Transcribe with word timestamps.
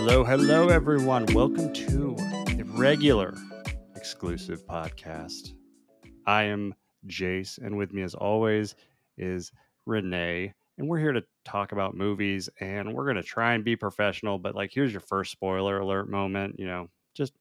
Hello, 0.00 0.22
hello, 0.22 0.68
everyone. 0.68 1.26
Welcome 1.34 1.72
to 1.72 2.14
the 2.56 2.62
regular 2.76 3.34
exclusive 3.96 4.64
podcast. 4.64 5.54
I 6.24 6.44
am 6.44 6.72
Jace, 7.08 7.58
and 7.58 7.76
with 7.76 7.92
me, 7.92 8.02
as 8.02 8.14
always, 8.14 8.76
is 9.16 9.50
Renee. 9.86 10.54
And 10.78 10.88
we're 10.88 11.00
here 11.00 11.10
to 11.10 11.24
talk 11.44 11.72
about 11.72 11.96
movies, 11.96 12.48
and 12.60 12.94
we're 12.94 13.06
going 13.06 13.16
to 13.16 13.24
try 13.24 13.54
and 13.54 13.64
be 13.64 13.74
professional. 13.74 14.38
But, 14.38 14.54
like, 14.54 14.70
here's 14.72 14.92
your 14.92 15.00
first 15.00 15.32
spoiler 15.32 15.80
alert 15.80 16.08
moment. 16.08 16.60
You 16.60 16.68
know, 16.68 16.86
just 17.16 17.32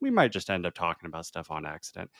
we 0.00 0.08
might 0.08 0.30
just 0.30 0.50
end 0.50 0.66
up 0.66 0.74
talking 0.74 1.08
about 1.08 1.26
stuff 1.26 1.50
on 1.50 1.66
accident. 1.66 2.12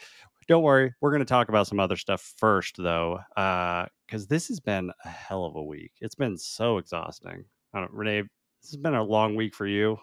Don't 0.49 0.65
worry, 0.65 0.93
we're 1.01 1.13
going 1.13 1.21
to 1.21 1.25
talk 1.25 1.49
about 1.49 1.69
some 1.69 1.79
other 1.79 1.97
stuff 1.97 2.35
first, 2.37 2.79
though, 2.79 3.21
uh, 3.37 3.87
because 4.09 4.27
this 4.27 4.49
has 4.49 4.59
been 4.59 4.91
a 5.05 5.09
hell 5.09 5.45
of 5.45 5.55
a 5.55 5.63
week. 5.63 5.93
It's 6.01 6.17
been 6.17 6.37
so 6.37 6.79
exhausting. 6.79 7.45
I 7.73 7.79
don't, 7.79 7.93
Renee, 7.93 8.25
this 8.65 8.71
has 8.73 8.81
been 8.81 8.95
a 8.95 9.03
long 9.03 9.37
week 9.37 9.55
for 9.55 9.67
you. 9.67 9.99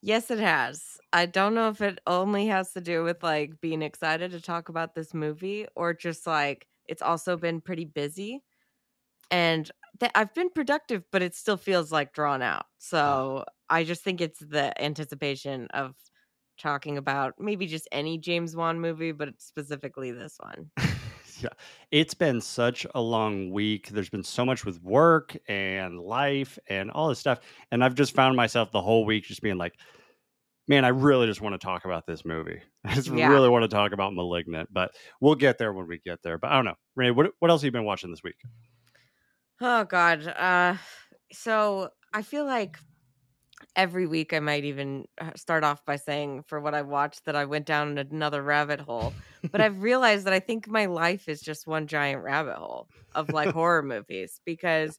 Yes, 0.00 0.30
it 0.30 0.38
has. 0.40 0.98
I 1.12 1.26
don't 1.26 1.54
know 1.54 1.68
if 1.68 1.80
it 1.80 2.00
only 2.06 2.46
has 2.46 2.72
to 2.72 2.80
do 2.80 3.04
with 3.04 3.22
like 3.22 3.60
being 3.60 3.82
excited 3.82 4.32
to 4.32 4.40
talk 4.40 4.68
about 4.68 4.94
this 4.94 5.14
movie 5.14 5.66
or 5.76 5.94
just 5.94 6.26
like 6.26 6.66
it's 6.88 7.02
also 7.02 7.36
been 7.36 7.60
pretty 7.60 7.84
busy. 7.84 8.42
And 9.30 9.70
th- 10.00 10.12
I've 10.14 10.34
been 10.34 10.50
productive, 10.50 11.04
but 11.12 11.22
it 11.22 11.34
still 11.34 11.56
feels 11.58 11.92
like 11.92 12.14
drawn 12.14 12.42
out. 12.42 12.66
So 12.78 13.44
I 13.70 13.84
just 13.84 14.02
think 14.04 14.20
it's 14.20 14.40
the 14.40 14.80
anticipation 14.82 15.68
of 15.74 15.96
talking 16.58 16.98
about 16.98 17.34
maybe 17.38 17.66
just 17.66 17.88
any 17.92 18.18
James 18.18 18.56
Wan 18.56 18.80
movie, 18.80 19.12
but 19.12 19.40
specifically 19.40 20.12
this 20.12 20.38
one. 20.40 20.70
Yeah, 21.42 21.50
it's 21.90 22.14
been 22.14 22.40
such 22.40 22.86
a 22.94 23.00
long 23.00 23.50
week. 23.50 23.88
There's 23.88 24.10
been 24.10 24.22
so 24.24 24.44
much 24.44 24.64
with 24.64 24.82
work 24.82 25.36
and 25.48 26.00
life 26.00 26.58
and 26.68 26.90
all 26.90 27.08
this 27.08 27.18
stuff. 27.18 27.40
And 27.70 27.82
I've 27.84 27.94
just 27.94 28.14
found 28.14 28.36
myself 28.36 28.70
the 28.70 28.80
whole 28.80 29.04
week 29.04 29.24
just 29.24 29.42
being 29.42 29.58
like, 29.58 29.74
man, 30.68 30.84
I 30.84 30.88
really 30.88 31.26
just 31.26 31.40
want 31.40 31.54
to 31.54 31.64
talk 31.64 31.84
about 31.84 32.06
this 32.06 32.24
movie. 32.24 32.60
I 32.84 32.94
just 32.94 33.08
Yeah. 33.08 33.28
really 33.28 33.48
want 33.48 33.62
to 33.64 33.68
talk 33.68 33.92
about 33.92 34.14
Malignant, 34.14 34.68
but 34.72 34.92
we'll 35.20 35.34
get 35.34 35.58
there 35.58 35.72
when 35.72 35.86
we 35.88 35.98
get 35.98 36.22
there. 36.22 36.38
But 36.38 36.50
I 36.50 36.54
don't 36.56 36.64
know. 36.64 36.76
Renee, 36.96 37.10
what, 37.10 37.32
what 37.40 37.50
else 37.50 37.62
have 37.62 37.66
you 37.66 37.72
been 37.72 37.84
watching 37.84 38.10
this 38.10 38.22
week? 38.22 38.36
Oh 39.60 39.84
God. 39.84 40.26
Uh 40.26 40.76
so 41.32 41.90
I 42.12 42.22
feel 42.22 42.44
like 42.44 42.78
every 43.76 44.06
week 44.06 44.32
I 44.32 44.40
might 44.40 44.64
even 44.64 45.06
uh, 45.20 45.32
start 45.36 45.64
off 45.64 45.84
by 45.84 45.96
saying 45.96 46.44
for 46.44 46.60
what 46.60 46.74
I 46.74 46.82
watched 46.82 47.24
that 47.24 47.36
I 47.36 47.44
went 47.44 47.66
down 47.66 47.98
another 47.98 48.42
rabbit 48.42 48.80
hole. 48.80 49.16
But 49.52 49.60
I've 49.62 49.82
realized 49.82 50.26
that 50.26 50.32
I 50.32 50.40
think 50.40 50.68
my 50.68 50.86
life 50.86 51.28
is 51.28 51.42
just 51.42 51.66
one 51.66 51.86
giant 51.86 52.22
rabbit 52.22 52.56
hole 52.56 52.88
of 53.14 53.30
like 53.32 53.50
horror 53.52 53.82
movies 53.82 54.40
because 54.44 54.98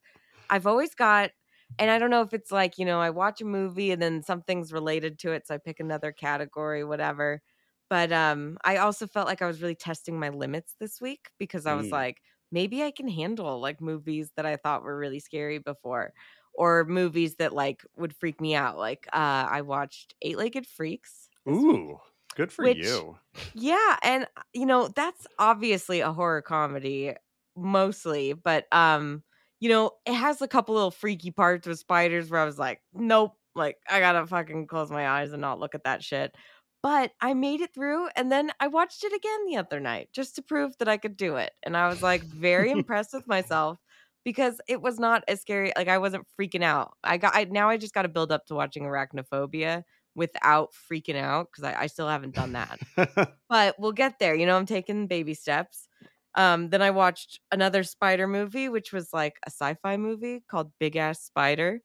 I've 0.49 0.67
always 0.67 0.95
got 0.95 1.31
and 1.79 1.89
I 1.89 1.97
don't 1.97 2.11
know 2.11 2.21
if 2.21 2.33
it's 2.33 2.51
like, 2.51 2.77
you 2.77 2.85
know, 2.85 2.99
I 3.01 3.09
watch 3.09 3.41
a 3.41 3.45
movie 3.45 3.91
and 3.91 4.01
then 4.01 4.21
something's 4.21 4.71
related 4.71 5.17
to 5.19 5.31
it 5.31 5.47
so 5.47 5.55
I 5.55 5.57
pick 5.57 5.79
another 5.79 6.11
category 6.11 6.83
whatever. 6.83 7.41
But 7.89 8.11
um 8.11 8.57
I 8.63 8.77
also 8.77 9.07
felt 9.07 9.27
like 9.27 9.41
I 9.41 9.47
was 9.47 9.61
really 9.61 9.75
testing 9.75 10.19
my 10.19 10.29
limits 10.29 10.75
this 10.79 11.01
week 11.01 11.29
because 11.39 11.65
I 11.65 11.73
was 11.75 11.91
Mm. 11.91 11.91
like 11.91 12.21
maybe 12.51 12.83
I 12.83 12.91
can 12.91 13.07
handle 13.07 13.59
like 13.59 13.81
movies 13.81 14.31
that 14.35 14.45
I 14.45 14.57
thought 14.57 14.83
were 14.83 14.97
really 14.97 15.19
scary 15.19 15.57
before 15.59 16.13
or 16.53 16.85
movies 16.85 17.35
that 17.35 17.53
like 17.53 17.83
would 17.97 18.15
freak 18.15 18.39
me 18.41 18.55
out. 18.55 18.77
Like 18.77 19.07
uh 19.13 19.47
I 19.49 19.61
watched 19.61 20.13
Eight 20.21 20.37
Legged 20.37 20.67
Freaks. 20.67 21.29
this 21.45 21.55
week. 21.55 21.65
Ooh, 21.65 21.99
good 22.35 22.51
for 22.51 22.63
Which- 22.65 22.77
you. 22.85 23.17
Yeah, 23.55 23.97
and 24.03 24.25
uh, 24.37 24.41
you 24.53 24.65
know, 24.65 24.87
that's 24.89 25.25
obviously 25.39 26.01
a 26.01 26.11
horror 26.13 26.41
comedy 26.41 27.13
mostly, 27.55 28.33
but 28.33 28.65
um 28.71 29.23
you 29.59 29.69
know, 29.69 29.91
it 30.05 30.13
has 30.13 30.41
a 30.41 30.47
couple 30.47 30.75
little 30.75 30.91
freaky 30.91 31.31
parts 31.31 31.65
with 31.65 31.79
spiders 31.79 32.29
where 32.29 32.41
I 32.41 32.45
was 32.45 32.59
like, 32.59 32.81
nope, 32.93 33.37
like 33.55 33.77
I 33.89 34.01
got 34.01 34.11
to 34.13 34.27
fucking 34.27 34.67
close 34.67 34.91
my 34.91 35.07
eyes 35.07 35.31
and 35.31 35.39
not 35.39 35.57
look 35.57 35.73
at 35.73 35.85
that 35.85 36.03
shit. 36.03 36.35
But 36.81 37.11
I 37.21 37.33
made 37.33 37.61
it 37.61 37.73
through 37.73 38.09
and 38.17 38.29
then 38.29 38.51
I 38.59 38.67
watched 38.67 39.05
it 39.05 39.13
again 39.13 39.45
the 39.45 39.55
other 39.55 39.79
night 39.79 40.09
just 40.11 40.35
to 40.35 40.41
prove 40.41 40.77
that 40.79 40.89
I 40.89 40.97
could 40.97 41.15
do 41.15 41.37
it. 41.37 41.51
And 41.63 41.77
I 41.77 41.87
was 41.87 42.03
like 42.03 42.23
very 42.23 42.71
impressed 42.77 43.13
with 43.13 43.25
myself 43.25 43.77
because 44.23 44.59
it 44.67 44.81
was 44.81 44.99
not 44.99 45.23
as 45.27 45.41
scary. 45.41 45.71
Like 45.75 45.87
I 45.87 45.97
wasn't 45.97 46.25
freaking 46.39 46.63
out. 46.63 46.97
I 47.03 47.17
got 47.17 47.35
I 47.35 47.45
now 47.45 47.69
I 47.69 47.77
just 47.77 47.93
got 47.93 48.03
to 48.03 48.09
build 48.09 48.31
up 48.31 48.45
to 48.47 48.55
watching 48.55 48.83
Arachnophobia 48.83 49.83
without 50.15 50.73
freaking 50.73 51.15
out 51.15 51.49
because 51.51 51.63
I, 51.63 51.83
I 51.83 51.87
still 51.87 52.07
haven't 52.07 52.35
done 52.35 52.53
that 52.53 52.79
but 53.49 53.79
we'll 53.79 53.91
get 53.91 54.19
there. 54.19 54.35
You 54.35 54.45
know, 54.45 54.57
I'm 54.57 54.65
taking 54.65 55.07
baby 55.07 55.33
steps. 55.33 55.87
Um, 56.35 56.69
then 56.69 56.81
I 56.81 56.91
watched 56.91 57.39
another 57.51 57.83
spider 57.83 58.27
movie, 58.27 58.69
which 58.69 58.91
was 58.91 59.13
like 59.13 59.37
a 59.45 59.51
sci-fi 59.51 59.97
movie 59.97 60.43
called 60.47 60.71
Big 60.79 60.95
Ass 60.95 61.21
Spider. 61.21 61.81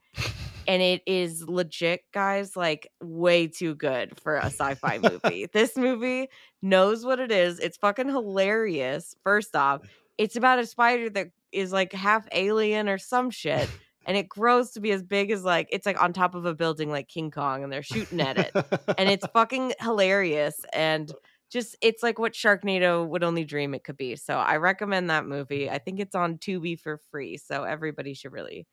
And 0.67 0.83
it 0.83 1.03
is 1.07 1.49
legit, 1.49 2.03
guys, 2.13 2.57
like 2.57 2.91
way 3.03 3.47
too 3.47 3.75
good 3.75 4.19
for 4.21 4.37
a 4.37 4.47
sci-fi 4.47 4.99
movie. 4.99 5.47
this 5.53 5.77
movie 5.77 6.29
knows 6.61 7.05
what 7.05 7.21
it 7.21 7.33
is. 7.33 7.59
It's 7.59 7.79
fucking 7.79 8.09
hilarious. 8.09 9.15
First 9.25 9.57
off, 9.57 9.83
it's 10.19 10.37
about 10.37 10.59
a 10.59 10.67
spider 10.67 11.09
that 11.11 11.29
is 11.53 11.73
like 11.73 11.93
half 11.93 12.27
alien 12.33 12.89
or 12.89 12.99
some 12.99 13.31
shit. 13.31 13.69
And 14.07 14.17
it 14.17 14.27
grows 14.27 14.71
to 14.71 14.81
be 14.81 14.91
as 14.93 15.03
big 15.03 15.31
as 15.31 15.45
like 15.45 15.69
it's 15.71 15.85
like 15.85 16.03
on 16.03 16.15
top 16.15 16.35
of 16.35 16.47
a 16.47 16.55
building 16.55 16.91
like 16.91 17.09
King 17.09 17.31
Kong, 17.31 17.63
and 17.63 17.71
they're 17.71 17.83
shooting 17.83 18.23
at 18.23 18.39
it 18.39 18.53
and 18.97 19.11
it's 19.11 19.27
fucking 19.35 19.75
hilarious 19.81 20.65
and 20.73 21.13
just 21.51 21.77
it's 21.83 22.03
like 22.03 22.19
what 22.19 22.33
Sharknado 22.33 23.07
would 23.07 23.23
only 23.23 23.45
dream 23.45 23.75
it 23.75 23.85
could 23.85 23.99
be. 23.99 24.17
So 24.17 24.39
I 24.39 24.57
recommend 24.57 25.11
that 25.11 25.27
movie. 25.27 25.69
I 25.69 25.77
think 25.77 26.01
it's 26.01 26.15
on 26.15 26.39
Tubi 26.39 26.81
for 26.81 27.03
free, 27.11 27.37
so 27.37 27.65
everybody 27.65 28.15
should 28.15 28.33
really 28.33 28.67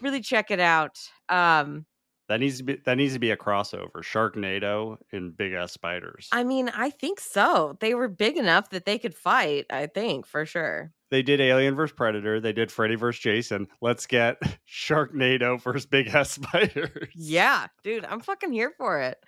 really 0.00 0.20
check 0.20 0.50
it 0.50 0.58
out. 0.58 0.98
Um 1.28 1.86
that 2.32 2.40
needs 2.40 2.56
to 2.58 2.64
be 2.64 2.76
that 2.86 2.96
needs 2.96 3.12
to 3.12 3.18
be 3.18 3.30
a 3.30 3.36
crossover. 3.36 3.96
Sharknado 4.02 4.96
and 5.12 5.36
big 5.36 5.52
ass 5.52 5.72
spiders. 5.72 6.28
I 6.32 6.44
mean, 6.44 6.70
I 6.70 6.88
think 6.90 7.20
so. 7.20 7.76
They 7.80 7.94
were 7.94 8.08
big 8.08 8.36
enough 8.38 8.70
that 8.70 8.86
they 8.86 8.98
could 8.98 9.14
fight, 9.14 9.66
I 9.70 9.86
think, 9.86 10.26
for 10.26 10.46
sure. 10.46 10.92
they 11.10 11.22
did 11.22 11.40
Alien 11.40 11.74
vs 11.76 11.94
Predator. 11.94 12.40
They 12.40 12.54
did 12.54 12.72
Freddy 12.72 12.94
vs 12.96 13.20
Jason. 13.20 13.68
Let's 13.82 14.06
get 14.06 14.38
Sharknado 14.66 15.60
versus 15.62 15.84
big 15.86 16.08
ass 16.08 16.30
spiders. 16.30 17.08
Yeah, 17.14 17.66
dude, 17.84 18.04
I'm 18.06 18.20
fucking 18.20 18.52
here 18.52 18.72
for 18.78 19.00
it. 19.00 19.18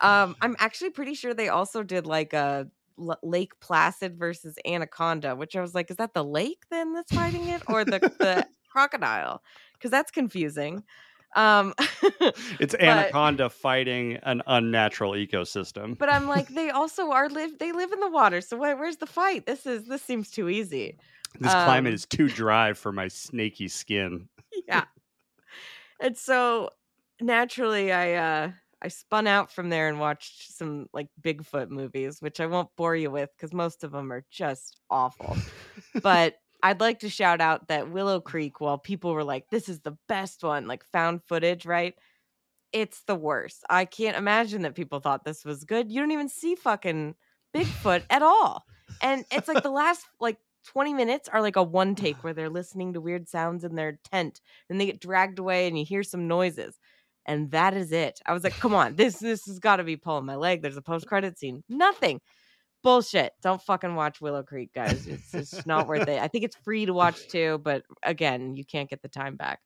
Um 0.00 0.36
I'm 0.40 0.54
actually 0.60 0.90
pretty 0.90 1.14
sure 1.14 1.34
they 1.34 1.48
also 1.48 1.82
did 1.82 2.06
like 2.06 2.32
a 2.32 2.68
L- 3.00 3.18
Lake 3.22 3.58
Placid 3.60 4.18
versus 4.18 4.56
Anaconda, 4.66 5.34
which 5.36 5.56
I 5.56 5.60
was 5.60 5.74
like, 5.74 5.90
is 5.90 5.96
that 5.96 6.14
the 6.14 6.24
lake 6.24 6.62
then 6.70 6.92
that's 6.92 7.12
fighting 7.12 7.48
it 7.48 7.62
or 7.68 7.84
the 7.84 7.98
the 8.18 8.46
crocodile? 8.70 9.42
Because 9.74 9.90
that's 9.90 10.10
confusing. 10.10 10.82
Um, 11.36 11.74
It's 12.60 12.72
But- 12.78 12.82
Anaconda 12.82 13.50
fighting 13.50 14.18
an 14.22 14.42
unnatural 14.46 15.12
ecosystem. 15.12 15.96
but 15.98 16.10
I'm 16.12 16.26
like, 16.26 16.48
they 16.54 16.70
also 16.70 17.10
are 17.10 17.28
live. 17.28 17.58
They 17.58 17.72
live 17.72 17.92
in 17.92 18.00
the 18.00 18.10
water, 18.10 18.40
so 18.40 18.56
why, 18.56 18.74
where's 18.74 18.96
the 18.96 19.06
fight? 19.06 19.46
This 19.46 19.66
is 19.66 19.86
this 19.86 20.02
seems 20.02 20.30
too 20.30 20.48
easy. 20.48 20.98
this 21.38 21.52
climate 21.52 21.90
um, 21.90 21.94
is 21.94 22.06
too 22.06 22.28
dry 22.28 22.72
for 22.72 22.92
my 22.92 23.08
snaky 23.08 23.68
skin. 23.68 24.28
yeah. 24.68 24.84
And 26.00 26.16
so 26.16 26.70
naturally 27.20 27.92
I 27.92 28.14
uh 28.14 28.50
I 28.80 28.88
spun 28.88 29.26
out 29.26 29.50
from 29.50 29.70
there 29.70 29.88
and 29.88 29.98
watched 29.98 30.52
some 30.56 30.88
like 30.92 31.08
Bigfoot 31.20 31.68
movies, 31.68 32.22
which 32.22 32.38
I 32.40 32.46
won't 32.46 32.68
bore 32.76 32.94
you 32.94 33.10
with 33.10 33.28
because 33.36 33.52
most 33.52 33.82
of 33.82 33.90
them 33.90 34.12
are 34.12 34.24
just 34.30 34.78
awful. 34.88 35.36
but 36.02 36.36
I'd 36.62 36.80
like 36.80 37.00
to 37.00 37.08
shout 37.08 37.40
out 37.40 37.68
that 37.68 37.90
Willow 37.90 38.20
Creek, 38.20 38.60
while 38.60 38.78
people 38.78 39.12
were 39.14 39.24
like, 39.24 39.48
this 39.50 39.68
is 39.68 39.80
the 39.80 39.96
best 40.08 40.42
one, 40.42 40.66
like 40.66 40.84
found 40.84 41.22
footage, 41.22 41.64
right? 41.66 41.94
It's 42.72 43.02
the 43.04 43.14
worst. 43.14 43.64
I 43.70 43.84
can't 43.84 44.16
imagine 44.16 44.62
that 44.62 44.74
people 44.74 45.00
thought 45.00 45.24
this 45.24 45.44
was 45.44 45.64
good. 45.64 45.90
You 45.90 46.00
don't 46.00 46.10
even 46.10 46.28
see 46.28 46.54
fucking 46.54 47.14
Bigfoot 47.54 48.02
at 48.10 48.22
all. 48.22 48.64
And 49.00 49.24
it's 49.30 49.48
like 49.48 49.62
the 49.62 49.70
last 49.70 50.04
like 50.20 50.38
20 50.66 50.94
minutes 50.94 51.28
are 51.28 51.40
like 51.40 51.56
a 51.56 51.62
one 51.62 51.94
take 51.94 52.22
where 52.22 52.34
they're 52.34 52.50
listening 52.50 52.92
to 52.92 53.00
weird 53.00 53.28
sounds 53.28 53.64
in 53.64 53.74
their 53.74 53.98
tent 54.10 54.40
and 54.68 54.80
they 54.80 54.86
get 54.86 55.00
dragged 55.00 55.38
away 55.38 55.66
and 55.66 55.78
you 55.78 55.84
hear 55.84 56.02
some 56.02 56.28
noises. 56.28 56.78
And 57.24 57.50
that 57.52 57.74
is 57.74 57.92
it. 57.92 58.20
I 58.26 58.32
was 58.32 58.42
like, 58.42 58.58
come 58.58 58.74
on, 58.74 58.96
this 58.96 59.18
this 59.18 59.46
has 59.46 59.58
got 59.58 59.76
to 59.76 59.84
be 59.84 59.96
pulling 59.96 60.24
my 60.24 60.36
leg. 60.36 60.62
There's 60.62 60.78
a 60.78 60.82
post 60.82 61.06
credit 61.06 61.38
scene. 61.38 61.62
Nothing. 61.68 62.20
Bullshit. 62.82 63.32
Don't 63.42 63.60
fucking 63.60 63.94
watch 63.94 64.20
Willow 64.20 64.42
Creek, 64.42 64.72
guys. 64.72 65.06
It's 65.06 65.34
it's 65.34 65.66
not 65.66 65.88
worth 65.88 66.08
it. 66.08 66.20
I 66.20 66.28
think 66.28 66.44
it's 66.44 66.56
free 66.56 66.86
to 66.86 66.92
watch 66.92 67.28
too, 67.30 67.60
but 67.62 67.82
again, 68.02 68.56
you 68.56 68.64
can't 68.64 68.88
get 68.88 69.02
the 69.02 69.08
time 69.08 69.36
back. 69.36 69.60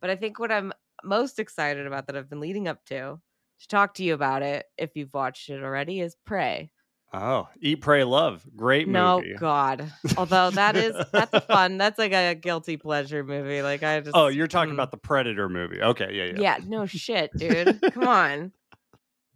But 0.00 0.10
I 0.10 0.16
think 0.16 0.38
what 0.38 0.52
I'm 0.52 0.72
most 1.02 1.38
excited 1.38 1.86
about 1.86 2.06
that 2.06 2.16
I've 2.16 2.28
been 2.28 2.40
leading 2.40 2.68
up 2.68 2.84
to 2.86 3.20
to 3.60 3.68
talk 3.68 3.94
to 3.94 4.04
you 4.04 4.14
about 4.14 4.42
it, 4.42 4.66
if 4.76 4.90
you've 4.94 5.12
watched 5.12 5.48
it 5.50 5.62
already, 5.62 6.00
is 6.00 6.16
Prey. 6.24 6.70
Oh, 7.12 7.48
Eat, 7.60 7.80
Pray, 7.80 8.04
Love. 8.04 8.44
Great 8.54 8.86
movie. 8.86 9.32
No. 9.32 9.38
God. 9.38 9.90
Although 10.18 10.50
that 10.50 10.76
is 10.76 10.94
that's 11.10 11.46
fun. 11.46 11.78
That's 11.78 11.98
like 11.98 12.12
a 12.12 12.34
guilty 12.34 12.76
pleasure 12.76 13.24
movie. 13.24 13.62
Like 13.62 13.82
I 13.82 14.00
just 14.00 14.14
Oh, 14.14 14.26
you're 14.26 14.46
talking 14.46 14.72
mm. 14.72 14.76
about 14.76 14.90
the 14.90 14.98
Predator 14.98 15.48
movie. 15.48 15.80
Okay, 15.80 16.10
yeah, 16.12 16.24
yeah. 16.24 16.58
yeah. 16.58 16.64
No 16.66 16.84
shit, 16.86 17.30
dude. 17.34 17.80
Come 17.92 18.06
on. 18.06 18.52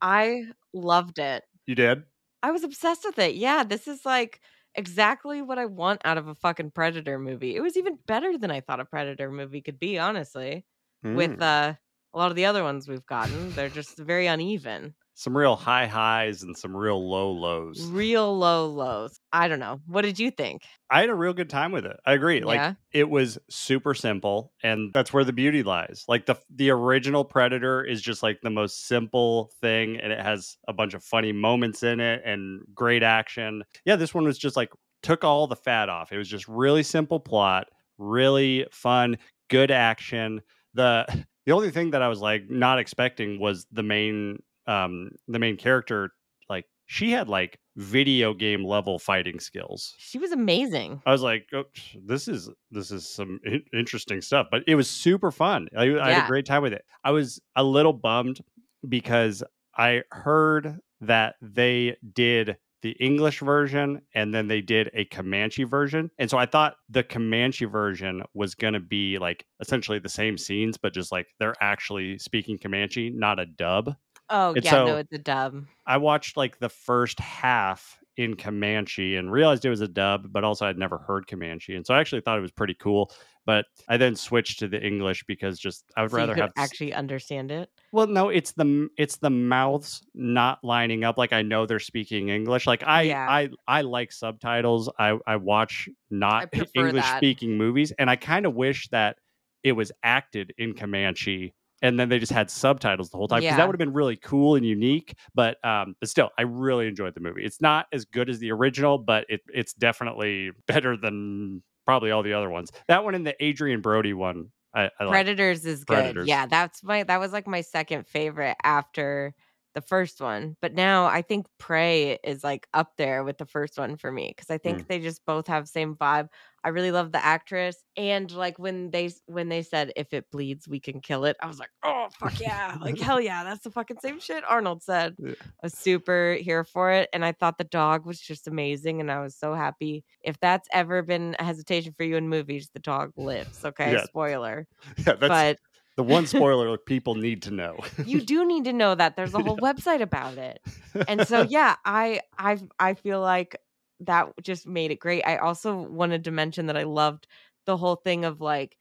I 0.02 0.44
loved 0.74 1.18
it. 1.18 1.44
You 1.66 1.74
did? 1.74 2.02
I 2.42 2.50
was 2.50 2.64
obsessed 2.64 3.04
with 3.04 3.18
it. 3.18 3.34
Yeah, 3.36 3.64
this 3.64 3.86
is 3.88 4.04
like 4.04 4.40
exactly 4.74 5.42
what 5.42 5.58
I 5.58 5.66
want 5.66 6.02
out 6.04 6.18
of 6.18 6.28
a 6.28 6.34
fucking 6.34 6.72
Predator 6.72 7.18
movie. 7.18 7.54
It 7.56 7.60
was 7.60 7.76
even 7.76 7.98
better 8.06 8.36
than 8.38 8.50
I 8.50 8.60
thought 8.60 8.80
a 8.80 8.84
Predator 8.84 9.30
movie 9.30 9.62
could 9.62 9.78
be, 9.78 9.98
honestly. 9.98 10.66
With 11.12 11.32
Mm. 11.34 11.42
uh 11.42 11.74
a 12.14 12.18
lot 12.18 12.30
of 12.30 12.36
the 12.36 12.44
other 12.46 12.62
ones 12.62 12.88
we've 12.88 13.06
gotten. 13.06 13.54
They're 13.54 13.70
just 13.70 13.98
very 13.98 14.26
uneven. 14.26 14.94
Some 15.14 15.36
real 15.36 15.56
high 15.56 15.86
highs 15.86 16.42
and 16.42 16.56
some 16.56 16.74
real 16.74 17.08
low 17.08 17.30
lows. 17.32 17.84
Real 17.86 18.36
low 18.36 18.66
lows. 18.66 19.20
I 19.32 19.46
don't 19.46 19.58
know. 19.60 19.80
What 19.86 20.02
did 20.02 20.18
you 20.18 20.30
think? 20.30 20.62
I 20.90 21.00
had 21.00 21.10
a 21.10 21.14
real 21.14 21.34
good 21.34 21.50
time 21.50 21.70
with 21.70 21.84
it. 21.84 21.98
I 22.06 22.14
agree. 22.14 22.40
Like 22.40 22.76
it 22.92 23.08
was 23.10 23.38
super 23.50 23.94
simple 23.94 24.52
and 24.62 24.92
that's 24.92 25.12
where 25.12 25.24
the 25.24 25.32
beauty 25.32 25.62
lies. 25.62 26.04
Like 26.08 26.26
the 26.26 26.36
the 26.54 26.70
original 26.70 27.24
Predator 27.24 27.84
is 27.84 28.00
just 28.00 28.22
like 28.22 28.40
the 28.42 28.50
most 28.50 28.86
simple 28.86 29.50
thing 29.60 29.98
and 29.98 30.12
it 30.12 30.20
has 30.20 30.56
a 30.66 30.72
bunch 30.72 30.94
of 30.94 31.04
funny 31.04 31.32
moments 31.32 31.82
in 31.82 32.00
it 32.00 32.22
and 32.24 32.62
great 32.74 33.02
action. 33.02 33.62
Yeah, 33.84 33.96
this 33.96 34.14
one 34.14 34.24
was 34.24 34.38
just 34.38 34.56
like 34.56 34.70
took 35.02 35.24
all 35.24 35.46
the 35.46 35.56
fat 35.56 35.88
off. 35.88 36.12
It 36.12 36.18
was 36.18 36.28
just 36.28 36.48
really 36.48 36.82
simple 36.82 37.20
plot, 37.20 37.68
really 37.98 38.66
fun, 38.70 39.18
good 39.50 39.70
action. 39.70 40.40
The 40.74 41.06
the 41.46 41.52
only 41.52 41.70
thing 41.70 41.90
that 41.90 42.02
I 42.02 42.08
was 42.08 42.20
like 42.20 42.48
not 42.48 42.78
expecting 42.78 43.40
was 43.40 43.66
the 43.72 43.82
main 43.82 44.38
um 44.66 45.10
the 45.28 45.38
main 45.38 45.56
character 45.56 46.10
like 46.48 46.66
she 46.86 47.10
had 47.10 47.28
like 47.28 47.58
video 47.76 48.34
game 48.34 48.64
level 48.64 48.98
fighting 48.98 49.40
skills. 49.40 49.94
She 49.98 50.18
was 50.18 50.32
amazing. 50.32 51.00
I 51.06 51.12
was 51.12 51.22
like, 51.22 51.46
oh, 51.54 51.64
this 52.04 52.28
is 52.28 52.50
this 52.70 52.90
is 52.90 53.08
some 53.08 53.40
in- 53.44 53.64
interesting 53.72 54.20
stuff, 54.20 54.48
but 54.50 54.62
it 54.66 54.74
was 54.74 54.90
super 54.90 55.30
fun. 55.30 55.68
I, 55.76 55.84
I 55.98 56.12
had 56.12 56.24
a 56.24 56.28
great 56.28 56.46
time 56.46 56.62
with 56.62 56.72
it. 56.72 56.84
I 57.04 57.10
was 57.12 57.40
a 57.56 57.64
little 57.64 57.92
bummed 57.92 58.40
because 58.88 59.42
I 59.76 60.02
heard 60.10 60.78
that 61.00 61.36
they 61.40 61.96
did 62.12 62.56
the 62.82 62.90
English 62.98 63.40
version 63.40 64.02
and 64.14 64.34
then 64.34 64.48
they 64.48 64.60
did 64.60 64.90
a 64.92 65.04
Comanche 65.06 65.64
version. 65.64 66.10
And 66.18 66.28
so 66.28 66.36
I 66.36 66.46
thought 66.46 66.74
the 66.88 67.04
Comanche 67.04 67.64
version 67.64 68.22
was 68.34 68.54
going 68.54 68.74
to 68.74 68.80
be 68.80 69.18
like 69.18 69.46
essentially 69.60 70.00
the 70.00 70.08
same 70.08 70.36
scenes, 70.36 70.76
but 70.76 70.92
just 70.92 71.12
like 71.12 71.28
they're 71.38 71.54
actually 71.60 72.18
speaking 72.18 72.58
Comanche, 72.58 73.10
not 73.10 73.38
a 73.38 73.46
dub. 73.46 73.94
Oh 74.30 74.52
And 74.54 74.64
yeah, 74.64 74.70
so- 74.70 74.86
no, 74.86 74.96
it's 74.96 75.12
a 75.12 75.18
dub. 75.18 75.66
I 75.86 75.96
watched 75.98 76.36
like 76.36 76.58
the 76.58 76.68
first 76.68 77.18
half 77.20 77.98
in 78.16 78.36
Comanche 78.36 79.16
and 79.16 79.32
realized 79.32 79.64
it 79.64 79.70
was 79.70 79.80
a 79.80 79.88
dub, 79.88 80.30
but 80.32 80.44
also 80.44 80.66
I'd 80.66 80.78
never 80.78 80.98
heard 80.98 81.26
Comanche. 81.26 81.74
And 81.74 81.86
so 81.86 81.94
I 81.94 82.00
actually 82.00 82.20
thought 82.20 82.38
it 82.38 82.42
was 82.42 82.52
pretty 82.52 82.74
cool. 82.74 83.10
But 83.46 83.64
I 83.88 83.96
then 83.96 84.14
switched 84.14 84.60
to 84.60 84.68
the 84.68 84.80
English 84.80 85.24
because 85.26 85.58
just 85.58 85.84
I 85.96 86.02
would 86.02 86.12
So 86.12 86.18
rather 86.18 86.34
have 86.36 86.50
s- 86.50 86.52
actually 86.56 86.92
understand 86.92 87.50
it. 87.50 87.68
well, 87.90 88.06
no, 88.06 88.28
it's 88.28 88.52
the 88.52 88.88
it's 88.96 89.16
the 89.16 89.30
mouths 89.30 90.06
not 90.14 90.62
lining 90.62 91.02
up. 91.04 91.18
Like 91.18 91.32
I 91.32 91.42
know 91.42 91.66
they're 91.66 91.80
speaking 91.80 92.28
English. 92.28 92.66
Like 92.66 92.84
I 92.84 93.02
Yeah. 93.02 93.26
I 93.28 93.48
I 93.66 93.80
like 93.82 94.12
subtitles. 94.12 94.88
I 94.98 95.18
I 95.26 95.36
watch 95.36 95.88
not 96.10 96.48
English 96.74 97.04
speaking 97.16 97.56
movies, 97.58 97.92
and 97.98 98.08
I 98.08 98.14
kind 98.16 98.46
of 98.46 98.54
wish 98.54 98.88
that 98.90 99.16
it 99.64 99.72
was 99.72 99.90
acted 100.04 100.54
in 100.58 100.74
Comanche. 100.74 101.54
And 101.82 101.98
then 101.98 102.08
they 102.08 102.18
just 102.18 102.32
had 102.32 102.50
subtitles 102.50 103.10
the 103.10 103.16
whole 103.16 103.28
time 103.28 103.40
because 103.40 103.52
Yeah. 103.52 103.56
that 103.56 103.66
would 103.66 103.74
have 103.74 103.78
been 103.78 103.92
really 103.92 104.16
cool 104.16 104.54
and 104.54 104.64
unique. 104.64 105.14
But 105.34 105.62
um, 105.64 105.94
but 106.00 106.08
still, 106.08 106.30
I 106.38 106.42
really 106.42 106.86
enjoyed 106.86 107.14
the 107.14 107.20
movie. 107.20 107.44
It's 107.44 107.60
not 107.60 107.86
as 107.92 108.04
good 108.04 108.30
as 108.30 108.38
the 108.38 108.52
original, 108.52 108.98
but 108.98 109.26
it 109.28 109.40
it's 109.52 109.74
definitely 109.74 110.52
better 110.66 110.96
than 110.96 111.62
probably 111.84 112.12
all 112.12 112.22
the 112.22 112.32
other 112.32 112.48
ones. 112.48 112.70
That 112.88 113.04
one 113.04 113.14
and 113.14 113.26
the 113.26 113.34
Adrien 113.44 113.80
Brody 113.80 114.14
one, 114.14 114.50
I, 114.74 114.84
I 115.00 115.04
like. 115.04 115.10
Predators 115.10 115.66
is 115.66 115.84
good. 115.84 115.94
Predators. 115.94 116.28
Yeah, 116.28 116.46
that's 116.46 116.82
my 116.84 117.02
that 117.02 117.18
was 117.18 117.32
like 117.32 117.46
my 117.48 117.60
second 117.60 118.06
favorite 118.06 118.56
after 118.62 119.34
the 119.74 119.80
first 119.80 120.20
one. 120.20 120.56
But 120.60 120.74
now 120.74 121.06
I 121.06 121.22
think 121.22 121.46
Prey 121.58 122.18
is 122.24 122.44
like 122.44 122.66
up 122.74 122.92
there 122.98 123.24
with 123.24 123.38
the 123.38 123.46
first 123.46 123.78
one 123.78 123.96
for 123.96 124.10
me 124.12 124.32
because 124.36 124.50
I 124.50 124.58
think 124.58 124.82
Mm. 124.82 124.88
they 124.88 124.98
just 125.00 125.24
both 125.26 125.46
have 125.46 125.68
same 125.68 125.94
vibe. 125.96 126.28
I 126.64 126.68
really 126.68 126.92
love 126.92 127.10
the 127.10 127.24
actress 127.24 127.76
and 127.96 128.30
like 128.30 128.56
when 128.58 128.90
they 128.92 129.10
when 129.26 129.48
they 129.48 129.62
said 129.62 129.92
if 129.96 130.12
it 130.12 130.30
bleeds 130.30 130.68
we 130.68 130.78
can 130.78 131.00
kill 131.00 131.24
it. 131.24 131.36
I 131.42 131.46
was 131.46 131.58
like, 131.58 131.70
"Oh, 131.82 132.06
fuck 132.20 132.38
yeah. 132.38 132.76
like 132.80 132.96
hell 133.00 133.20
yeah, 133.20 133.42
that's 133.42 133.64
the 133.64 133.70
fucking 133.70 133.98
same 134.00 134.20
shit 134.20 134.44
Arnold 134.46 134.82
said." 134.82 135.16
Yeah. 135.18 135.32
I 135.40 135.66
was 135.66 135.72
super 135.74 136.34
here 136.40 136.62
for 136.64 136.92
it 136.92 137.08
and 137.12 137.24
I 137.24 137.32
thought 137.32 137.58
the 137.58 137.64
dog 137.64 138.06
was 138.06 138.20
just 138.20 138.46
amazing 138.46 139.00
and 139.00 139.10
I 139.10 139.20
was 139.20 139.36
so 139.36 139.54
happy. 139.54 140.04
If 140.22 140.38
that's 140.40 140.68
ever 140.72 141.02
been 141.02 141.34
a 141.38 141.44
hesitation 141.44 141.94
for 141.96 142.04
you 142.04 142.16
in 142.16 142.28
movies, 142.28 142.70
the 142.72 142.78
dog 142.80 143.12
lives, 143.16 143.64
okay? 143.64 143.92
Yeah. 143.94 144.04
Spoiler. 144.04 144.66
Yeah, 144.98 145.14
that's 145.14 145.28
but 145.28 145.58
the 145.96 146.02
one 146.02 146.26
spoiler 146.34 146.76
people 146.78 147.14
need 147.14 147.42
to 147.42 147.50
know. 147.50 147.78
you 148.06 148.20
do 148.20 148.44
need 148.46 148.64
to 148.64 148.72
know 148.72 148.94
that. 148.94 149.16
There's 149.16 149.34
a 149.34 149.40
whole 149.42 149.56
website 149.68 150.00
about 150.02 150.38
it. 150.38 150.60
And 151.08 151.26
so 151.26 151.42
yeah 151.48 151.76
i 151.84 152.20
i 152.38 152.58
i 152.78 152.94
feel 152.94 153.20
like 153.20 153.56
that 154.00 154.28
just 154.42 154.66
made 154.66 154.90
it 154.90 154.98
great. 155.00 155.22
I 155.26 155.36
also 155.36 155.76
wanted 155.76 156.24
to 156.24 156.30
mention 156.30 156.66
that 156.66 156.76
i 156.76 156.82
loved 156.84 157.26
the 157.66 157.76
whole 157.76 157.96
thing 157.96 158.24
of 158.24 158.40
like 158.40 158.76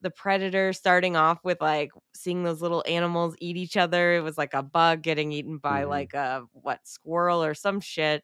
the 0.00 0.10
predator 0.10 0.72
starting 0.74 1.16
off 1.16 1.38
with 1.44 1.60
like 1.62 1.90
seeing 2.14 2.42
those 2.42 2.60
little 2.60 2.84
animals 2.86 3.36
eat 3.40 3.56
each 3.56 3.76
other. 3.76 4.14
It 4.16 4.20
was 4.20 4.36
like 4.36 4.52
a 4.52 4.62
bug 4.62 5.00
getting 5.02 5.32
eaten 5.32 5.56
by 5.58 5.84
Mhm. 5.84 5.88
like 5.88 6.12
a 6.14 6.44
what 6.52 6.80
squirrel 6.86 7.42
or 7.42 7.54
some 7.54 7.80
shit 7.80 8.22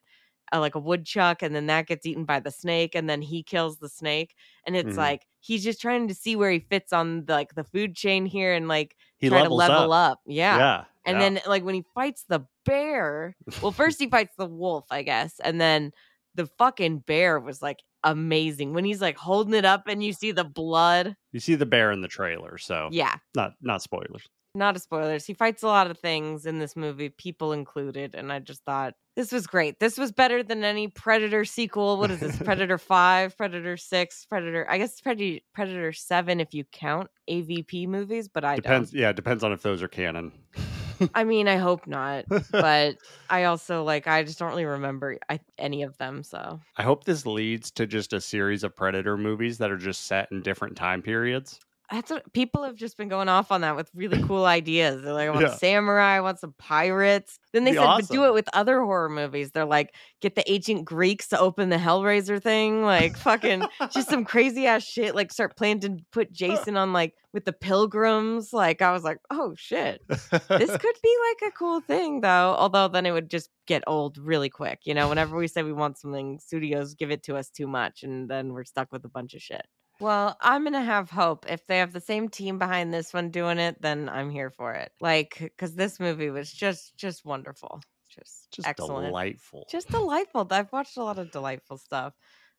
uh, 0.53 0.59
like 0.59 0.75
a 0.75 0.79
woodchuck 0.79 1.41
and 1.41 1.55
then 1.55 1.67
that 1.67 1.87
gets 1.87 2.05
eaten 2.05 2.25
by 2.25 2.39
the 2.39 2.51
snake 2.51 2.93
and 2.95 3.09
then 3.09 3.21
he 3.21 3.41
kills 3.43 3.77
the 3.77 3.89
snake 3.89 4.35
and 4.65 4.75
it's 4.75 4.95
Mhm. 4.95 4.97
like 4.97 5.25
he's 5.39 5.63
just 5.63 5.81
trying 5.81 6.07
to 6.07 6.13
see 6.13 6.35
where 6.35 6.51
he 6.51 6.59
fits 6.59 6.91
on 6.93 7.25
the, 7.25 7.33
like 7.33 7.55
the 7.55 7.63
food 7.63 7.95
chain 7.95 8.25
here 8.25 8.53
and 8.53 8.67
like 8.67 8.95
he 9.17 9.29
try 9.29 9.43
to 9.43 9.49
level 9.53 9.91
up. 9.93 10.11
up, 10.13 10.19
yeah 10.25 10.57
Yeah. 10.57 10.83
and 11.05 11.15
yeah. 11.15 11.19
then 11.29 11.41
like 11.47 11.63
when 11.63 11.75
he 11.75 11.85
fights 11.95 12.25
the 12.27 12.45
bear, 12.65 13.35
well, 13.61 13.71
first 13.71 13.99
he 13.99 14.07
fights 14.09 14.35
the 14.37 14.45
wolf, 14.45 14.85
I 14.91 15.01
guess, 15.03 15.39
and 15.39 15.59
then 15.59 15.91
the 16.35 16.45
fucking 16.57 16.99
bear 16.99 17.39
was 17.39 17.61
like 17.61 17.79
amazing 18.03 18.73
when 18.73 18.83
he's 18.85 19.01
like 19.01 19.17
holding 19.17 19.53
it 19.53 19.63
up 19.65 19.83
and 19.87 20.03
you 20.03 20.11
see 20.13 20.31
the 20.31 20.43
blood. 20.43 21.15
you 21.31 21.39
see 21.39 21.55
the 21.55 21.65
bear 21.65 21.91
in 21.91 22.01
the 22.01 22.07
trailer, 22.07 22.57
so 22.57 22.89
Yeah, 22.91 23.15
not 23.35 23.53
not 23.61 23.81
spoilers. 23.81 24.27
Not 24.53 24.75
a 24.75 24.79
spoilers. 24.79 25.25
He 25.25 25.33
fights 25.33 25.63
a 25.63 25.67
lot 25.67 25.89
of 25.89 25.97
things 25.97 26.45
in 26.45 26.59
this 26.59 26.75
movie, 26.75 27.09
people 27.09 27.53
included, 27.53 28.15
and 28.15 28.31
I 28.31 28.39
just 28.39 28.63
thought 28.65 28.93
this 29.15 29.31
was 29.31 29.47
great. 29.47 29.79
This 29.79 29.97
was 29.97 30.11
better 30.11 30.41
than 30.43 30.63
any 30.63 30.87
Predator 30.87 31.45
sequel. 31.45 31.97
What 31.97 32.11
is 32.11 32.19
this? 32.19 32.37
Predator 32.43 32.77
5, 32.77 33.37
Predator 33.37 33.77
6, 33.77 34.25
Predator 34.25 34.65
I 34.69 34.77
guess 34.77 34.99
Predator 35.01 35.41
Predator 35.53 35.91
7 35.93 36.39
if 36.39 36.53
you 36.53 36.63
count 36.71 37.09
AVP 37.29 37.87
movies, 37.87 38.27
but 38.27 38.43
I 38.43 38.55
Depends. 38.55 38.93
Yeah, 38.93 39.09
it 39.09 39.15
depends 39.15 39.43
on 39.43 39.51
if 39.51 39.61
those 39.61 39.81
are 39.81 39.87
canon. 39.87 40.31
I 41.15 41.23
mean, 41.23 41.47
I 41.47 41.57
hope 41.57 41.87
not. 41.87 42.25
but 42.51 42.95
I 43.29 43.45
also 43.45 43.83
like 43.83 44.07
I 44.07 44.23
just 44.23 44.39
don't 44.39 44.49
really 44.49 44.65
remember 44.65 45.17
any 45.57 45.83
of 45.83 45.97
them. 45.97 46.23
So 46.23 46.59
I 46.77 46.83
hope 46.83 47.05
this 47.05 47.25
leads 47.25 47.71
to 47.71 47.87
just 47.87 48.13
a 48.13 48.21
series 48.21 48.63
of 48.63 48.75
Predator 48.75 49.17
movies 49.17 49.57
that 49.57 49.71
are 49.71 49.77
just 49.77 50.05
set 50.05 50.31
in 50.31 50.41
different 50.41 50.75
time 50.77 51.01
periods. 51.01 51.59
That's 51.91 52.09
what 52.09 52.31
people 52.33 52.63
have 52.63 52.75
just 52.75 52.97
been 52.97 53.09
going 53.09 53.27
off 53.29 53.51
on 53.51 53.61
that 53.61 53.75
with 53.75 53.89
really 53.93 54.21
cool 54.27 54.45
ideas. 54.45 55.01
They're 55.03 55.13
like, 55.13 55.27
I 55.27 55.31
want 55.31 55.41
Yeah. 55.45 55.53
a 55.53 55.57
samurai, 55.57 56.15
I 56.17 56.21
want 56.21 56.39
some 56.39 56.53
pirates. 56.57 57.37
Then 57.53 57.65
they 57.65 57.71
Be 57.71 57.77
said, 57.77 57.85
but 57.85 58.07
do 58.09 58.25
it 58.25 58.33
with 58.33 58.47
other 58.53 58.81
horror 58.81 59.09
movies. 59.09 59.51
They're 59.51 59.65
like, 59.65 59.93
get 60.21 60.35
the 60.35 60.49
ancient 60.49 60.85
Greeks 60.85 61.27
to 61.29 61.39
open 61.39 61.69
the 61.69 61.77
Hellraiser 61.77 62.41
thing, 62.41 62.83
like 62.83 63.17
fucking 63.17 63.63
just 63.93 64.09
some 64.09 64.23
crazy 64.33 64.65
ass 64.67 64.83
shit. 64.83 65.15
Like 65.15 65.33
start 65.33 65.57
planning 65.57 65.81
to 65.81 65.97
put 66.11 66.31
Jason 66.31 66.77
on 66.77 66.93
like 66.93 67.13
with 67.33 67.45
the 67.45 67.53
pilgrims. 67.53 68.53
Like 68.53 68.81
I 68.81 68.91
was 68.93 69.03
like, 69.03 69.17
oh 69.29 69.53
shit. 69.57 70.01
this 70.07 70.77
could 70.77 70.95
be 71.03 71.17
like 71.41 71.49
a 71.49 71.51
cool 71.57 71.81
thing 71.81 72.21
though 72.21 72.55
although 72.57 72.87
then 72.87 73.05
it 73.05 73.11
would 73.11 73.29
just 73.29 73.49
get 73.67 73.83
old 73.87 74.17
really 74.17 74.49
quick 74.49 74.79
you 74.83 74.93
know 74.93 75.07
whenever 75.09 75.35
we 75.37 75.47
say 75.47 75.63
we 75.63 75.71
want 75.73 75.97
something 75.97 76.39
studios 76.39 76.93
give 76.93 77.11
it 77.11 77.23
to 77.23 77.35
us 77.35 77.49
too 77.49 77.67
much 77.67 78.03
and 78.03 78.29
then 78.29 78.53
we're 78.53 78.63
stuck 78.63 78.91
with 78.91 79.03
a 79.05 79.09
bunch 79.09 79.33
of 79.33 79.41
shit 79.41 79.65
well 80.01 80.37
i'm 80.41 80.63
gonna 80.63 80.81
have 80.81 81.09
hope 81.09 81.45
if 81.49 81.65
they 81.67 81.77
have 81.77 81.93
the 81.93 82.01
same 82.01 82.27
team 82.27 82.59
behind 82.59 82.93
this 82.93 83.13
one 83.13 83.29
doing 83.29 83.57
it 83.57 83.81
then 83.81 84.09
i'm 84.09 84.29
here 84.29 84.49
for 84.49 84.73
it 84.73 84.91
like 84.99 85.35
because 85.39 85.75
this 85.75 85.99
movie 85.99 86.29
was 86.29 86.51
just 86.51 86.95
just 86.97 87.23
wonderful 87.25 87.81
just, 88.09 88.51
just 88.51 88.67
excellent 88.67 89.07
delightful. 89.07 89.65
just 89.69 89.89
delightful 89.89 90.45
i've 90.51 90.71
watched 90.73 90.97
a 90.97 91.03
lot 91.03 91.17
of 91.17 91.31
delightful 91.31 91.77
stuff 91.77 92.13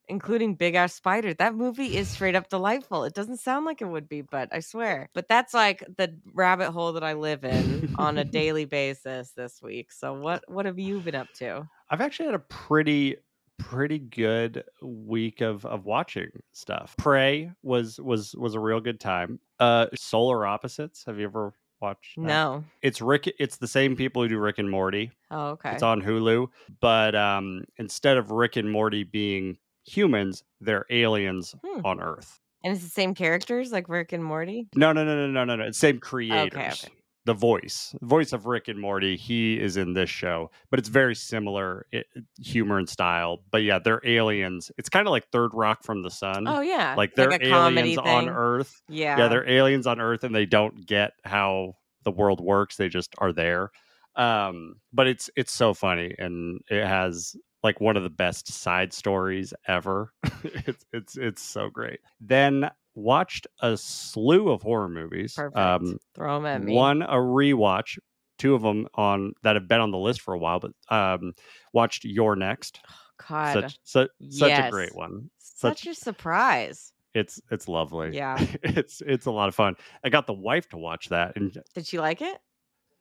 including 0.09 0.55
Big 0.55 0.75
Ass 0.75 0.95
Spider. 0.95 1.35
That 1.35 1.55
movie 1.55 1.97
is 1.97 2.09
straight 2.09 2.35
up 2.35 2.49
delightful. 2.49 3.05
It 3.05 3.15
doesn't 3.15 3.39
sound 3.39 3.65
like 3.65 3.81
it 3.81 3.87
would 3.87 4.09
be, 4.09 4.23
but 4.23 4.49
I 4.53 4.61
swear. 4.61 5.11
But 5.15 5.29
that's 5.29 5.55
like 5.55 5.85
the 5.97 6.19
rabbit 6.35 6.71
hole 6.71 6.93
that 6.95 7.05
I 7.05 7.15
live 7.15 7.45
in 7.45 7.95
on 7.99 8.19
a 8.19 8.25
daily 8.41 8.65
basis 8.65 9.33
this 9.33 9.61
week. 9.63 9.93
So 9.93 10.15
what 10.15 10.45
what 10.49 10.67
have 10.67 10.79
you 10.79 11.01
been 11.01 11.15
up 11.15 11.29
to? 11.37 11.69
I've 11.91 12.01
actually 12.01 12.27
had 12.27 12.35
a 12.35 12.41
pretty 12.41 13.17
pretty 13.65 13.99
good 13.99 14.65
week 14.83 15.41
of 15.41 15.65
of 15.67 15.85
watching 15.85 16.31
stuff. 16.53 16.95
Prey 16.99 17.51
was 17.63 18.01
was 18.01 18.35
was 18.37 18.55
a 18.55 18.61
real 18.61 18.81
good 18.81 19.01
time. 19.01 19.39
Uh 19.61 19.87
Solar 19.95 20.47
Opposites, 20.47 21.05
have 21.07 21.19
you 21.19 21.25
ever 21.27 21.53
watched 21.81 22.17
that? 22.17 22.23
No. 22.23 22.65
It's 22.83 23.01
Rick 23.01 23.33
it's 23.39 23.57
the 23.57 23.67
same 23.69 23.97
people 23.97 24.23
who 24.23 24.29
do 24.29 24.39
Rick 24.39 24.59
and 24.59 24.71
Morty. 24.71 25.11
Oh, 25.31 25.51
okay. 25.51 25.73
It's 25.73 25.83
on 25.83 26.03
Hulu, 26.03 26.49
but 26.81 27.15
um 27.15 27.65
instead 27.79 28.17
of 28.17 28.31
Rick 28.31 28.57
and 28.57 28.71
Morty 28.71 29.05
being 29.05 29.59
humans, 29.85 30.45
they're 30.61 30.87
aliens 30.91 31.55
Hmm. 31.65 31.81
on 31.85 32.01
Earth. 32.01 32.39
And 32.65 32.73
it's 32.73 32.85
the 32.85 32.91
same 32.91 33.13
characters 33.15 33.73
like 33.73 33.89
Rick 33.89 34.13
and 34.13 34.23
Morty? 34.25 34.69
No, 34.77 34.93
no, 34.93 35.05
no, 35.05 35.17
no, 35.17 35.27
no, 35.27 35.45
no, 35.45 35.57
no. 35.57 35.65
It's 35.65 35.79
same 35.79 35.99
creators. 35.99 36.55
okay. 36.85 36.93
The 37.25 37.35
voice, 37.35 37.95
the 38.01 38.07
voice 38.07 38.33
of 38.33 38.47
Rick 38.47 38.67
and 38.67 38.81
Morty, 38.81 39.17
he 39.17 39.61
is 39.61 39.77
in 39.77 39.95
this 39.95 40.11
show, 40.11 40.51
but 40.71 40.81
it's 40.81 40.89
very 40.89 41.15
similar 41.15 41.87
i 41.95 42.03
humor 42.41 42.79
and 42.79 42.89
style. 42.89 43.45
But 43.53 43.63
yeah, 43.63 43.79
they're 43.79 44.01
aliens. 44.05 44.73
It's 44.77 44.89
kind 44.89 45.07
of 45.07 45.13
like 45.13 45.29
Third 45.29 45.53
Rock 45.55 45.85
from 45.85 46.03
the 46.03 46.11
Sun. 46.11 46.49
Oh 46.49 46.63
yeah. 46.63 46.95
like 46.97 47.15
they're 47.15 47.39
comedy 47.39 47.93
aliens 47.93 47.99
on. 47.99 48.29
Earth. 48.29 48.83
Yeah. 48.89 49.19
Yeah, 49.19 49.29
they're 49.29 49.49
aliens 49.49 49.87
on 49.87 50.01
Earth, 50.01 50.25
and 50.25 50.35
they 50.35 50.47
don't 50.47 50.85
get 50.85 51.13
how 51.25 51.77
the 52.03 52.11
world 52.11 52.41
works. 52.41 52.77
They 52.77 52.89
just 52.89 53.15
are 53.19 53.33
there. 53.33 53.71
Um, 54.17 54.77
but 54.93 55.07
it's 55.07 55.31
it's 55.37 55.53
so 55.53 55.73
funny 55.75 56.15
and 56.19 56.61
it 56.69 56.87
has 56.87 57.35
like 57.63 57.81
one 57.81 57.97
of 57.97 58.03
the 58.03 58.11
best 58.11 58.53
side 58.53 58.93
stories 58.93 59.55
ever. 59.67 60.13
it's 60.45 60.85
it's 60.93 61.17
it's 61.17 61.43
so 61.43 61.71
great. 61.71 62.01
Then 62.21 62.71
watched 62.95 63.47
a 63.61 63.77
slew 63.77 64.51
of 64.51 64.63
horror 64.63 64.89
movies. 64.89 65.35
Perfect. 65.35 65.57
Um, 65.57 65.99
Throw 66.15 66.37
them 66.37 66.47
at 66.47 66.63
me. 66.63 66.75
one 66.75 67.03
a 67.03 67.17
rewatch, 67.17 67.99
two 68.39 68.55
of 68.55 68.63
them 68.63 68.87
on 68.95 69.33
that 69.43 69.57
have 69.57 69.69
been 69.69 69.81
on 69.81 69.91
the 69.91 69.99
list 69.99 70.21
for 70.21 70.35
a 70.35 70.39
while, 70.39 70.61
but 70.61 70.73
um, 70.95 71.33
watched 71.73 72.05
You're 72.05 72.37
Next. 72.37 72.81
God, 73.29 73.53
Such 73.53 73.79
such 73.85 74.09
such 74.31 74.59
a 74.67 74.71
great 74.71 74.95
one. 74.95 75.31
such 75.39 75.83
such- 75.83 75.87
a 75.87 75.95
surprise. 75.95 76.93
It's 77.15 77.41
it's 77.51 77.69
lovely. 77.69 78.11
Yeah. 78.17 78.37
it's 78.63 79.03
it's 79.07 79.27
a 79.27 79.31
lot 79.31 79.49
of 79.49 79.55
fun. 79.55 79.75
I 80.03 80.09
got 80.09 80.27
the 80.27 80.33
wife 80.33 80.69
to 80.71 80.79
watch 80.79 81.11
that, 81.11 81.37
and 81.37 81.57
Did 81.75 81.87
she 81.87 81.99
like 82.01 82.23
it? 82.23 82.39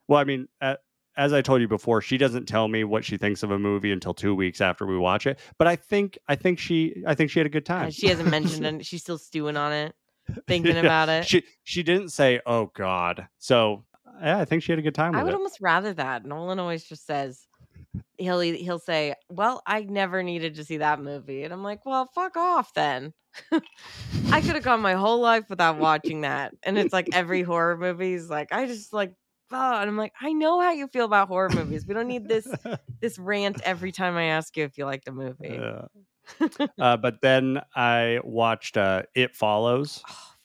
well, 0.08 0.20
I 0.20 0.26
mean, 0.26 0.48
uh, 0.62 0.76
as 1.18 1.34
I 1.34 1.42
told 1.42 1.62
you 1.62 1.68
before, 1.68 2.02
she 2.02 2.18
doesn't 2.18 2.46
tell 2.48 2.68
me 2.68 2.84
what 2.84 3.04
she 3.04 3.18
thinks 3.18 3.44
of 3.44 3.52
a 3.52 3.60
movie 3.60 3.92
until 3.92 4.14
two 4.14 4.34
weeks 4.34 4.62
after 4.62 4.86
we 4.86 4.98
watch 4.98 5.28
it. 5.28 5.40
But 5.58 5.68
I 5.68 5.76
think 5.76 6.18
I 6.28 6.36
think 6.36 6.60
she 6.60 7.04
I 7.06 7.16
think 7.16 7.32
she 7.32 7.40
had 7.40 7.46
a 7.46 7.50
good 7.50 7.66
time. 7.66 7.92
she 7.92 8.08
hasn't 8.08 8.30
mentioned 8.38 8.66
it. 8.66 8.86
She's 8.86 9.02
still 9.02 9.18
stewing 9.18 9.58
on 9.58 9.74
it, 9.74 9.96
thinking 10.48 10.76
Yeah. 10.76 10.82
about 10.82 11.10
it. 11.10 11.26
She 11.28 11.44
she 11.64 11.84
didn't 11.84 12.10
say, 12.10 12.40
"Oh 12.46 12.72
God." 12.74 13.28
So 13.40 13.84
yeah, 14.22 14.38
I 14.40 14.46
think 14.46 14.64
she 14.64 14.72
had 14.72 14.80
a 14.80 14.84
good 14.84 14.96
time 14.96 15.16
I 15.16 15.24
would 15.24 15.34
it. 15.34 15.36
almost 15.36 15.60
rather 15.62 15.94
that. 15.96 16.26
Nolan 16.26 16.60
always 16.60 16.84
just 16.84 17.06
says 17.06 17.48
he'll 18.18 18.40
he'll 18.40 18.80
say, 18.80 19.16
"Well, 19.30 19.62
I 19.66 19.82
never 19.82 20.24
needed 20.24 20.56
to 20.56 20.64
see 20.64 20.78
that 20.78 21.02
movie," 21.02 21.44
and 21.44 21.52
I'm 21.54 21.64
like, 21.64 21.86
"Well, 21.86 22.10
fuck 22.16 22.38
off 22.38 22.74
then." 22.74 23.14
I 24.32 24.42
could 24.42 24.56
have 24.56 24.64
gone 24.64 24.82
my 24.82 24.94
whole 24.94 25.20
life 25.20 25.50
without 25.50 25.78
watching 25.78 26.22
that, 26.22 26.54
and 26.64 26.78
it's 26.78 26.94
like 26.94 27.08
every 27.14 27.42
horror 27.42 27.78
movie 27.78 28.14
is 28.14 28.30
like 28.30 28.52
I 28.54 28.66
just 28.68 28.94
like. 28.94 29.14
Oh, 29.52 29.80
and 29.80 29.90
I'm 29.90 29.98
like, 29.98 30.14
I 30.22 30.34
know 30.34 30.60
how 30.62 30.72
you 30.72 30.88
feel 30.88 31.06
about 31.06 31.28
horror 31.28 31.50
movies. 31.50 31.86
We 31.86 31.94
don't 31.94 32.08
need 32.08 32.28
this 32.28 32.48
this 33.02 33.20
rant 33.20 33.62
every 33.64 33.92
time 33.92 34.16
I 34.16 34.26
ask 34.26 34.56
you 34.58 34.64
if 34.64 34.78
you 34.78 34.86
like 34.86 35.04
a 35.08 35.12
movie. 35.12 35.60
Yeah. 35.60 36.68
uh, 36.80 36.98
but 36.98 37.22
then 37.22 37.62
I 37.76 38.20
watched 38.24 38.78
uh, 38.78 39.04
It 39.16 39.36
Follows 39.36 40.04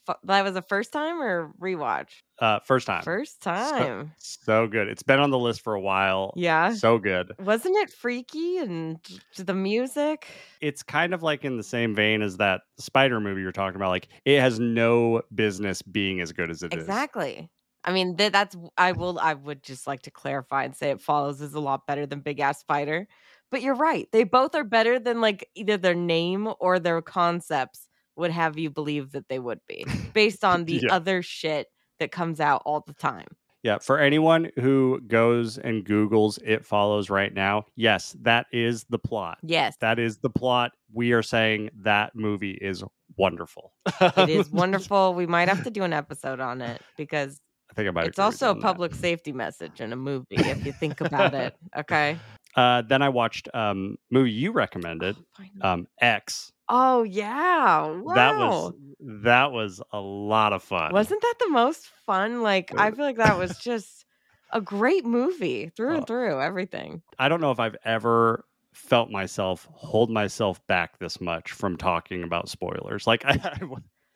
Oh, 0.08 0.14
that 0.24 0.44
was 0.44 0.54
the 0.54 0.62
first 0.62 0.92
time 0.92 1.20
or 1.20 1.52
rewatch? 1.60 2.08
uh, 2.38 2.60
first 2.60 2.86
time. 2.86 3.02
First 3.02 3.42
time. 3.42 4.12
So 4.18 4.66
good. 4.66 4.88
It's 4.88 5.02
been 5.02 5.18
on 5.18 5.30
the 5.30 5.38
list 5.38 5.62
for 5.62 5.74
a 5.74 5.80
while. 5.80 6.32
Yeah. 6.36 6.74
So 6.74 6.98
good. 6.98 7.32
Wasn't 7.40 7.74
it 7.76 7.90
freaky 7.90 8.58
and 8.58 8.98
the 9.36 9.54
music? 9.54 10.26
It's 10.60 10.82
kind 10.82 11.12
of 11.14 11.22
like 11.22 11.44
in 11.44 11.56
the 11.56 11.62
same 11.62 11.94
vein 11.94 12.22
as 12.22 12.36
that 12.36 12.60
spider 12.78 13.20
movie 13.20 13.40
you're 13.40 13.52
talking 13.52 13.76
about. 13.76 13.88
Like 13.88 14.08
it 14.24 14.40
has 14.40 14.60
no 14.60 15.22
business 15.34 15.82
being 15.82 16.20
as 16.20 16.30
good 16.32 16.50
as 16.50 16.62
it 16.62 16.72
is. 16.72 16.78
Exactly. 16.80 17.50
I 17.86 17.92
mean, 17.92 18.16
th- 18.16 18.32
that's 18.32 18.56
I 18.76 18.92
will 18.92 19.18
I 19.20 19.34
would 19.34 19.62
just 19.62 19.86
like 19.86 20.02
to 20.02 20.10
clarify 20.10 20.64
and 20.64 20.74
say 20.76 20.90
it 20.90 21.00
follows 21.00 21.40
is 21.40 21.54
a 21.54 21.60
lot 21.60 21.86
better 21.86 22.04
than 22.04 22.20
Big 22.20 22.40
Ass 22.40 22.58
Spider. 22.60 23.06
But 23.50 23.62
you're 23.62 23.76
right. 23.76 24.08
They 24.12 24.24
both 24.24 24.54
are 24.56 24.64
better 24.64 24.98
than 24.98 25.20
like 25.20 25.48
either 25.54 25.76
their 25.76 25.94
name 25.94 26.52
or 26.58 26.78
their 26.80 27.00
concepts 27.00 27.88
would 28.16 28.32
have 28.32 28.58
you 28.58 28.70
believe 28.70 29.12
that 29.12 29.28
they 29.28 29.38
would 29.38 29.60
be 29.68 29.86
based 30.14 30.44
on 30.44 30.64
the 30.64 30.80
Yeah. 30.82 30.92
other 30.94 31.22
shit 31.22 31.68
that 32.00 32.10
comes 32.10 32.40
out 32.40 32.62
all 32.66 32.80
the 32.86 32.92
time. 32.94 33.28
Yeah. 33.62 33.78
For 33.78 33.98
anyone 33.98 34.50
who 34.56 35.00
goes 35.06 35.58
and 35.58 35.84
Googles 35.84 36.40
It 36.44 36.64
Follows 36.64 37.08
right 37.10 37.32
now, 37.32 37.64
yes, 37.76 38.16
that 38.22 38.46
is 38.52 38.84
the 38.90 38.98
plot. 38.98 39.38
Yes. 39.42 39.76
That 39.80 39.98
is 39.98 40.18
the 40.18 40.30
plot. 40.30 40.72
We 40.92 41.12
are 41.12 41.22
saying 41.22 41.70
that 41.82 42.14
movie 42.14 42.52
is 42.52 42.82
wonderful. 43.16 43.72
It 44.00 44.28
is 44.28 44.50
wonderful. 44.52 45.14
We 45.14 45.26
might 45.26 45.48
have 45.48 45.64
to 45.64 45.70
do 45.70 45.82
an 45.84 45.92
episode 45.92 46.38
on 46.40 46.60
it 46.60 46.80
because 46.96 47.40
think 47.76 47.88
I 47.88 47.90
might. 47.92 48.06
it's 48.08 48.18
also 48.18 48.50
a 48.50 48.54
that. 48.54 48.62
public 48.62 48.94
safety 48.94 49.32
message 49.32 49.80
in 49.80 49.92
a 49.92 49.96
movie 49.96 50.26
if 50.30 50.64
you 50.66 50.72
think 50.72 51.00
about 51.00 51.34
it. 51.34 51.54
Okay. 51.76 52.18
Uh, 52.56 52.80
then 52.82 53.02
I 53.02 53.10
watched 53.10 53.48
um 53.54 53.98
movie 54.10 54.30
you 54.32 54.50
recommended, 54.52 55.14
Oh, 55.62 55.68
um 55.68 55.86
X. 56.00 56.52
Oh 56.68 57.02
yeah. 57.02 57.86
Wow. 57.86 58.14
That 58.14 58.36
was 58.38 58.72
that 59.00 59.52
was 59.52 59.82
a 59.92 60.00
lot 60.00 60.52
of 60.54 60.62
fun. 60.62 60.92
Wasn't 60.92 61.20
that 61.20 61.34
the 61.40 61.50
most 61.50 61.86
fun? 62.06 62.42
Like 62.42 62.72
I 62.78 62.90
feel 62.90 63.04
like 63.04 63.18
that 63.18 63.36
was 63.38 63.58
just 63.62 64.06
a 64.52 64.60
great 64.60 65.04
movie 65.04 65.70
through 65.76 65.92
Oh. 65.92 65.96
and 65.98 66.06
through, 66.06 66.40
everything. 66.40 67.02
I 67.18 67.28
don't 67.28 67.40
know 67.42 67.50
if 67.50 67.60
I've 67.60 67.76
ever 67.84 68.44
felt 68.72 69.10
myself 69.10 69.68
hold 69.72 70.10
myself 70.10 70.64
back 70.66 70.98
this 70.98 71.20
much 71.20 71.52
from 71.52 71.76
talking 71.76 72.22
about 72.22 72.48
spoilers. 72.48 73.06
Like 73.06 73.24
I, 73.26 73.32
I, 73.60 73.66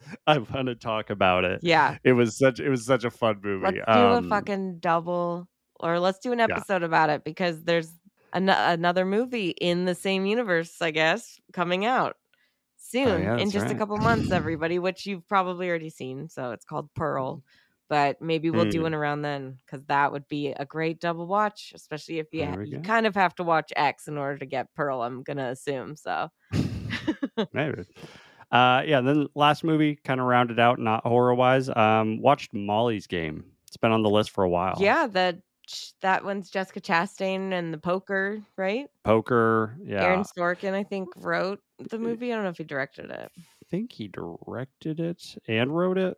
want 0.26 0.66
to 0.66 0.74
talk 0.74 1.10
about 1.10 1.44
it. 1.44 1.60
Yeah. 1.62 1.96
It 2.04 2.12
was 2.12 2.38
such 2.38 2.60
it 2.60 2.68
was 2.68 2.84
such 2.86 3.04
a 3.04 3.10
fun 3.10 3.40
movie. 3.42 3.64
Let's 3.64 3.76
do 3.76 3.82
Um, 3.92 4.24
a 4.24 4.28
fucking 4.28 4.78
double 4.80 5.48
or 5.78 5.98
let's 5.98 6.18
do 6.18 6.32
an 6.32 6.40
episode 6.40 6.82
about 6.82 7.10
it 7.10 7.24
because 7.24 7.62
there's 7.64 7.92
an- 8.32 8.48
another 8.48 9.04
movie 9.04 9.50
in 9.50 9.84
the 9.86 9.94
same 9.94 10.26
universe, 10.26 10.80
I 10.82 10.90
guess, 10.90 11.40
coming 11.52 11.84
out 11.84 12.16
soon 12.76 13.08
Oh, 13.08 13.16
yeah, 13.18 13.36
in 13.38 13.50
just 13.50 13.70
a 13.70 13.74
couple 13.74 13.96
months, 13.98 14.30
everybody, 14.30 14.78
which 14.78 15.06
you've 15.06 15.26
probably 15.28 15.68
already 15.68 15.90
seen. 15.90 16.28
So 16.28 16.50
it's 16.52 16.64
called 16.64 16.88
Pearl. 16.94 17.42
But 17.88 18.22
maybe 18.22 18.50
we'll 18.50 18.66
do 18.70 18.78
Mm. 18.80 18.82
one 18.84 18.94
around 18.94 19.22
then 19.22 19.58
because 19.66 19.84
that 19.86 20.12
would 20.12 20.28
be 20.28 20.52
a 20.52 20.64
great 20.64 21.00
double 21.00 21.26
watch, 21.26 21.72
especially 21.74 22.20
if 22.20 22.28
you, 22.32 22.46
ha- 22.46 22.60
you 22.60 22.78
kind 22.82 23.04
of 23.04 23.16
have 23.16 23.34
to 23.34 23.42
watch 23.42 23.72
X 23.74 24.06
in 24.06 24.16
order 24.16 24.38
to 24.38 24.46
get 24.46 24.72
Pearl, 24.74 25.02
I'm 25.02 25.24
going 25.24 25.38
to 25.38 25.46
assume. 25.48 25.96
So 25.96 26.28
Maybe. 27.52 27.82
Uh, 28.50 28.82
yeah. 28.86 29.00
Then 29.00 29.28
last 29.34 29.64
movie 29.64 29.96
kind 29.96 30.20
of 30.20 30.26
rounded 30.26 30.58
out, 30.58 30.78
not 30.78 31.06
horror 31.06 31.34
wise. 31.34 31.68
Um, 31.68 32.20
watched 32.20 32.52
Molly's 32.52 33.06
Game. 33.06 33.44
It's 33.68 33.76
been 33.76 33.92
on 33.92 34.02
the 34.02 34.10
list 34.10 34.30
for 34.30 34.42
a 34.44 34.48
while. 34.48 34.76
Yeah, 34.80 35.06
that 35.08 35.38
that 36.02 36.24
one's 36.24 36.50
Jessica 36.50 36.80
Chastain 36.80 37.52
and 37.52 37.72
the 37.72 37.78
poker, 37.78 38.42
right? 38.56 38.86
Poker. 39.04 39.76
Yeah. 39.84 40.02
Aaron 40.02 40.24
Sorkin, 40.24 40.74
I 40.74 40.82
think, 40.82 41.10
wrote 41.16 41.60
the 41.90 41.98
movie. 41.98 42.32
I 42.32 42.34
don't 42.34 42.42
know 42.44 42.50
if 42.50 42.58
he 42.58 42.64
directed 42.64 43.10
it. 43.10 43.30
I 43.38 43.64
think 43.70 43.92
he 43.92 44.08
directed 44.08 44.98
it 44.98 45.36
and 45.46 45.74
wrote 45.76 45.98
it. 45.98 46.16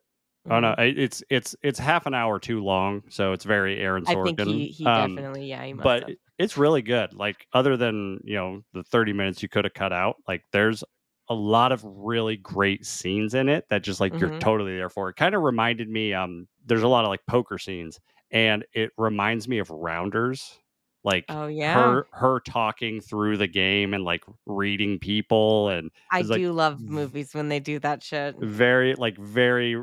Oh 0.51 0.59
no, 0.59 0.75
I- 0.77 0.85
it's 0.85 1.23
it's 1.31 1.55
it's 1.63 1.79
half 1.79 2.07
an 2.07 2.15
hour 2.15 2.41
too 2.41 2.65
long, 2.65 3.03
so 3.11 3.33
it's 3.33 3.45
very 3.45 3.79
Aaron 3.79 4.03
I 4.09 4.15
think 4.25 4.41
he, 4.41 4.67
he 4.69 4.85
Um, 4.87 5.15
definitely, 5.15 5.47
yeah, 5.49 5.65
he 5.65 5.73
must 5.73 5.85
but 5.85 6.09
have. 6.09 6.17
it's 6.39 6.57
really 6.59 6.83
good. 6.83 7.15
Like 7.15 7.47
other 7.53 7.77
than 7.77 8.21
you 8.25 8.35
know 8.35 8.63
the 8.73 8.83
thirty 8.83 9.13
minutes 9.13 9.41
you 9.43 9.49
could 9.49 9.65
have 9.67 9.75
cut 9.75 9.93
out, 9.93 10.17
like 10.27 10.43
there's 10.51 10.83
a 11.29 11.35
lot 11.35 11.73
of 11.73 11.83
really 11.85 12.37
great 12.37 12.85
scenes 12.87 13.35
in 13.35 13.49
it 13.49 13.69
that 13.71 13.83
just 13.83 14.01
like 14.01 14.21
you're 14.21 14.33
Mhm. 14.33 14.41
totally 14.41 14.77
there 14.77 14.91
for. 14.91 15.09
It 15.11 15.17
kind 15.17 15.35
of 15.35 15.43
reminded 15.43 15.89
me. 15.89 16.13
Um, 16.15 16.49
there's 16.65 16.83
a 16.83 16.89
lot 16.89 17.05
of 17.05 17.09
like 17.11 17.25
poker 17.27 17.59
scenes, 17.59 18.01
and 18.31 18.65
it 18.73 18.91
reminds 18.99 19.49
me 19.49 19.59
of 19.59 19.71
Rounders. 19.71 20.59
Like 21.05 21.27
Oh 21.29 21.47
yeah, 21.49 21.97
her 21.97 22.07
her 22.13 22.41
talking 22.41 23.01
through 23.01 23.37
the 23.39 23.47
game 23.49 23.95
and 23.95 24.05
like 24.05 24.25
reading 24.47 24.99
people 24.99 25.69
and 25.69 25.91
I 26.11 26.23
like 26.29 26.43
do 26.43 26.53
love 26.53 26.89
movies 26.89 27.35
when 27.35 27.49
they 27.49 27.59
do 27.59 27.81
that 27.81 28.05
shit. 28.05 28.37
very 28.41 28.95
like 28.95 29.17
very 29.19 29.77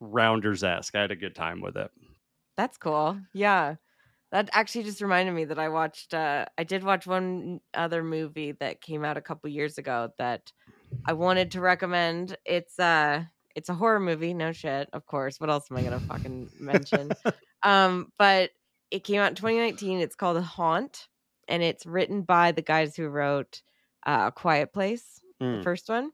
rounders 0.00 0.64
esque. 0.64 0.94
I 0.94 1.02
had 1.02 1.10
a 1.10 1.16
good 1.16 1.34
time 1.34 1.60
with 1.60 1.76
it. 1.76 1.90
That's 2.56 2.78
cool. 2.78 3.20
Yeah. 3.32 3.76
That 4.32 4.50
actually 4.52 4.84
just 4.84 5.02
reminded 5.02 5.32
me 5.34 5.44
that 5.46 5.58
I 5.60 5.68
watched 5.70 6.14
uh 6.14 6.46
I 6.58 6.64
did 6.64 6.84
watch 6.84 7.06
one 7.06 7.60
other 7.74 8.02
movie 8.04 8.52
that 8.52 8.80
came 8.80 9.04
out 9.04 9.18
a 9.18 9.22
couple 9.22 9.50
years 9.50 9.78
ago 9.78 10.10
that 10.18 10.52
I 11.06 11.14
wanted 11.14 11.52
to 11.52 11.60
recommend. 11.60 12.36
It's 12.46 12.78
uh 12.80 13.24
it's 13.56 13.68
a 13.70 13.74
horror 13.74 14.00
movie, 14.00 14.34
no 14.34 14.52
shit, 14.52 14.88
of 14.94 15.06
course. 15.06 15.40
What 15.40 15.50
else 15.50 15.66
am 15.70 15.76
I 15.78 15.84
gonna 15.84 16.00
fucking 16.02 16.50
mention? 16.58 17.14
Um, 17.64 18.12
but 18.18 18.50
it 18.90 19.04
came 19.04 19.20
out 19.20 19.30
in 19.30 19.36
2019. 19.36 20.00
It's 20.00 20.16
called 20.16 20.42
Haunt, 20.42 21.08
and 21.48 21.62
it's 21.62 21.86
written 21.86 22.22
by 22.22 22.52
the 22.52 22.62
guys 22.62 22.96
who 22.96 23.08
wrote 23.08 23.62
uh 24.06 24.32
Quiet 24.32 24.72
Place, 24.72 25.22
the 25.52 25.58
Mm. 25.58 25.62
first 25.62 25.88
one. 25.88 26.12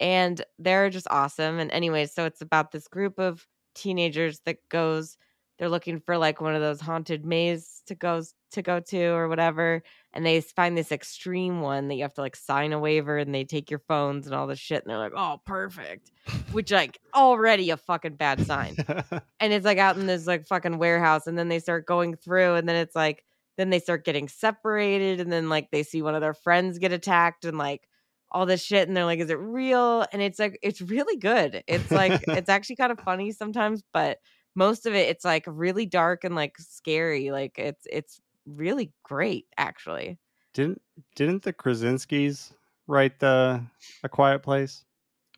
And 0.00 0.42
they're 0.58 0.90
just 0.90 1.06
awesome. 1.10 1.58
And 1.58 1.70
anyways, 1.72 2.14
so 2.14 2.24
it's 2.24 2.40
about 2.40 2.72
this 2.72 2.88
group 2.88 3.18
of 3.18 3.46
teenagers 3.74 4.40
that 4.46 4.58
goes, 4.68 5.16
they're 5.60 5.68
looking 5.68 6.00
for 6.00 6.16
like 6.16 6.40
one 6.40 6.54
of 6.54 6.62
those 6.62 6.80
haunted 6.80 7.26
mazes 7.26 7.82
to 7.86 7.94
go 7.94 8.22
to 8.52 8.62
go 8.62 8.80
to 8.80 9.04
or 9.08 9.28
whatever. 9.28 9.82
And 10.14 10.24
they 10.24 10.40
find 10.40 10.76
this 10.76 10.90
extreme 10.90 11.60
one 11.60 11.88
that 11.88 11.96
you 11.96 12.02
have 12.02 12.14
to 12.14 12.22
like 12.22 12.34
sign 12.34 12.72
a 12.72 12.78
waiver 12.78 13.18
and 13.18 13.34
they 13.34 13.44
take 13.44 13.70
your 13.70 13.82
phones 13.86 14.26
and 14.26 14.34
all 14.34 14.46
this 14.46 14.58
shit. 14.58 14.82
And 14.82 14.90
they're 14.90 14.98
like, 14.98 15.12
oh, 15.14 15.42
perfect. 15.44 16.12
Which 16.52 16.72
like 16.72 16.98
already 17.14 17.68
a 17.68 17.76
fucking 17.76 18.14
bad 18.14 18.46
sign 18.46 18.74
and 19.40 19.52
it's 19.52 19.66
like 19.66 19.76
out 19.76 19.98
in 19.98 20.06
this 20.06 20.26
like 20.26 20.46
fucking 20.46 20.78
warehouse 20.78 21.26
and 21.26 21.38
then 21.38 21.48
they 21.48 21.58
start 21.58 21.84
going 21.84 22.16
through 22.16 22.54
and 22.54 22.66
then 22.66 22.76
it's 22.76 22.96
like 22.96 23.22
then 23.58 23.68
they 23.68 23.80
start 23.80 24.06
getting 24.06 24.28
separated 24.28 25.20
and 25.20 25.30
then 25.30 25.50
like 25.50 25.70
they 25.70 25.82
see 25.82 26.00
one 26.00 26.14
of 26.14 26.22
their 26.22 26.32
friends 26.32 26.78
get 26.78 26.92
attacked 26.92 27.44
and 27.44 27.58
like 27.58 27.86
all 28.32 28.46
this 28.46 28.62
shit 28.62 28.88
and 28.88 28.96
they're 28.96 29.04
like 29.04 29.18
is 29.18 29.28
it 29.28 29.38
real 29.38 30.06
and 30.12 30.22
it's 30.22 30.38
like 30.38 30.58
it's 30.62 30.80
really 30.80 31.16
good 31.16 31.62
it's 31.66 31.90
like 31.90 32.22
it's 32.28 32.48
actually 32.48 32.76
kind 32.76 32.92
of 32.92 33.00
funny 33.00 33.32
sometimes 33.32 33.82
but 33.92 34.18
most 34.54 34.86
of 34.86 34.94
it 34.94 35.08
it's 35.08 35.24
like 35.24 35.44
really 35.46 35.86
dark 35.86 36.24
and 36.24 36.34
like 36.34 36.56
scary 36.58 37.30
like 37.30 37.58
it's 37.58 37.86
it's 37.90 38.20
really 38.46 38.92
great 39.02 39.46
actually 39.56 40.18
didn't 40.54 40.80
didn't 41.14 41.42
the 41.42 41.52
Krasinskis 41.52 42.52
write 42.86 43.20
the 43.20 43.62
A 44.02 44.08
Quiet 44.08 44.42
Place? 44.42 44.84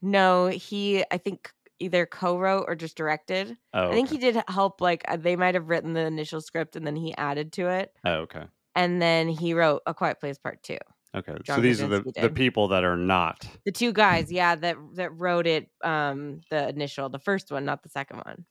no 0.00 0.46
he 0.48 1.04
i 1.10 1.18
think 1.18 1.52
either 1.78 2.06
co-wrote 2.06 2.64
or 2.68 2.76
just 2.76 2.96
directed. 2.96 3.56
Oh, 3.74 3.88
I 3.88 3.92
think 3.92 4.08
he 4.08 4.16
did 4.18 4.40
help. 4.46 4.80
Like 4.80 5.02
uh, 5.08 5.16
they 5.16 5.34
might 5.34 5.54
have 5.56 5.68
written 5.68 5.94
the 5.94 6.02
initial 6.06 6.40
script 6.40 6.76
and 6.76 6.86
then 6.86 6.94
he 6.94 7.12
added 7.16 7.52
to 7.54 7.68
it, 7.70 7.92
Oh, 8.04 8.18
okay. 8.20 8.44
and 8.76 9.02
then 9.02 9.28
he 9.28 9.52
wrote 9.52 9.82
A 9.86 9.92
Quiet 9.92 10.20
Place 10.20 10.38
Part 10.38 10.62
Two. 10.62 10.78
Okay. 11.12 11.32
so 11.32 11.42
John 11.42 11.62
these 11.62 11.82
are 11.82 11.88
the, 11.88 11.96
Krasinski 12.02 12.20
the 12.20 12.30
people 12.30 12.68
that 12.68 12.84
are 12.84 12.96
not. 12.96 13.48
The 13.64 13.72
two 13.72 13.92
guys, 13.92 14.30
yeah, 14.40 14.54
that 14.54 14.76
that 14.94 15.10
wrote 15.18 15.48
it. 15.48 15.70
Um, 15.82 16.40
the 16.50 16.68
initial, 16.68 17.08
the 17.08 17.18
first 17.18 17.50
one, 17.50 17.64
not 17.64 17.82
the 17.82 17.88
second 17.88 18.18
one. 18.18 18.44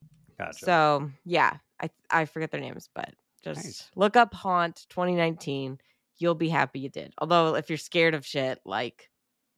Gotcha. 0.45 0.65
So 0.65 1.11
yeah, 1.25 1.57
I 1.81 1.89
I 2.09 2.25
forget 2.25 2.51
their 2.51 2.61
names, 2.61 2.89
but 2.93 3.09
just 3.43 3.63
Nice. 3.63 3.89
look 3.95 4.15
up 4.15 4.33
Haunt 4.33 4.85
2019. 4.89 5.79
You'll 6.17 6.35
be 6.35 6.49
happy 6.49 6.79
you 6.79 6.89
did. 6.89 7.13
Although 7.17 7.55
if 7.55 7.69
you're 7.69 7.77
scared 7.77 8.13
of 8.13 8.25
shit, 8.25 8.59
like 8.65 9.09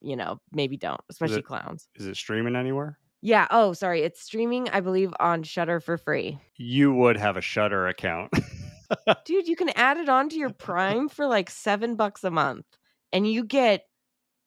you 0.01 0.15
know, 0.17 0.39
maybe 0.51 0.75
don't, 0.77 0.99
especially 1.09 1.39
it- 1.39 1.45
clowns. 1.45 1.87
Is 1.95 2.05
it 2.07 2.17
streaming 2.17 2.55
anywhere? 2.55 2.97
Yeah. 3.21 3.47
Oh, 3.51 3.71
sorry. 3.71 4.01
It's 4.01 4.21
streaming, 4.21 4.67
I 4.69 4.81
believe, 4.81 5.13
on 5.17 5.43
Shudder 5.43 5.79
for 5.79 5.97
free. 5.97 6.39
You 6.57 6.93
would 6.93 7.15
have 7.15 7.37
a 7.37 7.41
Shudder 7.41 7.87
account. 7.87 8.33
Dude, 9.25 9.47
you 9.47 9.55
can 9.55 9.69
add 9.77 9.95
it 9.97 10.09
onto 10.09 10.35
your 10.35 10.49
Prime 10.49 11.07
for 11.07 11.25
like 11.25 11.49
seven 11.49 11.95
bucks 11.95 12.25
a 12.25 12.29
month, 12.31 12.65
and 13.13 13.25
you 13.25 13.45
get 13.45 13.85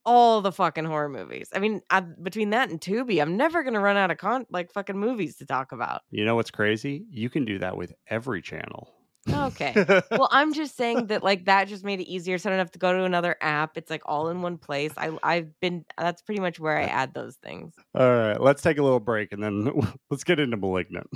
all 0.06 0.40
the 0.40 0.52
fucking 0.52 0.84
horror 0.84 1.08
movies. 1.10 1.48
I 1.54 1.58
mean, 1.58 1.82
I, 1.90 2.00
between 2.00 2.50
that 2.50 2.70
and 2.70 2.80
Tubi, 2.80 3.20
I'm 3.20 3.36
never 3.36 3.62
gonna 3.62 3.80
run 3.80 3.96
out 3.96 4.10
of 4.10 4.16
con 4.16 4.46
like 4.50 4.72
fucking 4.72 4.96
movies 4.98 5.36
to 5.36 5.46
talk 5.46 5.72
about. 5.72 6.02
you 6.10 6.24
know 6.24 6.36
what's 6.36 6.50
crazy? 6.50 7.04
You 7.10 7.28
can 7.28 7.44
do 7.44 7.58
that 7.58 7.76
with 7.76 7.92
every 8.08 8.40
channel. 8.40 8.92
Okay. 9.28 9.72
well, 10.10 10.28
I'm 10.30 10.54
just 10.54 10.76
saying 10.76 11.08
that 11.08 11.22
like 11.22 11.46
that 11.46 11.68
just 11.68 11.84
made 11.84 12.00
it 12.00 12.08
easier, 12.08 12.38
so 12.38 12.48
I 12.48 12.52
don't 12.52 12.58
have 12.58 12.70
to 12.72 12.78
go 12.78 12.92
to 12.92 13.04
another 13.04 13.36
app. 13.40 13.76
It's 13.76 13.90
like 13.90 14.02
all 14.06 14.28
in 14.28 14.40
one 14.40 14.58
place. 14.58 14.92
I 14.96 15.16
I've 15.22 15.58
been 15.60 15.84
that's 15.98 16.22
pretty 16.22 16.40
much 16.40 16.60
where 16.60 16.78
I 16.78 16.82
add 16.84 17.12
those 17.12 17.36
things. 17.36 17.74
All 17.94 18.08
right, 18.08 18.40
let's 18.40 18.62
take 18.62 18.78
a 18.78 18.82
little 18.82 19.00
break 19.00 19.32
and 19.32 19.42
then 19.42 19.70
let's 20.10 20.24
get 20.24 20.38
into 20.38 20.56
Malignant. 20.56 21.08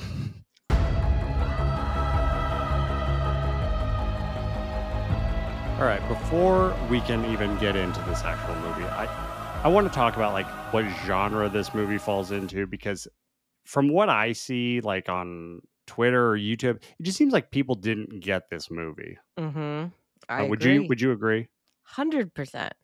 All 5.80 5.86
right, 5.86 6.06
before 6.08 6.76
we 6.90 7.00
can 7.00 7.24
even 7.32 7.56
get 7.56 7.74
into 7.74 8.00
this 8.02 8.22
actual 8.22 8.54
movie, 8.56 8.84
I 8.84 9.06
I 9.64 9.68
want 9.68 9.86
to 9.90 9.94
talk 9.94 10.14
about 10.16 10.34
like 10.34 10.46
what 10.74 10.84
genre 11.06 11.48
this 11.48 11.72
movie 11.72 11.96
falls 11.96 12.30
into 12.32 12.66
because 12.66 13.08
from 13.64 13.88
what 13.88 14.10
I 14.10 14.32
see 14.34 14.82
like 14.82 15.08
on 15.08 15.60
Twitter 15.86 16.32
or 16.32 16.36
YouTube, 16.38 16.76
it 16.76 17.02
just 17.02 17.16
seems 17.16 17.32
like 17.32 17.50
people 17.50 17.74
didn't 17.74 18.20
get 18.20 18.50
this 18.50 18.70
movie. 18.70 19.16
Mm-hmm. 19.38 19.86
I 20.28 20.42
Uh, 20.42 20.46
would 20.48 20.60
agree. 20.60 20.74
you 20.74 20.82
would 20.88 21.00
you 21.00 21.12
agree? 21.12 21.48
Hundred 21.82 22.34
percent. 22.34 22.74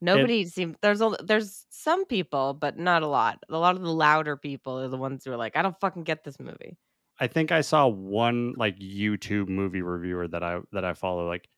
Nobody 0.00 0.44
seems 0.46 0.76
there's 0.82 1.00
a 1.00 1.16
there's 1.22 1.66
some 1.70 2.06
people, 2.06 2.54
but 2.54 2.78
not 2.78 3.02
a 3.02 3.08
lot. 3.08 3.42
A 3.48 3.58
lot 3.58 3.74
of 3.74 3.82
the 3.82 3.92
louder 3.92 4.36
people 4.36 4.78
are 4.78 4.88
the 4.88 4.96
ones 4.96 5.24
who 5.24 5.32
are 5.32 5.36
like, 5.36 5.56
I 5.56 5.62
don't 5.62 5.78
fucking 5.80 6.04
get 6.04 6.22
this 6.22 6.38
movie. 6.38 6.78
I 7.18 7.26
think 7.26 7.50
I 7.52 7.60
saw 7.60 7.86
one 7.88 8.54
like 8.56 8.78
YouTube 8.78 9.48
movie 9.48 9.82
reviewer 9.82 10.28
that 10.28 10.42
I 10.44 10.60
that 10.72 10.84
I 10.84 10.94
follow. 10.94 11.26
Like 11.28 11.48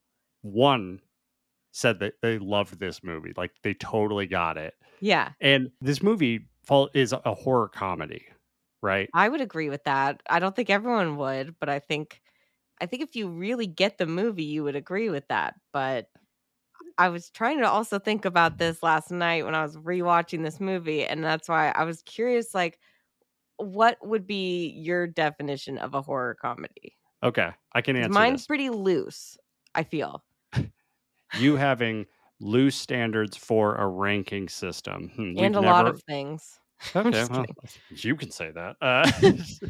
one 0.42 1.00
said 1.72 2.00
that 2.00 2.14
they 2.22 2.38
loved 2.38 2.78
this 2.80 3.02
movie, 3.04 3.32
like 3.36 3.52
they 3.62 3.74
totally 3.74 4.26
got 4.26 4.58
it. 4.58 4.74
Yeah, 5.00 5.34
And 5.40 5.72
this 5.80 6.02
movie 6.02 6.48
is 6.94 7.12
a 7.12 7.34
horror 7.34 7.68
comedy, 7.68 8.26
right? 8.82 9.10
I 9.12 9.28
would 9.28 9.40
agree 9.40 9.68
with 9.68 9.84
that. 9.84 10.22
I 10.28 10.38
don't 10.38 10.56
think 10.56 10.70
everyone 10.70 11.16
would, 11.16 11.58
but 11.58 11.68
I 11.68 11.78
think 11.78 12.22
I 12.80 12.86
think 12.86 13.02
if 13.02 13.16
you 13.16 13.28
really 13.28 13.66
get 13.66 13.98
the 13.98 14.06
movie, 14.06 14.44
you 14.44 14.64
would 14.64 14.76
agree 14.76 15.10
with 15.10 15.28
that. 15.28 15.54
But 15.72 16.08
I 16.98 17.10
was 17.10 17.30
trying 17.30 17.60
to 17.60 17.68
also 17.68 17.98
think 17.98 18.24
about 18.26 18.58
this 18.58 18.82
last 18.82 19.10
night 19.10 19.44
when 19.44 19.54
I 19.56 19.62
was 19.62 19.76
rewatching 19.76 20.44
this 20.44 20.60
movie, 20.60 21.04
and 21.06 21.24
that's 21.24 21.48
why 21.48 21.70
I 21.70 21.84
was 21.84 22.02
curious 22.04 22.54
like 22.54 22.80
what 23.58 23.98
would 24.06 24.26
be 24.26 24.70
your 24.70 25.06
definition 25.06 25.78
of 25.78 25.94
a 25.94 26.02
horror 26.02 26.34
comedy? 26.34 26.96
Okay, 27.22 27.52
I 27.72 27.82
can 27.82 27.96
answer 27.96 28.24
Mine's 28.24 28.42
this. 28.42 28.46
pretty 28.46 28.70
loose, 28.70 29.36
I 29.74 29.84
feel. 29.84 30.24
You 31.38 31.56
having 31.56 32.06
loose 32.40 32.76
standards 32.76 33.36
for 33.36 33.76
a 33.76 33.86
ranking 33.86 34.48
system, 34.48 35.10
Hmm, 35.14 35.34
and 35.38 35.56
a 35.56 35.60
lot 35.60 35.86
of 35.86 36.02
things. 36.02 36.58
Okay, 36.96 37.24
well, 37.30 37.46
you 37.90 38.16
can 38.16 38.32
say 38.32 38.50
that. 38.50 38.76
Uh, 38.80 39.08
Just 39.20 39.62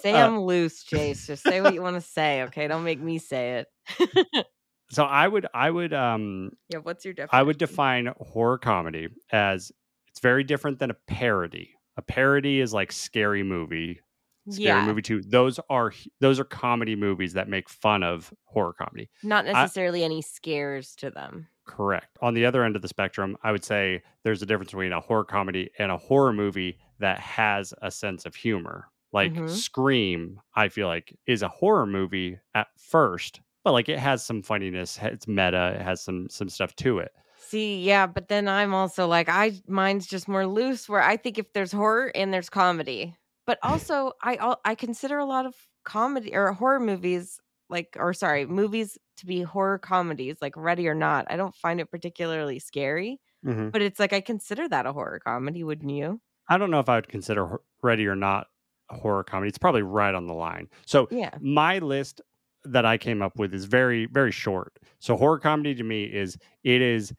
say 0.00 0.12
uh, 0.12 0.26
I'm 0.26 0.40
loose, 0.40 0.84
Jace. 0.84 1.26
Just 1.26 1.42
say 1.42 1.60
what 1.60 1.74
you 1.74 1.82
want 1.82 1.96
to 1.96 2.00
say, 2.00 2.42
okay? 2.44 2.68
Don't 2.68 2.84
make 2.84 3.00
me 3.00 3.18
say 3.18 3.64
it. 3.98 4.46
so 4.90 5.04
I 5.04 5.26
would, 5.26 5.46
I 5.52 5.70
would, 5.70 5.92
um, 5.92 6.52
yeah, 6.68 6.78
what's 6.78 7.04
your 7.04 7.14
definition? 7.14 7.36
I 7.36 7.42
would 7.42 7.58
define 7.58 8.12
horror 8.20 8.58
comedy 8.58 9.08
as 9.32 9.72
it's 10.08 10.20
very 10.20 10.44
different 10.44 10.78
than 10.78 10.90
a 10.90 10.96
parody. 11.08 11.72
A 11.96 12.02
parody 12.02 12.60
is 12.60 12.72
like 12.72 12.92
scary 12.92 13.42
movie, 13.42 14.00
scary 14.48 14.64
yeah, 14.80 14.86
movie 14.86 15.02
two. 15.02 15.22
Those 15.22 15.58
are 15.70 15.92
those 16.20 16.38
are 16.40 16.44
comedy 16.44 16.94
movies 16.96 17.32
that 17.34 17.48
make 17.48 17.68
fun 17.68 18.02
of 18.02 18.32
horror 18.44 18.72
comedy. 18.72 19.08
not 19.22 19.44
necessarily 19.44 20.04
any 20.04 20.22
scares 20.22 20.94
to 20.96 21.10
them. 21.10 21.48
Correct. 21.66 22.16
On 22.22 22.32
the 22.34 22.46
other 22.46 22.62
end 22.64 22.76
of 22.76 22.82
the 22.82 22.88
spectrum, 22.88 23.36
I 23.42 23.50
would 23.52 23.64
say 23.64 24.02
there's 24.22 24.40
a 24.42 24.46
difference 24.46 24.70
between 24.70 24.92
a 24.92 25.00
horror 25.00 25.24
comedy 25.24 25.70
and 25.78 25.90
a 25.90 25.96
horror 25.96 26.32
movie 26.32 26.78
that 27.00 27.18
has 27.18 27.74
a 27.82 27.90
sense 27.90 28.24
of 28.24 28.34
humor. 28.36 28.88
Like 29.12 29.32
Mhm. 29.32 29.48
Scream, 29.50 30.40
I 30.54 30.68
feel 30.68 30.86
like 30.88 31.16
is 31.26 31.42
a 31.42 31.48
horror 31.48 31.86
movie 31.86 32.38
at 32.54 32.68
first, 32.78 33.40
but 33.64 33.72
like 33.72 33.88
it 33.88 33.98
has 33.98 34.24
some 34.24 34.42
funniness, 34.42 34.98
it's 35.02 35.26
meta, 35.28 35.76
it 35.78 35.82
has 35.82 36.02
some 36.02 36.28
some 36.28 36.48
stuff 36.48 36.74
to 36.76 36.98
it. 36.98 37.12
See, 37.38 37.82
yeah, 37.82 38.06
but 38.06 38.28
then 38.28 38.48
I'm 38.48 38.74
also 38.74 39.06
like, 39.06 39.28
I 39.28 39.52
mine's 39.68 40.06
just 40.06 40.26
more 40.28 40.46
loose. 40.46 40.88
Where 40.88 41.02
I 41.02 41.16
think 41.16 41.38
if 41.38 41.52
there's 41.52 41.72
horror 41.72 42.10
and 42.14 42.32
there's 42.34 42.48
comedy, 42.50 43.14
but 43.46 43.58
also 43.62 44.12
I 44.22 44.56
I 44.64 44.74
consider 44.74 45.18
a 45.18 45.24
lot 45.26 45.46
of 45.46 45.54
comedy 45.84 46.34
or 46.34 46.52
horror 46.52 46.80
movies 46.80 47.38
like, 47.68 47.96
or 47.98 48.12
sorry, 48.14 48.46
movies 48.46 48.96
to 49.16 49.26
be 49.26 49.42
horror 49.42 49.78
comedies, 49.78 50.36
like 50.40 50.56
Ready 50.56 50.86
or 50.88 50.94
Not. 50.94 51.26
I 51.30 51.36
don't 51.36 51.54
find 51.54 51.80
it 51.80 51.90
particularly 51.90 52.58
scary, 52.60 53.20
Mhm. 53.44 53.72
but 53.72 53.82
it's 53.82 53.98
like 53.98 54.12
I 54.12 54.20
consider 54.20 54.68
that 54.68 54.86
a 54.86 54.92
horror 54.92 55.20
comedy. 55.20 55.64
Wouldn't 55.64 55.90
you? 55.90 56.20
I 56.48 56.58
don't 56.58 56.70
know 56.70 56.78
if 56.80 56.88
I 56.88 56.96
would 56.96 57.08
consider 57.08 57.60
Ready 57.82 58.06
or 58.06 58.14
Not 58.16 58.46
a 58.90 58.96
horror 58.96 59.24
comedy. 59.24 59.48
It's 59.48 59.58
probably 59.58 59.82
right 59.82 60.14
on 60.14 60.26
the 60.26 60.34
line. 60.34 60.68
So 60.86 61.08
Yeah. 61.10 61.36
my 61.40 61.78
list 61.78 62.20
that 62.64 62.84
I 62.86 62.98
came 62.98 63.20
up 63.22 63.38
with 63.38 63.52
is 63.54 63.64
very 63.64 64.06
very 64.06 64.32
short. 64.32 64.78
So 65.00 65.16
horror 65.16 65.38
comedy 65.40 65.74
to 65.74 65.82
me 65.84 66.04
is 66.04 66.36
it 66.64 66.82
is 66.82 67.12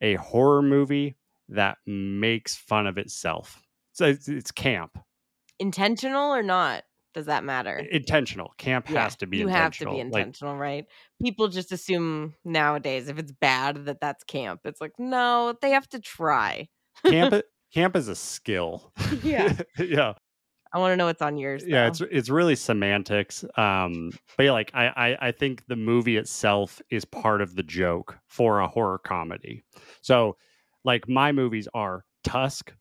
a 0.00 0.14
horror 0.16 0.62
movie 0.62 1.16
that 1.48 1.78
makes 1.86 2.56
fun 2.56 2.86
of 2.86 2.96
itself. 2.98 3.62
So 3.92 4.06
it's, 4.06 4.28
it's 4.28 4.50
camp, 4.50 4.98
Intentional 5.60 6.34
or 6.34 6.42
not? 6.42 6.82
Does 7.14 7.26
that 7.26 7.44
matter? 7.44 7.86
intentional. 7.90 8.52
Camp 8.56 8.88
Yeah, 8.88 9.02
has 9.02 9.16
to 9.16 9.26
be 9.26 9.40
you 9.40 9.48
have 9.48 9.72
to 9.78 9.86
intentional. 9.86 9.94
be 9.94 10.00
Like, 10.00 10.26
intentional, 10.26 10.56
right? 10.56 10.86
People 11.22 11.48
just 11.48 11.72
assume 11.72 12.34
nowadays 12.44 13.08
if 13.08 13.18
it's 13.18 13.32
bad 13.32 13.84
that 13.86 14.00
that's 14.00 14.24
camp. 14.24 14.60
It's 14.64 14.80
like 14.80 14.92
no, 14.98 15.54
they 15.60 15.70
have 15.70 15.88
to 15.90 16.00
try. 16.00 16.68
camp 17.04 17.34
camp 17.74 17.96
is 17.96 18.08
a 18.08 18.14
skill. 18.16 18.92
Yeah. 19.22 19.54
yeah. 19.78 20.14
I 20.72 20.78
want 20.78 20.92
to 20.92 20.96
know 20.96 21.06
what's 21.06 21.20
on 21.20 21.36
yours. 21.36 21.64
yeah 21.66 21.88
it's 21.88 22.00
it's 22.00 22.28
really 22.28 22.54
semantics 22.54 23.44
um 23.56 24.12
but 24.36 24.44
yeah 24.44 24.52
like 24.52 24.70
I, 24.72 24.86
I 24.86 25.28
i 25.28 25.32
think 25.32 25.64
the 25.66 25.74
movie 25.74 26.16
itself 26.16 26.80
is 26.90 27.04
part 27.04 27.40
of 27.42 27.56
the 27.56 27.64
joke 27.64 28.18
for 28.28 28.60
a 28.60 28.68
horror 28.68 28.98
comedy 28.98 29.64
so 30.00 30.36
like 30.84 31.08
my 31.08 31.32
movies 31.32 31.66
are 31.74 32.04
tusk 32.22 32.72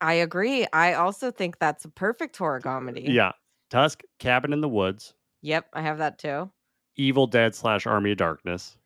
I 0.00 0.14
agree. 0.14 0.66
I 0.72 0.94
also 0.94 1.30
think 1.30 1.58
that's 1.58 1.84
a 1.84 1.88
perfect 1.88 2.36
horror 2.36 2.60
comedy. 2.60 3.02
yeah 3.08 3.32
tusk 3.70 4.02
cabin 4.18 4.52
in 4.52 4.60
the 4.60 4.68
woods 4.68 5.14
Yep, 5.42 5.66
I 5.74 5.82
have 5.82 5.98
that 5.98 6.18
too. 6.18 6.50
evil 6.96 7.26
dead 7.26 7.54
slash 7.54 7.86
army 7.86 8.12
of 8.12 8.18
darkness 8.18 8.76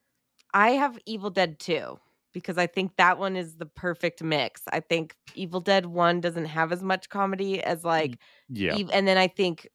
I 0.53 0.71
have 0.71 0.99
Evil 1.07 1.31
Dead 1.31 1.59
2 1.61 1.97
because 2.33 2.59
I 2.59 2.67
think 2.67 2.97
that 2.97 3.19
one 3.19 3.37
is 3.37 3.57
the 3.57 3.67
perfect 3.67 4.21
mix. 4.23 4.63
I 4.73 4.81
think 4.81 5.15
Evil 5.37 5.61
Dead 5.61 5.87
1 5.87 6.21
doesn't 6.21 6.47
have 6.47 6.73
as 6.73 6.83
much 6.83 7.09
comedy 7.09 7.63
as 7.63 7.85
like 7.85 8.19
yeah 8.49 8.77
and 8.93 9.07
then 9.07 9.17
I 9.17 9.29
think 9.29 9.69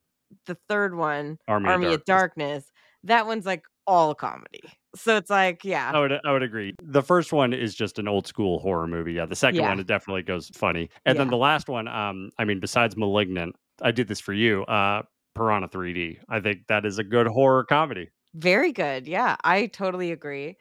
the 0.48 0.58
third 0.68 0.96
one, 0.96 1.38
army, 1.48 1.70
Army 1.70 1.94
of. 1.94 2.04
Darkness, 2.06 2.72
that 3.06 3.26
one's 3.26 3.46
like 3.46 3.64
all 3.88 4.16
comedy. 4.16 4.62
So 4.96 5.18
it's 5.18 5.30
like, 5.30 5.64
yeah. 5.66 5.92
I 5.94 6.00
would 6.00 6.14
I 6.26 6.32
would 6.32 6.44
agree. 6.44 6.74
The 6.82 7.02
first 7.04 7.34
one 7.34 7.54
is 7.54 7.76
just 7.76 8.00
an 8.00 8.08
old 8.08 8.28
school 8.28 8.60
horror 8.60 8.88
movie. 8.88 9.14
Yeah. 9.14 9.26
The 9.26 9.36
second 9.36 9.60
Yeah. 9.62 9.70
one 9.70 9.80
it 9.80 9.88
definitely 9.88 10.24
goes 10.24 10.50
funny. 10.50 10.90
And 11.06 11.20
then 11.20 11.30
the 11.30 11.38
last 11.38 11.68
one, 11.68 11.88
um, 11.88 12.32
I 12.40 12.46
mean, 12.46 12.60
besides 12.60 12.96
Malignant, 12.96 13.56
I 13.82 13.92
did 13.92 14.08
this 14.08 14.20
for 14.22 14.34
you, 14.34 14.64
uh, 14.66 15.04
Piranha 15.36 15.68
3D. 15.68 16.20
I 16.30 16.40
think 16.40 16.68
that 16.68 16.86
is 16.86 16.98
a 16.98 17.04
good 17.04 17.28
horror 17.28 17.64
comedy. 17.66 18.10
Very 18.34 18.72
good. 18.72 19.08
Yeah, 19.08 19.36
I 19.44 19.68
totally 19.68 20.12
agree. 20.12 20.58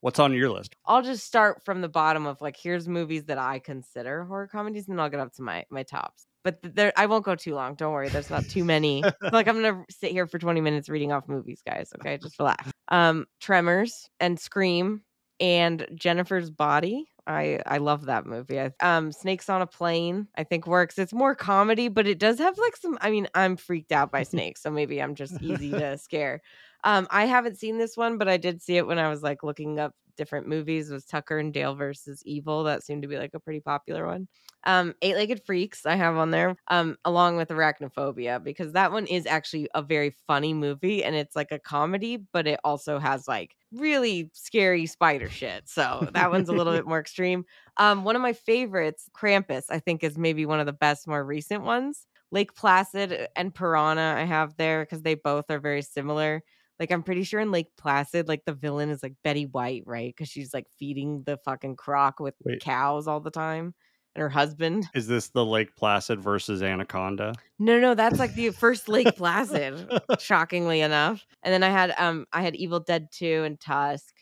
What's 0.00 0.18
on 0.18 0.32
your 0.32 0.50
list? 0.50 0.74
I'll 0.84 1.02
just 1.02 1.24
start 1.24 1.64
from 1.64 1.80
the 1.80 1.88
bottom 1.88 2.26
of 2.26 2.40
like 2.40 2.56
here's 2.56 2.88
movies 2.88 3.24
that 3.26 3.38
I 3.38 3.60
consider 3.60 4.24
horror 4.24 4.48
comedies, 4.48 4.88
and 4.88 4.96
then 4.98 5.02
I'll 5.02 5.10
get 5.10 5.20
up 5.20 5.32
to 5.34 5.42
my 5.42 5.64
my 5.70 5.82
tops. 5.84 6.26
But 6.44 6.58
there, 6.62 6.92
I 6.96 7.06
won't 7.06 7.24
go 7.24 7.34
too 7.34 7.54
long. 7.54 7.74
Don't 7.74 7.92
worry. 7.92 8.08
There's 8.08 8.30
not 8.30 8.44
too 8.48 8.64
many. 8.64 9.02
like 9.32 9.48
I'm 9.48 9.62
gonna 9.62 9.84
sit 9.90 10.10
here 10.10 10.26
for 10.26 10.38
20 10.38 10.60
minutes 10.60 10.88
reading 10.88 11.12
off 11.12 11.28
movies, 11.28 11.62
guys. 11.66 11.92
Okay, 11.96 12.18
just 12.18 12.38
relax. 12.38 12.70
Um, 12.88 13.26
Tremors 13.40 14.08
and 14.20 14.38
Scream 14.38 15.02
and 15.40 15.86
Jennifer's 15.94 16.50
Body, 16.50 17.06
I 17.26 17.60
I 17.66 17.78
love 17.78 18.06
that 18.06 18.26
movie. 18.26 18.60
I, 18.60 18.70
um, 18.80 19.12
Snakes 19.12 19.48
on 19.48 19.62
a 19.62 19.66
Plane, 19.66 20.26
I 20.36 20.44
think 20.44 20.66
works. 20.66 20.98
It's 20.98 21.12
more 21.12 21.34
comedy, 21.34 21.88
but 21.88 22.06
it 22.06 22.18
does 22.18 22.38
have 22.38 22.58
like 22.58 22.76
some. 22.76 22.98
I 23.00 23.10
mean, 23.10 23.28
I'm 23.34 23.56
freaked 23.56 23.92
out 23.92 24.10
by 24.10 24.22
snakes, 24.24 24.62
so 24.62 24.70
maybe 24.70 25.00
I'm 25.00 25.14
just 25.14 25.40
easy 25.40 25.70
to 25.70 25.98
scare. 25.98 26.42
Um, 26.84 27.06
I 27.10 27.26
haven't 27.26 27.58
seen 27.58 27.78
this 27.78 27.96
one, 27.96 28.18
but 28.18 28.28
I 28.28 28.36
did 28.36 28.62
see 28.62 28.76
it 28.76 28.86
when 28.86 28.98
I 28.98 29.08
was 29.08 29.22
like 29.22 29.42
looking 29.42 29.78
up 29.78 29.94
different 30.16 30.46
movies. 30.46 30.90
It 30.90 30.94
was 30.94 31.04
Tucker 31.04 31.38
and 31.38 31.52
Dale 31.52 31.74
versus 31.74 32.22
Evil? 32.24 32.64
That 32.64 32.82
seemed 32.82 33.02
to 33.02 33.08
be 33.08 33.16
like 33.16 33.34
a 33.34 33.40
pretty 33.40 33.60
popular 33.60 34.06
one. 34.06 34.28
Um, 34.64 34.94
Eight 35.02 35.16
Legged 35.16 35.44
Freaks 35.44 35.86
I 35.86 35.96
have 35.96 36.16
on 36.16 36.30
there, 36.30 36.56
um, 36.68 36.96
along 37.04 37.36
with 37.36 37.48
Arachnophobia 37.48 38.42
because 38.42 38.72
that 38.72 38.92
one 38.92 39.06
is 39.06 39.26
actually 39.26 39.68
a 39.74 39.82
very 39.82 40.14
funny 40.26 40.54
movie 40.54 41.02
and 41.02 41.16
it's 41.16 41.34
like 41.34 41.50
a 41.50 41.58
comedy, 41.58 42.18
but 42.32 42.46
it 42.46 42.60
also 42.62 42.98
has 42.98 43.26
like 43.26 43.56
really 43.72 44.30
scary 44.34 44.86
spider 44.86 45.28
shit. 45.28 45.68
So 45.68 46.08
that 46.12 46.30
one's 46.30 46.48
a 46.48 46.52
little 46.52 46.72
bit 46.76 46.86
more 46.86 47.00
extreme. 47.00 47.44
Um, 47.76 48.04
one 48.04 48.14
of 48.14 48.22
my 48.22 48.34
favorites, 48.34 49.08
Krampus, 49.16 49.64
I 49.68 49.80
think 49.80 50.04
is 50.04 50.16
maybe 50.16 50.46
one 50.46 50.60
of 50.60 50.66
the 50.66 50.72
best 50.72 51.08
more 51.08 51.24
recent 51.24 51.64
ones. 51.64 52.06
Lake 52.30 52.54
Placid 52.54 53.28
and 53.36 53.54
Piranha 53.54 54.14
I 54.16 54.24
have 54.24 54.56
there 54.56 54.84
because 54.84 55.02
they 55.02 55.14
both 55.14 55.50
are 55.50 55.58
very 55.58 55.82
similar. 55.82 56.42
Like 56.82 56.90
I'm 56.90 57.04
pretty 57.04 57.22
sure 57.22 57.38
in 57.38 57.52
Lake 57.52 57.68
Placid, 57.78 58.26
like 58.26 58.44
the 58.44 58.52
villain 58.52 58.90
is 58.90 59.04
like 59.04 59.14
Betty 59.22 59.46
White, 59.46 59.84
right? 59.86 60.12
Because 60.12 60.28
she's 60.28 60.52
like 60.52 60.66
feeding 60.80 61.22
the 61.24 61.36
fucking 61.44 61.76
croc 61.76 62.18
with 62.18 62.34
Wait. 62.44 62.60
cows 62.60 63.06
all 63.06 63.20
the 63.20 63.30
time, 63.30 63.72
and 64.16 64.20
her 64.20 64.28
husband. 64.28 64.88
Is 64.92 65.06
this 65.06 65.28
the 65.28 65.44
Lake 65.44 65.76
Placid 65.76 66.20
versus 66.20 66.60
Anaconda? 66.60 67.34
No, 67.60 67.78
no, 67.78 67.94
that's 67.94 68.18
like 68.18 68.34
the 68.34 68.50
first 68.50 68.88
Lake 68.88 69.14
Placid, 69.14 69.88
shockingly 70.18 70.80
enough. 70.80 71.24
And 71.44 71.54
then 71.54 71.62
I 71.62 71.68
had 71.68 71.94
um 71.98 72.26
I 72.32 72.42
had 72.42 72.56
Evil 72.56 72.80
Dead 72.80 73.06
2 73.12 73.44
and 73.44 73.60
Tusk. 73.60 74.12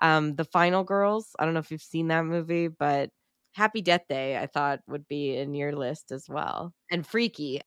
Um, 0.00 0.36
The 0.36 0.44
Final 0.46 0.84
Girls. 0.84 1.36
I 1.38 1.44
don't 1.44 1.52
know 1.52 1.60
if 1.60 1.70
you've 1.70 1.82
seen 1.82 2.08
that 2.08 2.24
movie, 2.24 2.68
but 2.68 3.10
Happy 3.52 3.82
Death 3.82 4.04
Day 4.08 4.38
I 4.38 4.46
thought 4.46 4.80
would 4.88 5.06
be 5.06 5.36
in 5.36 5.52
your 5.52 5.76
list 5.76 6.12
as 6.12 6.30
well. 6.30 6.72
And 6.90 7.06
Freaky. 7.06 7.60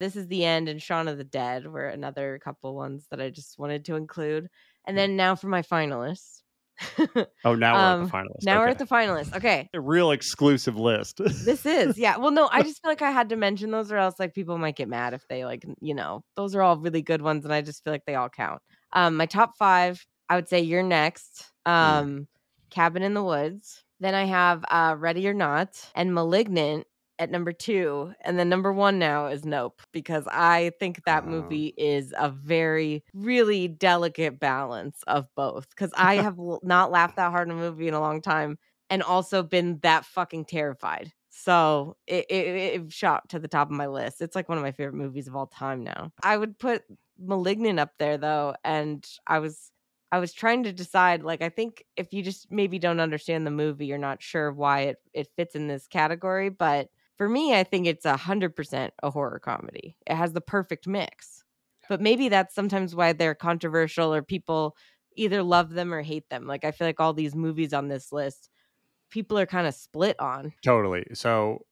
This 0.00 0.16
is 0.16 0.26
the 0.28 0.44
end 0.44 0.68
and 0.68 0.82
Shaun 0.82 1.06
of 1.08 1.18
the 1.18 1.24
Dead 1.24 1.66
were 1.66 1.86
another 1.86 2.40
couple 2.42 2.74
ones 2.74 3.06
that 3.10 3.20
I 3.20 3.30
just 3.30 3.58
wanted 3.58 3.84
to 3.84 3.94
include. 3.96 4.48
And 4.86 4.96
then 4.98 5.14
now 5.16 5.34
for 5.36 5.46
my 5.48 5.62
finalists. 5.62 6.40
Oh, 7.44 7.54
now 7.54 7.74
we're 7.74 7.80
Um, 7.80 8.02
at 8.02 8.06
the 8.06 8.16
finalists. 8.16 8.42
now 8.44 8.58
we're 8.58 8.64
Okay. 8.64 8.70
at 8.70 8.78
the 8.78 8.86
finalists. 8.86 9.36
Okay. 9.36 9.68
a 9.74 9.80
real 9.80 10.10
exclusive 10.12 10.76
list. 10.76 11.18
This 11.18 11.66
is, 11.66 11.98
yeah. 11.98 12.16
Well, 12.16 12.30
no, 12.30 12.48
I 12.50 12.62
just 12.64 12.80
feel 12.80 12.90
like 12.90 13.02
I 13.02 13.10
had 13.10 13.28
to 13.28 13.36
mention 13.36 13.70
those 13.70 13.92
or 13.92 13.98
else 13.98 14.14
like 14.18 14.34
people 14.34 14.56
might 14.56 14.76
get 14.76 14.88
mad 14.88 15.12
if 15.12 15.22
they 15.28 15.44
like, 15.44 15.64
you 15.80 15.94
know, 15.94 16.24
those 16.36 16.54
are 16.54 16.62
all 16.62 16.78
really 16.78 17.02
good 17.02 17.20
ones 17.22 17.44
and 17.44 17.52
I 17.52 17.60
just 17.60 17.84
feel 17.84 17.92
like 17.92 18.06
they 18.06 18.14
all 18.14 18.30
count. 18.30 18.62
Um, 18.94 19.16
my 19.16 19.26
top 19.26 19.52
five, 19.58 20.04
I 20.30 20.36
would 20.36 20.48
say 20.48 20.60
you're 20.60 20.82
next. 20.82 21.44
Um, 21.66 22.26
Cabin 22.70 23.02
in 23.02 23.12
the 23.14 23.22
Woods. 23.22 23.84
Then 24.00 24.14
I 24.14 24.24
have 24.24 24.64
uh 24.70 24.94
Ready 24.98 25.28
or 25.28 25.34
Not 25.34 25.68
and 25.94 26.14
Malignant 26.14 26.86
at 27.20 27.30
number 27.30 27.52
two. 27.52 28.14
And 28.22 28.38
then 28.38 28.48
number 28.48 28.72
one 28.72 28.98
now 28.98 29.26
is 29.26 29.44
Nope, 29.44 29.82
because 29.92 30.26
I 30.28 30.72
think 30.80 31.04
that 31.04 31.24
Oh. 31.24 31.30
movie 31.30 31.74
is 31.76 32.14
a 32.18 32.30
very, 32.30 33.04
really 33.14 33.68
delicate 33.68 34.40
balance 34.40 35.04
of 35.06 35.28
both. 35.36 35.70
Because 35.70 35.92
I 35.96 36.16
have 36.24 36.38
not 36.62 36.90
laughed 36.90 37.16
that 37.16 37.30
hard 37.30 37.48
in 37.48 37.52
a 37.52 37.56
movie 37.56 37.88
in 37.88 37.94
a 37.94 38.00
long 38.00 38.22
time 38.22 38.58
and 38.88 39.02
also 39.02 39.42
been 39.42 39.78
that 39.82 40.04
fucking 40.04 40.46
terrified. 40.46 41.12
So 41.28 41.96
it, 42.08 42.26
it, 42.28 42.46
it 42.82 42.92
shot 42.92 43.28
to 43.30 43.38
the 43.38 43.48
top 43.48 43.68
of 43.68 43.72
my 43.76 43.86
list. 43.86 44.20
It's 44.20 44.34
like 44.34 44.48
one 44.48 44.58
of 44.58 44.64
my 44.64 44.72
favorite 44.72 44.96
movies 44.96 45.28
of 45.28 45.36
all 45.36 45.46
time 45.46 45.84
now. 45.84 46.10
I 46.22 46.36
would 46.36 46.58
put 46.58 46.84
Malignant 47.18 47.78
up 47.78 47.92
there 47.98 48.18
though, 48.18 48.54
and 48.64 49.06
I 49.26 49.38
was 49.38 49.70
I 50.12 50.18
was 50.18 50.32
trying 50.32 50.64
to 50.64 50.72
decide. 50.72 51.22
Like, 51.22 51.42
I 51.42 51.50
think 51.50 51.84
if 51.96 52.12
you 52.12 52.22
just 52.22 52.50
maybe 52.50 52.78
don't 52.78 52.98
understand 53.00 53.46
the 53.46 53.50
movie, 53.50 53.86
you're 53.86 53.98
not 53.98 54.22
sure 54.22 54.52
why 54.52 54.80
it 54.80 54.96
it 55.12 55.28
fits 55.36 55.54
in 55.54 55.68
this 55.68 55.86
category. 55.86 56.48
But 56.48 56.88
for 57.20 57.28
me, 57.28 57.54
I 57.54 57.64
think 57.64 57.86
it's 57.86 58.06
a 58.06 58.16
hundred 58.16 58.56
percent 58.56 58.94
a 59.02 59.10
horror 59.10 59.38
comedy. 59.38 59.94
It 60.06 60.14
has 60.14 60.32
the 60.32 60.40
perfect 60.40 60.86
mix. 60.86 61.44
But 61.86 62.00
maybe 62.00 62.30
that's 62.30 62.54
sometimes 62.54 62.94
why 62.94 63.12
they're 63.12 63.34
controversial 63.34 64.14
or 64.14 64.22
people 64.22 64.74
either 65.16 65.42
love 65.42 65.68
them 65.68 65.92
or 65.92 66.00
hate 66.00 66.30
them. 66.30 66.46
Like 66.46 66.64
I 66.64 66.70
feel 66.70 66.86
like 66.86 66.98
all 66.98 67.12
these 67.12 67.34
movies 67.34 67.74
on 67.74 67.88
this 67.88 68.10
list, 68.10 68.48
people 69.10 69.38
are 69.38 69.44
kind 69.44 69.66
of 69.66 69.74
split 69.74 70.18
on. 70.18 70.54
Totally. 70.64 71.04
So, 71.12 71.66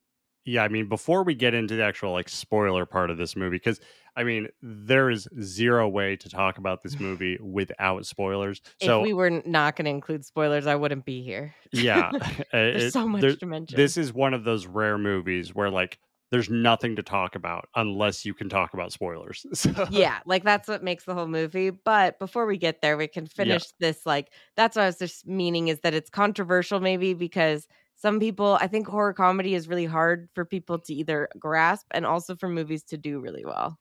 yeah, 0.45 0.65
I 0.65 0.69
mean, 0.69 0.87
before 0.87 1.23
we 1.23 1.35
get 1.35 1.55
into 1.55 1.77
the 1.77 1.83
actual 1.83 2.13
like 2.13 2.29
spoiler 2.29 2.85
part 2.85 3.09
of 3.09 3.17
this 3.17 3.35
movie, 3.35 3.57
because 3.57 3.81
I 4.19 4.25
mean, 4.25 4.49
there 4.61 5.11
is 5.11 5.29
zero 5.41 5.89
way 5.89 6.17
to 6.17 6.29
talk 6.29 6.59
about 6.59 6.83
this 6.83 6.99
movie 7.07 7.39
without 7.41 8.05
spoilers. 8.05 8.61
So, 8.83 9.01
if 9.01 9.05
we 9.05 9.13
were 9.15 9.31
not 9.47 9.77
going 9.77 9.85
to 9.85 9.91
include 9.91 10.25
spoilers, 10.25 10.67
I 10.67 10.75
wouldn't 10.75 11.05
be 11.05 11.23
here. 11.23 11.55
yeah, 11.73 12.11
eh, 12.21 12.43
There's 12.53 12.83
it- 12.85 12.93
so 12.93 13.07
much 13.07 13.21
there- 13.23 13.37
to 13.37 13.47
mention. 13.47 13.77
this 13.77 13.97
is 13.97 14.13
one 14.13 14.35
of 14.35 14.45
those 14.45 14.67
rare 14.67 14.99
movies 14.99 15.55
where 15.55 15.71
like 15.71 15.99
there's 16.31 16.51
nothing 16.51 16.97
to 16.97 17.03
talk 17.03 17.37
about 17.37 17.71
unless 17.75 18.27
you 18.27 18.35
can 18.35 18.51
talk 18.51 18.75
about 18.75 18.93
spoilers. 18.93 19.47
So, 19.55 19.87
yeah, 19.91 20.19
like 20.27 20.45
that's 20.45 20.69
what 20.69 20.83
makes 20.85 21.05
the 21.05 21.15
whole 21.15 21.27
movie. 21.29 21.71
But 21.71 22.19
before 22.19 22.45
we 22.45 22.59
get 22.59 22.83
there, 22.83 22.97
we 22.99 23.07
can 23.07 23.27
finish 23.27 23.63
this. 23.81 24.05
Like, 24.05 24.29
that's 24.57 24.77
what 24.77 24.83
I 24.83 24.87
was 24.87 24.99
just 24.99 25.27
meaning 25.27 25.69
is 25.69 25.81
that 25.81 25.95
it's 25.95 26.11
controversial, 26.11 26.81
maybe 26.81 27.15
because 27.15 27.67
some 27.95 28.21
people, 28.21 28.59
I 28.61 28.67
think 28.67 28.87
horror 28.87 29.15
comedy 29.15 29.55
is 29.55 29.69
really 29.69 29.87
hard 29.87 30.29
for 30.35 30.45
people 30.45 30.79
to 30.81 30.93
either 30.95 31.29
grasp 31.39 31.87
and 31.93 32.05
also 32.05 32.37
for 32.37 32.49
movies 32.49 32.83
to 32.85 32.97
do 32.99 33.21
really 33.21 33.45
well. 33.47 33.79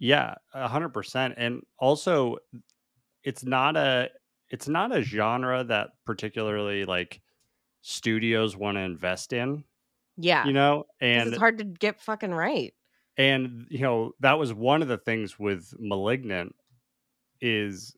Yeah, 0.00 0.34
a 0.54 0.66
hundred 0.66 0.88
percent. 0.88 1.34
And 1.36 1.62
also 1.78 2.38
it's 3.22 3.44
not 3.44 3.76
a 3.76 4.08
it's 4.48 4.66
not 4.66 4.96
a 4.96 5.02
genre 5.02 5.62
that 5.64 5.90
particularly 6.04 6.84
like 6.84 7.20
studios 7.82 8.56
want 8.56 8.76
to 8.76 8.80
invest 8.80 9.32
in, 9.32 9.62
Yeah. 10.16 10.44
you 10.46 10.52
know, 10.52 10.84
And 11.00 11.28
it's 11.28 11.38
hard 11.38 11.58
to 11.58 11.64
get 11.64 12.00
fucking 12.00 12.32
right. 12.34 12.74
and 13.16 13.66
you 13.70 13.80
know, 13.80 14.12
that 14.20 14.38
was 14.38 14.52
one 14.52 14.82
of 14.82 14.88
the 14.88 14.98
things 14.98 15.38
with 15.38 15.72
Malignant 15.78 16.54
is 17.40 17.94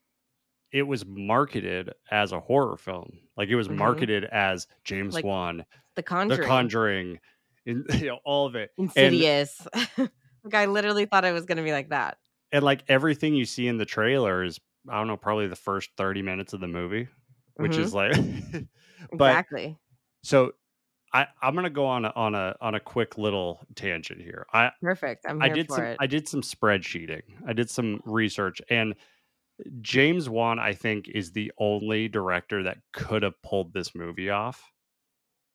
it 0.72 0.82
was 0.82 1.04
marketed 1.06 1.90
as 2.10 2.32
a 2.32 2.40
horror 2.40 2.76
film. 2.76 3.12
Like 3.36 3.48
it 3.48 3.56
was 3.56 3.68
Mhm. 3.68 3.76
marketed 3.76 4.24
as 4.24 4.66
James 4.84 5.14
Like 5.14 5.24
Wan, 5.24 5.64
The 5.96 6.02
Conjuring, 6.02 6.40
The 6.40 6.46
Conjuring, 6.46 7.18
and 7.66 7.84
you 8.02 8.06
know, 8.08 8.18
all 8.24 8.46
of 8.46 8.56
it. 8.56 8.70
Insidious. 8.76 9.66
like, 10.44 10.54
I 10.54 10.66
literally 10.66 11.06
thought 11.06 11.24
it 11.24 11.32
was 11.32 11.44
going 11.46 11.58
to 11.58 11.62
be 11.64 11.72
like 11.72 11.90
that. 11.90 12.18
and 12.50 12.64
like 12.64 12.84
everything 12.88 13.34
you 13.34 13.44
see 13.44 13.66
in 13.66 13.78
the 13.78 13.84
trailer 13.86 14.42
is 14.44 14.58
I 14.88 14.98
don't 14.98 15.06
know, 15.06 15.16
probably 15.16 15.46
the 15.46 15.56
first 15.56 15.90
30 15.96 16.22
minutes 16.22 16.52
of 16.52 16.60
the 16.60 16.66
movie, 16.68 17.08
which 17.58 17.78
Mhm. 17.78 17.78
is 17.78 17.94
like 17.94 18.16
but 19.16 19.40
Exactly. 19.40 19.78
so 20.24 20.52
I, 21.14 21.28
I'm 21.42 21.54
gonna 21.54 21.70
go 21.70 21.86
on 21.86 22.04
a 22.06 22.10
on 22.16 22.34
a 22.34 22.56
on 22.60 22.74
a 22.76 22.80
quick 22.80 23.18
little 23.18 23.60
tangent 23.76 24.22
here. 24.22 24.46
I 24.52 24.72
Perfect. 24.82 25.24
I'm 25.26 25.40
I 25.40 25.48
here 25.48 25.56
did 25.56 25.66
for 25.66 25.82
some 25.82 25.86
it. 25.86 26.00
I 26.00 26.06
did 26.06 26.28
some 26.28 26.42
spreadsheeting. 26.42 27.22
I 27.46 27.52
did 27.54 27.70
some 27.70 28.00
research 28.06 28.62
and 28.70 28.94
James 29.82 30.28
Wan, 30.28 30.58
I 30.58 30.74
think, 30.74 31.08
is 31.08 31.32
the 31.32 31.52
only 31.58 32.08
director 32.08 32.62
that 32.64 32.78
could 32.92 33.22
have 33.24 33.40
pulled 33.42 33.74
this 33.74 33.94
movie 33.94 34.30
off 34.30 34.72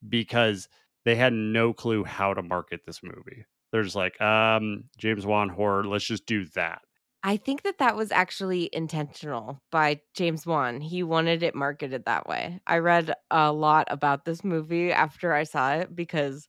because 0.08 0.70
they 1.06 1.16
had 1.16 1.34
no 1.34 1.74
clue 1.74 2.04
how 2.04 2.34
to 2.34 2.44
market 2.44 2.82
this 2.86 3.02
movie. 3.04 3.46
They're 3.72 3.84
just 3.84 3.96
like, 3.96 4.20
um, 4.22 4.86
James 4.98 5.26
Wan 5.26 5.50
horror, 5.50 5.86
let's 5.86 6.06
just 6.06 6.26
do 6.26 6.46
that. 6.56 6.82
I 7.24 7.36
think 7.38 7.64
that 7.64 7.80
that 7.80 7.96
was 7.96 8.12
actually 8.12 8.70
intentional 8.72 9.60
by 9.72 10.02
James 10.14 10.46
Wan. 10.46 10.80
He 10.80 11.04
wanted 11.04 11.44
it 11.44 11.56
marketed 11.56 12.06
that 12.06 12.28
way. 12.28 12.62
I 12.68 12.78
read 12.78 13.14
a 13.32 13.52
lot 13.52 13.88
about 13.90 14.24
this 14.24 14.44
movie 14.44 14.92
after 14.92 15.34
I 15.34 15.44
saw 15.44 15.74
it 15.76 15.96
because 15.96 16.48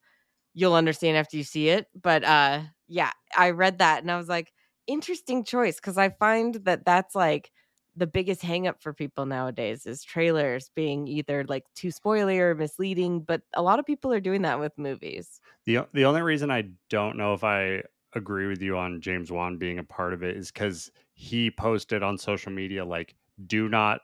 you'll 0.55 0.75
understand 0.75 1.17
after 1.17 1.37
you 1.37 1.45
see 1.45 1.71
it. 1.71 1.89
But 1.95 2.25
uh 2.25 2.63
yeah, 2.89 3.13
I 3.37 3.51
read 3.51 3.79
that 3.79 4.03
and 4.03 4.11
I 4.11 4.19
was 4.19 4.29
like, 4.29 4.53
interesting 4.87 5.45
choice 5.45 5.77
because 5.77 5.99
I 5.99 6.11
find 6.11 6.57
that 6.67 6.85
that's 6.87 7.15
like 7.15 7.53
the 7.99 8.07
biggest 8.07 8.43
hangup 8.43 8.81
for 8.81 8.93
people 8.95 9.27
nowadays 9.27 9.87
is 9.87 10.03
trailers 10.05 10.71
being 10.71 11.07
either 11.09 11.45
like 11.45 11.65
too 11.75 11.89
spoilery 11.89 12.39
or 12.39 12.55
misleading, 12.55 13.21
but 13.23 13.43
a 13.55 13.63
lot 13.63 13.79
of 13.79 13.87
people 13.87 14.13
are 14.13 14.21
doing 14.21 14.43
that 14.43 14.61
with 14.61 14.77
movies. 14.79 15.41
The 15.67 15.87
the 15.93 16.05
only 16.05 16.23
reason 16.23 16.51
I 16.51 16.71
don't 16.89 17.17
know 17.17 17.35
if 17.35 17.45
I 17.45 17.83
agree 18.15 18.47
with 18.47 18.63
you 18.63 18.77
on 18.77 19.01
James 19.01 19.31
Wan 19.31 19.59
being 19.59 19.79
a 19.79 19.85
part 19.85 20.13
of 20.15 20.23
it 20.23 20.37
is 20.37 20.51
because 20.51 20.91
he 21.15 21.51
posted 21.51 22.03
on 22.03 22.19
social 22.19 22.53
media 22.53 22.85
like, 22.85 23.17
"Do 23.47 23.69
not 23.69 24.01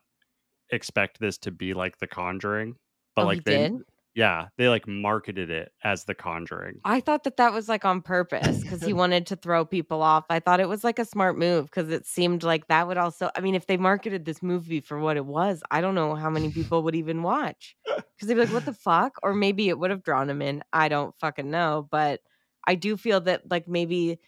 expect 0.70 1.20
this 1.20 1.38
to 1.40 1.50
be 1.52 1.74
like 1.74 1.98
The 1.98 2.09
Conjuring," 2.09 2.78
but 3.16 3.24
Oh, 3.24 3.26
like 3.26 3.40
he 3.40 3.40
they, 3.44 3.59
did? 3.59 3.83
Yeah, 4.14 4.48
they 4.57 4.68
like 4.68 4.87
marketed 4.87 5.50
it 5.50 5.72
as 5.83 6.05
The 6.05 6.14
Conjuring. 6.14 6.81
I 6.85 7.00
thought 7.00 7.24
that 7.24 7.37
that 7.38 7.53
was 7.53 7.68
like 7.68 7.85
on 7.85 8.00
purpose 8.00 8.61
because 8.61 8.83
he 8.83 8.92
wanted 8.94 9.27
to 9.29 9.37
throw 9.37 9.64
people 9.64 10.03
off. 10.03 10.24
I 10.31 10.38
thought 10.40 10.61
it 10.61 10.68
was 10.68 10.85
like 10.85 10.98
a 10.98 11.05
smart 11.05 11.37
move 11.37 11.64
because 11.66 11.90
it 11.90 12.07
seemed 12.07 12.42
like 12.42 12.68
that 12.68 12.87
would 12.87 12.96
also. 12.96 13.31
I 13.35 13.40
mean, 13.40 13.55
if 13.55 13.66
they 13.66 13.77
marketed 13.77 14.24
this 14.24 14.42
movie 14.42 14.81
for 14.81 14.98
what 15.00 15.16
it 15.16 15.27
was, 15.27 15.62
I 15.70 15.81
don't 15.81 15.94
know 15.94 16.14
how 16.14 16.31
many 16.31 16.50
people 16.50 16.83
would 16.85 16.94
even 16.94 17.22
watch 17.22 17.77
because 17.85 18.29
they'd 18.29 18.35
be 18.35 18.40
like, 18.40 18.53
"What 18.53 18.66
the 18.66 18.72
fuck?" 18.74 19.16
Or 19.22 19.35
maybe 19.35 19.68
it 19.68 19.79
would 19.79 19.90
have 19.90 20.05
drawn 20.05 20.31
him 20.31 20.42
in. 20.42 20.62
I 20.72 20.88
don't 20.88 21.14
fucking 21.18 21.50
know, 21.50 21.88
but 21.90 22.20
I 22.66 22.77
do 22.77 22.96
feel 22.96 23.20
that 23.22 23.50
like 23.50 23.66
maybe 23.68 24.20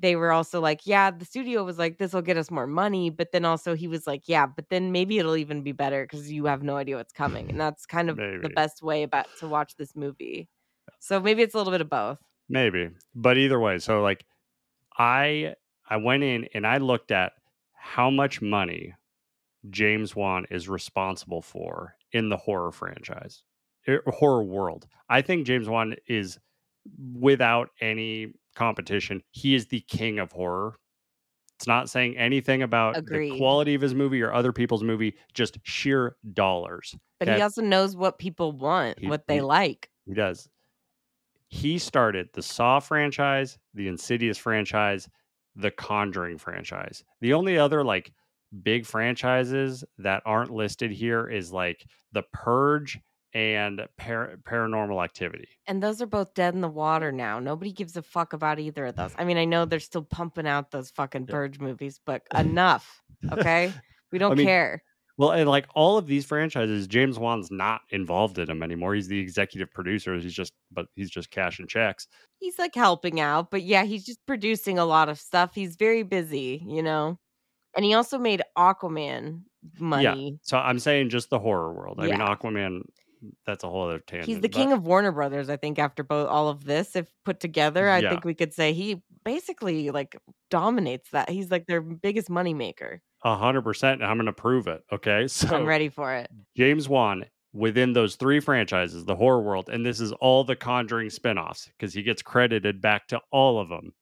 they 0.00 0.16
were 0.16 0.32
also 0.32 0.60
like, 0.60 0.86
yeah, 0.86 1.10
the 1.10 1.24
studio 1.24 1.64
was 1.64 1.78
like, 1.78 1.98
this 1.98 2.12
will 2.12 2.22
get 2.22 2.36
us 2.36 2.50
more 2.50 2.66
money. 2.66 3.10
But 3.10 3.32
then 3.32 3.44
also 3.44 3.74
he 3.74 3.88
was 3.88 4.06
like, 4.06 4.22
yeah, 4.26 4.46
but 4.46 4.68
then 4.70 4.92
maybe 4.92 5.18
it'll 5.18 5.36
even 5.36 5.62
be 5.62 5.72
better 5.72 6.04
because 6.04 6.30
you 6.30 6.46
have 6.46 6.62
no 6.62 6.76
idea 6.76 6.96
what's 6.96 7.12
coming. 7.12 7.50
And 7.50 7.60
that's 7.60 7.86
kind 7.86 8.10
of 8.10 8.16
the 8.16 8.50
best 8.54 8.82
way 8.82 9.02
about 9.02 9.26
to 9.40 9.48
watch 9.48 9.76
this 9.76 9.96
movie. 9.96 10.48
So 11.00 11.20
maybe 11.20 11.42
it's 11.42 11.54
a 11.54 11.58
little 11.58 11.72
bit 11.72 11.80
of 11.80 11.90
both. 11.90 12.18
Maybe. 12.48 12.90
But 13.14 13.36
either 13.36 13.60
way, 13.60 13.78
so 13.78 14.02
like 14.02 14.24
I 14.96 15.54
I 15.88 15.96
went 15.96 16.22
in 16.22 16.48
and 16.54 16.66
I 16.66 16.78
looked 16.78 17.10
at 17.10 17.32
how 17.74 18.10
much 18.10 18.40
money 18.42 18.94
James 19.70 20.14
Wan 20.14 20.46
is 20.50 20.68
responsible 20.68 21.42
for 21.42 21.94
in 22.12 22.28
the 22.28 22.36
horror 22.36 22.72
franchise, 22.72 23.42
er, 23.88 24.02
horror 24.06 24.44
world. 24.44 24.86
I 25.08 25.22
think 25.22 25.46
James 25.46 25.68
Wan 25.68 25.96
is 26.06 26.38
without 27.14 27.70
any 27.80 28.32
competition, 28.58 29.22
he 29.30 29.54
is 29.54 29.66
the 29.68 29.80
king 29.80 30.18
of 30.18 30.32
horror. 30.32 30.74
It's 31.56 31.66
not 31.66 31.88
saying 31.88 32.16
anything 32.18 32.62
about 32.62 32.96
Agreed. 32.96 33.32
the 33.32 33.38
quality 33.38 33.74
of 33.74 33.80
his 33.80 33.94
movie 33.94 34.20
or 34.22 34.32
other 34.32 34.52
people's 34.52 34.82
movie, 34.84 35.16
just 35.34 35.58
sheer 35.62 36.16
dollars. 36.34 36.94
But 37.18 37.28
Okay. 37.28 37.36
he 37.38 37.42
also 37.42 37.62
knows 37.62 37.96
what 37.96 38.18
people 38.18 38.52
want, 38.52 38.98
He- 38.98 39.08
what 39.08 39.26
they 39.26 39.36
he- 39.36 39.40
like. 39.42 39.90
He 40.06 40.14
does. 40.14 40.48
He 41.48 41.78
started 41.78 42.28
the 42.34 42.42
Saw 42.42 42.78
franchise, 42.78 43.58
the 43.74 43.88
Insidious 43.88 44.36
franchise, 44.38 45.08
the 45.56 45.70
Conjuring 45.70 46.38
franchise. 46.38 47.02
The 47.20 47.32
only 47.34 47.58
other 47.58 47.82
like 47.82 48.12
big 48.62 48.86
franchises 48.86 49.82
that 49.98 50.22
aren't 50.26 50.50
listed 50.52 50.90
here 50.92 51.26
is 51.28 51.52
like 51.52 51.84
The 52.12 52.22
Purge 52.32 52.98
and 53.34 53.86
Par- 53.98 54.36
Paranormal 54.44 55.02
Activity. 55.02 55.48
And 55.66 55.82
those 55.82 56.00
are 56.00 56.06
both 56.06 56.34
dead 56.34 56.54
in 56.54 56.60
the 56.60 56.68
water 56.68 57.12
now. 57.12 57.38
Nobody 57.38 57.72
gives 57.72 57.96
a 57.96 58.02
fuck 58.02 58.32
about 58.32 58.58
either 58.58 58.86
of 58.86 58.96
those. 58.96 59.12
Mm. 59.12 59.16
I 59.18 59.24
mean, 59.24 59.38
I 59.38 59.44
know 59.44 59.64
they're 59.64 59.80
still 59.80 60.02
pumping 60.02 60.46
out 60.46 60.70
those 60.70 60.90
fucking 60.90 61.26
Yeah. 61.28 61.32
Purge 61.32 61.60
movies, 61.60 62.00
but 62.04 62.22
enough. 62.34 63.02
Okay. 63.32 63.72
We 64.12 64.18
don't 64.18 64.36
mean, 64.36 64.46
care. 64.46 64.82
Well, 65.18 65.32
and 65.32 65.50
like 65.50 65.66
all 65.74 65.98
of 65.98 66.06
these 66.06 66.24
franchises, 66.24 66.86
James 66.86 67.18
Wan's 67.18 67.50
not 67.50 67.80
involved 67.90 68.38
in 68.38 68.46
them 68.46 68.62
anymore. 68.62 68.94
He's 68.94 69.08
the 69.08 69.18
executive 69.18 69.70
producer. 69.72 70.14
He's 70.16 70.32
just, 70.32 70.52
but 70.70 70.86
he's 70.94 71.10
just 71.10 71.30
cashing 71.30 71.66
checks. 71.66 72.06
He's 72.38 72.58
like 72.58 72.74
helping 72.74 73.20
out, 73.20 73.50
but 73.50 73.62
yeah, 73.62 73.84
he's 73.84 74.06
just 74.06 74.24
producing 74.26 74.78
a 74.78 74.84
lot 74.84 75.08
of 75.08 75.18
stuff. 75.18 75.54
He's 75.54 75.74
very 75.74 76.04
busy, 76.04 76.64
you 76.64 76.82
know. 76.84 77.18
And 77.76 77.84
he 77.84 77.94
also 77.94 78.16
made 78.16 78.42
Aquaman 78.56 79.42
money. 79.78 80.30
Yeah. 80.30 80.36
So 80.42 80.58
I'm 80.58 80.78
saying 80.78 81.10
just 81.10 81.30
the 81.30 81.38
horror 81.38 81.72
world. 81.72 81.98
I 82.00 82.06
mean, 82.06 82.20
Aquaman, 82.20 82.82
that's 83.46 83.64
a 83.64 83.68
whole 83.68 83.84
other 83.88 83.98
tangent. 84.00 84.26
He's 84.26 84.40
the 84.40 84.48
but- 84.48 84.52
king 84.56 84.72
of 84.72 84.86
Warner 84.86 85.12
Brothers, 85.12 85.48
I 85.50 85.56
think, 85.56 85.78
after 85.78 86.02
both 86.02 86.28
all 86.28 86.48
of 86.48 86.64
this, 86.64 86.96
if 86.96 87.12
put 87.24 87.40
together, 87.40 87.88
I 87.88 87.98
Yeah. 88.00 88.10
think 88.10 88.24
we 88.24 88.34
could 88.34 88.52
say 88.54 88.72
he 88.72 89.02
basically 89.24 89.90
like 89.90 90.16
dominates 90.50 91.10
that. 91.10 91.28
He's 91.30 91.50
like 91.50 91.66
their 91.66 91.80
biggest 91.80 92.28
moneymaker. 92.28 93.00
A 93.24 93.36
hundred 93.36 93.62
percent. 93.62 94.02
I'm 94.02 94.16
going 94.16 94.26
to 94.26 94.32
prove 94.32 94.66
it. 94.68 94.84
Okay. 94.92 95.26
So 95.28 95.48
I'm 95.56 95.66
ready 95.66 95.88
for 95.88 96.14
it. 96.14 96.30
James 96.56 96.88
Wan 96.88 97.24
within 97.52 97.92
those 97.94 98.14
three 98.16 98.40
franchises, 98.40 99.04
the 99.04 99.16
horror 99.16 99.40
world, 99.42 99.68
and 99.70 99.84
this 99.84 100.00
is 100.00 100.12
all 100.12 100.44
the 100.44 100.54
Conjuring 100.54 101.08
spinoffs 101.08 101.68
because 101.76 101.92
he 101.94 102.02
gets 102.02 102.22
credited 102.22 102.80
back 102.80 103.08
to 103.08 103.20
all 103.32 103.58
of 103.58 103.68
them. 103.68 103.92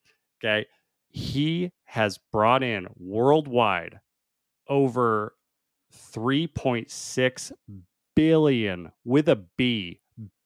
Okay. 0.45 0.67
He 1.09 1.71
has 1.85 2.19
brought 2.33 2.63
in 2.63 2.89
worldwide 2.99 4.01
over 4.69 5.35
3.6 5.95 7.53
billion 8.17 8.91
with 9.05 9.29
a 9.29 9.37
B 9.57 10.01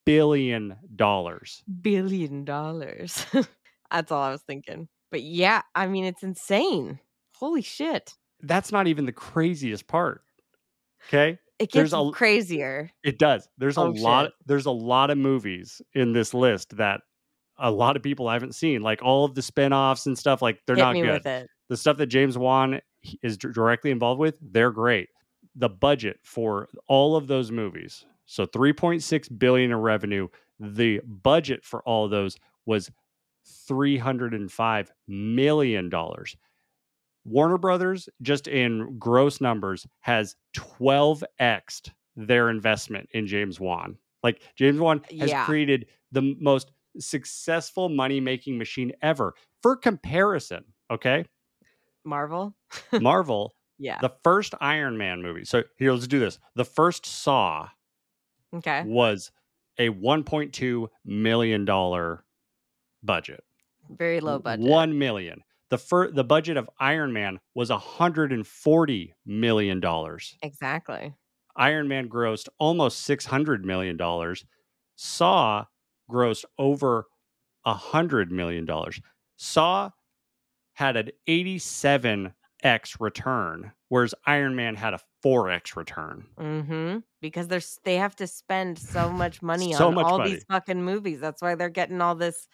billion 0.04 0.76
dollars. 0.94 1.62
Billion 1.80 2.44
dollars. 2.44 3.24
That's 3.90 4.12
all 4.12 4.22
I 4.22 4.30
was 4.30 4.42
thinking. 4.42 4.88
But 5.10 5.22
yeah, 5.22 5.62
I 5.74 5.86
mean, 5.86 6.04
it's 6.04 6.22
insane. 6.22 7.00
Holy 7.36 7.62
shit. 7.62 8.12
That's 8.42 8.70
not 8.72 8.86
even 8.86 9.06
the 9.06 9.12
craziest 9.12 9.86
part. 9.88 10.22
Okay. 11.08 11.38
It 11.58 11.72
There's 11.72 11.90
gets 11.92 12.08
a- 12.08 12.10
crazier. 12.12 12.90
It 13.02 13.18
does. 13.18 13.48
There's 13.58 13.76
a 13.76 13.80
Oh, 13.82 13.90
lot. 13.90 14.26
shit. 14.26 14.32
There's 14.46 14.66
a 14.66 14.70
lot 14.70 15.10
of 15.10 15.18
movies 15.18 15.82
in 15.94 16.12
this 16.12 16.32
list 16.34 16.76
that 16.76 17.00
a 17.58 17.70
lot 17.70 17.96
of 17.96 18.02
people 18.02 18.28
haven't 18.28 18.54
seen. 18.54 18.82
Like 18.82 19.02
all 19.02 19.24
of 19.24 19.34
the 19.34 19.42
spin-offs 19.42 20.06
and 20.06 20.16
stuff. 20.18 20.40
Like 20.42 20.58
they're 20.66 20.76
Hit 20.76 20.82
not 20.82 20.94
good. 21.22 21.46
The 21.68 21.76
stuff 21.76 21.98
that 21.98 22.06
James 22.06 22.36
Wan 22.38 22.80
is 23.22 23.36
directly 23.36 23.90
involved 23.90 24.18
with, 24.20 24.36
they're 24.40 24.70
great. 24.72 25.08
The 25.56 25.68
budget 25.68 26.20
for 26.22 26.68
all 26.86 27.16
of 27.16 27.26
those 27.26 27.50
movies, 27.50 28.04
so 28.26 28.46
3.6 28.46 29.38
billion 29.38 29.70
in 29.72 29.76
revenue. 29.76 30.28
The 30.60 31.00
budget 31.06 31.64
for 31.64 31.82
all 31.82 32.04
of 32.04 32.10
those 32.10 32.36
was 32.66 32.90
305 33.66 34.92
million 35.08 35.88
dollars. 35.88 36.36
Warner 37.24 37.58
Brothers, 37.58 38.08
just 38.22 38.48
in 38.48 38.98
gross 38.98 39.40
numbers, 39.40 39.86
has 40.00 40.36
12x'd 40.56 41.92
their 42.16 42.48
investment 42.50 43.08
in 43.12 43.26
James 43.26 43.60
Wan. 43.60 43.96
Like 44.22 44.42
James 44.56 44.78
Wan 44.80 45.02
has 45.18 45.30
Yeah. 45.30 45.44
created 45.44 45.86
the 46.12 46.34
most 46.40 46.72
successful 46.98 47.88
money 47.88 48.20
making 48.20 48.58
machine 48.58 48.92
ever. 49.02 49.34
For 49.62 49.76
comparison, 49.76 50.64
okay, 50.90 51.24
Marvel. 52.04 52.54
Marvel, 52.92 53.54
Yeah. 53.80 53.98
the 54.00 54.12
first 54.22 54.54
Iron 54.60 54.96
Man 54.98 55.22
movie. 55.22 55.44
So 55.44 55.62
here, 55.78 55.92
let's 55.92 56.06
do 56.06 56.20
this. 56.20 56.38
The 56.54 56.64
first 56.66 57.06
Saw 57.06 57.68
Okay. 58.54 58.82
was 58.84 59.32
a 59.78 59.88
1.2 59.88 60.88
million 61.04 61.64
dollar 61.64 62.24
budget. 63.02 63.42
Very 63.88 64.20
low 64.20 64.38
budget. 64.38 64.66
One 64.66 64.98
million. 64.98 65.42
The 65.70 65.78
fir- 65.78 66.10
the 66.10 66.24
budget 66.24 66.56
of 66.56 66.68
Iron 66.78 67.12
Man 67.12 67.40
was 67.54 67.70
140 67.70 69.14
million 69.24 69.80
dollars. 69.80 70.36
Exactly. 70.42 71.14
Iron 71.56 71.88
Man 71.88 72.08
grossed 72.08 72.48
almost 72.58 73.00
600 73.02 73.64
million 73.64 73.96
dollars. 73.96 74.44
Saw 74.96 75.64
grossed 76.10 76.44
over 76.58 77.06
100 77.62 78.30
million 78.30 78.64
dollars. 78.66 79.00
Saw 79.36 79.90
had 80.74 80.96
an 80.96 81.10
87x 82.64 82.96
return, 83.00 83.72
whereas 83.88 84.14
Iron 84.26 84.56
Man 84.56 84.74
had 84.74 84.94
a 84.94 85.00
4x 85.24 85.76
return. 85.76 86.26
Mm-hmm. 86.38 86.98
Because 87.20 87.48
they're 87.48 87.60
they 87.84 87.96
have 87.96 88.16
to 88.16 88.26
spend 88.26 88.78
so 88.78 89.10
much 89.10 89.42
money 89.42 89.72
So 89.72 89.88
on 89.88 89.94
much 89.94 90.06
all 90.06 90.18
money. 90.18 90.32
these 90.34 90.44
fucking 90.44 90.82
movies. 90.82 91.20
That's 91.20 91.42
why 91.42 91.54
they're 91.54 91.68
getting 91.68 92.00
all 92.00 92.14
this. 92.14 92.48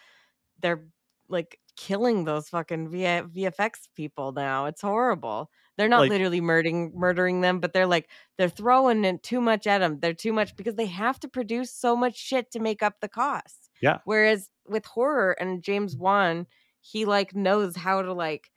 They're 0.61 0.85
like 1.29 1.59
killing 1.77 2.25
those 2.25 2.49
fucking 2.49 2.89
v- 2.89 2.99
VFX 3.03 3.89
people 3.95 4.33
now. 4.33 4.67
It's 4.67 4.81
horrible. 4.81 5.51
They're 5.77 5.89
not 5.89 6.01
Like- 6.01 6.11
literally 6.11 6.41
murdering 6.41 6.93
murdering 6.95 7.41
them, 7.43 7.61
but 7.61 7.73
they're 7.73 7.87
like 7.87 8.09
they're 8.39 8.49
throwing 8.49 9.05
in 9.05 9.19
too 9.19 9.41
much 9.41 9.67
at 9.67 9.79
them. 9.79 9.99
They're 10.01 10.15
too 10.15 10.33
much 10.33 10.57
because 10.57 10.75
they 10.77 10.87
have 10.87 11.21
to 11.21 11.29
produce 11.29 11.71
so 11.73 11.95
much 11.97 12.17
shit 12.17 12.51
to 12.53 12.61
make 12.61 12.83
up 12.83 12.95
the 13.01 13.09
costs. 13.09 13.69
Yeah. 13.83 13.99
Whereas 14.05 14.49
with 14.67 14.87
horror 14.87 15.33
and 15.39 15.63
James 15.63 15.95
Wan, 15.97 16.47
he 16.81 17.05
like 17.05 17.35
knows 17.35 17.77
how 17.77 18.01
to 18.03 18.13
like 18.15 18.51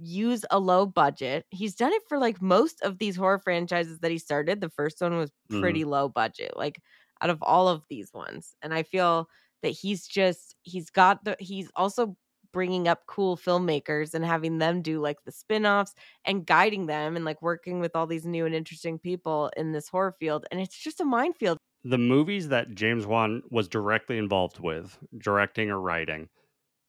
use 0.00 0.44
a 0.50 0.58
low 0.58 0.86
budget. 0.86 1.46
He's 1.50 1.74
done 1.74 1.92
it 1.92 2.02
for 2.08 2.18
like 2.18 2.40
most 2.42 2.80
of 2.82 2.98
these 2.98 3.16
horror 3.16 3.38
franchises 3.38 4.00
that 4.00 4.10
he 4.10 4.18
started. 4.18 4.60
The 4.60 4.70
first 4.70 5.00
one 5.00 5.16
was 5.16 5.30
Mhm. 5.48 5.78
pretty 5.78 5.84
low 5.84 6.08
budget, 6.08 6.56
like 6.56 6.80
out 7.20 7.30
of 7.30 7.42
all 7.42 7.68
of 7.68 7.84
these 7.88 8.12
ones. 8.12 8.54
And 8.62 8.74
I 8.74 8.82
feel 8.82 9.28
that 9.62 9.70
he's 9.70 10.06
just 10.06 10.56
he's 10.62 10.90
got 10.90 11.24
the 11.24 11.36
he's 11.38 11.70
also 11.76 12.16
bringing 12.52 12.86
up 12.88 13.06
cool 13.06 13.36
filmmakers 13.36 14.12
and 14.12 14.24
having 14.24 14.58
them 14.58 14.82
do 14.82 15.00
like 15.00 15.22
the 15.24 15.32
spin-offs 15.32 15.94
and 16.26 16.46
guiding 16.46 16.86
them 16.86 17.16
and 17.16 17.24
like 17.24 17.40
working 17.40 17.80
with 17.80 17.96
all 17.96 18.06
these 18.06 18.26
new 18.26 18.44
and 18.44 18.54
interesting 18.54 18.98
people 18.98 19.50
in 19.56 19.72
this 19.72 19.88
horror 19.88 20.14
field 20.20 20.44
and 20.50 20.60
it's 20.60 20.76
just 20.76 21.00
a 21.00 21.04
minefield. 21.04 21.56
the 21.84 21.98
movies 21.98 22.48
that 22.48 22.74
James 22.74 23.06
Wan 23.06 23.42
was 23.50 23.68
directly 23.68 24.18
involved 24.18 24.58
with, 24.60 24.98
directing 25.18 25.70
or 25.70 25.80
writing, 25.80 26.28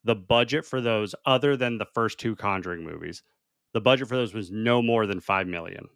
the 0.04 0.16
budget 0.16 0.66
for 0.66 0.82
those, 0.82 1.16
other 1.26 1.56
than 1.56 1.78
the 1.78 1.86
first 1.86 2.20
two 2.20 2.36
Conjuring 2.36 2.84
movies, 2.84 3.24
the 3.74 3.82
budget 3.82 4.08
for 4.08 4.16
those 4.16 4.34
was 4.34 4.52
no 4.52 4.82
more 4.82 5.06
than 5.06 5.20
five 5.20 5.48
million, 5.48 5.88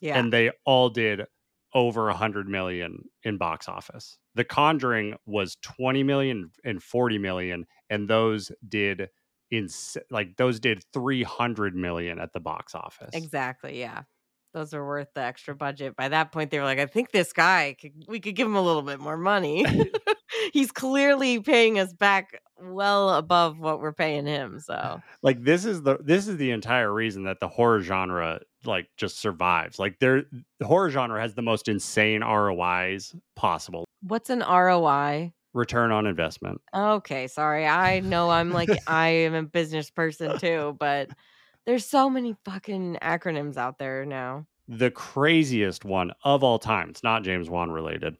Yeah. 0.00 0.18
and 0.18 0.32
they 0.32 0.50
all 0.64 0.88
did 0.90 1.22
over 1.74 2.08
a 2.08 2.14
hundred 2.14 2.48
million 2.48 3.04
in 3.22 3.36
box 3.36 3.68
office. 3.68 4.18
The 4.34 4.44
Conjuring 4.44 5.14
was 5.26 5.56
twenty 5.62 6.02
million 6.02 6.50
and 6.64 6.82
forty 6.82 7.18
million, 7.18 7.66
and 7.90 8.08
those 8.08 8.50
did 8.66 9.08
in 9.50 9.68
like 10.10 10.36
those 10.36 10.58
did 10.58 10.82
three 10.92 11.22
hundred 11.22 11.74
million 11.76 12.18
at 12.18 12.32
the 12.32 12.40
box 12.40 12.74
office. 12.74 13.10
Exactly. 13.12 13.78
Yeah. 13.78 14.02
Those 14.54 14.72
are 14.72 14.86
worth 14.86 15.08
the 15.14 15.20
extra 15.20 15.54
budget. 15.54 15.96
By 15.96 16.08
that 16.08 16.32
point, 16.32 16.50
they 16.50 16.58
were 16.58 16.64
like, 16.64 16.78
I 16.78 16.86
think 16.86 17.10
this 17.12 17.34
guy, 17.34 17.76
could, 17.78 17.92
we 18.08 18.20
could 18.20 18.34
give 18.34 18.48
him 18.48 18.56
a 18.56 18.62
little 18.62 18.80
bit 18.80 18.98
more 18.98 19.18
money. 19.18 19.66
He's 20.52 20.72
clearly 20.72 21.40
paying 21.40 21.78
us 21.78 21.92
back 21.92 22.40
well 22.60 23.10
above 23.10 23.58
what 23.58 23.80
we're 23.80 23.92
paying 23.92 24.26
him. 24.26 24.60
So, 24.60 25.00
like 25.22 25.42
this 25.42 25.64
is 25.64 25.82
the 25.82 25.98
this 26.02 26.28
is 26.28 26.36
the 26.36 26.50
entire 26.50 26.92
reason 26.92 27.24
that 27.24 27.40
the 27.40 27.48
horror 27.48 27.80
genre 27.80 28.40
like 28.64 28.88
just 28.96 29.20
survives 29.20 29.78
like 29.78 29.96
there 30.00 30.24
the 30.58 30.66
horror 30.66 30.90
genre 30.90 31.20
has 31.20 31.34
the 31.34 31.42
most 31.42 31.68
insane 31.68 32.22
rois 32.22 33.14
possible 33.36 33.84
what's 34.02 34.28
an 34.28 34.40
ROI? 34.40 35.32
return 35.56 35.90
on 35.90 36.06
investment. 36.06 36.60
Okay, 36.74 37.26
sorry. 37.26 37.66
I 37.66 38.00
know 38.00 38.30
I'm 38.30 38.52
like 38.52 38.68
I 38.86 39.08
am 39.08 39.34
a 39.34 39.42
business 39.42 39.90
person 39.90 40.38
too, 40.38 40.76
but 40.78 41.08
there's 41.64 41.84
so 41.84 42.08
many 42.08 42.36
fucking 42.44 42.98
acronyms 43.02 43.56
out 43.56 43.78
there 43.78 44.04
now. 44.04 44.46
The 44.68 44.90
craziest 44.90 45.84
one 45.84 46.12
of 46.24 46.44
all 46.44 46.58
time, 46.58 46.90
it's 46.90 47.02
not 47.02 47.24
James 47.24 47.48
Wan 47.48 47.70
related, 47.70 48.16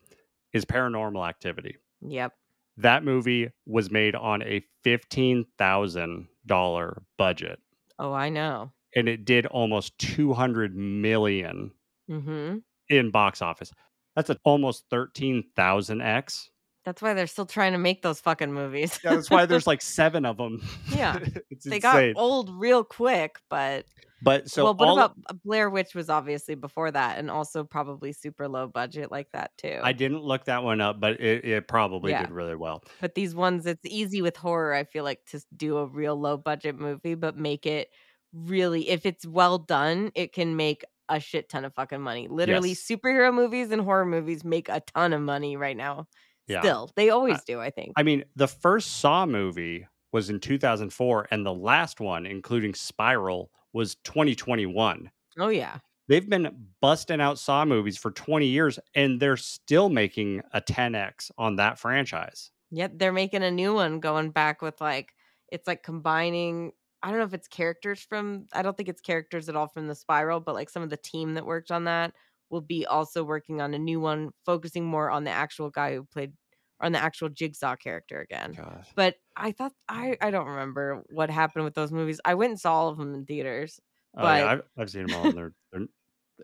is 0.52 0.64
Paranormal 0.64 1.28
Activity. 1.28 1.76
Yep. 2.02 2.32
That 2.78 3.04
movie 3.04 3.50
was 3.66 3.90
made 3.90 4.14
on 4.14 4.42
a 4.42 4.62
$15,000 4.84 6.96
budget 7.18 7.58
Oh, 7.98 8.12
I 8.12 8.28
know. 8.28 8.72
and 8.94 9.08
it 9.08 9.24
did 9.24 9.46
almost 9.46 9.96
200 9.98 10.76
million 10.76 11.72
Mm-hmm. 12.10 12.58
in 12.88 13.10
box 13.10 13.42
office. 13.42 13.72
That's 14.14 14.30
a 14.30 14.38
almost 14.44 14.88
13,000x. 14.90 16.48
That's 16.86 17.02
why 17.02 17.14
they're 17.14 17.26
still 17.26 17.46
trying 17.46 17.72
to 17.72 17.78
make 17.78 18.00
those 18.02 18.20
fucking 18.20 18.52
movies. 18.52 18.98
Yeah, 19.04 19.16
that's 19.16 19.28
why 19.28 19.44
there's 19.44 19.66
like 19.66 19.82
seven 19.82 20.24
of 20.24 20.36
them. 20.36 20.62
Yeah. 20.88 21.18
they 21.18 21.40
insane. 21.50 21.80
got 21.80 22.04
old 22.14 22.48
real 22.48 22.84
quick, 22.84 23.36
but 23.50 23.86
but 24.22 24.48
so 24.48 24.64
well, 24.64 24.74
what 24.74 24.88
all, 24.88 24.94
about 24.96 25.16
uh, 25.28 25.34
Blair 25.44 25.68
Witch 25.68 25.96
was 25.96 26.08
obviously 26.08 26.54
before 26.54 26.90
that 26.92 27.18
and 27.18 27.28
also 27.28 27.64
probably 27.64 28.12
super 28.12 28.46
low 28.48 28.68
budget 28.68 29.10
like 29.10 29.26
that 29.32 29.50
too. 29.58 29.80
I 29.82 29.92
didn't 29.92 30.22
look 30.22 30.44
that 30.44 30.62
one 30.62 30.80
up, 30.80 31.00
but 31.00 31.20
it, 31.20 31.44
it 31.44 31.68
probably 31.68 32.12
Yeah. 32.12 32.22
did 32.22 32.30
really 32.30 32.54
well. 32.54 32.84
But 33.00 33.16
these 33.16 33.34
ones, 33.34 33.66
it's 33.66 33.84
easy 33.84 34.22
with 34.22 34.36
horror, 34.36 34.72
I 34.72 34.84
feel 34.84 35.02
like, 35.02 35.24
to 35.32 35.42
do 35.56 35.78
a 35.78 35.86
real 35.86 36.14
low 36.14 36.36
budget 36.36 36.78
movie, 36.78 37.16
but 37.16 37.36
make 37.36 37.66
it 37.66 37.90
really, 38.32 38.88
if 38.90 39.04
it's 39.06 39.26
well 39.26 39.58
done, 39.58 40.12
it 40.14 40.32
can 40.32 40.54
make 40.54 40.84
a 41.08 41.18
shit 41.20 41.48
ton 41.48 41.64
of 41.64 41.74
fucking 41.74 42.00
money. 42.00 42.28
Literally, 42.28 42.70
Yes. 42.70 42.86
superhero 42.88 43.34
movies 43.34 43.70
and 43.72 43.82
horror 43.82 44.06
movies 44.06 44.44
make 44.44 44.68
a 44.68 44.80
ton 44.94 45.12
of 45.12 45.20
money 45.20 45.56
right 45.56 45.76
now. 45.76 46.06
Yeah. 46.48 46.60
Still, 46.60 46.90
they 46.96 47.10
always 47.10 47.42
do, 47.42 47.60
I 47.60 47.70
think. 47.70 47.92
I 47.96 48.02
mean, 48.02 48.24
the 48.36 48.48
first 48.48 48.98
Saw 48.98 49.26
movie 49.26 49.86
was 50.12 50.30
in 50.30 50.40
2004, 50.40 51.28
and 51.30 51.44
the 51.44 51.52
last 51.52 52.00
one, 52.00 52.24
including 52.24 52.74
Spiral, 52.74 53.50
was 53.72 53.96
2021. 54.04 55.10
oh, 55.38 55.48
yeah. 55.48 55.78
They've 56.08 56.28
been 56.28 56.68
busting 56.80 57.20
out 57.20 57.38
Saw 57.38 57.64
movies 57.64 57.98
for 57.98 58.12
20 58.12 58.46
years, 58.46 58.78
and 58.94 59.18
they're 59.18 59.36
still 59.36 59.88
making 59.88 60.40
a 60.52 60.60
10x 60.60 61.32
on 61.36 61.56
that 61.56 61.80
franchise. 61.80 62.52
Yep. 62.70 62.92
They're 62.94 63.12
making 63.12 63.42
a 63.42 63.50
new 63.50 63.74
one 63.74 63.98
going 63.98 64.30
back 64.30 64.62
with 64.62 64.80
like, 64.80 65.12
it's 65.50 65.66
like 65.66 65.82
combining. 65.82 66.72
I 67.02 67.10
don't 67.10 67.18
know 67.18 67.24
if 67.24 67.34
it's 67.34 67.48
characters 67.48 68.00
from, 68.00 68.46
I 68.52 68.62
don't 68.62 68.76
think 68.76 68.88
it's 68.88 69.00
characters 69.00 69.48
at 69.48 69.56
all 69.56 69.68
from 69.68 69.88
the 69.88 69.94
spiral, 69.94 70.40
but 70.40 70.54
like 70.54 70.70
some 70.70 70.82
of 70.82 70.90
the 70.90 70.96
team 70.96 71.34
that 71.34 71.44
worked 71.44 71.70
on 71.70 71.84
that 71.84 72.14
will 72.50 72.60
be 72.60 72.86
also 72.86 73.24
working 73.24 73.60
on 73.60 73.74
a 73.74 73.78
new 73.78 74.00
one, 74.00 74.30
focusing 74.44 74.84
more 74.84 75.10
on 75.10 75.24
the 75.24 75.30
actual 75.30 75.70
guy 75.70 75.94
who 75.94 76.04
played 76.04 76.32
on 76.80 76.92
the 76.92 76.98
actual 77.02 77.28
jigsaw 77.28 77.74
character 77.76 78.20
again. 78.20 78.52
God. 78.56 78.84
But 78.94 79.14
I 79.34 79.52
thought 79.52 79.72
I 79.88 80.16
I 80.20 80.30
don't 80.30 80.46
remember 80.46 81.02
what 81.08 81.30
happened 81.30 81.64
with 81.64 81.74
those 81.74 81.90
movies. 81.92 82.20
I 82.24 82.34
went 82.34 82.50
and 82.50 82.60
saw 82.60 82.74
all 82.74 82.88
of 82.88 82.98
them 82.98 83.14
in 83.14 83.24
theaters. 83.24 83.80
Oh, 84.16 84.22
yeah, 84.22 84.40
But- 84.44 84.48
I've, 84.50 84.62
I've 84.78 84.90
seen 84.90 85.06
them 85.06 85.16
all. 85.16 85.26
And 85.26 85.36
they're, 85.38 85.52
they're 85.72 85.82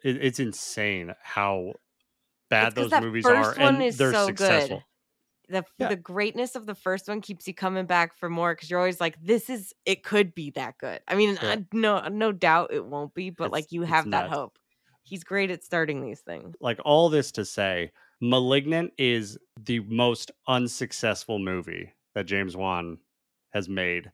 it, 0.03 0.25
it's 0.25 0.41
insane 0.41 1.15
how 1.23 1.75
bad 2.51 2.75
those 2.75 2.91
movies 2.93 3.27
are, 3.27 3.55
and 3.59 3.81
they're 3.81 4.13
so 4.13 4.27
successful. 4.27 4.79
good. 4.79 4.85
The 5.49 5.65
Yeah. 5.79 5.89
the 5.89 5.97
greatness 5.97 6.55
of 6.57 6.65
the 6.67 6.75
first 6.75 7.09
one 7.09 7.21
keeps 7.21 7.47
you 7.47 7.53
coming 7.53 7.85
back 7.85 8.17
for 8.17 8.31
more 8.31 8.55
because 8.55 8.71
you're 8.71 8.79
always 8.79 9.01
like, 9.01 9.17
this 9.23 9.51
is 9.51 9.75
it 9.85 10.03
could 10.03 10.35
be 10.35 10.51
that 10.53 10.79
good. 10.79 11.01
I 11.07 11.15
mean, 11.15 11.37
Yeah. 11.43 11.51
I, 11.51 11.67
no 11.75 12.09
no 12.09 12.33
doubt 12.33 12.73
it 12.73 12.87
won't 12.87 13.13
be, 13.13 13.29
but 13.31 13.45
It's- 13.47 13.53
like 13.53 13.73
you 13.73 13.83
have 13.83 14.05
that 14.13 14.25
nuts. 14.31 14.33
hope. 14.35 14.59
He's 15.03 15.25
great 15.25 15.51
at 15.51 15.65
starting 15.65 16.01
these 16.01 16.21
things. 16.21 16.55
Like 16.61 16.79
all 16.85 17.09
this 17.09 17.33
to 17.33 17.45
say, 17.45 17.91
Malignant 18.21 18.93
is 18.99 19.37
the 19.61 19.81
most 19.81 20.31
unsuccessful 20.47 21.39
movie 21.39 21.93
that 22.15 22.27
James 22.27 22.57
Wan 22.57 22.99
has 23.53 23.69
made 23.69 24.13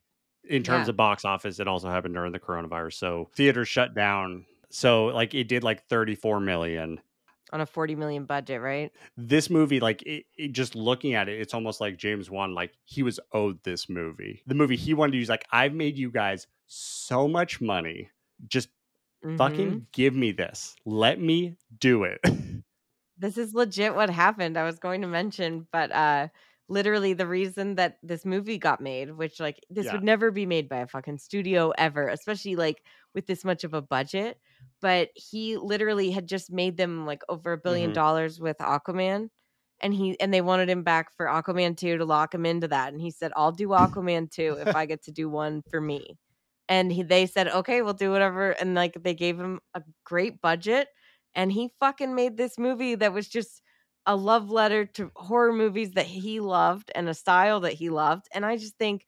in 0.49 0.63
terms 0.63 0.87
Yeah. 0.87 0.91
of 0.93 0.97
box 0.97 1.25
office. 1.25 1.61
It 1.61 1.69
also 1.69 1.89
happened 1.91 2.15
during 2.15 2.33
the 2.33 2.41
coronavirus, 2.41 2.95
so 2.95 3.29
theaters 3.35 3.69
shut 3.69 3.95
down. 3.95 4.47
So 4.71 5.07
like 5.07 5.35
it 5.35 5.45
did 5.49 5.63
like 5.63 5.85
34 5.89 6.41
million. 6.41 7.01
On 7.53 7.61
a 7.63 7.67
40 7.67 7.95
million 7.97 8.25
budget, 8.27 8.61
right? 8.61 8.93
This 9.17 9.49
movie, 9.49 9.81
like 9.81 10.03
it, 10.03 10.25
it- 10.37 10.53
just 10.53 10.75
looking 10.75 11.15
at 11.15 11.29
it, 11.29 11.41
it's 11.41 11.55
almost 11.55 11.81
like 11.81 11.97
James 11.99 12.31
Wan, 12.31 12.55
like 12.55 12.73
he 12.85 13.03
was 13.03 13.19
owed 13.33 13.63
this 13.63 13.89
movie. 13.89 14.43
The 14.47 14.55
movie 14.55 14.77
he 14.77 14.95
wanted 14.95 15.13
to 15.13 15.19
use, 15.19 15.29
like 15.29 15.47
I've 15.51 15.73
made 15.75 15.97
you 15.99 16.11
guys 16.11 16.47
so 16.67 17.27
much 17.29 17.61
money. 17.61 18.11
Just 18.49 18.69
Mhm. 19.23 19.83
fucking 19.83 19.87
give 19.93 20.15
me 20.15 20.33
this. 20.33 20.77
Let 20.85 21.21
me 21.21 21.57
do 21.79 22.05
it. 22.05 22.21
this 23.17 23.37
is 23.39 23.55
legit 23.55 23.95
what 23.95 24.11
happened 24.11 24.57
i 24.57 24.65
was 24.65 24.79
going 24.79 25.01
to 25.01 25.07
mention 25.07 25.67
but 25.73 25.91
uh 25.93 26.29
literally 26.71 27.15
the 27.15 27.27
reason 27.27 27.77
that 27.77 27.99
this 28.03 28.25
movie 28.27 28.59
got 28.59 28.81
made 28.81 29.13
which 29.13 29.41
like 29.41 29.59
this 29.71 29.91
Yeah. 29.91 29.93
would 29.93 30.03
never 30.03 30.31
be 30.31 30.47
made 30.47 30.69
by 30.69 30.79
a 30.79 30.87
fucking 30.87 31.19
studio 31.19 31.71
ever 31.79 32.09
especially 32.09 32.57
like 32.57 32.83
with 33.15 33.27
this 33.27 33.45
much 33.45 33.65
of 33.65 33.75
a 33.75 33.83
budget 33.83 34.39
but 34.81 35.11
he 35.15 35.57
literally 35.57 36.11
had 36.11 36.29
just 36.29 36.53
made 36.53 36.77
them 36.77 37.07
like 37.07 37.23
over 37.29 37.55
a 37.55 37.59
1000000000 37.59 37.93
Mhm. 37.93 37.93
dollars 37.93 38.41
with 38.41 38.59
aquaman 38.59 39.29
and 39.81 39.95
he 39.95 40.19
and 40.21 40.33
they 40.35 40.41
wanted 40.43 40.69
him 40.69 40.83
back 40.83 41.11
for 41.17 41.27
aquaman 41.27 41.77
2 41.77 41.97
to 41.99 42.05
lock 42.05 42.35
him 42.35 42.45
into 42.47 42.69
that 42.69 42.93
and 42.93 43.01
he 43.01 43.11
said 43.11 43.33
i'll 43.37 43.53
do 43.53 43.69
aquaman 43.69 44.31
2 44.31 44.57
if 44.61 44.75
i 44.75 44.85
get 44.87 45.03
to 45.03 45.13
do 45.13 45.29
one 45.29 45.63
for 45.63 45.81
me 45.81 46.19
and 46.69 46.93
he, 46.93 47.03
they 47.03 47.27
said 47.27 47.49
okay 47.49 47.83
we'll 47.83 47.93
do 47.95 48.11
whatever 48.11 48.53
and 48.53 48.75
like 48.75 48.95
they 49.03 49.15
gave 49.15 49.39
him 49.39 49.61
a 49.75 49.83
great 50.05 50.41
budget 50.41 50.89
and 51.35 51.53
he 51.53 51.71
fucking 51.81 52.15
made 52.15 52.37
this 52.37 52.59
movie 52.59 52.95
that 52.95 53.13
was 53.13 53.29
just 53.29 53.63
a 54.07 54.17
love 54.17 54.51
letter 54.51 54.87
to 54.87 55.11
horror 55.17 55.53
movies 55.53 55.93
that 55.93 56.07
he 56.07 56.41
loved 56.41 56.91
and 56.95 57.09
a 57.09 57.15
style 57.15 57.61
that 57.61 57.75
he 57.75 57.91
loved 57.91 58.27
and 58.33 58.45
i 58.47 58.57
just 58.57 58.77
think 58.79 59.07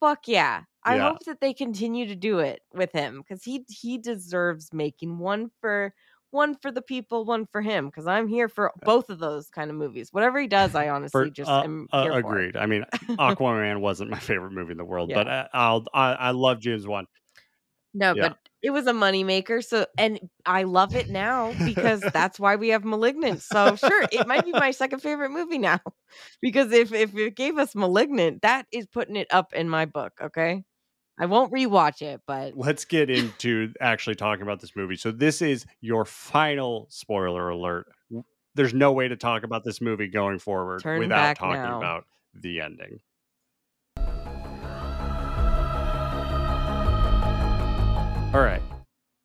fuck 0.00 0.26
yeah 0.28 0.64
i 0.84 0.96
Yeah. 0.96 0.98
hope 0.98 1.18
that 1.26 1.40
they 1.40 1.54
continue 1.54 2.06
to 2.06 2.16
do 2.16 2.38
it 2.38 2.62
with 2.74 2.92
him 2.92 3.18
because 3.20 3.44
he 3.44 3.64
he 3.68 3.98
deserves 3.98 4.72
making 4.72 5.18
one 5.18 5.50
for 5.60 5.94
one 6.30 6.54
for 6.54 6.70
the 6.70 6.82
people 6.82 7.24
one 7.24 7.46
for 7.46 7.60
him 7.60 7.86
because 7.86 8.06
i'm 8.06 8.28
here 8.28 8.48
for 8.48 8.72
both 8.84 9.10
of 9.10 9.18
those 9.18 9.48
kind 9.50 9.70
of 9.70 9.76
movies 9.76 10.12
whatever 10.12 10.40
he 10.40 10.46
does 10.46 10.74
i 10.74 10.88
honestly 10.88 11.28
For- 11.28 11.30
just 11.30 11.50
uh, 11.50 11.64
am 11.64 11.88
uh, 11.92 12.06
agreed. 12.12 12.56
I 12.56 12.66
mean, 12.66 12.84
Aquaman 13.18 13.80
wasn't 13.80 14.10
my 14.10 14.18
favorite 14.18 14.52
movie 14.52 14.72
in 14.72 14.78
the 14.78 14.84
world, 14.84 15.10
but 15.12 15.26
I, 15.26 15.48
I'll 15.52 15.84
I, 15.92 16.12
I 16.12 16.30
love 16.30 16.60
James 16.60 16.86
Wan. 16.86 17.06
No, 17.92 18.14
Yeah. 18.14 18.28
but 18.28 18.38
it 18.62 18.70
was 18.70 18.86
a 18.86 18.92
moneymaker. 18.92 19.64
So, 19.64 19.86
and 19.98 20.20
I 20.46 20.62
love 20.64 20.94
it 20.94 21.08
now 21.10 21.54
because 21.64 22.08
that's 22.12 22.38
why 22.38 22.56
we 22.56 22.68
have 22.68 22.84
Malignant. 22.84 23.42
So, 23.42 23.74
sure, 23.74 24.06
it 24.12 24.26
might 24.26 24.44
be 24.44 24.52
my 24.52 24.70
second 24.70 25.00
favorite 25.00 25.30
movie 25.30 25.58
now 25.58 25.80
because 26.40 26.72
if 26.72 26.92
if 26.92 27.16
it 27.16 27.34
gave 27.34 27.58
us 27.58 27.74
Malignant, 27.74 28.42
that 28.42 28.66
is 28.72 28.86
putting 28.86 29.16
it 29.16 29.28
up 29.30 29.52
in 29.52 29.68
my 29.68 29.86
book. 29.86 30.12
Okay, 30.20 30.64
I 31.20 31.26
won't 31.26 31.52
rewatch 31.52 32.00
it, 32.00 32.22
but 32.26 32.56
Let's 32.56 32.86
get 32.86 33.10
into 33.10 33.74
actually 33.78 34.16
talking 34.16 34.40
about 34.40 34.58
this 34.58 34.74
movie. 34.74 34.96
So 34.96 35.12
this 35.12 35.42
is 35.42 35.66
your 35.82 36.06
final 36.06 36.86
spoiler 36.88 37.50
alert. 37.50 37.88
There's 38.54 38.72
no 38.72 38.92
way 38.92 39.06
to 39.06 39.16
talk 39.16 39.42
about 39.42 39.62
this 39.62 39.82
movie 39.82 40.08
going 40.08 40.38
forward 40.38 40.82
Turn 40.82 40.98
without 40.98 41.36
talking 41.36 41.60
now. 41.60 41.76
about 41.76 42.04
the 42.32 42.62
ending. 42.62 43.00
All 48.32 48.40
right. 48.40 48.62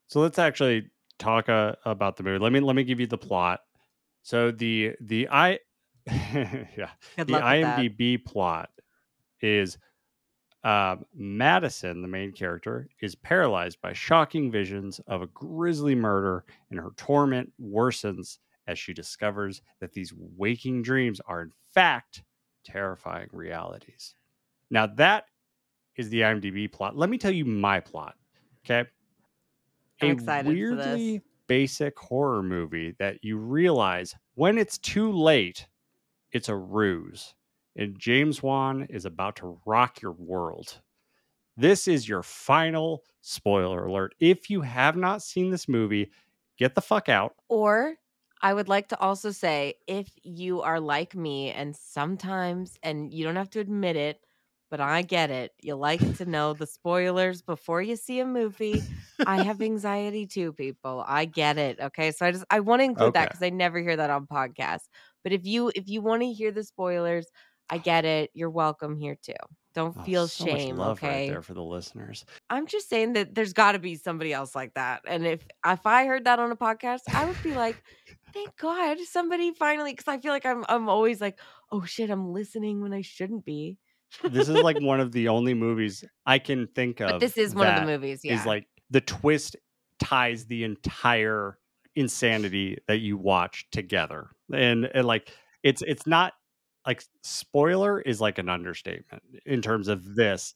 So 0.08 0.20
let's 0.20 0.38
actually 0.38 0.92
talk 1.18 1.48
uh, 1.48 1.76
about 1.86 2.18
the 2.18 2.24
movie. 2.24 2.40
Let 2.40 2.52
me 2.52 2.60
let 2.60 2.76
me 2.76 2.84
give 2.84 3.00
you 3.00 3.08
the 3.08 3.18
plot. 3.18 3.62
So 4.22 4.52
the 4.52 4.96
the 5.00 5.30
I 5.32 5.60
yeah, 6.08 6.90
good 7.16 7.28
the 7.28 7.34
luck 7.34 7.44
with 7.44 7.62
that. 7.62 7.80
IMDb 7.80 8.24
plot 8.24 8.70
is 9.42 9.78
um, 10.66 11.06
Madison, 11.14 12.02
the 12.02 12.08
main 12.08 12.32
character, 12.32 12.90
is 13.00 13.14
paralyzed 13.14 13.80
by 13.82 13.94
shocking 13.94 14.52
visions 14.52 15.00
of 15.06 15.22
a 15.22 15.28
grisly 15.28 15.94
murder, 15.94 16.44
and 16.72 16.80
her 16.80 16.90
torment 16.98 17.54
worsens 17.62 18.40
as 18.66 18.80
she 18.80 18.92
discovers 18.92 19.62
that 19.80 19.94
these 19.94 20.12
waking 20.36 20.82
dreams 20.82 21.22
are, 21.28 21.44
in 21.44 21.52
fact, 21.72 22.24
terrifying 22.64 23.30
realities. 23.32 24.16
Now, 24.72 24.88
that 24.88 25.26
is 25.98 26.10
the 26.10 26.22
IMDb 26.22 26.72
plot. 26.72 26.98
Let 26.98 27.12
me 27.12 27.20
tell 27.20 27.32
you 27.32 27.46
my 27.46 27.80
plot. 27.80 28.16
Okay. 28.66 28.90
I'm 30.02 30.10
a 30.10 30.12
excited 30.14 30.46
for 30.46 30.76
this. 30.76 30.86
weirdly 30.86 31.22
basic 31.46 32.00
horror 32.00 32.42
movie 32.42 32.96
that 32.98 33.24
you 33.24 33.38
realize 33.38 34.16
when 34.34 34.58
it's 34.58 34.80
too 34.80 35.12
late, 35.12 35.68
it's 36.32 36.50
a 36.50 36.56
ruse. 36.56 37.36
And 37.76 38.00
James 38.00 38.42
Wan 38.42 38.84
is 38.90 39.06
about 39.06 39.36
to 39.38 39.60
rock 39.66 40.02
your 40.02 40.14
world. 40.14 40.82
This 41.58 41.88
is 41.88 42.08
your 42.10 42.24
final 42.24 43.04
spoiler 43.22 43.86
alert. 43.86 44.16
If 44.20 44.50
you 44.50 44.62
have 44.62 44.98
not 44.98 45.22
seen 45.22 45.52
this 45.52 45.68
movie, 45.68 46.12
get 46.58 46.76
the 46.76 46.82
fuck 46.82 47.10
out. 47.10 47.36
Or 47.50 47.96
I 48.42 48.54
would 48.54 48.70
like 48.70 48.90
to 48.90 49.00
also 49.00 49.32
say 49.32 49.76
if 49.88 50.12
you 50.24 50.62
are 50.62 50.80
like 50.80 51.16
me 51.16 51.52
and 51.52 51.76
sometimes, 51.76 52.78
and 52.84 53.14
you 53.14 53.24
don't 53.24 53.36
have 53.36 53.50
to 53.52 53.60
admit 53.60 53.96
it, 53.96 54.26
but 54.70 54.82
I 54.82 55.02
get 55.04 55.30
it, 55.32 55.54
you 55.62 55.76
like 55.76 56.12
to 56.16 56.26
know 56.26 56.54
the 56.54 56.68
spoilers 56.68 57.42
before 57.42 57.82
you 57.82 57.96
see 57.96 58.20
a 58.20 58.26
movie. 58.26 58.86
I 59.24 59.40
have 59.40 59.62
anxiety 59.62 60.28
too, 60.28 60.54
people. 60.54 61.04
I 61.08 61.26
get 61.26 61.58
it. 61.58 61.80
Okay. 61.80 62.12
So 62.12 62.26
I 62.26 62.32
just, 62.32 62.46
I 62.50 62.60
want 62.60 62.82
to 62.82 62.84
include 62.84 63.14
that 63.14 63.30
because 63.30 63.42
I 63.42 63.50
never 63.50 63.80
hear 63.80 63.96
that 63.96 64.10
on 64.10 64.28
podcasts. 64.28 64.88
But 65.24 65.32
if 65.34 65.46
you, 65.46 65.72
if 65.76 65.88
you 65.88 66.02
want 66.02 66.22
to 66.22 66.32
hear 66.32 66.52
the 66.52 66.64
spoilers, 66.64 67.28
I 67.70 67.78
get 67.80 68.06
it. 68.06 68.32
You're 68.34 68.50
welcome 68.50 68.98
here 68.98 69.18
too. 69.22 69.34
Don't 69.74 69.96
Oh, 69.98 70.04
feel 70.04 70.28
so 70.28 70.46
shame, 70.46 70.78
love 70.78 71.02
right 71.02 71.10
okay? 71.10 71.30
there 71.30 71.42
for 71.42 71.54
the 71.54 71.64
listeners. 71.64 72.26
I'm 72.50 72.66
just 72.68 72.90
saying 72.90 73.14
that 73.14 73.36
there's 73.36 73.52
got 73.54 73.74
to 73.74 73.80
be 73.80 73.96
somebody 73.96 74.32
else 74.32 74.56
like 74.56 74.74
that. 74.76 75.02
And 75.06 75.26
if 75.26 75.46
if 75.66 75.86
I 75.86 76.06
heard 76.06 76.26
that 76.26 76.40
on 76.40 76.52
a 76.52 76.56
podcast, 76.56 77.02
I 77.14 77.26
would 77.26 77.42
be 77.44 77.54
like, 77.54 77.82
"Thank 78.34 78.56
God 78.58 78.98
somebody 79.10 79.54
finally." 79.54 79.92
Because 79.92 80.08
I 80.08 80.18
feel 80.20 80.32
like 80.32 80.46
I'm 80.46 80.64
I'm 80.70 80.88
always 80.88 81.20
like, 81.20 81.40
"Oh 81.72 81.84
shit, 81.84 82.10
I'm 82.10 82.32
listening 82.32 82.82
when 82.82 82.94
I 82.94 83.02
shouldn't 83.02 83.44
be." 83.44 83.78
This 84.24 84.48
is 84.48 84.62
like 84.62 84.80
one 84.80 85.02
of 85.02 85.12
the 85.12 85.28
only 85.28 85.54
movies 85.54 86.06
I 86.26 86.40
can 86.40 86.68
think 86.68 87.02
of. 87.02 87.10
But 87.10 87.20
this 87.20 87.38
is 87.38 87.54
one 87.54 87.68
of 87.68 87.76
the 87.82 87.86
movies. 87.86 88.22
Yeah. 88.24 88.40
Is 88.40 88.46
like 88.46 88.68
the 88.92 89.02
twist 89.02 89.58
ties 90.00 90.46
the 90.46 90.64
entire 90.64 91.58
insanity 91.96 92.78
that 92.88 93.00
you 93.00 93.18
watch 93.18 93.68
together, 93.72 94.30
and, 94.54 94.86
and 94.86 95.06
like 95.06 95.34
it's 95.64 95.82
it's 95.82 96.08
not 96.08 96.34
like 96.86 97.04
spoiler 97.24 98.02
is 98.02 98.22
like 98.22 98.38
an 98.38 98.50
understatement 98.50 99.24
in 99.46 99.62
terms 99.62 99.88
of 99.88 100.16
this. 100.16 100.54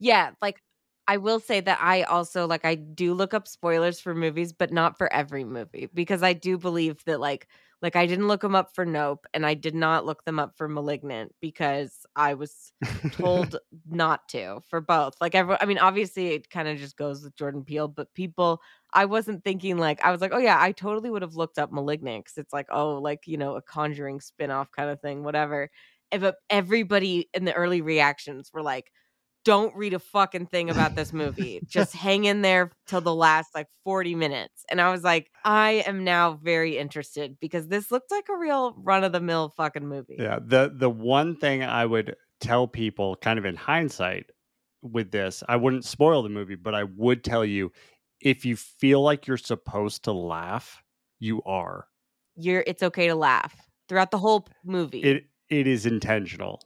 Yeah, 0.00 0.32
like 0.42 0.62
I 1.06 1.16
will 1.16 1.40
say 1.40 1.60
that 1.60 1.78
I 1.80 2.02
also 2.02 2.46
like 2.46 2.64
I 2.64 2.74
do 2.74 3.14
look 3.14 3.34
up 3.34 3.48
spoilers 3.48 4.00
for 4.00 4.14
movies, 4.14 4.52
but 4.52 4.72
not 4.72 4.98
for 4.98 5.12
every 5.12 5.44
movie 5.44 5.88
because 5.94 6.22
I 6.22 6.32
do 6.34 6.58
believe 6.58 7.04
that 7.04 7.20
like 7.20 7.48
like 7.80 7.96
I 7.96 8.06
didn't 8.06 8.28
look 8.28 8.40
them 8.40 8.54
up 8.54 8.74
for 8.74 8.84
Nope 8.84 9.26
and 9.34 9.46
I 9.46 9.54
did 9.54 9.74
not 9.74 10.04
look 10.04 10.24
them 10.24 10.38
up 10.38 10.56
for 10.56 10.68
Malignant 10.68 11.34
because 11.40 12.04
I 12.16 12.34
was 12.34 12.72
told 13.12 13.56
not 13.88 14.28
to 14.30 14.60
for 14.68 14.80
both. 14.80 15.14
Like 15.20 15.34
everyone, 15.34 15.58
I 15.60 15.66
mean, 15.66 15.78
obviously 15.78 16.28
it 16.28 16.50
kind 16.50 16.66
of 16.68 16.78
just 16.78 16.96
goes 16.96 17.22
with 17.22 17.36
Jordan 17.36 17.64
Peele, 17.64 17.88
but 17.88 18.12
people, 18.14 18.60
I 18.92 19.04
wasn't 19.04 19.44
thinking 19.44 19.78
like 19.78 20.04
I 20.04 20.10
was 20.10 20.20
like, 20.20 20.32
oh 20.34 20.38
yeah, 20.38 20.60
I 20.60 20.72
totally 20.72 21.10
would 21.10 21.22
have 21.22 21.36
looked 21.36 21.58
up 21.58 21.72
*Malignant* 21.72 22.24
because 22.24 22.38
it's 22.38 22.52
like, 22.52 22.66
oh, 22.70 22.94
like 22.96 23.26
you 23.26 23.36
know, 23.36 23.56
a 23.56 23.62
Conjuring 23.62 24.20
spinoff 24.20 24.66
kind 24.76 24.90
of 24.90 25.00
thing, 25.00 25.22
whatever. 25.22 25.70
But 26.10 26.36
everybody 26.50 27.28
in 27.34 27.44
the 27.44 27.52
early 27.54 27.82
reactions 27.82 28.50
were 28.52 28.62
like, 28.62 28.90
don't 29.44 29.74
read 29.74 29.94
a 29.94 29.98
fucking 29.98 30.46
thing 30.46 30.70
about 30.70 30.94
this 30.94 31.12
movie. 31.12 31.60
Just 31.66 31.92
hang 31.94 32.24
in 32.24 32.42
there 32.42 32.70
till 32.86 33.00
the 33.00 33.14
last 33.14 33.54
like 33.54 33.68
40 33.84 34.14
minutes. 34.14 34.64
And 34.70 34.80
I 34.80 34.90
was 34.90 35.02
like, 35.02 35.30
I 35.44 35.84
am 35.86 36.04
now 36.04 36.38
very 36.42 36.78
interested 36.78 37.38
because 37.40 37.68
this 37.68 37.90
looked 37.90 38.10
like 38.10 38.28
a 38.28 38.36
real 38.36 38.74
run 38.76 39.04
of 39.04 39.12
the 39.12 39.20
mill 39.20 39.52
fucking 39.56 39.86
movie. 39.86 40.16
Yeah. 40.18 40.38
The 40.44 40.72
the 40.74 40.90
one 40.90 41.36
thing 41.36 41.62
I 41.62 41.86
would 41.86 42.16
tell 42.40 42.66
people 42.66 43.16
kind 43.16 43.38
of 43.38 43.44
in 43.44 43.56
hindsight 43.56 44.26
with 44.82 45.10
this, 45.10 45.42
I 45.48 45.56
wouldn't 45.56 45.84
spoil 45.84 46.22
the 46.22 46.28
movie, 46.28 46.54
but 46.54 46.74
I 46.74 46.84
would 46.84 47.24
tell 47.24 47.44
you 47.44 47.72
if 48.20 48.44
you 48.44 48.56
feel 48.56 49.02
like 49.02 49.26
you're 49.26 49.36
supposed 49.36 50.04
to 50.04 50.12
laugh, 50.12 50.82
you 51.18 51.42
are. 51.44 51.86
You're 52.36 52.64
it's 52.66 52.82
okay 52.82 53.08
to 53.08 53.14
laugh 53.14 53.56
throughout 53.88 54.10
the 54.10 54.18
whole 54.18 54.46
movie. 54.64 55.00
It 55.00 55.24
it 55.48 55.66
is 55.66 55.86
intentional. 55.86 56.62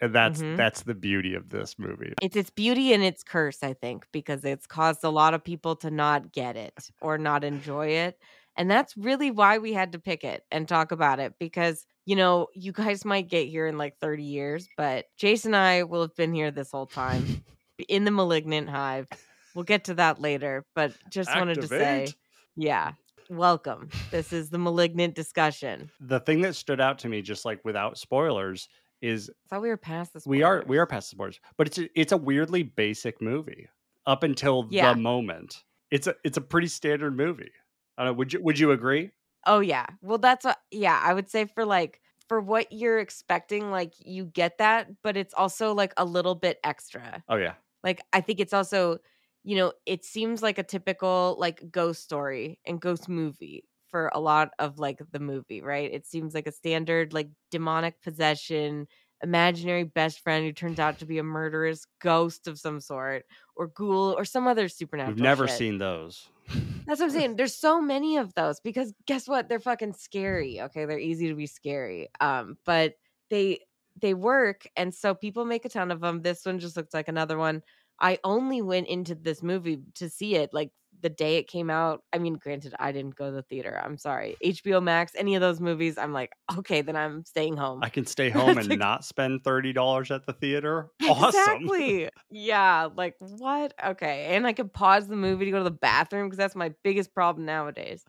And 0.00 0.14
that's 0.14 0.42
Mhm. 0.42 0.56
that's 0.56 0.82
the 0.82 0.94
beauty 0.94 1.34
of 1.34 1.50
this 1.50 1.78
movie. 1.78 2.14
it's 2.20 2.36
its 2.36 2.50
beauty 2.50 2.92
and 2.92 3.02
its 3.02 3.22
curse, 3.22 3.62
I 3.62 3.72
think, 3.72 4.06
because 4.12 4.44
it's 4.44 4.66
caused 4.66 5.04
a 5.04 5.10
lot 5.10 5.34
of 5.34 5.42
people 5.44 5.76
to 5.76 5.90
not 5.90 6.32
get 6.32 6.56
it 6.56 6.90
or 7.00 7.18
not 7.18 7.44
enjoy 7.44 7.88
it. 7.88 8.18
And 8.56 8.70
that's 8.70 8.96
really 8.96 9.30
why 9.30 9.58
we 9.58 9.72
had 9.72 9.92
to 9.92 9.98
pick 9.98 10.24
it 10.24 10.44
and 10.50 10.68
talk 10.68 10.92
about 10.92 11.18
it 11.20 11.34
because, 11.38 11.86
you 12.04 12.16
know, 12.16 12.48
you 12.54 12.72
guys 12.72 13.04
might 13.04 13.28
get 13.28 13.48
here 13.48 13.66
in 13.66 13.78
like 13.78 13.96
30 14.00 14.24
years, 14.24 14.68
but 14.76 15.06
Jason 15.16 15.54
and 15.54 15.62
I 15.62 15.82
will 15.84 16.02
have 16.02 16.16
been 16.16 16.34
here 16.34 16.50
this 16.50 16.70
whole 16.72 16.86
time 16.86 17.32
in 17.88 18.04
the 18.04 18.10
malignant 18.10 18.68
hive. 18.68 19.08
We'll 19.54 19.64
get 19.64 19.84
to 19.84 19.94
that 19.94 20.20
later, 20.20 20.66
but 20.74 20.94
just 21.08 21.34
wanted 21.34 21.60
to 21.60 21.68
say, 21.68 22.14
yeah, 22.56 22.92
welcome. 23.28 23.92
This 24.10 24.32
is 24.32 24.50
the 24.50 24.58
malignant 24.58 25.14
discussion. 25.14 25.90
The 26.00 26.20
thing 26.20 26.40
that 26.42 26.54
stood 26.54 26.80
out 26.80 26.98
to 27.00 27.08
me, 27.08 27.22
just 27.22 27.44
like 27.44 27.60
without 27.64 27.98
spoilers, 27.98 28.68
is 29.02 29.30
I 29.30 29.48
thought 29.48 29.62
we 29.62 29.68
were 29.68 29.76
past 29.76 30.14
this. 30.14 30.26
we 30.26 30.42
are 30.42 30.64
we 30.66 30.78
are 30.78 30.86
past 30.86 31.10
the 31.10 31.16
spoilers, 31.16 31.40
but 31.56 31.66
it's 31.66 31.78
a, 31.78 32.00
it's 32.00 32.12
a 32.12 32.16
weirdly 32.16 32.62
basic 32.62 33.20
movie 33.22 33.68
up 34.06 34.22
until 34.22 34.66
Yeah. 34.70 34.92
the 34.94 35.00
moment. 35.00 35.64
It's 35.90 36.06
a 36.06 36.14
it's 36.24 36.36
a 36.36 36.40
pretty 36.42 36.68
standard 36.68 37.16
movie. 37.16 37.50
I 37.98 38.04
don't 38.04 38.12
know. 38.14 38.18
Would 38.18 38.32
you 38.32 38.42
would 38.42 38.58
you 38.58 38.72
agree? 38.72 39.10
Oh 39.46 39.60
yeah. 39.60 39.86
Well, 40.02 40.18
that's 40.18 40.44
what 40.44 40.58
yeah, 40.70 41.00
I 41.02 41.14
would 41.14 41.28
say 41.30 41.46
for 41.46 41.64
like 41.64 42.00
for 42.28 42.40
what 42.40 42.72
you're 42.72 42.98
expecting 43.00 43.70
like 43.70 43.94
you 43.98 44.24
get 44.26 44.58
that, 44.58 44.88
but 45.02 45.16
it's 45.16 45.34
also 45.34 45.74
like 45.74 45.92
a 45.96 46.04
little 46.04 46.34
bit 46.34 46.58
extra. 46.62 47.24
Oh 47.28 47.36
yeah. 47.36 47.54
Like 47.82 48.02
I 48.12 48.20
think 48.20 48.38
it's 48.40 48.52
also, 48.52 48.98
you 49.42 49.56
know, 49.56 49.72
it 49.86 50.04
seems 50.04 50.42
like 50.42 50.58
a 50.58 50.62
typical 50.62 51.36
like 51.40 51.70
ghost 51.72 52.02
story 52.04 52.60
and 52.66 52.80
ghost 52.80 53.08
movie 53.08 53.64
for 53.90 54.10
a 54.14 54.20
lot 54.20 54.50
of 54.58 54.78
like 54.78 55.00
the 55.12 55.20
movie, 55.20 55.60
right? 55.62 55.92
It 55.92 56.06
seems 56.06 56.34
like 56.34 56.46
a 56.46 56.52
standard 56.52 57.12
like 57.12 57.28
demonic 57.50 58.00
possession, 58.02 58.86
imaginary 59.22 59.84
best 59.84 60.20
friend 60.20 60.44
who 60.44 60.52
turns 60.52 60.78
out 60.78 60.98
to 60.98 61.06
be 61.06 61.18
a 61.18 61.22
murderous 61.22 61.86
ghost 62.00 62.48
of 62.48 62.58
some 62.58 62.80
sort 62.80 63.24
or 63.56 63.68
ghoul 63.68 64.14
or 64.16 64.24
some 64.24 64.46
other 64.46 64.68
supernatural 64.68 65.14
We've 65.14 65.22
never 65.22 65.46
shit. 65.48 65.58
seen 65.58 65.78
those. 65.78 66.28
That's 66.86 67.00
what 67.00 67.02
I'm 67.02 67.10
saying. 67.10 67.36
There's 67.36 67.54
so 67.54 67.80
many 67.80 68.16
of 68.16 68.34
those 68.34 68.60
because 68.60 68.92
guess 69.06 69.28
what? 69.28 69.48
They're 69.48 69.60
fucking 69.60 69.94
scary. 69.94 70.60
Okay, 70.62 70.84
they're 70.84 70.98
easy 70.98 71.28
to 71.28 71.34
be 71.34 71.46
scary. 71.46 72.08
Um, 72.20 72.56
but 72.64 72.94
they 73.28 73.60
they 74.00 74.14
work, 74.14 74.66
and 74.76 74.94
so 74.94 75.14
people 75.14 75.44
make 75.44 75.64
a 75.64 75.68
ton 75.68 75.90
of 75.90 76.00
them. 76.00 76.22
This 76.22 76.44
one 76.44 76.58
just 76.58 76.76
looks 76.76 76.94
like 76.94 77.08
another 77.08 77.38
one. 77.38 77.62
I 78.00 78.18
only 78.24 78.62
went 78.62 78.88
into 78.88 79.14
this 79.14 79.42
movie 79.42 79.80
to 79.96 80.08
see 80.08 80.36
it 80.36 80.50
like 80.52 80.70
the 81.02 81.08
day 81.08 81.36
it 81.38 81.48
came 81.48 81.70
out. 81.70 82.02
I 82.12 82.18
mean, 82.18 82.34
granted, 82.34 82.74
I 82.78 82.92
didn't 82.92 83.14
go 83.16 83.26
to 83.30 83.32
the 83.36 83.42
theater. 83.42 83.80
I'm 83.82 83.96
sorry. 83.96 84.36
HBO 84.44 84.82
Max, 84.82 85.12
any 85.16 85.34
of 85.34 85.40
those 85.40 85.58
movies, 85.58 85.96
I'm 85.96 86.12
like, 86.12 86.30
okay, 86.58 86.82
then 86.82 86.94
I'm 86.94 87.24
staying 87.24 87.56
home. 87.56 87.80
I 87.82 87.88
can 87.88 88.04
stay 88.04 88.28
home 88.38 88.58
and 88.58 88.68
Like- 88.68 88.78
not 88.78 89.04
spend 89.04 89.42
thirty 89.42 89.72
dollars 89.72 90.10
at 90.10 90.26
the 90.26 90.32
theater. 90.34 90.88
Awesome. 91.08 91.28
Exactly. 91.28 92.08
yeah. 92.30 92.88
Like 92.94 93.16
what? 93.18 93.72
Okay. 93.84 94.26
And 94.34 94.46
I 94.46 94.52
could 94.52 94.72
pause 94.72 95.08
the 95.08 95.16
movie 95.16 95.46
to 95.46 95.50
go 95.50 95.58
to 95.58 95.64
the 95.64 95.70
bathroom 95.70 96.26
because 96.26 96.38
that's 96.38 96.54
my 96.56 96.72
biggest 96.84 97.14
problem 97.14 97.46
nowadays. 97.46 98.04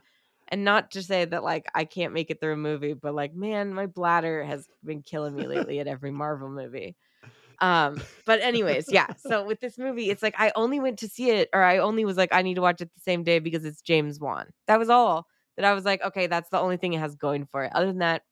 And 0.49 0.65
not 0.65 0.91
to 0.91 1.01
say 1.03 1.23
that 1.23 1.43
like 1.43 1.65
I 1.73 1.85
can't 1.85 2.13
make 2.13 2.29
it 2.29 2.41
through 2.41 2.53
a 2.53 2.57
movie, 2.57 2.91
but 2.93 3.15
like, 3.15 3.33
man, 3.33 3.73
my 3.73 3.85
bladder 3.85 4.43
has 4.43 4.67
been 4.83 5.01
killing 5.01 5.33
me 5.35 5.47
lately 5.47 5.79
at 5.79 5.87
every 5.87 6.11
Marvel 6.11 6.49
movie. 6.49 6.97
Um, 7.61 8.01
but 8.25 8.41
anyways, 8.41 8.91
yeah. 8.91 9.07
So 9.17 9.45
with 9.45 9.59
this 9.59 9.77
movie, 9.77 10.09
it's 10.09 10.23
like 10.23 10.35
I 10.37 10.51
only 10.55 10.79
went 10.79 10.99
to 10.99 11.07
see 11.07 11.29
it, 11.29 11.49
or 11.53 11.61
I 11.63 11.77
only 11.77 12.05
was 12.05 12.17
like, 12.17 12.33
I 12.33 12.41
need 12.41 12.55
to 12.55 12.61
watch 12.61 12.81
it 12.81 12.89
the 12.93 13.01
same 13.01 13.23
day 13.23 13.39
because 13.39 13.63
it's 13.65 13.81
James 13.81 14.19
Wan. 14.19 14.47
That 14.67 14.79
was 14.79 14.89
all 14.89 15.27
that 15.57 15.65
I 15.65 15.73
was 15.73 15.85
like, 15.85 16.01
okay, 16.03 16.27
that's 16.27 16.49
the 16.49 16.59
only 16.59 16.77
thing 16.77 16.93
it 16.93 16.99
has 16.99 17.15
going 17.15 17.45
for 17.45 17.63
it. 17.63 17.71
Other 17.75 17.87
than 17.87 17.99
that, 17.99 18.23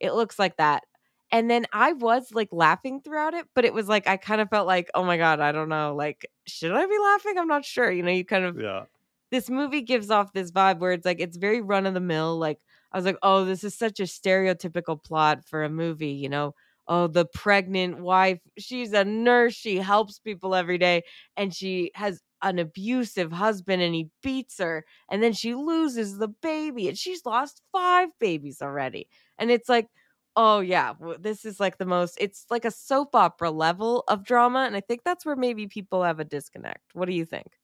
it 0.00 0.12
looks 0.14 0.38
like 0.38 0.56
that. 0.58 0.84
And 1.32 1.50
then 1.50 1.66
I 1.72 1.92
was 1.94 2.32
like 2.32 2.48
laughing 2.52 3.00
throughout 3.00 3.34
it, 3.34 3.46
but 3.54 3.64
it 3.64 3.74
was 3.74 3.88
like 3.88 4.06
I 4.06 4.16
kind 4.16 4.40
of 4.40 4.48
felt 4.50 4.66
like, 4.66 4.90
oh 4.94 5.04
my 5.04 5.16
god, 5.16 5.40
I 5.40 5.52
don't 5.52 5.68
know, 5.68 5.94
like 5.96 6.26
should 6.46 6.72
I 6.72 6.86
be 6.86 6.98
laughing? 6.98 7.38
I'm 7.38 7.48
not 7.48 7.64
sure. 7.64 7.90
You 7.90 8.02
know, 8.02 8.12
you 8.12 8.24
kind 8.24 8.44
of 8.44 8.60
Yeah. 8.60 8.84
this 9.30 9.50
movie 9.50 9.82
gives 9.82 10.10
off 10.10 10.32
this 10.32 10.52
vibe 10.52 10.78
where 10.80 10.92
it's 10.92 11.04
like 11.04 11.20
it's 11.20 11.36
very 11.36 11.60
run 11.60 11.86
of 11.86 11.94
the 11.94 12.00
mill. 12.00 12.38
Like 12.38 12.60
I 12.92 12.98
was 12.98 13.04
like, 13.04 13.18
oh, 13.22 13.44
this 13.44 13.64
is 13.64 13.74
such 13.74 13.98
a 14.00 14.04
stereotypical 14.04 15.02
plot 15.02 15.44
for 15.44 15.64
a 15.64 15.68
movie, 15.70 16.12
you 16.12 16.28
know. 16.28 16.54
Oh, 16.88 17.08
the 17.08 17.26
pregnant 17.26 17.98
wife, 18.00 18.40
she's 18.58 18.92
a 18.92 19.04
nurse, 19.04 19.54
she 19.54 19.76
helps 19.78 20.18
people 20.20 20.54
every 20.54 20.78
day, 20.78 21.02
and 21.36 21.54
she 21.54 21.90
has 21.94 22.22
an 22.42 22.58
abusive 22.60 23.32
husband 23.32 23.82
and 23.82 23.94
he 23.94 24.10
beats 24.22 24.58
her, 24.58 24.84
and 25.10 25.22
then 25.22 25.32
she 25.32 25.54
loses 25.54 26.18
the 26.18 26.28
baby, 26.28 26.88
and 26.88 26.96
she's 26.98 27.24
lost 27.26 27.62
five 27.72 28.10
babies 28.20 28.62
already. 28.62 29.08
And 29.38 29.50
it's 29.50 29.68
like, 29.68 29.88
oh 30.36 30.60
yeah, 30.60 30.94
this 31.18 31.44
is 31.44 31.58
like 31.60 31.78
the 31.78 31.86
most 31.86 32.16
it's 32.20 32.46
like 32.50 32.64
a 32.64 32.70
soap 32.70 33.14
opera 33.14 33.50
level 33.50 34.04
of 34.08 34.24
drama, 34.24 34.60
and 34.60 34.76
I 34.76 34.80
think 34.80 35.02
that's 35.04 35.24
where 35.26 35.36
maybe 35.36 35.66
people 35.66 36.02
have 36.02 36.20
a 36.20 36.24
disconnect. 36.24 36.94
What 36.94 37.06
do 37.06 37.14
you 37.14 37.24
think? 37.24 37.58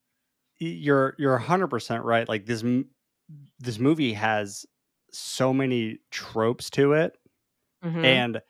You're 0.59 1.15
you're 1.19 1.39
hundred 1.39 1.69
percent 1.69 2.05
right. 2.05 2.29
Like 2.29 2.47
this 2.47 2.63
this 3.59 3.79
movie 3.79 4.13
has 4.13 4.67
so 5.13 5.53
many 5.53 5.99
tropes 6.11 6.71
to 6.71 6.93
it, 6.93 7.19
Mhm. 7.83 8.25
and 8.27 8.43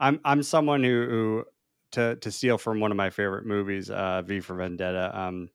I'm 0.00 0.20
I'm 0.24 0.42
someone 0.42 0.82
who, 0.82 1.06
who 1.08 1.44
to 1.92 2.16
to 2.16 2.30
steal 2.30 2.58
from 2.58 2.80
one 2.80 2.90
of 2.90 2.96
my 2.96 3.10
favorite 3.10 3.46
movies, 3.46 3.90
uh, 3.90 4.22
V 4.22 4.40
for 4.40 4.54
Vendetta. 4.56 5.16
Um, 5.18 5.48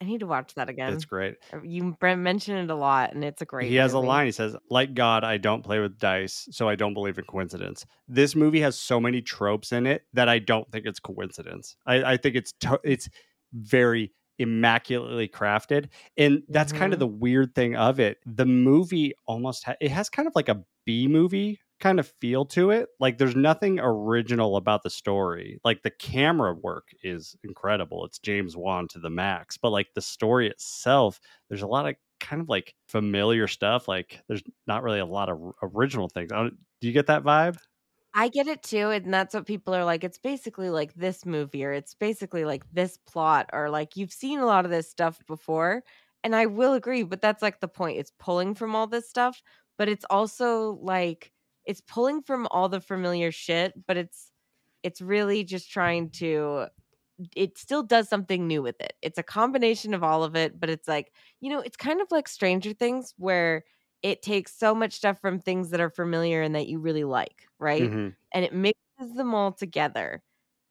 I 0.00 0.06
need 0.06 0.20
to 0.20 0.26
watch 0.26 0.54
that 0.54 0.68
again. 0.68 0.92
it's 0.92 1.04
great. 1.04 1.36
Uh, 1.52 1.62
You 1.62 1.96
mentioned 2.02 2.58
it 2.58 2.70
a 2.70 2.74
lot, 2.74 3.14
and 3.14 3.24
it's 3.24 3.40
a 3.42 3.44
great. 3.46 3.68
he 3.70 3.76
has 3.76 3.92
a 3.92 3.98
line. 3.98 4.26
He 4.26 4.32
says, 4.32 4.56
"Like 4.70 4.92
God, 4.94 5.24
I 5.24 5.38
don't 5.38 5.62
play 5.62 5.78
with 5.80 5.98
dice, 5.98 6.48
so 6.50 6.68
I 6.68 6.74
don't 6.74 6.94
believe 6.94 7.16
in 7.18 7.24
coincidence." 7.24 7.86
This 8.08 8.34
movie 8.34 8.60
has 8.60 8.78
so 8.78 9.00
many 9.00 9.22
tropes 9.22 9.72
in 9.72 9.86
it 9.86 10.02
that 10.12 10.28
I 10.28 10.40
don't 10.40 10.70
think 10.70 10.84
it's 10.86 11.00
coincidence. 11.00 11.76
I, 11.86 12.02
I 12.14 12.16
think 12.16 12.34
it's 12.36 12.52
to- 12.60 12.80
it's 12.84 13.08
very 13.52 14.12
immaculately 14.38 15.28
crafted, 15.28 15.88
and 16.16 16.42
that's 16.48 16.72
kind 16.72 16.92
of 16.92 16.98
Mhm. 16.98 17.00
the 17.00 17.06
weird 17.06 17.54
thing 17.54 17.76
of 17.76 18.00
it. 18.00 18.18
The 18.26 18.46
movie 18.46 19.14
almost 19.26 19.64
ha- 19.64 19.76
it 19.80 19.90
has 19.90 20.10
kind 20.10 20.26
of 20.28 20.34
like 20.34 20.48
a 20.48 20.64
B 20.84 21.06
movie 21.08 21.60
kind 21.80 21.98
of 22.00 22.08
feel 22.20 22.44
to 22.46 22.70
it. 22.70 22.88
Like 23.00 23.18
there's 23.18 23.36
nothing 23.36 23.78
original 23.80 24.56
about 24.56 24.82
the 24.82 24.90
story. 24.90 25.60
Like 25.64 25.82
the 25.82 25.90
camera 25.90 26.54
work 26.54 26.88
is 27.02 27.36
incredible. 27.44 28.04
It's 28.04 28.18
James 28.18 28.56
Wan 28.56 28.88
to 28.88 28.98
the 28.98 29.10
max, 29.10 29.58
but 29.58 29.70
like 29.70 29.88
the 29.94 30.02
story 30.02 30.48
itself, 30.48 31.20
there's 31.48 31.62
a 31.62 31.66
lot 31.66 31.88
of 31.88 31.96
kind 32.20 32.40
of 32.40 32.48
like 32.48 32.74
familiar 32.88 33.46
stuff. 33.48 33.88
Like 33.88 34.22
there's 34.28 34.42
not 34.66 34.82
really 34.82 35.00
a 35.00 35.06
lot 35.06 35.28
of 35.28 35.38
original 35.62 36.08
things. 36.08 36.30
Do 36.30 36.50
you 36.80 36.92
get 36.92 37.06
that 37.08 37.22
vibe? 37.24 37.58
I 38.14 38.28
get 38.28 38.46
it 38.46 38.62
too, 38.62 38.90
and 38.90 39.12
that's 39.12 39.34
what 39.34 39.46
people 39.46 39.74
are 39.74 39.84
like. 39.84 40.04
It's 40.04 40.18
basically 40.18 40.70
like 40.70 40.94
this 40.94 41.26
movie, 41.26 41.64
or 41.64 41.72
it's 41.72 41.94
basically 41.94 42.44
like 42.44 42.64
this 42.72 42.96
plot, 43.06 43.50
or 43.52 43.70
like 43.70 43.96
you've 43.96 44.12
seen 44.12 44.38
a 44.38 44.46
lot 44.46 44.64
of 44.64 44.70
this 44.70 44.88
stuff 44.88 45.18
before. 45.26 45.82
And 46.22 46.34
I 46.36 46.46
will 46.46 46.74
agree, 46.74 47.02
but 47.02 47.20
that's 47.20 47.42
like 47.42 47.60
the 47.60 47.68
point. 47.68 47.98
It's 47.98 48.12
pulling 48.18 48.54
from 48.54 48.74
all 48.76 48.86
this 48.86 49.08
stuff, 49.10 49.42
but 49.76 49.88
it's 49.88 50.04
also 50.10 50.78
like 50.80 51.32
it's 51.66 51.80
pulling 51.82 52.22
from 52.22 52.46
all 52.50 52.68
the 52.68 52.80
familiar 52.80 53.32
shit, 53.32 53.74
but 53.86 53.96
it's 53.96 54.32
it's 54.82 55.00
really 55.00 55.44
just 55.44 55.70
trying 55.70 56.10
to 56.10 56.68
it 57.36 57.56
still 57.58 57.82
does 57.82 58.08
something 58.08 58.46
new 58.46 58.62
with 58.62 58.80
it. 58.80 58.94
It's 59.02 59.18
a 59.18 59.22
combination 59.22 59.94
of 59.94 60.02
all 60.02 60.24
of 60.24 60.34
it, 60.36 60.58
but 60.58 60.68
it's 60.70 60.88
like, 60.88 61.12
you 61.40 61.50
know, 61.50 61.60
it's 61.60 61.76
kind 61.76 62.00
of 62.00 62.08
like 62.10 62.28
Stranger 62.28 62.72
Things 62.72 63.14
where 63.18 63.64
it 64.02 64.20
takes 64.22 64.54
so 64.54 64.74
much 64.74 64.92
stuff 64.94 65.20
from 65.20 65.38
things 65.38 65.70
that 65.70 65.80
are 65.80 65.90
familiar 65.90 66.42
and 66.42 66.54
that 66.56 66.66
you 66.68 66.80
really 66.80 67.04
like, 67.04 67.46
right? 67.58 67.92
hmm 67.92 68.16
And 68.32 68.44
it 68.44 68.52
mixes 68.52 69.14
them 69.16 69.34
all 69.34 69.52
together. 69.52 70.22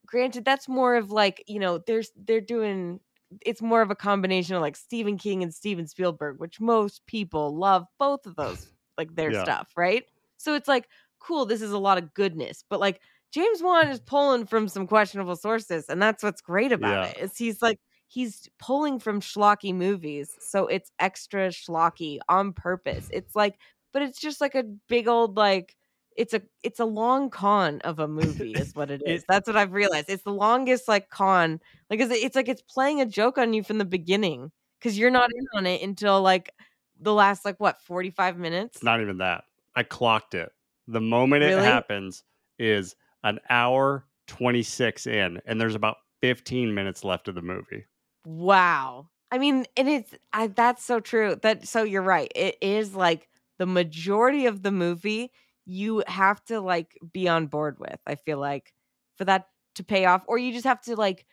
Granted, 0.06 0.46
that's 0.46 0.68
more 0.68 0.96
of 0.96 1.12
like, 1.12 1.44
you 1.48 1.60
know, 1.60 1.80
there's 1.80 2.12
they're 2.16 2.42
doing 2.42 3.00
it's 3.46 3.62
more 3.62 3.82
of 3.82 3.92
a 3.92 3.96
combination 3.96 4.56
of 4.56 4.62
like 4.62 4.76
Stephen 4.76 5.18
King 5.18 5.44
and 5.44 5.54
Steven 5.54 5.88
Spielberg, 5.88 6.40
which 6.40 6.62
most 6.62 7.06
people 7.08 7.56
love 7.58 7.88
both 8.00 8.26
of 8.28 8.36
those, 8.36 8.68
like 8.98 9.16
their 9.16 9.32
Yeah. 9.32 9.34
stuff, 9.34 9.72
right? 9.78 10.06
So 10.44 10.56
it's 10.56 10.68
like, 10.68 10.88
cool, 11.20 11.46
this 11.46 11.62
is 11.62 11.72
a 11.72 11.78
lot 11.80 11.98
of 11.98 12.14
goodness. 12.14 12.64
But 12.70 12.80
like 12.80 13.02
James 13.32 13.62
Wan 13.64 13.88
is 13.88 14.00
pulling 14.00 14.46
from 14.46 14.68
some 14.68 14.86
questionable 14.88 15.36
sources, 15.36 15.86
and 15.90 16.02
that's 16.02 16.24
what's 16.24 16.42
great 16.42 16.72
about 16.72 16.92
Yeah. 17.06 17.10
it. 17.12 17.18
Is 17.18 17.38
he's 17.38 17.62
like 17.62 17.80
he's 18.08 18.48
pulling 18.60 19.00
from 19.00 19.22
schlocky 19.22 19.74
movies, 19.74 20.36
so 20.40 20.68
it's 20.68 20.92
extra 21.00 21.50
schlocky 21.50 22.20
on 22.30 22.54
purpose. 22.54 23.08
It's 23.12 23.36
like, 23.36 23.56
but 23.92 24.02
it's 24.04 24.20
just 24.20 24.40
like 24.42 24.56
a 24.56 24.64
big 24.88 25.08
old 25.08 25.36
like 25.38 25.76
it's 26.16 26.34
a 26.36 26.44
it's 26.62 26.80
a 26.80 26.86
long 26.86 27.30
con 27.32 27.82
of 27.84 27.98
a 28.00 28.08
movie, 28.20 28.52
is 28.52 28.76
what 28.76 28.92
it 28.92 29.02
is. 29.06 29.22
It- 29.22 29.26
that's 29.28 29.48
what 29.48 29.56
I've 29.58 29.74
realized. 29.74 30.10
It's 30.10 30.24
the 30.24 30.32
longest 30.34 30.88
like 30.88 31.10
con, 31.10 31.60
like 31.90 32.00
it's, 32.02 32.14
it's 32.14 32.36
like 32.36 32.50
it's 32.50 32.62
playing 32.62 33.02
a 33.02 33.06
joke 33.08 33.38
on 33.40 33.54
you 33.54 33.64
from 33.64 33.80
the 33.80 33.86
beginning 33.86 34.52
because 34.80 34.96
you're 34.98 35.10
not 35.10 35.30
in 35.36 35.46
on 35.58 35.66
it 35.66 35.82
until 35.82 36.22
like 36.22 36.52
the 37.00 37.14
last 37.14 37.46
like 37.46 37.60
what 37.60 37.82
forty 37.82 38.12
five 38.12 38.38
minutes. 38.38 38.84
Not 38.84 39.02
even 39.02 39.18
that. 39.18 39.46
I 39.76 39.84
clocked 39.84 40.34
it. 40.34 40.52
The 40.88 41.02
moment 41.02 41.44
it 41.44 41.58
happens 41.58 42.24
is 42.60 42.96
an 43.24 43.40
hour 43.50 44.08
26 44.28 45.06
in, 45.08 45.42
and 45.46 45.60
there's 45.62 45.76
about 45.76 45.98
15 46.22 46.74
minutes 46.74 47.04
left 47.04 47.28
of 47.28 47.36
the 47.36 47.42
movie. 47.42 47.86
Wow. 48.26 49.10
I 49.32 49.38
mean, 49.38 49.66
and 49.76 49.90
it's 49.90 50.14
I, 50.32 50.48
that's 50.48 50.84
so 50.84 51.00
true. 51.00 51.36
That 51.42 51.68
so 51.68 51.84
you're 51.84 52.02
right. 52.04 52.32
It 52.36 52.58
is 52.62 52.96
like 52.96 53.30
the 53.58 53.66
majority 53.66 54.46
of 54.46 54.64
the 54.64 54.72
movie 54.72 55.32
you 55.66 56.04
have 56.08 56.44
to 56.46 56.60
like 56.62 56.98
be 57.12 57.28
on 57.28 57.48
board 57.48 57.80
with. 57.80 58.00
I 58.06 58.16
feel 58.16 58.38
like 58.40 58.74
for 59.18 59.26
that 59.26 59.50
to 59.76 59.84
pay 59.84 60.06
off, 60.06 60.24
or 60.28 60.38
you 60.38 60.52
just 60.54 60.66
have 60.66 60.82
to 60.84 60.96
like 60.96 61.26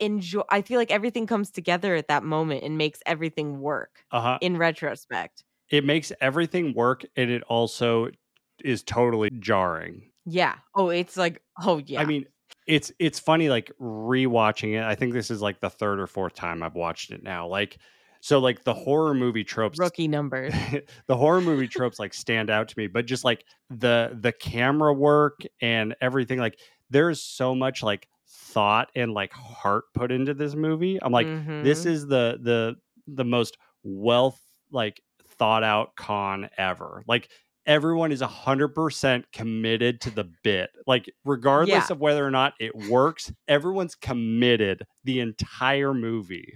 enjoy. 0.00 0.42
I 0.50 0.62
feel 0.62 0.78
like 0.78 0.90
everything 0.92 1.26
comes 1.26 1.50
together 1.50 1.94
at 1.96 2.08
that 2.08 2.22
moment 2.24 2.62
and 2.64 2.78
makes 2.78 3.00
everything 3.06 3.60
work 3.60 4.04
Uh 4.10 4.20
huh. 4.20 4.40
in 4.40 4.56
retrospect. 4.56 5.44
It 5.70 5.84
makes 5.84 6.12
everything 6.20 6.74
work, 6.74 7.04
and 7.16 7.30
it 7.30 7.42
also 7.44 8.08
is 8.64 8.82
totally 8.82 9.30
jarring. 9.38 10.10
Yeah. 10.24 10.56
Oh, 10.74 10.90
it's 10.90 11.16
like 11.16 11.42
oh 11.62 11.78
yeah. 11.86 12.00
I 12.00 12.04
mean, 12.04 12.26
it's 12.66 12.92
it's 12.98 13.18
funny 13.18 13.48
like 13.48 13.72
rewatching 13.80 14.74
it. 14.78 14.82
I 14.84 14.94
think 14.94 15.12
this 15.12 15.30
is 15.30 15.40
like 15.42 15.60
the 15.60 15.70
third 15.70 16.00
or 16.00 16.06
fourth 16.06 16.34
time 16.34 16.62
I've 16.62 16.74
watched 16.74 17.10
it 17.10 17.22
now. 17.22 17.46
Like, 17.46 17.78
so 18.20 18.38
like 18.38 18.64
the 18.64 18.74
horror 18.74 19.14
movie 19.14 19.44
tropes 19.44 19.78
rookie 19.78 20.08
numbers. 20.08 20.52
the 21.06 21.16
horror 21.16 21.40
movie 21.40 21.68
tropes 21.68 21.98
like 21.98 22.12
stand 22.12 22.50
out 22.50 22.68
to 22.68 22.74
me 22.78 22.88
but 22.88 23.06
just 23.06 23.24
like 23.24 23.44
the 23.70 24.16
the 24.20 24.32
camera 24.32 24.92
work 24.92 25.42
and 25.60 25.94
everything 26.00 26.38
like 26.38 26.58
there's 26.90 27.22
so 27.22 27.54
much 27.54 27.82
like 27.82 28.08
thought 28.26 28.90
and 28.96 29.12
like 29.14 29.32
heart 29.32 29.84
put 29.94 30.10
into 30.10 30.34
this 30.34 30.54
movie 30.56 30.98
i'm 31.02 31.12
like 31.12 31.30
this 31.60 31.84
Mhm. 31.84 31.86
is 31.86 32.06
the 32.08 32.38
the 32.42 32.74
the 33.06 33.24
most 33.24 33.56
wealth 33.84 34.40
like 34.72 35.00
thought 35.38 35.62
out 35.64 35.96
con 35.96 36.48
ever 36.58 37.02
like 37.06 37.28
everyone 37.66 38.12
is 38.12 38.22
100% 38.22 39.24
committed 39.32 40.00
to 40.00 40.10
the 40.10 40.24
bit 40.42 40.70
like 40.86 41.12
regardless 41.24 41.88
Yeah. 41.90 41.92
of 41.94 42.00
whether 42.00 42.26
or 42.26 42.30
not 42.30 42.54
it 42.58 42.74
works 42.90 43.30
everyone's 43.46 43.94
committed 43.94 44.86
the 45.04 45.20
entire 45.20 45.92
movie 45.94 46.54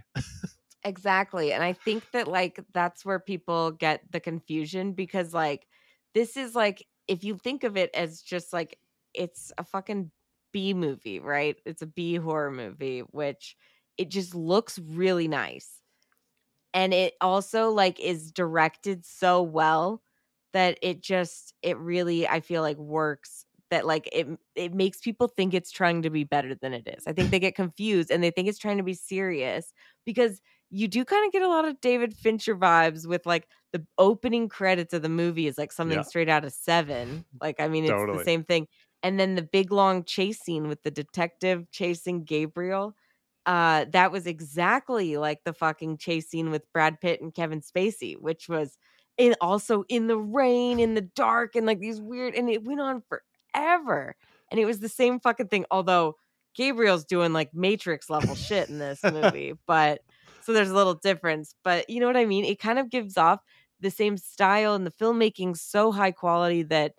Exactly. 0.85 1.53
And 1.53 1.63
I 1.63 1.75
think 1.75 2.11
that 2.13 2.27
like 2.27 2.59
that's 2.73 3.05
where 3.05 3.21
people 3.21 3.71
get 3.71 4.03
the 4.11 4.19
confusion 4.21 4.95
because 4.95 5.33
like 5.33 5.67
this 6.15 6.37
is 6.37 6.55
like 6.57 6.85
if 7.07 7.23
you 7.23 7.39
think 7.39 7.63
of 7.63 7.77
it 7.77 7.91
as 7.95 8.21
just 8.21 8.53
like 8.53 8.79
it's 9.15 9.53
a 9.59 9.65
fucking 9.65 10.11
B 10.53 10.75
movie, 10.75 11.21
right? 11.21 11.57
It's 11.65 11.83
a 11.83 11.87
B 11.87 12.17
horror 12.17 12.51
movie 12.51 13.01
which 13.01 13.57
it 13.97 14.09
just 14.09 14.35
looks 14.35 14.79
really 14.79 15.29
nice. 15.29 15.82
And 16.75 16.95
it 16.95 17.15
also 17.21 17.71
like 17.71 18.01
is 18.01 18.33
directed 18.33 19.05
so 19.05 19.43
well 19.43 20.03
that 20.53 20.79
it 20.83 21.03
just 21.03 21.55
it 21.63 21.79
really 21.79 22.27
I 22.29 22.41
feel 22.41 22.63
like 22.63 22.77
works 22.79 23.47
that 23.71 23.87
like 23.87 24.09
it 24.13 24.27
it 24.55 24.75
makes 24.75 25.01
people 25.01 25.29
think 25.29 25.55
it's 25.55 25.71
trying 25.71 26.03
to 26.03 26.11
be 26.11 26.25
better 26.25 26.55
than 26.55 26.73
it 26.75 26.87
is. 26.87 27.07
I 27.07 27.13
think 27.13 27.31
they 27.31 27.39
get 27.41 27.55
confused 27.55 28.11
and 28.11 28.23
they 28.23 28.31
think 28.31 28.49
it's 28.49 28.59
trying 28.59 28.77
to 28.79 28.83
be 28.83 28.95
serious 28.95 29.73
because 30.05 30.41
you 30.71 30.89
do 30.89 31.05
kind 31.05 31.27
of 31.27 31.33
get 31.33 31.43
a 31.43 31.49
lot 31.49 31.67
of 31.67 31.81
David 31.81 32.17
Fincher 32.17 32.57
vibes 32.57 33.07
with 33.07 33.27
like 33.27 33.49
the 33.73 33.87
opening 33.99 34.49
credits 34.49 34.95
of 34.95 35.03
the 35.03 35.09
movie 35.09 35.47
is 35.47 35.59
like 35.59 35.73
something 35.73 36.03
Yeah. 36.03 36.05
straight 36.05 36.29
out 36.29 36.45
of 36.45 36.53
Seven. 36.53 37.25
Like 37.41 37.61
I 37.61 37.69
mean, 37.69 37.85
it's 37.85 38.05
Totally. 38.05 38.13
the 38.13 38.19
same 38.21 38.45
thing. 38.45 38.67
And 39.03 39.19
then 39.19 39.35
the 39.35 39.43
big 39.43 39.73
long 39.73 40.05
chase 40.05 40.41
scene 40.41 40.69
with 40.69 40.83
the 40.83 40.91
detective 40.91 41.71
chasing 41.71 42.25
Gabriel, 42.25 42.95
uh, 43.47 43.87
that 43.93 44.13
was 44.13 44.27
exactly 44.27 45.17
like 45.17 45.43
the 45.45 45.53
fucking 45.53 45.99
chase 45.99 46.29
scene 46.29 46.51
with 46.51 46.71
Brad 46.73 47.01
Pitt 47.01 47.21
and 47.21 47.35
Kevin 47.35 47.61
Spacey, 47.61 48.17
which 48.19 48.49
was 48.49 48.79
in 49.19 49.35
also 49.41 49.85
in 49.89 50.07
the 50.07 50.19
rain, 50.19 50.79
in 50.79 50.95
the 50.95 51.01
dark, 51.01 51.57
and 51.57 51.67
like 51.67 51.81
these 51.81 52.01
weird, 52.01 52.35
and 52.35 52.49
it 52.49 52.65
went 52.65 52.81
on 52.81 53.03
forever. 53.03 54.17
And 54.51 54.61
it 54.61 54.65
was 54.65 54.81
the 54.81 54.89
same 54.89 55.19
fucking 55.19 55.49
thing. 55.49 55.65
Although 55.71 56.17
Gabriel's 56.55 57.05
doing 57.05 57.33
like 57.33 57.53
Matrix 57.55 58.09
level 58.09 58.35
shit 58.35 58.69
in 58.69 58.79
this 58.79 59.03
movie, 59.05 59.55
but 59.67 60.01
so 60.43 60.53
there's 60.53 60.71
a 60.71 60.75
little 60.75 60.95
difference. 60.95 61.55
But 61.65 61.91
you 61.91 62.01
know 62.01 62.07
what 62.07 62.17
I 62.17 62.27
mean? 62.27 62.45
It 62.45 62.61
kind 62.61 62.79
of 62.79 62.91
gives 62.91 63.17
off 63.17 63.41
the 63.81 63.91
same 63.91 64.17
style, 64.17 64.75
and 64.75 64.87
the 64.87 64.93
filmmaking 64.93 65.57
so 65.57 65.91
high 65.91 66.13
quality 66.13 66.63
that 66.65 66.95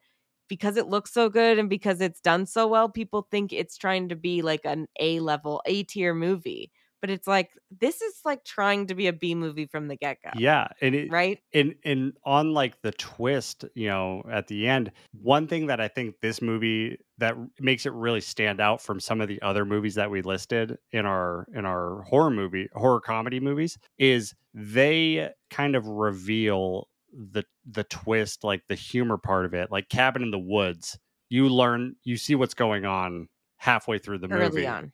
because 0.48 0.78
it 0.78 0.88
looks 0.88 1.12
so 1.12 1.30
good 1.30 1.60
and 1.60 1.70
because 1.70 2.02
it's 2.02 2.20
done 2.20 2.46
so 2.46 2.68
well, 2.68 2.90
people 2.90 3.28
think 3.30 3.54
it's 3.54 3.78
trying 3.78 4.10
to 4.10 4.16
be 4.16 4.42
like 4.42 4.62
an 4.66 4.88
A 5.00 5.20
level, 5.20 5.62
A 5.66 5.84
tier 5.84 6.14
movie. 6.14 6.72
But 7.02 7.10
it's 7.10 7.28
like 7.28 7.50
this 7.82 8.02
is 8.02 8.22
like 8.24 8.46
trying 8.46 8.88
to 8.88 8.96
be 8.96 9.08
a 9.08 9.14
B 9.14 9.36
movie 9.36 9.66
from 9.66 9.90
the 9.90 9.98
get 9.98 10.20
go, 10.24 10.30
yeah 10.38 10.70
and 10.80 10.96
it 10.96 11.12
right? 11.12 11.38
and 11.54 11.76
and 11.84 12.14
on 12.24 12.54
like 12.54 12.82
the 12.82 12.94
twist 12.94 13.66
you 13.76 13.90
know 13.90 14.24
at 14.32 14.48
the 14.48 14.70
end 14.70 14.90
one 15.12 15.46
thing 15.46 15.68
that 15.68 15.82
i 15.82 15.90
think 15.90 16.16
this 16.22 16.42
movie 16.42 16.98
that 17.18 17.36
makes 17.60 17.86
it 17.86 17.92
really 17.92 18.22
stand 18.22 18.62
out 18.62 18.82
from 18.82 19.02
some 19.02 19.20
of 19.20 19.28
the 19.28 19.42
other 19.42 19.66
movies 19.66 19.96
that 19.96 20.10
we 20.10 20.22
listed 20.22 20.78
in 20.94 21.06
our 21.06 21.46
in 21.54 21.66
our 21.66 22.04
horror 22.04 22.30
movie 22.30 22.70
horror 22.74 23.02
comedy 23.02 23.42
movies 23.42 23.78
is 23.98 24.34
they 24.54 25.30
kind 25.50 25.76
of 25.76 25.86
reveal 25.86 26.88
the 27.14 27.44
the 27.66 27.84
twist 27.86 28.44
like 28.44 28.64
the 28.68 28.76
humor 28.76 29.18
part 29.18 29.46
of 29.46 29.54
it 29.54 29.72
like 29.72 29.90
cabin 29.90 30.24
in 30.24 30.32
the 30.32 30.40
woods 30.40 30.98
you 31.30 31.48
learn 31.50 31.96
you 32.04 32.18
see 32.18 32.36
what's 32.36 32.54
going 32.56 32.86
on 32.86 33.30
halfway 33.58 33.98
through 34.00 34.18
the 34.18 34.28
Early 34.30 34.50
movie 34.50 34.68
on. 34.68 34.92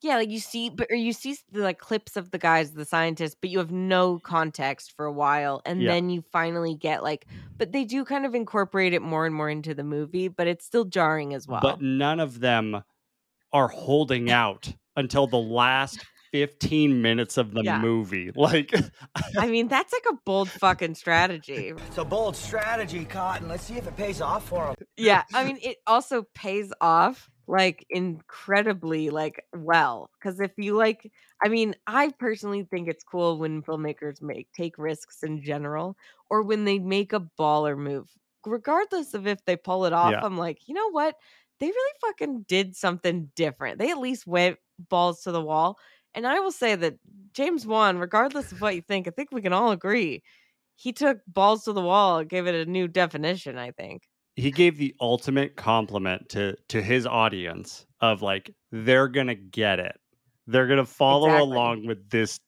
Yeah, 0.00 0.16
like 0.16 0.30
you 0.30 0.38
see, 0.38 0.70
but 0.70 0.86
or 0.90 0.96
you 0.96 1.12
see 1.12 1.36
the 1.50 1.60
like 1.60 1.78
clips 1.78 2.16
of 2.16 2.30
the 2.30 2.38
guys, 2.38 2.72
the 2.72 2.84
scientists, 2.84 3.34
but 3.40 3.50
you 3.50 3.58
have 3.58 3.72
no 3.72 4.20
context 4.20 4.92
for 4.92 5.06
a 5.06 5.12
while, 5.12 5.60
and 5.66 5.80
Yeah. 5.82 5.90
then 5.90 6.08
you 6.08 6.22
finally 6.22 6.76
get 6.76 7.02
like, 7.02 7.26
but 7.58 7.72
they 7.72 7.84
do 7.84 8.04
kind 8.04 8.24
of 8.24 8.34
incorporate 8.34 8.94
it 8.94 9.02
more 9.02 9.26
and 9.26 9.34
more 9.34 9.50
into 9.50 9.74
the 9.74 9.82
movie, 9.82 10.28
but 10.28 10.46
it's 10.46 10.64
still 10.64 10.84
jarring 10.84 11.34
as 11.34 11.48
well. 11.48 11.60
but 11.62 11.80
none 11.80 12.20
of 12.20 12.40
them 12.40 12.84
are 13.52 13.68
holding 13.68 14.30
out 14.30 14.74
until 14.96 15.26
the 15.26 15.38
last 15.38 16.06
15 16.32 17.00
minutes 17.02 17.36
of 17.36 17.52
the 17.52 17.62
Yeah. 17.62 17.80
movie. 17.80 18.30
Like, 18.36 18.72
I 19.38 19.46
mean, 19.48 19.68
that's 19.68 19.92
like 19.92 20.04
a 20.10 20.16
bold 20.24 20.48
fucking 20.50 20.94
strategy. 20.94 21.72
It's 21.76 21.98
a 21.98 22.04
bold 22.04 22.36
strategy, 22.36 23.04
Cotton. 23.04 23.48
Let's 23.48 23.64
see 23.64 23.76
if 23.76 23.86
it 23.86 23.96
pays 23.96 24.20
off 24.20 24.48
for 24.48 24.68
him. 24.68 24.74
Yeah, 24.96 25.22
I 25.34 25.44
mean, 25.44 25.58
it 25.62 25.78
also 25.86 26.24
pays 26.34 26.72
off 26.80 27.28
like 27.46 27.86
incredibly 27.88 29.08
like 29.10 29.42
well 29.56 30.10
because 30.18 30.38
if 30.38 30.50
you 30.58 30.76
like 30.76 31.10
i 31.42 31.48
mean 31.48 31.74
i 31.86 32.10
personally 32.18 32.62
think 32.70 32.88
it's 32.88 33.02
cool 33.02 33.38
when 33.38 33.62
filmmakers 33.62 34.20
make 34.20 34.48
take 34.52 34.76
risks 34.76 35.22
in 35.22 35.42
general 35.42 35.96
or 36.28 36.42
when 36.42 36.66
they 36.66 36.78
make 36.78 37.14
a 37.14 37.26
baller 37.40 37.74
move 37.76 38.06
regardless 38.44 39.14
of 39.14 39.26
if 39.26 39.42
they 39.46 39.56
pull 39.56 39.86
it 39.86 39.94
off 39.94 40.12
Yeah. 40.12 40.20
i'm 40.22 40.36
like 40.36 40.58
you 40.68 40.74
know 40.74 40.90
what 40.90 41.14
they 41.58 41.68
really 41.68 41.92
fucking 42.02 42.44
did 42.46 42.76
something 42.76 43.30
different 43.34 43.78
they 43.78 43.90
at 43.90 43.98
least 43.98 44.26
went 44.26 44.58
balls 44.90 45.22
to 45.22 45.32
the 45.32 45.40
wall 45.42 45.78
and 46.14 46.26
i 46.26 46.40
will 46.40 46.52
say 46.52 46.74
that 46.74 46.94
james 47.32 47.66
wan 47.66 47.98
regardless 47.98 48.52
of 48.52 48.60
what 48.60 48.74
you 48.74 48.82
think 48.82 49.06
i 49.06 49.10
think 49.10 49.30
we 49.32 49.42
can 49.42 49.52
all 49.52 49.70
agree 49.70 50.22
he 50.76 50.92
took 50.92 51.18
balls 51.26 51.64
to 51.64 51.72
the 51.72 51.82
wall 51.82 52.24
gave 52.24 52.46
it 52.46 52.54
a 52.54 52.70
new 52.70 52.88
definition 52.88 53.58
i 53.58 53.70
think 53.72 54.02
he 54.36 54.50
gave 54.50 54.78
the 54.78 54.94
ultimate 55.00 55.56
compliment 55.56 56.28
to 56.30 56.56
to 56.68 56.82
his 56.82 57.06
audience 57.06 57.86
of 58.00 58.22
like 58.22 58.50
they're 58.70 59.08
gonna 59.08 59.34
get 59.34 59.78
it 59.80 59.98
they're 60.46 60.66
gonna 60.66 60.86
follow 60.86 61.26
Exactly. 61.28 61.42
along 61.42 61.86
with 61.86 62.08
this 62.10 62.38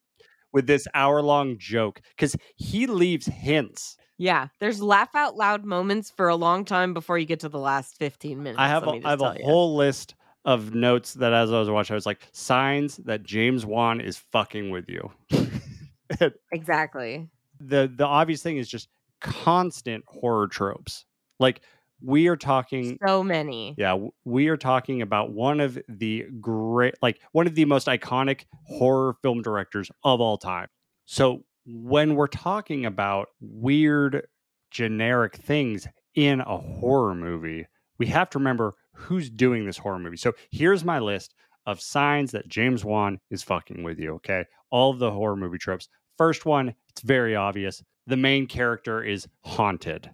with 0.52 0.66
this 0.66 0.88
hour 0.94 1.22
long 1.22 1.58
joke 1.58 2.02
because 2.16 2.36
he 2.56 2.86
leaves 2.86 3.26
hints 3.26 3.98
Yeah, 4.18 4.48
there's 4.60 4.82
laugh 4.82 5.14
out 5.14 5.36
loud 5.36 5.64
moments 5.64 6.10
for 6.10 6.28
a 6.28 6.36
long 6.36 6.64
time 6.64 6.92
before 6.94 7.18
you 7.18 7.26
get 7.26 7.40
to 7.40 7.48
the 7.48 7.58
last 7.58 7.96
15 7.96 8.42
minutes. 8.42 8.58
i 8.58 8.68
have 8.68 8.86
a, 8.86 8.96
I 9.04 9.10
have 9.10 9.20
a 9.20 9.32
ya. 9.38 9.38
whole 9.42 9.76
list 9.76 10.14
of 10.44 10.74
notes 10.74 11.14
that 11.14 11.32
as 11.32 11.52
i 11.52 11.58
was 11.58 11.68
watching 11.68 11.94
i 11.94 11.96
was 11.96 12.06
like 12.06 12.26
signs 12.32 12.96
that 12.98 13.22
james 13.22 13.66
wan 13.66 14.00
is 14.00 14.16
fucking 14.16 14.70
with 14.70 14.88
you 14.88 15.10
Exactly. 16.52 17.28
the 17.60 17.90
the 17.94 18.06
obvious 18.06 18.42
thing 18.42 18.56
is 18.56 18.68
just 18.68 18.88
constant 19.20 20.02
horror 20.06 20.48
tropes 20.48 21.04
like 21.38 21.60
we 22.02 22.28
are 22.28 22.36
talking 22.36 22.98
So 23.06 23.22
many. 23.22 23.74
Yeah, 23.76 24.06
we 24.24 24.48
are 24.48 24.56
talking 24.56 25.02
about 25.02 25.32
one 25.32 25.60
of 25.60 25.78
the 25.86 26.24
great, 26.40 26.94
like 27.02 27.20
one 27.32 27.46
of 27.46 27.54
the 27.54 27.66
most 27.66 27.88
iconic 27.88 28.46
horror 28.64 29.16
film 29.20 29.42
directors 29.42 29.90
of 30.02 30.18
all 30.18 30.38
time. 30.38 30.68
So 31.04 31.44
when 31.66 32.14
we're 32.14 32.26
talking 32.26 32.86
about 32.86 33.28
weird, 33.42 34.26
generic 34.70 35.36
things 35.36 35.86
in 36.14 36.40
a 36.40 36.56
horror 36.56 37.14
movie, 37.14 37.66
we 37.98 38.06
have 38.06 38.30
to 38.30 38.38
remember 38.38 38.76
who's 38.94 39.30
doing 39.30 39.66
this 39.66 39.78
horror 39.78 39.98
movie. 39.98 40.16
So 40.16 40.32
here's 40.50 40.84
my 40.84 40.98
list 40.98 41.34
of 41.66 41.80
signs 41.80 42.32
that 42.32 42.48
James 42.48 42.84
Wan 42.84 43.18
is 43.30 43.42
fucking 43.42 43.82
with 43.82 43.98
you. 43.98 44.14
Okay. 44.14 44.44
All 44.70 44.90
of 44.90 44.98
the 44.98 45.10
horror 45.10 45.36
movie 45.36 45.58
tropes. 45.58 45.88
First 46.18 46.46
one, 46.46 46.74
it's 46.88 47.02
very 47.02 47.34
obvious. 47.36 47.82
The 48.06 48.16
main 48.16 48.46
character 48.46 49.02
is 49.02 49.26
haunted 49.44 50.10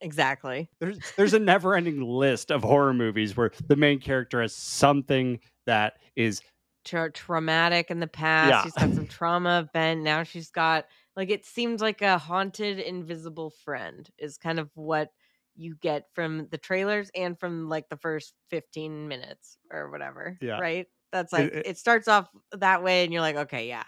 Exactly. 0.00 0.70
there's 0.80 0.98
there's 1.16 1.34
a 1.34 1.38
never 1.40 1.74
ending 1.74 2.00
list 2.02 2.52
of 2.52 2.62
horror 2.62 2.94
movies 2.94 3.36
where 3.36 3.50
the 3.66 3.74
main 3.74 3.98
character 3.98 4.40
has 4.40 4.54
something 4.54 5.40
that 5.66 5.94
is 6.14 6.40
Tra- 6.84 7.10
traumatic 7.12 7.90
in 7.90 7.98
the 8.00 8.06
past. 8.06 8.50
Yeah. 8.50 8.62
She's 8.62 8.72
got 8.72 8.94
some 8.94 9.06
trauma 9.08 9.68
event. 9.68 10.02
Now 10.02 10.22
she's 10.22 10.50
got, 10.50 10.86
like, 11.16 11.28
it 11.28 11.44
seems 11.44 11.82
like 11.82 12.00
a 12.00 12.16
haunted, 12.16 12.78
invisible 12.78 13.50
friend 13.50 14.08
is 14.18 14.38
kind 14.38 14.58
of 14.58 14.70
what 14.74 15.10
you 15.58 15.76
get 15.80 16.04
from 16.14 16.48
the 16.50 16.58
trailers 16.58 17.10
and 17.14 17.38
from 17.38 17.68
like 17.68 17.88
the 17.90 17.96
first 17.98 18.32
15 18.50 19.08
minutes 19.08 19.58
or 19.70 19.90
whatever. 19.90 20.38
Yeah. 20.40 20.58
Right. 20.58 20.86
That's 21.12 21.32
like, 21.32 21.52
it- 21.52 21.66
it 21.66 21.78
starts 21.78 22.08
off 22.08 22.28
that 22.52 22.82
way, 22.82 23.04
and 23.04 23.12
you're 23.12 23.22
like, 23.22 23.36
okay, 23.36 23.68
yeah. 23.68 23.84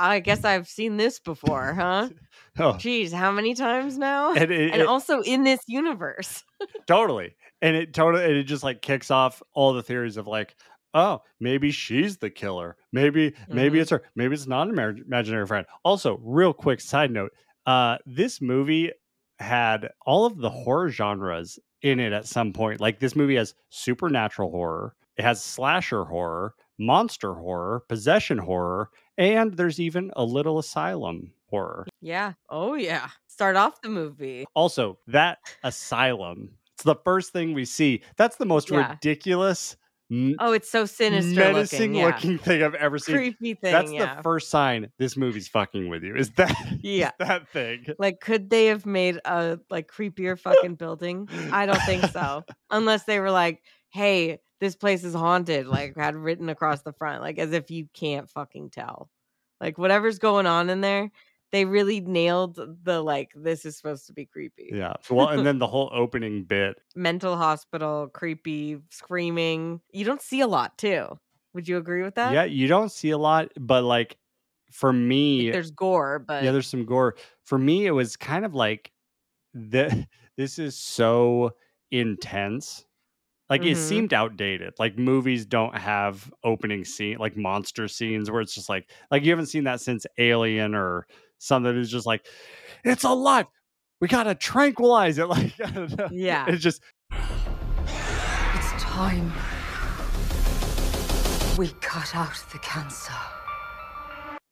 I 0.00 0.20
guess 0.20 0.44
I've 0.44 0.68
seen 0.68 0.96
this 0.96 1.18
before, 1.18 1.74
huh? 1.74 2.08
oh 2.60 2.76
Geez, 2.76 3.12
how 3.12 3.32
many 3.32 3.54
times 3.54 3.98
now? 3.98 4.32
and 4.34 4.50
it, 4.52 4.70
and 4.72 4.82
it- 4.82 4.86
also 4.86 5.22
in 5.22 5.42
this 5.42 5.60
universe. 5.66 6.44
totally 6.86 7.36
and 7.62 7.76
it 7.76 7.94
totally 7.94 8.24
and 8.24 8.34
it 8.34 8.44
just 8.44 8.62
like 8.64 8.82
kicks 8.82 9.10
off 9.10 9.42
all 9.54 9.72
the 9.72 9.82
theories 9.82 10.16
of 10.16 10.26
like 10.26 10.56
oh 10.94 11.20
maybe 11.40 11.70
she's 11.70 12.16
the 12.18 12.30
killer 12.30 12.76
maybe 12.92 13.34
maybe 13.48 13.78
Mhm. 13.78 13.82
it's 13.82 13.90
her 13.90 14.02
maybe 14.16 14.34
it's 14.34 14.46
not 14.46 14.68
an 14.68 14.78
imaginary 15.06 15.46
friend 15.46 15.66
also 15.84 16.18
real 16.22 16.52
quick 16.52 16.80
side 16.80 17.10
note 17.10 17.30
uh 17.66 17.98
this 18.06 18.40
movie 18.40 18.90
had 19.38 19.88
all 20.06 20.26
of 20.26 20.38
the 20.38 20.50
horror 20.50 20.90
genres 20.90 21.58
in 21.82 22.00
it 22.00 22.12
at 22.12 22.26
some 22.26 22.52
point 22.52 22.80
like 22.80 22.98
this 22.98 23.14
movie 23.14 23.36
has 23.36 23.54
supernatural 23.70 24.50
horror 24.50 24.94
it 25.16 25.22
has 25.24 25.42
slasher 25.42 26.04
horror 26.04 26.54
monster 26.78 27.34
horror 27.34 27.82
possession 27.88 28.38
horror 28.38 28.90
and 29.16 29.54
there's 29.56 29.78
even 29.80 30.10
a 30.16 30.24
little 30.24 30.58
asylum 30.58 31.32
horror 31.50 31.86
Yeah. 32.00 32.32
Oh, 32.50 32.74
yeah. 32.74 33.08
Start 33.26 33.56
off 33.56 33.80
the 33.80 33.88
movie. 33.88 34.44
also 34.54 34.98
that 35.06 35.38
asylum 35.62 36.50
it's 36.74 36.82
the 36.84 36.96
first 37.04 37.32
thing 37.32 37.54
we 37.54 37.64
see 37.64 38.02
that's 38.16 38.36
the 38.36 38.44
most 38.46 38.70
Yeah. 38.70 38.90
ridiculous 38.90 39.76
Oh, 40.10 40.52
it's 40.52 40.70
so 40.70 40.86
sinister 40.86 41.34
menacing 41.38 41.80
looking. 41.92 41.94
Yeah. 41.96 42.06
looking 42.06 42.38
thing 42.38 42.62
i've 42.62 42.74
ever 42.74 42.98
seen 42.98 43.14
Creepy 43.16 43.54
thing. 43.54 43.72
that's 43.72 43.92
yeah. 43.92 44.16
the 44.16 44.22
first 44.22 44.48
sign 44.50 44.90
this 44.98 45.16
movie's 45.16 45.48
fucking 45.48 45.88
with 45.88 46.02
you 46.02 46.16
is 46.16 46.30
that? 46.32 46.54
Yeah. 46.82 47.10
that 47.18 47.48
thing 47.50 47.84
Like, 47.98 48.20
could 48.20 48.48
they 48.48 48.66
have 48.66 48.86
made 48.86 49.20
a 49.24 49.58
like 49.70 49.88
creepier 49.90 50.38
fucking 50.38 50.76
building? 50.76 51.28
I 51.52 51.66
don't 51.66 51.82
think 51.82 52.04
so. 52.06 52.44
Unless 52.70 53.04
they 53.04 53.20
were 53.20 53.30
like, 53.30 53.62
"Hey, 53.90 54.38
this 54.60 54.76
place 54.76 55.04
is 55.04 55.14
haunted," 55.14 55.66
like 55.66 55.96
had 55.96 56.16
written 56.16 56.48
across 56.48 56.82
the 56.82 56.92
front, 56.92 57.20
like 57.20 57.38
as 57.38 57.52
if 57.52 57.70
you 57.70 57.86
can't 57.94 58.28
fucking 58.30 58.70
tell. 58.70 59.10
Like 59.60 59.76
whatever's 59.76 60.18
going 60.18 60.46
on 60.46 60.70
in 60.70 60.80
there, 60.80 61.10
they 61.52 61.64
really 61.64 62.00
nailed 62.00 62.56
the 62.84 63.02
like. 63.02 63.32
This 63.34 63.64
is 63.64 63.76
supposed 63.76 64.06
to 64.08 64.12
be 64.12 64.26
creepy. 64.26 64.78
yeah 64.78 64.94
well 65.10 65.28
and 65.28 65.44
then 65.46 65.58
the 65.58 65.66
whole 65.66 65.90
opening 65.92 66.44
bit 66.44 66.80
Mental 66.94 67.36
hospital, 67.36 68.08
creepy, 68.08 68.80
screaming. 68.90 69.80
You 69.92 70.04
don't 70.04 70.22
see 70.22 70.40
a 70.40 70.46
lot 70.48 70.78
too. 70.78 71.18
Would 71.54 71.68
you 71.68 71.76
agree 71.76 72.02
with 72.02 72.16
that? 72.16 72.38
yeah 72.38 72.44
you 72.44 72.66
don't 72.66 72.90
see 72.90 73.10
a 73.10 73.18
lot 73.18 73.50
but 73.60 73.84
like 73.84 74.18
for 74.70 74.92
me 74.92 75.50
Like, 75.50 75.52
there's 75.52 75.70
gore, 75.70 76.18
but 76.18 76.44
yeah 76.44 76.52
there's 76.52 76.66
some 76.68 76.84
gore 76.84 77.16
for 77.44 77.58
me 77.58 77.86
it 77.86 77.92
was 77.92 78.16
kind 78.16 78.44
of 78.44 78.54
like 78.54 78.92
the 79.54 80.08
this 80.36 80.58
is 80.58 80.78
so 80.78 81.52
intense 81.92 82.86
like 83.50 83.64
it 83.64 83.76
Mhm. 83.76 83.78
seemed 83.78 84.14
outdated 84.14 84.74
like 84.78 84.98
movies 84.98 85.46
don't 85.46 85.76
have 85.76 86.32
opening 86.44 86.84
scene 86.84 87.18
like 87.18 87.36
monster 87.36 87.88
scenes 87.88 88.30
where 88.30 88.40
it's 88.42 88.54
just 88.54 88.68
like 88.68 88.90
like 89.10 89.24
you 89.24 89.30
haven't 89.30 89.46
seen 89.46 89.64
that 89.64 89.80
since 89.80 90.06
alien 90.18 90.74
or 90.74 91.06
something 91.38 91.74
that's 91.74 91.88
just 91.88 92.06
like 92.06 92.26
it's 92.84 93.04
alive 93.04 93.46
we 94.00 94.08
gotta 94.08 94.34
tranquilize 94.34 95.18
it 95.18 95.24
like 95.28 95.52
I 95.64 95.70
don't 95.70 95.98
know. 95.98 96.08
Yeah. 96.10 96.46
it's 96.48 96.62
just 96.62 96.82
It's 97.10 98.82
time. 98.82 99.32
We 101.56 101.68
cut 101.80 102.14
out 102.14 102.34
the 102.52 102.58
cancer. 102.58 103.12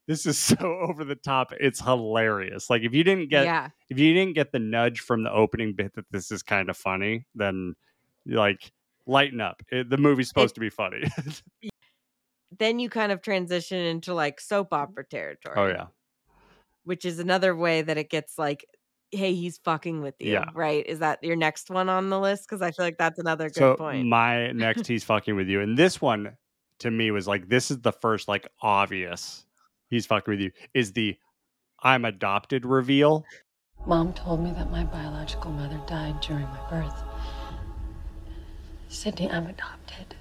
this 0.09 0.27
is 0.27 0.39
so 0.51 0.57
over 0.89 1.05
the 1.05 1.15
top 1.15 1.53
it's 1.61 1.81
hilarious 1.81 2.69
like 2.71 2.83
if 2.83 2.93
you 2.95 3.05
didn't 3.05 3.29
get 3.29 3.45
yeah. 3.45 3.69
if 3.89 3.99
you 3.99 4.13
didn't 4.15 4.35
get 4.35 4.53
the 4.53 4.59
nudge 4.59 5.01
from 5.01 5.23
the 5.23 5.33
opening 5.33 5.75
bit 5.75 5.95
that 5.95 6.07
this 6.11 6.31
is 6.31 6.43
kind 6.43 6.69
of 6.71 6.77
funny, 6.77 7.27
then 7.35 7.75
like 8.27 8.73
lighten 9.07 9.41
up. 9.41 9.63
It, 9.71 9.89
the 9.89 9.97
movie's 9.97 10.29
supposed 10.29 10.55
to 10.57 10.61
be 10.61 10.71
funny. 10.71 11.05
Then 12.59 12.79
you 12.79 12.89
kind 12.89 13.11
of 13.11 13.23
transition 13.23 13.79
into 13.79 14.15
like 14.15 14.41
soap 14.41 14.73
opera 14.73 15.05
territory. 15.05 15.55
oh 15.59 15.67
yeah, 15.67 15.87
which 16.87 17.05
is 17.05 17.19
another 17.19 17.55
way 17.55 17.83
that 17.83 17.99
it 17.99 18.09
gets 18.09 18.39
like 18.39 18.65
hey 19.13 19.35
he's 19.35 19.59
fucking 19.59 20.01
with 20.03 20.15
you 20.19 20.33
Yeah. 20.33 20.47
right 20.55 20.85
is 20.87 20.99
that 21.01 21.23
your 21.23 21.37
next 21.37 21.71
one 21.71 21.89
on 21.89 22.09
the 22.11 22.19
list 22.19 22.45
because 22.49 22.61
i 22.63 22.71
feel 22.73 22.85
like 22.87 22.99
that's 22.99 23.19
another 23.21 23.49
good 23.49 23.55
so 23.55 23.75
point 23.77 24.07
my 24.07 24.51
next 24.53 24.87
he's 24.93 25.05
fucking 25.05 25.37
with 25.37 25.49
you, 25.49 25.61
and 25.61 25.77
this 25.79 26.01
one 26.01 26.37
to 26.81 26.91
me 26.91 27.11
was 27.11 27.29
like 27.29 27.49
this 27.49 27.71
is 27.71 27.79
the 27.81 27.93
first 27.93 28.27
like 28.29 28.49
obvious 28.63 29.45
he's 29.89 30.07
fucking 30.07 30.33
with 30.33 30.41
you 30.41 30.51
is 30.75 30.93
the 30.93 31.17
I'm 31.83 32.07
adopted 32.07 32.65
reveal. 32.65 33.25
Mom 33.87 34.15
told 34.15 34.43
me 34.43 34.51
that 34.53 34.71
my 34.71 34.83
biological 34.83 35.51
mother 35.51 35.79
died 35.87 36.21
during 36.23 36.45
my 36.45 36.71
birth. 36.71 37.03
Sydney, 38.89 39.31
I'm 39.31 39.47
adopted. 39.47 40.17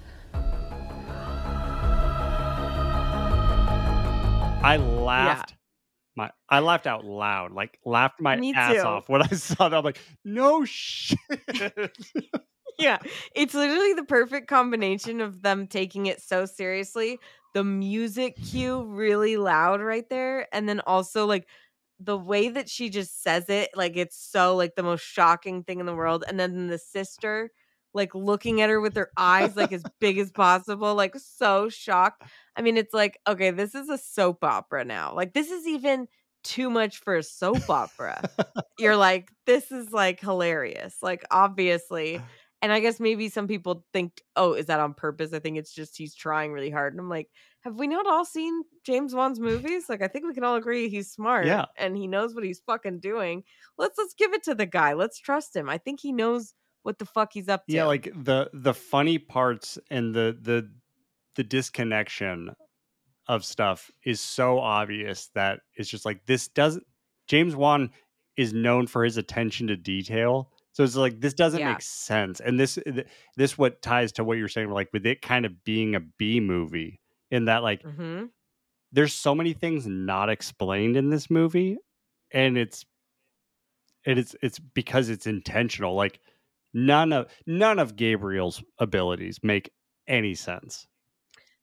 I 4.62 4.76
laughed. 4.78 5.54
My, 6.16 6.30
I 6.48 6.60
laughed 6.60 6.86
out 6.86 7.04
loud, 7.04 7.52
like 7.52 7.78
laughed 7.84 8.20
my 8.20 8.36
Me 8.36 8.54
ass 8.54 8.74
too. 8.74 8.80
off 8.80 9.08
when 9.08 9.22
I 9.22 9.26
saw 9.34 9.68
that. 9.68 9.76
I'm 9.76 9.84
like, 9.84 10.00
no 10.24 10.64
shit. 10.64 11.18
yeah 12.78 12.98
it's 13.34 13.54
literally 13.54 13.94
the 13.94 14.04
perfect 14.04 14.48
combination 14.48 15.20
of 15.20 15.40
them 15.42 15.66
taking 15.66 16.06
it 16.06 16.20
so 16.20 16.44
seriously 16.44 17.18
the 17.54 17.64
music 17.64 18.36
cue 18.36 18.84
really 18.84 19.36
loud 19.38 19.80
right 19.80 20.08
there 20.10 20.46
and 20.54 20.68
then 20.68 20.80
also 20.86 21.24
like 21.26 21.46
the 22.00 22.18
way 22.18 22.50
that 22.50 22.68
she 22.68 22.90
just 22.90 23.22
says 23.22 23.48
it 23.48 23.70
like 23.74 23.96
it's 23.96 24.16
so 24.18 24.54
like 24.56 24.74
the 24.74 24.82
most 24.82 25.00
shocking 25.02 25.62
thing 25.64 25.80
in 25.80 25.86
the 25.86 25.94
world 25.94 26.22
and 26.28 26.38
then 26.38 26.66
the 26.66 26.76
sister 26.78 27.50
like 27.96 28.14
looking 28.14 28.60
at 28.60 28.70
her 28.70 28.80
with 28.80 28.94
her 28.94 29.10
eyes 29.16 29.56
like 29.56 29.72
as 29.72 29.82
big 30.00 30.18
as 30.18 30.30
possible 30.30 30.94
like 30.94 31.14
so 31.16 31.68
shocked. 31.68 32.22
I 32.56 32.62
mean 32.62 32.76
it's 32.76 32.94
like 32.94 33.18
okay 33.26 33.50
this 33.50 33.74
is 33.74 33.88
a 33.88 33.98
soap 33.98 34.44
opera 34.44 34.84
now. 34.84 35.14
Like 35.14 35.32
this 35.34 35.50
is 35.50 35.66
even 35.66 36.06
too 36.44 36.70
much 36.70 36.98
for 36.98 37.16
a 37.16 37.22
soap 37.24 37.68
opera. 37.68 38.22
You're 38.78 38.96
like 39.08 39.30
this 39.46 39.72
is 39.72 39.90
like 39.92 40.20
hilarious 40.20 40.96
like 41.02 41.24
obviously. 41.30 42.16
Uh-huh. 42.16 42.26
And 42.62 42.72
i 42.72 42.80
guess 42.80 42.98
maybe 43.00 43.28
some 43.28 43.46
people 43.46 43.84
think 43.92 44.22
oh 44.34 44.54
is 44.54 44.66
that 44.66 44.80
on 44.80 44.94
purpose? 44.94 45.32
I 45.32 45.38
think 45.40 45.58
it's 45.58 45.74
just 45.74 45.96
he's 45.96 46.14
trying 46.14 46.52
really 46.52 46.70
hard. 46.70 46.92
And 46.92 47.00
i'm 47.00 47.08
like 47.10 47.28
have 47.62 47.78
we 47.78 47.86
not 47.88 48.06
all 48.06 48.24
seen 48.24 48.62
james 48.84 49.14
wan's 49.14 49.40
movies? 49.40 49.88
Like 49.88 50.02
i 50.02 50.08
think 50.08 50.24
we 50.26 50.34
can 50.34 50.44
all 50.44 50.56
agree 50.56 50.88
he's 50.88 51.10
smart 51.12 51.46
Yeah. 51.46 51.66
and 51.76 51.96
he 51.96 52.06
knows 52.06 52.34
what 52.34 52.44
he's 52.44 52.60
fucking 52.66 53.00
doing. 53.00 53.42
Let's 53.78 53.98
let's 53.98 54.14
give 54.14 54.32
it 54.32 54.42
to 54.44 54.54
the 54.54 54.66
guy. 54.66 54.94
Let's 54.94 55.18
trust 55.18 55.54
him. 55.54 55.68
I 55.68 55.78
think 55.78 56.00
he 56.00 56.12
knows 56.12 56.54
what 56.86 56.98
the 56.98 57.04
fuck 57.04 57.32
he's 57.32 57.48
up 57.48 57.66
to 57.66 57.72
yeah 57.74 57.84
like 57.84 58.10
the 58.24 58.48
the 58.54 58.72
funny 58.74 59.18
parts 59.18 59.78
and 59.90 60.14
the 60.14 60.36
the 60.40 60.70
the 61.34 61.44
disconnection 61.44 62.54
of 63.28 63.44
stuff 63.44 63.90
is 64.04 64.20
so 64.20 64.58
obvious 64.60 65.30
that 65.34 65.60
it's 65.74 65.88
just 65.90 66.04
like 66.04 66.24
this 66.26 66.48
doesn't 66.48 66.84
james 67.28 67.54
wan 67.56 67.90
is 68.36 68.52
known 68.52 68.86
for 68.86 69.02
his 69.04 69.16
attention 69.16 69.66
to 69.66 69.76
detail 69.76 70.50
So 70.72 70.84
it's 70.84 70.94
like 70.94 71.20
this 71.20 71.32
doesn't 71.34 71.60
Yeah. 71.60 71.72
make 71.72 71.80
sense. 71.82 72.38
And 72.38 72.60
this 72.60 72.78
this 73.36 73.56
what 73.56 73.80
ties 73.80 74.12
to 74.12 74.24
what 74.24 74.36
you're 74.36 74.46
saying, 74.48 74.70
like 74.70 74.90
with 74.92 75.06
it 75.06 75.22
kind 75.22 75.46
of 75.46 75.64
being 75.64 75.94
a 75.94 76.00
B 76.00 76.38
movie, 76.38 77.00
in 77.30 77.46
that 77.46 77.62
like 77.62 77.82
mm-hmm. 77.82 78.26
there's 78.92 79.14
so 79.14 79.34
many 79.34 79.54
things 79.54 79.86
not 79.86 80.28
explained 80.28 80.96
in 80.98 81.08
this 81.08 81.30
movie, 81.30 81.78
and 82.30 82.58
it's 82.58 82.84
and 84.04 84.18
it's 84.18 84.36
it's 84.42 84.58
because 84.58 85.08
it's 85.08 85.26
intentional. 85.26 85.94
Like 85.94 86.20
none 86.76 87.12
of 87.12 87.26
none 87.46 87.78
of 87.78 87.96
Gabriel's 87.96 88.62
abilities 88.78 89.40
make 89.42 89.70
any 90.06 90.34
sense. 90.34 90.86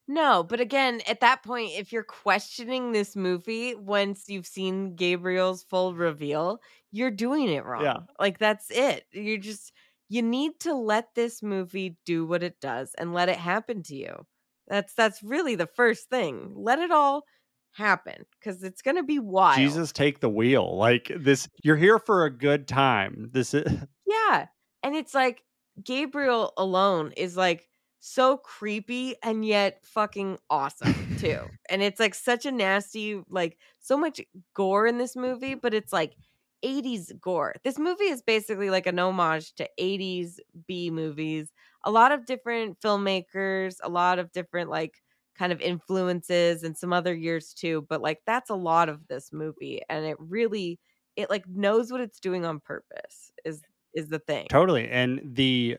No, 0.07 0.43
but 0.43 0.59
again, 0.59 1.01
at 1.07 1.21
that 1.21 1.43
point, 1.43 1.71
if 1.77 1.93
you're 1.93 2.03
questioning 2.03 2.91
this 2.91 3.15
movie 3.15 3.73
once 3.75 4.25
you've 4.27 4.47
seen 4.47 4.95
Gabriel's 4.95 5.63
full 5.63 5.93
reveal, 5.93 6.59
you're 6.91 7.11
doing 7.11 7.47
it 7.47 7.63
wrong. 7.63 7.83
Yeah. 7.83 7.97
Like 8.19 8.39
that's 8.39 8.69
it. 8.69 9.05
You 9.11 9.37
just 9.37 9.71
you 10.09 10.21
need 10.21 10.59
to 10.61 10.73
let 10.73 11.15
this 11.15 11.41
movie 11.41 11.95
do 12.05 12.25
what 12.25 12.43
it 12.43 12.59
does 12.59 12.93
and 12.97 13.13
let 13.13 13.29
it 13.29 13.37
happen 13.37 13.83
to 13.83 13.95
you. 13.95 14.25
That's 14.67 14.93
that's 14.93 15.23
really 15.23 15.55
the 15.55 15.67
first 15.67 16.09
thing. 16.09 16.51
Let 16.55 16.79
it 16.79 16.91
all 16.91 17.23
happen 17.71 18.25
because 18.39 18.63
it's 18.63 18.81
gonna 18.81 19.03
be 19.03 19.19
wild. 19.19 19.57
Jesus, 19.57 19.91
take 19.91 20.19
the 20.19 20.29
wheel. 20.29 20.75
Like 20.75 21.11
this, 21.15 21.47
you're 21.63 21.77
here 21.77 21.99
for 21.99 22.25
a 22.25 22.35
good 22.35 22.67
time. 22.67 23.29
This 23.31 23.53
is 23.53 23.63
Yeah. 24.05 24.47
And 24.83 24.95
it's 24.95 25.13
like 25.13 25.43
Gabriel 25.83 26.53
alone 26.57 27.13
is 27.17 27.37
like 27.37 27.69
so 27.99 28.37
creepy 28.37 29.15
and 29.23 29.45
yet 29.45 29.85
fucking 29.85 30.39
awesome 30.49 31.09
too. 31.15 31.49
and 31.69 31.81
it's 31.81 31.99
like 31.99 32.15
such 32.15 32.45
a 32.45 32.51
nasty, 32.51 33.21
like 33.29 33.57
so 33.79 33.97
much 33.97 34.21
gore 34.53 34.85
in 34.87 34.97
this 34.97 35.15
movie, 35.15 35.55
but 35.55 35.73
it's 35.73 35.93
like 35.93 36.15
80s 36.63 37.11
gore. 37.19 37.55
This 37.63 37.79
movie 37.79 38.05
is 38.05 38.21
basically 38.21 38.69
like 38.69 38.85
an 38.87 38.99
homage 38.99 39.53
to 39.55 39.69
80s 39.77 40.39
B 40.67 40.89
movies. 40.89 41.51
A 41.85 41.91
lot 41.91 42.11
of 42.11 42.25
different 42.25 42.79
filmmakers, 42.81 43.77
a 43.83 43.89
lot 43.89 44.19
of 44.19 44.31
different 44.31 44.69
like 44.69 45.01
kind 45.35 45.51
of 45.51 45.59
influences 45.61 46.63
and 46.63 46.77
some 46.77 46.93
other 46.93 47.13
years 47.13 47.53
too, 47.53 47.85
but 47.89 48.01
like 48.01 48.21
that's 48.25 48.49
a 48.49 48.55
lot 48.55 48.89
of 48.89 49.07
this 49.07 49.31
movie 49.33 49.81
and 49.89 50.05
it 50.05 50.17
really 50.19 50.79
it 51.15 51.29
like 51.29 51.47
knows 51.47 51.91
what 51.91 52.01
it's 52.01 52.19
doing 52.19 52.45
on 52.45 52.59
purpose 52.59 53.31
is 53.45 53.61
is 53.93 54.09
the 54.09 54.19
thing. 54.19 54.47
totally. 54.49 54.87
And 54.89 55.21
the 55.23 55.77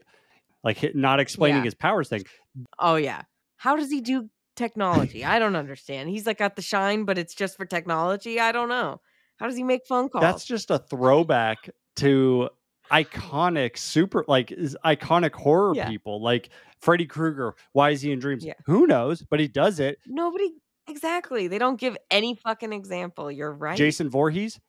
like 0.62 0.94
not 0.94 1.20
explaining 1.20 1.58
Yeah. 1.58 1.64
his 1.64 1.74
powers 1.74 2.08
thing. 2.08 2.24
Oh 2.78 2.96
yeah. 2.96 3.22
How 3.56 3.76
does 3.76 3.90
he 3.90 4.00
do 4.00 4.28
technology? 4.56 5.24
I 5.24 5.38
don't 5.38 5.56
understand. 5.56 6.08
He's 6.10 6.26
like 6.26 6.38
got 6.38 6.56
the 6.56 6.62
shine, 6.62 7.04
but 7.04 7.18
it's 7.18 7.34
just 7.34 7.56
for 7.56 7.64
technology. 7.66 8.38
I 8.40 8.52
don't 8.52 8.68
know. 8.68 9.00
How 9.38 9.46
does 9.46 9.56
he 9.56 9.62
make 9.64 9.86
phone 9.86 10.08
calls? 10.08 10.22
That's 10.22 10.44
just 10.44 10.70
a 10.70 10.78
throwback 10.78 11.70
to 11.96 12.48
iconic 12.92 13.76
super 13.78 14.24
like 14.28 14.52
is 14.52 14.76
iconic 14.84 15.32
horror 15.32 15.74
Yeah. 15.74 15.88
people 15.88 16.22
like 16.22 16.50
Freddy 16.80 17.06
Krueger. 17.06 17.54
Why 17.72 17.90
is 17.90 18.02
he 18.02 18.12
in 18.12 18.18
dreams? 18.18 18.44
Yeah. 18.44 18.54
Who 18.66 18.86
knows? 18.86 19.22
But 19.22 19.40
he 19.40 19.48
does 19.48 19.80
it. 19.80 19.98
Nobody 20.06 20.52
exactly. 20.88 21.48
They 21.48 21.58
don't 21.58 21.80
give 21.80 21.96
any 22.10 22.34
fucking 22.36 22.72
example. 22.72 23.30
You're 23.32 23.52
right. 23.52 23.76
Jason 23.76 24.08
Voorhees 24.10 24.60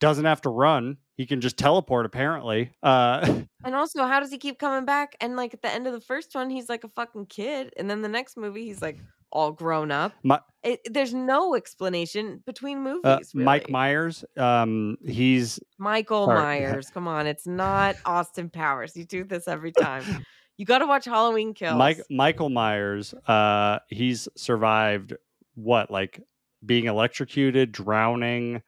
doesn't 0.00 0.24
have 0.24 0.40
to 0.42 0.50
run. 0.50 0.96
He 1.16 1.26
can 1.26 1.40
just 1.40 1.56
teleport 1.56 2.06
apparently. 2.06 2.72
Uh 2.82 3.42
And 3.64 3.74
also, 3.74 4.04
how 4.04 4.20
does 4.20 4.30
he 4.30 4.38
keep 4.38 4.58
coming 4.60 4.84
back? 4.84 5.16
And 5.20 5.34
like 5.36 5.52
at 5.54 5.62
the 5.62 5.68
end 5.72 5.86
of 5.88 5.92
the 5.92 6.00
first 6.00 6.34
one, 6.34 6.50
he's 6.50 6.68
like 6.68 6.84
a 6.84 6.88
fucking 6.88 7.26
kid, 7.26 7.72
and 7.76 7.90
then 7.90 8.00
the 8.02 8.08
next 8.08 8.36
movie, 8.36 8.64
he's 8.64 8.80
like 8.80 8.98
all 9.32 9.50
grown 9.50 9.90
up. 9.90 10.12
My- 10.22 10.40
It, 10.62 10.80
there's 10.88 11.12
no 11.12 11.56
explanation 11.56 12.42
between 12.46 12.82
movies. 12.82 13.02
uh, 13.04 13.18
Mike. 13.34 13.68
Myers, 13.68 14.24
um 14.36 14.96
he's 15.04 15.58
Michael 15.78 16.26
Sorry. 16.26 16.40
Myers. 16.60 16.90
Come 16.90 17.08
on, 17.08 17.26
it's 17.26 17.46
not 17.46 17.96
Austin 18.04 18.50
Powers. 18.50 18.96
You 18.96 19.04
do 19.04 19.24
this 19.24 19.48
every 19.48 19.72
time. 19.72 20.04
You 20.58 20.64
got 20.64 20.78
to 20.78 20.86
watch 20.86 21.04
Halloween 21.04 21.52
Kills. 21.52 21.76
Mike 21.76 22.00
Michael 22.08 22.48
Myers, 22.48 23.12
uh, 23.28 23.78
he's 23.90 24.26
survived 24.38 25.12
what, 25.54 25.90
like 25.90 26.18
being 26.64 26.86
electrocuted, 26.86 27.72
drowning, 27.72 28.62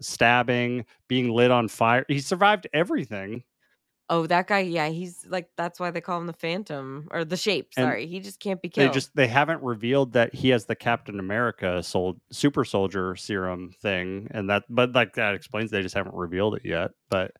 stabbing, 0.00 0.84
being 1.08 1.30
lit 1.30 1.50
on 1.50 1.68
fire. 1.68 2.04
He 2.08 2.20
survived 2.20 2.66
everything. 2.72 3.44
Oh, 4.10 4.26
that 4.26 4.48
guy. 4.48 4.60
Yeah, 4.60 4.88
he's 4.88 5.24
like 5.26 5.48
that's 5.56 5.80
why 5.80 5.90
they 5.90 6.02
call 6.02 6.20
him 6.20 6.26
the 6.26 6.34
Phantom 6.34 7.08
or 7.10 7.24
the 7.24 7.38
Shape. 7.38 7.70
And 7.76 7.84
Sorry, 7.84 8.06
he 8.06 8.20
just 8.20 8.38
can't 8.38 8.60
be 8.60 8.68
killed. 8.68 8.90
They 8.90 8.94
just 8.94 9.16
they 9.16 9.26
haven't 9.26 9.62
revealed 9.62 10.12
that 10.12 10.34
he 10.34 10.50
has 10.50 10.66
the 10.66 10.74
Captain 10.74 11.18
America 11.18 11.82
sold 11.82 12.20
super 12.30 12.66
soldier 12.66 13.16
serum 13.16 13.72
thing, 13.80 14.28
and 14.32 14.50
that 14.50 14.64
but 14.68 14.92
like 14.92 15.14
that 15.14 15.34
explains 15.34 15.70
they 15.70 15.80
just 15.80 15.94
haven't 15.94 16.14
revealed 16.14 16.54
it 16.54 16.66
yet. 16.66 16.90
But 17.08 17.32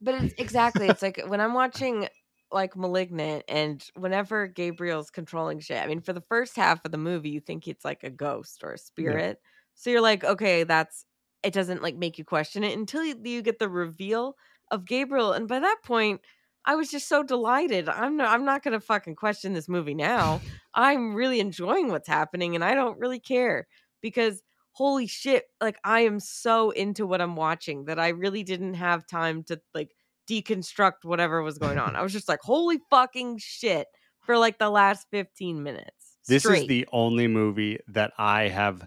But 0.00 0.22
it's 0.22 0.34
exactly. 0.38 0.86
It's 0.86 1.02
like 1.02 1.20
when 1.26 1.40
I'm 1.40 1.54
watching 1.54 2.08
like 2.52 2.76
Malignant, 2.76 3.44
and 3.48 3.84
whenever 3.96 4.46
Gabriel's 4.46 5.10
controlling 5.10 5.58
shit. 5.58 5.82
I 5.82 5.88
mean, 5.88 6.02
for 6.02 6.12
the 6.12 6.20
first 6.20 6.54
half 6.54 6.84
of 6.84 6.92
the 6.92 6.98
movie, 6.98 7.30
you 7.30 7.40
think 7.40 7.66
it's 7.66 7.84
like 7.84 8.04
a 8.04 8.10
ghost 8.10 8.62
or 8.62 8.74
a 8.74 8.78
spirit, 8.78 9.40
so 9.74 9.90
you're 9.90 10.00
like, 10.00 10.22
okay, 10.22 10.62
that's. 10.62 11.04
It 11.42 11.52
doesn't 11.52 11.82
like 11.82 11.96
make 11.96 12.18
you 12.18 12.24
question 12.24 12.64
it 12.64 12.76
until 12.76 13.04
you, 13.04 13.18
you 13.22 13.42
get 13.42 13.58
the 13.58 13.68
reveal 13.68 14.36
of 14.70 14.84
Gabriel, 14.84 15.32
and 15.32 15.48
by 15.48 15.58
that 15.60 15.78
point, 15.84 16.20
I 16.64 16.76
was 16.76 16.90
just 16.90 17.08
so 17.08 17.22
delighted. 17.22 17.88
I'm 17.88 18.16
not. 18.16 18.28
I'm 18.28 18.44
not 18.44 18.62
gonna 18.62 18.80
fucking 18.80 19.16
question 19.16 19.52
this 19.52 19.68
movie 19.68 19.94
now. 19.94 20.40
I'm 20.74 21.14
really 21.14 21.40
enjoying 21.40 21.88
what's 21.88 22.08
happening, 22.08 22.54
and 22.54 22.64
I 22.64 22.74
don't 22.74 22.98
really 22.98 23.20
care 23.20 23.66
because 24.00 24.42
holy 24.74 25.06
shit 25.06 25.44
like 25.60 25.76
i 25.84 26.00
am 26.00 26.18
so 26.18 26.70
into 26.70 27.06
what 27.06 27.20
i'm 27.20 27.36
watching 27.36 27.84
that 27.84 28.00
i 28.00 28.08
really 28.08 28.42
didn't 28.42 28.72
have 28.72 29.06
time 29.06 29.42
to 29.42 29.60
like 29.74 29.94
deconstruct 30.26 31.04
whatever 31.04 31.42
was 31.42 31.58
going 31.58 31.76
on 31.76 31.94
i 31.94 32.00
was 32.00 32.10
just 32.10 32.26
like 32.26 32.40
holy 32.42 32.80
fucking 32.88 33.36
shit 33.36 33.86
for 34.20 34.38
like 34.38 34.58
the 34.58 34.70
last 34.70 35.06
15 35.10 35.62
minutes 35.62 36.12
this 36.28 36.46
is 36.46 36.66
the 36.66 36.86
only 36.92 37.26
movie 37.26 37.80
that 37.88 38.12
I 38.16 38.48
have 38.48 38.86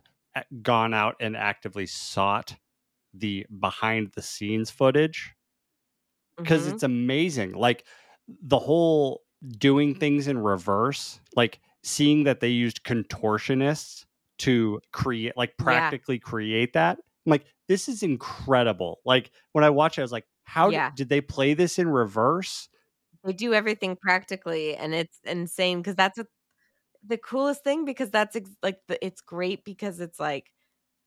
gone 0.61 0.93
out 0.93 1.15
and 1.19 1.37
actively 1.37 1.85
sought 1.85 2.55
the 3.13 3.45
behind 3.59 4.13
the 4.13 4.21
scenes 4.21 4.71
footage 4.71 5.35
because 6.43 6.67
Mhm. 6.67 6.67
it's 6.67 6.83
amazing. 6.83 7.53
Like 7.53 7.85
the 8.27 8.59
whole 8.59 9.23
doing 9.57 9.95
things 9.95 10.27
in 10.27 10.37
reverse, 10.37 11.19
like 11.35 11.59
seeing 11.83 12.23
that 12.23 12.39
they 12.39 12.49
used 12.49 12.83
contortionists 12.83 14.05
to 14.39 14.81
create, 14.91 15.35
like 15.37 15.57
practically 15.57 16.19
create 16.19 16.73
that. 16.73 16.97
I'm 17.25 17.29
like, 17.31 17.45
this 17.67 17.87
is 17.89 18.03
incredible. 18.03 19.01
Like 19.05 19.31
when 19.53 19.63
I 19.63 19.69
watch 19.69 19.97
it, 19.97 20.01
I 20.01 20.03
was 20.03 20.11
like, 20.11 20.25
how 20.43 20.69
Yeah. 20.69 20.91
did, 20.91 20.95
did 20.95 21.09
they 21.09 21.21
play 21.21 21.53
this 21.53 21.79
in 21.79 21.89
reverse? 21.89 22.69
they 23.23 23.33
do 23.33 23.53
everything 23.53 23.95
practically 23.95 24.75
and 24.75 24.93
it's 24.93 25.19
insane 25.23 25.79
because 25.79 25.95
that's 25.95 26.17
what 26.17 26.27
the 27.07 27.17
coolest 27.17 27.63
thing 27.63 27.85
because 27.85 28.11
that's 28.11 28.35
ex- 28.35 28.57
like 28.63 28.79
the, 28.87 29.03
it's 29.05 29.21
great 29.21 29.63
because 29.65 29.99
it's 29.99 30.19
like 30.19 30.51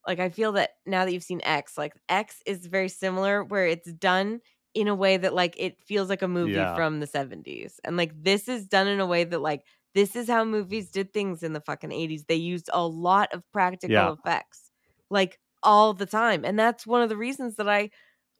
like 0.07 0.19
i 0.21 0.29
feel 0.29 0.53
that 0.53 0.71
now 0.87 1.05
that 1.05 1.13
you've 1.13 1.23
seen 1.23 1.41
x 1.45 1.79
like 1.79 1.95
x 2.09 2.43
is 2.47 2.67
very 2.67 2.89
similar 2.89 3.45
where 3.45 3.67
it's 3.67 3.93
done 3.95 4.41
in 4.75 4.89
a 4.89 4.95
way 4.95 5.17
that 5.17 5.35
like 5.35 5.55
it 5.59 5.83
feels 5.83 6.09
like 6.09 6.23
a 6.23 6.29
movie 6.29 6.65
Yeah. 6.65 6.67
from 6.67 7.01
the 7.01 7.07
70s 7.07 7.81
and 7.85 7.97
like 7.97 8.13
this 8.23 8.49
is 8.49 8.67
done 8.67 8.87
in 8.87 9.01
a 9.01 9.07
way 9.07 9.25
that 9.25 9.41
like 9.41 9.65
this 9.95 10.15
is 10.17 10.29
how 10.29 10.45
movies 10.45 10.91
did 10.91 11.13
things 11.13 11.43
in 11.43 11.53
the 11.53 11.61
fucking 11.61 11.93
80s 11.93 12.25
they 12.27 12.35
used 12.37 12.71
a 12.73 12.87
lot 12.87 13.33
of 13.33 13.43
practical 13.53 14.13
Yeah. 14.13 14.15
effects 14.15 14.71
like 15.11 15.39
all 15.63 15.95
the 15.95 16.07
time 16.07 16.45
and 16.45 16.59
that's 16.59 16.87
one 16.87 17.03
of 17.03 17.09
the 17.09 17.17
reasons 17.17 17.57
that 17.57 17.69
i 17.69 17.91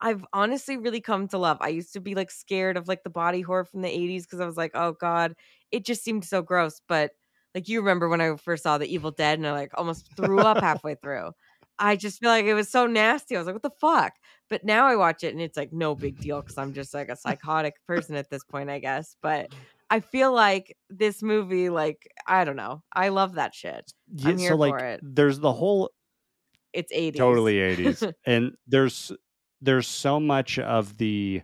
I've 0.01 0.25
honestly 0.33 0.77
really 0.77 1.01
come 1.01 1.27
to 1.29 1.39
love. 1.39 1.59
I 1.61 1.69
used 1.69 1.93
to 1.95 2.01
be 2.01 2.15
like 2.15 2.31
scared 2.31 2.77
of 2.77 2.87
like 2.89 3.03
the 3.03 3.11
body 3.11 3.41
horror 3.41 3.65
from 3.65 3.83
the 3.83 3.89
80s 3.89 4.27
because 4.27 4.41
I 4.41 4.47
was 4.47 4.57
like, 4.57 4.71
oh 4.75 4.93
God, 4.93 5.35
it 5.73 5.85
just 5.85 6.05
seemed 6.05 6.25
so 6.25 6.41
gross. 6.43 6.81
But 6.87 7.13
like 7.59 7.69
you 7.69 7.81
remember 7.81 8.09
when 8.09 8.21
I 8.21 8.37
first 8.37 8.63
saw 8.63 8.79
The 8.79 8.87
Evil 8.93 9.11
Dead 9.11 9.39
and 9.39 9.47
I 9.47 9.53
like 9.53 9.73
almost 9.75 10.09
threw 10.17 10.39
up 10.39 10.59
halfway 10.63 10.95
through. 10.95 11.33
I 11.79 11.97
just 11.97 12.21
feel 12.21 12.31
like 12.31 12.45
it 12.45 12.55
was 12.55 12.69
so 12.69 12.87
nasty. 12.87 13.35
I 13.35 13.39
was 13.39 13.47
like, 13.47 13.55
what 13.55 13.63
the 13.63 13.71
fuck? 13.81 14.13
But 14.49 14.65
now 14.65 14.87
I 14.87 14.97
watch 14.97 15.25
it 15.25 15.33
and 15.33 15.43
it's 15.43 15.57
like 15.57 15.73
no 15.73 15.95
big 15.95 16.19
deal 16.21 16.41
because 16.41 16.57
I'm 16.59 16.73
just 16.73 16.95
like 16.95 17.09
a 17.09 17.17
psychotic 17.17 17.75
person 17.87 18.15
at 18.15 18.31
this 18.31 18.45
point, 18.45 18.71
I 18.71 18.79
guess. 18.79 19.17
But 19.23 19.49
I 19.91 20.01
feel 20.01 20.33
like 20.33 20.77
this 20.91 21.23
movie, 21.23 21.69
like, 21.71 22.13
I 22.27 22.45
don't 22.45 22.57
know. 22.57 22.83
I 22.93 23.09
love 23.09 23.35
that 23.35 23.55
shit. 23.55 23.93
Yeah, 24.15 24.31
I'm 24.31 24.39
here 24.39 24.51
so 24.51 24.57
like 24.57 24.79
for 24.79 24.85
it. 24.85 25.01
there's 25.03 25.39
the 25.41 25.53
whole 25.53 25.91
It's 26.73 26.93
80s. 26.93 27.17
totally 27.17 27.55
80s 27.57 28.13
and 28.27 28.53
there's 28.67 29.11
there's 29.61 29.89
so 29.89 30.21
much 30.21 30.59
of 30.59 30.97
the 30.99 31.43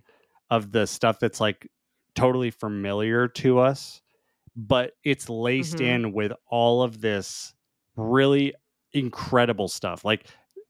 of 0.50 0.70
the 0.72 0.86
stuff 0.86 1.18
that's 1.18 1.40
like 1.40 1.66
totally 2.14 2.50
familiar 2.50 3.26
to 3.28 3.58
us 3.58 4.00
but 4.57 4.92
it's 5.05 5.28
laced 5.28 5.78
Mhm. 5.78 5.80
in 5.80 6.12
with 6.12 6.32
all 6.48 6.82
of 6.82 7.00
this 7.00 7.55
really 7.96 8.55
incredible 8.92 9.68
stuff 9.68 10.05
like 10.05 10.26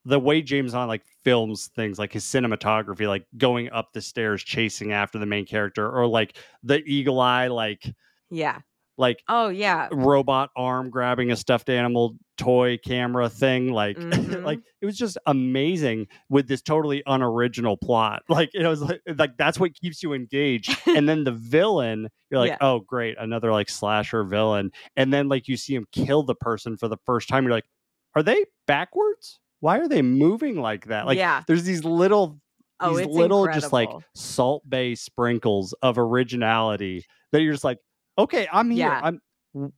the 0.06 0.18
way 0.18 0.40
james 0.42 0.74
wan 0.74 0.88
like 0.88 1.04
films 1.24 1.68
things 1.68 1.98
like 1.98 2.12
his 2.12 2.24
cinematography 2.24 3.06
like 3.06 3.26
going 3.36 3.70
up 3.70 3.92
the 3.92 4.00
stairs 4.00 4.42
chasing 4.42 4.92
after 4.92 5.18
the 5.18 5.26
main 5.26 5.44
character 5.46 5.90
or 5.90 6.06
like 6.06 6.38
the 6.62 6.82
eagle 6.84 7.20
eye 7.20 7.48
like 7.48 7.94
yeah. 8.30 8.60
Like 8.96 9.22
Oh, 9.28 9.48
yeah. 9.48 9.88
robot 9.92 10.50
arm 10.56 10.90
grabbing 10.90 11.30
a 11.32 11.36
stuffed 11.36 11.68
animal 11.68 12.16
toy 12.36 12.78
camera 12.84 13.28
thing 13.28 13.72
like 13.72 13.96
Mhm. 13.98 14.42
like 14.44 14.58
it 14.80 14.86
was 14.86 14.96
just 14.98 15.16
amazing 15.26 16.08
with 16.28 16.48
this 16.48 16.62
totally 16.62 17.00
unoriginal 17.06 17.76
plot 17.76 18.22
like 18.28 18.50
it 18.54 18.66
was 18.66 18.82
like, 18.82 19.00
like 19.16 19.36
that's 19.36 19.58
what 19.60 19.72
keeps 19.74 20.02
you 20.02 20.12
engaged 20.14 20.76
and 20.86 21.08
then 21.08 21.22
the 21.22 21.30
villain 21.30 22.08
you're 22.30 22.40
like 22.40 22.50
Yeah. 22.50 22.56
oh 22.60 22.80
great 22.80 23.16
another 23.20 23.52
like 23.52 23.68
slasher 23.70 24.24
villain 24.24 24.72
and 24.96 25.12
then 25.14 25.28
like 25.28 25.46
you 25.46 25.56
see 25.56 25.76
him 25.76 25.86
kill 25.92 26.24
the 26.24 26.34
person 26.34 26.76
for 26.76 26.88
the 26.88 26.96
first 27.06 27.28
time 27.28 27.44
you're 27.44 27.52
like 27.52 27.68
are 28.16 28.22
they 28.24 28.44
backwards 28.66 29.38
why 29.60 29.78
are 29.78 29.86
they 29.88 30.02
moving 30.02 30.60
like 30.60 30.86
that 30.86 31.06
like 31.06 31.16
yeah. 31.18 31.42
there's 31.46 31.62
these 31.64 31.84
little 31.84 32.40
Oh, 32.80 32.96
these 32.98 33.06
little 33.06 33.46
just 33.46 33.72
like 33.72 33.88
salt 34.16 34.62
bae 34.68 34.94
sprinkles 34.94 35.72
of 35.82 35.96
originality 35.98 37.04
that 37.30 37.40
you're 37.42 37.52
just 37.52 37.62
like 37.64 37.78
okay 38.18 38.48
i'm 38.52 38.70
here 38.70 38.96
Yeah. 38.96 39.02
i'm 39.02 39.20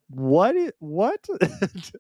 what 0.09 0.57
what 0.79 1.27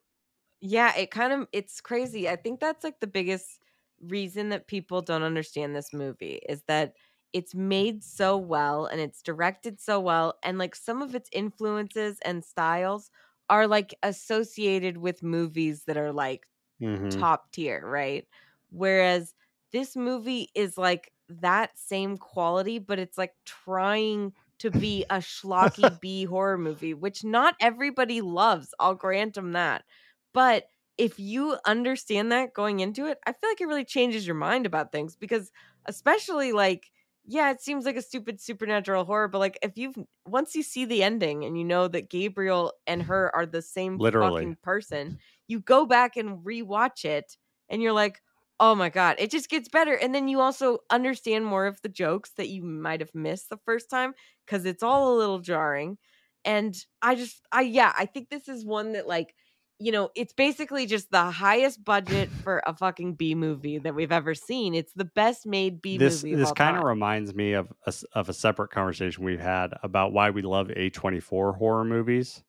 Yeah, 0.61 0.95
it 0.97 1.11
kind 1.11 1.33
of 1.33 1.49
it's 1.53 1.81
crazy. 1.81 2.29
I 2.29 2.37
think 2.37 2.61
that's 2.61 2.85
like 2.85 3.01
the 3.01 3.07
biggest 3.07 3.61
reason 4.01 4.49
that 4.51 4.67
people 4.67 5.03
don't 5.03 5.23
understand 5.23 5.75
this 5.77 5.93
movie 5.93 6.41
is 6.49 6.63
that 6.65 6.95
it's 7.33 7.55
made 7.55 8.03
so 8.05 8.37
well 8.37 8.87
and 8.87 9.01
it's 9.01 9.23
directed 9.23 9.81
so 9.81 10.01
well 10.01 10.39
and 10.43 10.59
like 10.59 10.75
some 10.75 11.03
of 11.03 11.15
its 11.15 11.29
influences 11.33 12.19
and 12.25 12.45
styles 12.45 13.11
are 13.51 13.67
like 13.67 13.95
associated 14.03 14.99
with 14.99 15.23
movies 15.23 15.85
that 15.85 15.97
are 15.97 16.13
like 16.13 16.47
Mhm. 16.81 17.11
top 17.11 17.53
tier, 17.53 17.83
right? 17.87 18.27
Whereas 18.71 19.35
this 19.73 19.97
movie 19.97 20.51
is 20.55 20.79
like 20.79 21.13
that 21.29 21.79
same 21.79 22.19
quality, 22.19 22.79
but 22.79 22.99
it's 22.99 23.19
like 23.19 23.35
trying 23.45 24.33
to 24.59 24.71
be 24.71 25.05
a 25.11 25.17
schlocky 25.19 25.99
B 26.01 26.25
horror 26.25 26.59
movie, 26.59 26.95
which 26.95 27.25
not 27.25 27.55
everybody 27.61 28.21
loves. 28.21 28.75
I'll 28.79 28.95
grant 28.95 29.35
them 29.35 29.53
that. 29.53 29.85
But 30.33 30.69
if 30.99 31.19
you 31.19 31.57
understand 31.67 32.33
that 32.33 32.55
going 32.55 32.81
into 32.81 33.07
it, 33.07 33.19
I 33.27 33.33
feel 33.33 33.51
like 33.51 33.61
it 33.61 33.67
really 33.67 33.85
changes 33.85 34.27
your 34.27 34.37
mind 34.37 34.67
about 34.67 34.93
things 34.93 35.17
because, 35.17 35.53
especially 35.87 36.53
like, 36.53 36.91
yeah, 37.25 37.51
it 37.51 37.61
seems 37.61 37.85
like 37.85 37.97
a 37.97 38.03
stupid 38.03 38.41
supernatural 38.41 39.05
horror, 39.05 39.29
but 39.29 39.39
like 39.39 39.59
if 39.63 39.77
you've 39.77 39.97
once 40.27 40.55
you 40.55 40.63
see 40.63 40.85
the 40.85 41.03
ending 41.03 41.45
and 41.45 41.59
you 41.59 41.65
know 41.65 41.89
that 41.89 42.09
Gabriel 42.09 42.73
and 42.87 43.03
her 43.03 43.35
are 43.35 43.47
the 43.47 43.63
same 43.63 43.99
Literally. 43.99 44.43
fucking 44.43 44.57
person, 44.63 45.19
you 45.49 45.61
go 45.61 45.87
back 45.87 46.17
and 46.17 46.45
rewatch 46.45 47.05
it 47.05 47.37
and 47.69 47.83
you're 47.83 47.93
like, 47.93 48.23
oh 48.59 48.75
my 48.75 48.89
God, 48.89 49.17
it 49.19 49.31
just 49.31 49.51
gets 49.51 49.69
better. 49.69 49.95
And 49.95 50.15
then 50.15 50.29
you 50.29 50.41
also 50.41 50.79
understand 50.91 51.45
more 51.45 51.67
of 51.67 51.81
the 51.83 51.89
jokes 51.89 52.33
that 52.37 52.49
you 52.49 52.63
might 52.63 53.01
have 53.01 53.15
missed 53.15 53.51
the 53.51 53.59
first 53.65 53.91
time 53.91 54.15
because 54.45 54.65
it's 54.65 54.83
all 54.83 55.15
a 55.15 55.19
little 55.19 55.41
jarring. 55.41 55.99
And 56.45 56.75
I 57.03 57.17
just, 57.17 57.41
I, 57.53 57.63
yeah, 57.63 57.93
I 57.97 58.07
think 58.07 58.29
this 58.31 58.49
is 58.49 58.65
one 58.65 58.93
that, 58.93 59.07
like, 59.07 59.35
you 59.79 59.93
know, 59.93 60.09
it's 60.15 60.33
basically 60.33 60.87
just 60.87 61.11
the 61.11 61.31
highest 61.31 61.85
budget 61.85 62.31
for 62.31 62.63
a 62.67 62.75
fucking 62.75 63.15
B 63.15 63.35
movie 63.35 63.79
that 63.79 63.95
we've 63.95 64.13
ever 64.13 64.35
seen. 64.35 64.75
It's 64.75 64.93
the 64.95 65.05
best 65.05 65.45
made 65.45 65.83
B 65.83 65.99
this 65.99 66.25
movie. 66.25 66.37
this 66.37 66.53
kind 66.53 66.79
of 66.79 66.85
reminds 66.85 67.35
me 67.35 67.53
of 67.53 67.71
a, 67.85 67.93
of 68.15 68.29
a 68.31 68.33
separate 68.33 68.71
conversation 68.71 69.25
we've 69.25 69.41
had 69.41 69.75
about 69.83 70.13
why 70.13 70.31
we 70.31 70.41
love 70.41 70.69
A24 70.69 71.57
horror 71.57 71.85
movies 71.85 72.43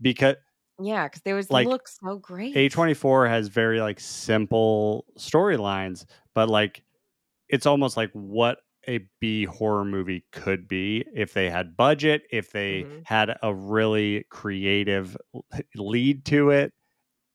because 0.00 0.36
yeah, 0.80 1.06
because 1.08 1.22
they 1.22 1.30
always 1.32 1.50
like, 1.50 1.70
look 1.70 1.88
so 1.88 2.18
great. 2.18 2.56
A24 2.56 3.28
has 3.28 3.48
very 3.48 3.80
like 3.80 4.00
simple 4.00 5.06
storylines 5.18 6.06
but 6.34 6.48
like 6.48 6.84
it's 7.48 7.66
almost 7.66 7.96
like 7.96 8.10
what 8.12 8.60
a 8.88 9.00
B 9.20 9.44
horror 9.44 9.84
movie 9.84 10.24
could 10.32 10.68
be 10.68 11.04
if 11.14 11.34
they 11.34 11.50
had 11.50 11.76
budget 11.76 12.22
if 12.32 12.52
they 12.52 12.88
Mhm. 12.88 13.04
had 13.04 13.36
a 13.42 13.54
really 13.54 14.24
creative 14.30 15.16
lead 15.76 16.24
to 16.26 16.50
it 16.50 16.72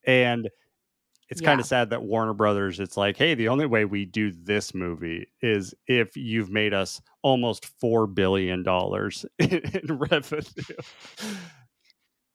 and 0.05 0.49
it's 1.29 1.41
kind 1.41 1.59
of 1.59 1.65
sad 1.65 1.89
that 1.91 2.03
Warner 2.03 2.33
Brothers, 2.33 2.79
it's 2.79 2.97
like, 2.97 3.17
hey, 3.17 3.33
the 3.35 3.47
only 3.47 3.65
way 3.65 3.85
we 3.85 4.05
do 4.05 4.31
this 4.31 4.73
movie 4.75 5.27
is 5.41 5.73
if 5.87 6.15
you've 6.17 6.51
made 6.51 6.73
us 6.73 7.01
almost 7.23 7.65
four 7.79 8.07
billion 8.07 8.63
dollars 8.63 9.25
in, 9.39 9.49
in 9.89 9.97
revenue. 9.97 10.43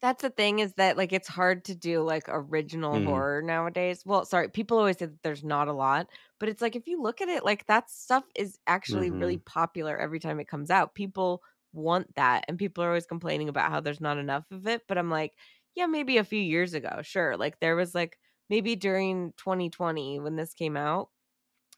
That's 0.00 0.22
the 0.22 0.30
thing 0.30 0.60
is 0.60 0.74
that 0.74 0.96
like 0.96 1.12
it's 1.12 1.26
hard 1.26 1.64
to 1.64 1.74
do 1.74 2.02
like 2.02 2.24
original 2.28 3.00
Mhm. 3.00 3.00
horror 3.00 3.42
nowadays. 3.42 4.04
Well, 4.06 4.24
sorry, 4.24 4.48
people 4.48 4.78
always 4.78 4.98
say 4.98 5.06
that 5.06 5.22
there's 5.24 5.42
not 5.42 5.66
a 5.66 5.72
lot, 5.72 6.08
but 6.38 6.48
it's 6.48 6.62
like 6.62 6.76
if 6.76 6.86
you 6.86 7.02
look 7.02 7.20
at 7.20 7.28
it, 7.28 7.44
like 7.44 7.66
that 7.66 7.90
stuff 7.90 8.24
is 8.36 8.58
actually 8.68 9.10
really 9.10 9.38
popular 9.38 9.98
every 9.98 10.20
time 10.20 10.38
it 10.38 10.46
comes 10.48 10.70
out. 10.70 10.94
People 10.94 11.42
want 11.72 12.14
that, 12.14 12.44
and 12.48 12.58
people 12.58 12.84
are 12.84 12.88
always 12.88 13.06
complaining 13.06 13.48
about 13.48 13.70
how 13.72 13.80
there's 13.80 14.00
not 14.00 14.18
enough 14.18 14.44
of 14.52 14.68
it. 14.68 14.82
But 14.86 14.98
I'm 14.98 15.10
like, 15.10 15.34
yeah, 15.74 15.86
maybe 15.86 16.16
a 16.18 16.24
few 16.24 16.40
years 16.40 16.74
ago, 16.74 17.00
sure. 17.02 17.36
Like 17.36 17.58
there 17.58 17.74
was 17.76 17.92
like 17.94 18.18
maybe 18.48 18.76
during 18.76 19.32
2020 19.36 20.20
when 20.20 20.36
this 20.36 20.54
came 20.54 20.76
out, 20.76 21.10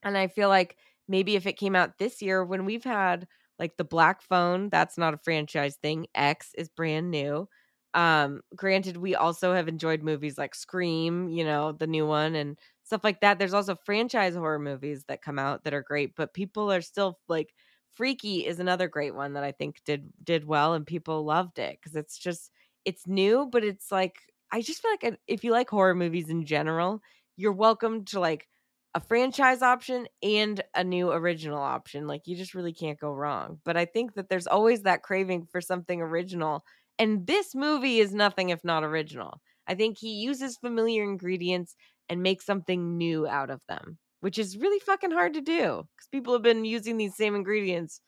and 0.03 0.17
I 0.17 0.29
feel 0.29 0.49
like 0.49 0.77
maybe 1.09 1.37
if 1.37 1.47
it 1.47 1.55
came 1.55 1.77
out 1.77 1.99
this 1.99 2.23
year 2.23 2.45
when 2.45 2.65
we've 2.65 2.85
had 2.85 3.27
like 3.59 3.77
the 3.77 3.85
Black 3.85 4.23
Phone, 4.23 4.71
that's 4.71 4.97
not 4.97 5.15
a 5.15 5.19
franchise 5.19 5.77
thing. 5.77 6.07
X 6.15 6.55
is 6.57 6.69
brand 6.69 7.11
new. 7.11 7.49
Um, 7.95 8.43
granted, 8.55 8.97
we 8.97 9.15
also 9.17 9.53
have 9.55 9.69
enjoyed 9.69 10.03
movies 10.03 10.39
like 10.39 10.55
Scream, 10.55 11.29
you 11.29 11.45
know, 11.45 11.73
the 11.73 11.87
new 11.89 12.07
one 12.07 12.35
and 12.37 12.57
stuff 12.85 13.03
like 13.05 13.21
that. 13.21 13.39
There's 13.39 13.55
also 13.55 13.75
franchise 13.75 14.35
horror 14.35 14.59
movies 14.61 15.05
that 15.09 15.23
come 15.23 15.39
out 15.39 15.65
that 15.65 15.75
are 15.75 15.83
great, 15.83 16.15
but 16.17 16.35
people 16.35 16.71
are 16.73 16.83
still 16.83 17.19
like 17.29 17.53
Freaky 17.93 18.47
is 18.47 18.61
another 18.61 18.89
great 18.89 19.15
one 19.15 19.33
that 19.35 19.43
I 19.45 19.53
think 19.53 19.83
did 19.85 20.13
did 20.23 20.47
well 20.47 20.75
and 20.75 20.87
people 20.87 21.25
loved 21.25 21.59
it 21.59 21.79
because 21.81 21.97
it's 21.97 22.17
just 22.19 22.51
it's 22.85 23.07
new, 23.07 23.49
but 23.51 23.65
it's 23.65 23.91
like 23.91 24.17
I 24.53 24.63
just 24.63 24.81
feel 24.83 24.93
like 24.93 25.19
if 25.27 25.45
you 25.45 25.51
like 25.53 25.69
horror 25.71 25.95
movies 25.95 26.29
in 26.31 26.45
general, 26.47 27.03
you're 27.37 27.53
welcome 27.53 28.05
to 28.07 28.21
like 28.21 28.47
a 28.95 29.01
franchise 29.01 29.63
option 29.63 30.09
and 30.23 30.63
a 30.75 30.83
new 30.83 31.11
original 31.13 31.59
option. 31.61 32.07
Like 32.07 32.23
you 32.27 32.37
just 32.37 32.55
really 32.55 32.73
can't 32.73 32.99
go 32.99 33.13
wrong. 33.13 33.61
But 33.65 33.77
I 33.77 33.85
think 33.85 34.15
that 34.15 34.29
there's 34.29 34.49
always 34.49 34.83
that 34.83 35.03
craving 35.03 35.47
for 35.47 35.61
something 35.61 36.01
original. 36.01 36.65
And 37.01 37.27
this 37.27 37.55
movie 37.55 37.99
is 37.99 38.13
nothing 38.13 38.51
if 38.51 38.63
not 38.63 38.85
original. 38.85 39.41
I 39.67 39.75
think 39.75 39.97
he 39.99 40.21
uses 40.21 40.59
familiar 40.59 41.03
ingredients 41.03 41.75
and 42.11 42.23
makes 42.23 42.45
something 42.45 42.99
new 42.99 43.27
out 43.27 43.49
of 43.49 43.63
them, 43.71 43.97
which 44.21 44.39
is 44.39 44.59
really 44.59 44.81
fucking 44.81 45.11
hard 45.11 45.33
to 45.33 45.41
do 45.41 45.89
because 45.97 46.09
people 46.13 46.35
have 46.35 46.43
been 46.43 46.67
using 46.67 46.99
these 46.99 47.17
same 47.17 47.35
ingredients 47.35 48.03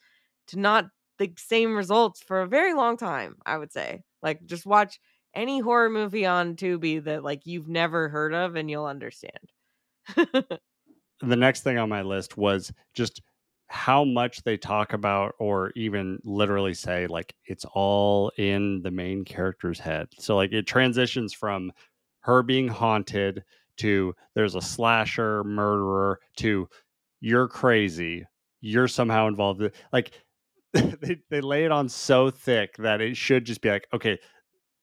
to 0.49 0.59
not 0.59 0.89
the 1.19 1.33
same 1.39 1.75
results 1.75 2.23
for 2.23 2.43
a 2.43 2.47
very 2.47 2.75
long 2.75 2.99
time, 2.99 3.37
I 3.47 3.57
would 3.57 3.73
say. 3.73 4.03
Like 4.23 4.45
just 4.45 4.67
watch 4.67 5.01
any 5.35 5.61
horror 5.61 5.89
movie 5.89 6.27
on 6.27 6.55
Tubi 6.57 7.03
that 7.05 7.25
like 7.25 7.47
you've 7.47 7.69
never 7.69 8.11
heard 8.11 8.35
of 8.35 8.57
and 8.57 8.71
you'll 8.71 8.85
understand. 8.85 9.53
the 10.17 10.61
next 11.23 11.63
thing 11.63 11.79
on 11.79 11.89
my 11.89 12.03
list 12.03 12.37
was 12.37 12.71
just 12.93 13.23
how 13.73 14.05
much 14.05 14.43
they 14.43 14.59
talk 14.59 14.93
about 14.93 15.35
or 15.39 15.73
even 15.75 16.19
literally 16.25 16.75
say 16.75 17.07
like 17.07 17.35
it's 17.47 17.65
all 17.73 18.31
in 18.37 18.83
the 18.83 18.91
main 18.91 19.25
character's 19.25 19.81
head. 19.81 20.09
So 20.19 20.37
like 20.37 20.53
it 20.53 20.67
transitions 20.67 21.33
from 21.33 21.73
her 22.21 22.43
being 22.43 22.69
haunted 22.69 23.43
to 23.79 24.15
there's 24.35 24.55
a 24.57 24.61
slasher 24.61 25.43
murderer 25.45 26.21
to 26.37 26.69
you're 27.21 27.49
crazy. 27.49 28.27
You're 28.61 28.89
somehow 28.89 29.27
involved. 29.27 29.63
Like 29.91 30.13
they, 30.75 31.23
they 31.31 31.41
lay 31.41 31.65
it 31.65 31.73
on 31.73 31.89
so 31.89 32.31
thick 32.31 32.77
that 32.77 33.01
it 33.01 33.17
should 33.17 33.47
just 33.47 33.63
be 33.63 33.71
like, 33.71 33.87
okay, 33.95 34.19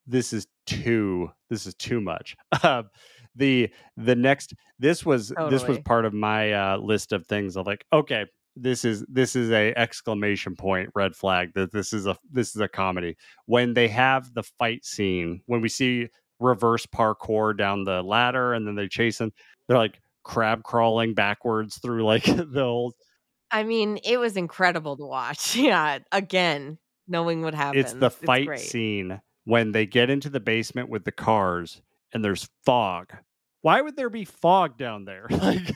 this 0.08 0.32
is 0.32 0.48
too 0.66 1.30
this 1.48 1.64
is 1.64 1.74
too 1.74 2.00
much. 2.00 2.36
Um, 2.64 2.90
the 3.36 3.70
the 3.96 4.16
next 4.16 4.54
this 4.80 5.06
was 5.06 5.32
this 5.48 5.64
was 5.64 5.78
part 5.78 6.04
of 6.04 6.12
my 6.12 6.52
uh, 6.52 6.76
list 6.78 7.12
of 7.12 7.24
things 7.28 7.56
of 7.56 7.64
like, 7.64 7.86
okay, 7.92 8.26
this 8.56 8.84
is 8.84 9.04
this 9.08 9.36
is 9.36 9.50
a 9.50 9.72
exclamation 9.76 10.56
point 10.56 10.90
red 10.94 11.14
flag 11.14 11.52
that 11.54 11.72
this 11.72 11.92
is 11.92 12.06
a 12.06 12.16
this 12.30 12.54
is 12.54 12.60
a 12.60 12.68
comedy 12.68 13.16
when 13.46 13.74
they 13.74 13.88
have 13.88 14.32
the 14.34 14.42
fight 14.42 14.84
scene 14.84 15.40
when 15.46 15.60
we 15.60 15.68
see 15.68 16.08
reverse 16.40 16.86
parkour 16.86 17.56
down 17.56 17.84
the 17.84 18.02
ladder 18.02 18.54
and 18.54 18.66
then 18.66 18.74
they 18.74 18.88
chase 18.88 19.18
them 19.18 19.32
they're 19.68 19.78
like 19.78 20.00
crab 20.24 20.62
crawling 20.62 21.14
backwards 21.14 21.78
through 21.78 22.04
like 22.04 22.24
the 22.24 22.62
old 22.62 22.94
I 23.52 23.64
mean, 23.64 23.98
it 24.04 24.20
was 24.20 24.36
incredible 24.36 24.96
to 24.96 25.04
watch. 25.04 25.56
Yeah, 25.60 25.98
again, 26.12 26.78
knowing 27.08 27.42
what 27.42 27.52
happens. 27.52 27.86
it's 27.86 27.92
the 27.94 28.10
fight 28.10 28.46
great. 28.46 28.60
scene 28.60 29.20
when 29.44 29.72
they 29.72 29.86
get 29.86 30.08
into 30.08 30.30
the 30.30 30.38
basement 30.38 30.88
with 30.88 31.04
the 31.04 31.12
cars 31.12 31.82
and 32.14 32.24
there's 32.24 32.48
fog 32.64 33.12
why 33.62 33.80
would 33.80 33.96
there 33.96 34.10
be 34.10 34.24
fog 34.24 34.78
down 34.78 35.04
there 35.04 35.26
like 35.30 35.70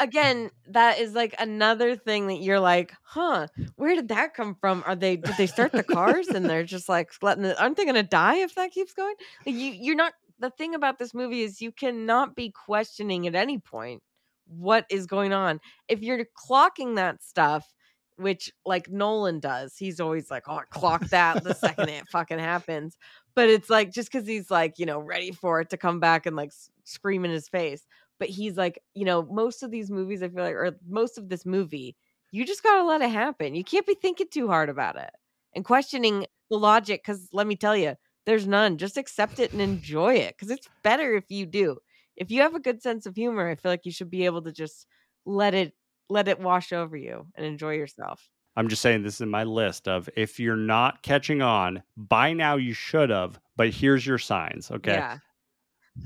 Again, 0.00 0.50
that 0.68 0.98
is 0.98 1.14
like 1.14 1.34
another 1.38 1.96
thing 1.96 2.26
that 2.28 2.40
you're 2.40 2.60
like, 2.60 2.92
huh? 3.02 3.48
Where 3.76 3.94
did 3.94 4.08
that 4.08 4.34
come 4.34 4.54
from? 4.54 4.82
Are 4.86 4.96
they 4.96 5.16
did 5.16 5.36
they 5.36 5.46
start 5.46 5.72
the 5.72 5.82
cars 5.82 6.28
and 6.28 6.48
they're 6.48 6.64
just 6.64 6.88
like 6.88 7.10
letting 7.22 7.44
it? 7.44 7.60
Aren't 7.60 7.76
they 7.76 7.84
going 7.84 7.94
to 7.96 8.02
die 8.02 8.36
if 8.36 8.54
that 8.54 8.72
keeps 8.72 8.92
going? 8.92 9.14
Like 9.44 9.54
you, 9.54 9.72
you're 9.72 9.96
not. 9.96 10.12
The 10.38 10.50
thing 10.50 10.74
about 10.74 10.98
this 10.98 11.14
movie 11.14 11.42
is 11.42 11.62
you 11.62 11.72
cannot 11.72 12.36
be 12.36 12.50
questioning 12.50 13.26
at 13.26 13.34
any 13.34 13.58
point 13.58 14.02
what 14.46 14.84
is 14.90 15.06
going 15.06 15.32
on. 15.32 15.60
If 15.88 16.02
you're 16.02 16.26
clocking 16.48 16.96
that 16.96 17.22
stuff, 17.22 17.72
which 18.16 18.50
like 18.64 18.90
Nolan 18.90 19.40
does. 19.40 19.76
He's 19.76 20.00
always 20.00 20.30
like, 20.30 20.44
"Oh, 20.48 20.62
clock 20.70 21.06
that 21.08 21.44
the 21.44 21.54
second 21.54 21.88
it 21.88 22.08
fucking 22.10 22.38
happens." 22.38 22.96
But 23.34 23.48
it's 23.50 23.68
like 23.70 23.92
just 23.92 24.10
because 24.10 24.26
he's 24.26 24.50
like, 24.50 24.78
you 24.78 24.86
know, 24.86 24.98
ready 24.98 25.32
for 25.32 25.60
it 25.60 25.70
to 25.70 25.76
come 25.76 26.00
back 26.00 26.26
and 26.26 26.34
like 26.36 26.48
s- 26.48 26.70
scream 26.84 27.24
in 27.24 27.30
his 27.30 27.48
face. 27.48 27.86
But 28.18 28.28
he's 28.28 28.56
like, 28.56 28.80
you 28.94 29.04
know, 29.04 29.22
most 29.22 29.62
of 29.62 29.70
these 29.70 29.90
movies, 29.90 30.22
I 30.22 30.28
feel 30.28 30.44
like, 30.44 30.54
or 30.54 30.78
most 30.88 31.18
of 31.18 31.28
this 31.28 31.44
movie, 31.44 31.96
you 32.32 32.44
just 32.44 32.62
gotta 32.62 32.84
let 32.84 33.02
it 33.02 33.10
happen. 33.10 33.54
You 33.54 33.64
can't 33.64 33.86
be 33.86 33.94
thinking 33.94 34.28
too 34.30 34.48
hard 34.48 34.68
about 34.68 34.96
it 34.96 35.10
and 35.54 35.64
questioning 35.64 36.26
the 36.50 36.58
logic. 36.58 37.02
Because 37.02 37.28
let 37.32 37.46
me 37.46 37.56
tell 37.56 37.76
you, 37.76 37.96
there's 38.24 38.46
none. 38.46 38.78
Just 38.78 38.96
accept 38.96 39.38
it 39.38 39.52
and 39.52 39.60
enjoy 39.60 40.14
it. 40.14 40.34
Because 40.36 40.50
it's 40.50 40.68
better 40.82 41.14
if 41.14 41.24
you 41.30 41.46
do. 41.46 41.78
If 42.16 42.30
you 42.30 42.42
have 42.42 42.54
a 42.54 42.60
good 42.60 42.82
sense 42.82 43.06
of 43.06 43.14
humor, 43.14 43.48
I 43.48 43.54
feel 43.54 43.70
like 43.70 43.84
you 43.84 43.92
should 43.92 44.10
be 44.10 44.24
able 44.24 44.42
to 44.42 44.52
just 44.52 44.86
let 45.24 45.54
it 45.54 45.74
let 46.08 46.28
it 46.28 46.40
wash 46.40 46.72
over 46.72 46.96
you 46.96 47.26
and 47.34 47.44
enjoy 47.44 47.74
yourself. 47.74 48.30
I'm 48.56 48.68
just 48.68 48.80
saying 48.80 49.02
this 49.02 49.16
is 49.16 49.20
in 49.20 49.30
my 49.30 49.44
list 49.44 49.86
of 49.86 50.08
if 50.16 50.40
you're 50.40 50.56
not 50.56 51.02
catching 51.02 51.42
on 51.42 51.82
by 51.96 52.32
now, 52.32 52.56
you 52.56 52.72
should 52.72 53.10
have. 53.10 53.38
But 53.56 53.70
here's 53.70 54.06
your 54.06 54.18
signs. 54.18 54.70
Okay. 54.70 54.92
Yeah. 54.92 55.18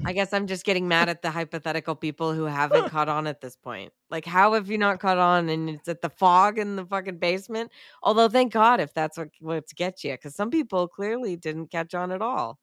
I 0.05 0.13
guess 0.13 0.33
I'm 0.33 0.47
just 0.47 0.65
getting 0.65 0.89
mad 0.89 1.09
at 1.09 1.21
the 1.23 1.31
hypothetical 1.31 1.95
people 1.95 2.33
who 2.33 2.45
haven't 2.45 2.89
caught 2.91 3.09
on 3.09 3.27
at 3.27 3.41
this 3.43 3.57
point. 3.57 3.93
Like, 4.11 4.25
how 4.25 4.55
have 4.55 4.71
you 4.71 4.79
not 4.79 4.99
caught 4.99 5.19
on? 5.19 5.49
And 5.49 5.69
it's 5.69 5.89
at 5.89 6.01
the 6.01 6.09
fog 6.09 6.59
in 6.59 6.77
the 6.77 6.87
fucking 6.87 7.19
basement. 7.19 7.71
Although, 8.03 8.29
thank 8.29 8.53
God 8.53 8.81
if 8.81 8.95
that's 8.95 9.19
what 9.19 9.29
what 9.41 9.65
gets 9.77 10.03
you, 10.05 10.13
because 10.13 10.35
some 10.35 10.51
people 10.51 10.89
clearly 10.89 11.37
didn't 11.37 11.69
catch 11.71 11.95
on 11.95 12.13
at 12.13 12.23
all. 12.23 12.59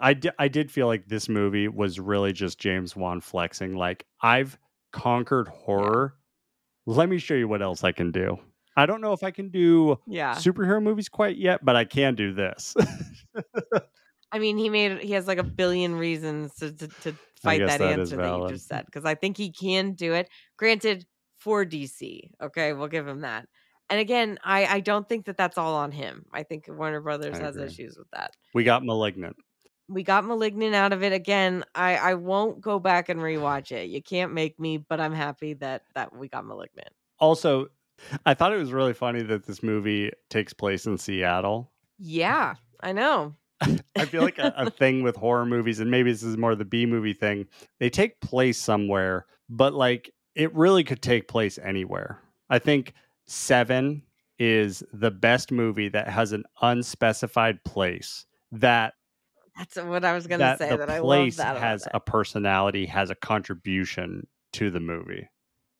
I 0.00 0.14
di- 0.14 0.30
I 0.38 0.46
did 0.46 0.70
feel 0.70 0.86
like 0.86 1.08
this 1.08 1.28
movie 1.28 1.66
was 1.66 1.98
really 1.98 2.32
just 2.32 2.58
James 2.60 2.94
Wan 2.94 3.20
flexing. 3.20 3.74
Like 3.74 4.06
I've 4.22 4.56
conquered 4.92 5.48
horror. 5.48 6.14
Let 6.86 7.08
me 7.08 7.18
show 7.18 7.34
you 7.34 7.48
what 7.48 7.60
else 7.60 7.82
I 7.82 7.90
can 7.92 8.12
do. 8.12 8.38
I 8.76 8.86
don't 8.86 9.00
know 9.00 9.12
if 9.12 9.24
I 9.24 9.32
can 9.32 9.48
do 9.48 9.98
Yeah. 10.06 10.36
superhero 10.36 10.80
movies 10.80 11.08
quite 11.08 11.36
yet, 11.36 11.64
but 11.64 11.74
I 11.74 11.84
can 11.84 12.14
do 12.14 12.32
this. 12.32 12.76
I 14.32 14.38
mean, 14.38 14.58
he 14.58 14.68
made 14.68 15.00
he 15.00 15.12
has 15.12 15.26
like 15.26 15.38
a 15.38 15.44
billion 15.44 15.94
reasons 15.94 16.54
to 16.56 16.72
to, 16.72 16.88
to 16.88 17.14
fight 17.40 17.60
that, 17.60 17.78
that 17.78 17.98
answer 17.98 18.16
that 18.16 18.36
you 18.36 18.48
just 18.48 18.68
said 18.68 18.84
because 18.86 19.04
I 19.04 19.14
think 19.14 19.36
he 19.36 19.50
can 19.50 19.92
do 19.92 20.14
it. 20.14 20.28
Granted, 20.56 21.06
for 21.38 21.64
DC, 21.64 22.30
okay, 22.42 22.72
we'll 22.72 22.88
give 22.88 23.06
him 23.06 23.22
that. 23.22 23.48
And 23.90 24.00
again, 24.00 24.38
I 24.44 24.66
I 24.66 24.80
don't 24.80 25.08
think 25.08 25.26
that 25.26 25.36
that's 25.36 25.56
all 25.56 25.74
on 25.74 25.92
him. 25.92 26.26
I 26.32 26.42
think 26.42 26.66
Warner 26.68 27.00
Brothers 27.00 27.38
I 27.38 27.42
has 27.42 27.56
agree. 27.56 27.68
issues 27.68 27.96
with 27.96 28.10
that. 28.12 28.32
we 28.54 28.64
got 28.64 28.84
Malignant. 28.84 29.36
We 29.88 30.02
got 30.02 30.26
Malignant 30.26 30.74
out 30.74 30.92
of 30.92 31.02
it 31.02 31.12
again. 31.12 31.64
I 31.74 31.96
I 31.96 32.14
won't 32.14 32.60
go 32.60 32.78
back 32.78 33.08
and 33.08 33.20
rewatch 33.20 33.72
it. 33.72 33.88
You 33.88 34.02
can't 34.02 34.34
make 34.34 34.60
me, 34.60 34.76
but 34.76 35.00
I'm 35.00 35.14
happy 35.14 35.54
that 35.54 35.84
that 35.94 36.14
we 36.14 36.28
got 36.28 36.44
Malignant. 36.44 36.90
Also, 37.18 37.68
I 38.26 38.34
thought 38.34 38.52
it 38.52 38.58
was 38.58 38.72
really 38.72 38.92
funny 38.92 39.22
that 39.22 39.46
this 39.46 39.62
movie 39.62 40.12
takes 40.28 40.52
place 40.52 40.86
in 40.86 40.98
Seattle. 40.98 41.72
Yeah, 41.98 42.54
I 42.80 42.92
know. 42.92 43.34
I 43.60 44.06
feel 44.06 44.22
like 44.22 44.38
a, 44.38 44.52
a 44.56 44.70
thing 44.70 45.02
with 45.02 45.16
horror 45.16 45.46
movies, 45.46 45.80
and 45.80 45.90
maybe 45.90 46.12
this 46.12 46.22
is 46.22 46.36
more 46.36 46.54
the 46.54 46.64
B 46.64 46.86
movie 46.86 47.12
thing. 47.12 47.46
They 47.80 47.90
take 47.90 48.20
place 48.20 48.58
somewhere, 48.58 49.26
but 49.48 49.74
like 49.74 50.12
it 50.34 50.54
really 50.54 50.84
could 50.84 51.02
take 51.02 51.28
place 51.28 51.58
anywhere. 51.58 52.22
I 52.50 52.58
think 52.58 52.94
Seven 53.26 54.02
is 54.38 54.82
the 54.92 55.10
best 55.10 55.50
movie 55.50 55.88
that 55.88 56.08
has 56.08 56.32
an 56.32 56.44
unspecified 56.62 57.62
place 57.64 58.26
that 58.52 58.94
That's 59.56 59.76
what 59.76 60.04
I 60.04 60.14
was 60.14 60.26
gonna 60.26 60.56
say. 60.56 60.70
the 60.70 60.76
That 60.76 60.88
I 60.90 60.98
love 61.00 61.00
place 61.02 61.36
that 61.36 61.56
has 61.56 61.86
it. 61.86 61.92
a 61.92 62.00
personality, 62.00 62.86
has 62.86 63.10
a 63.10 63.14
contribution 63.16 64.26
to 64.52 64.70
the 64.70 64.80
movie. 64.80 65.28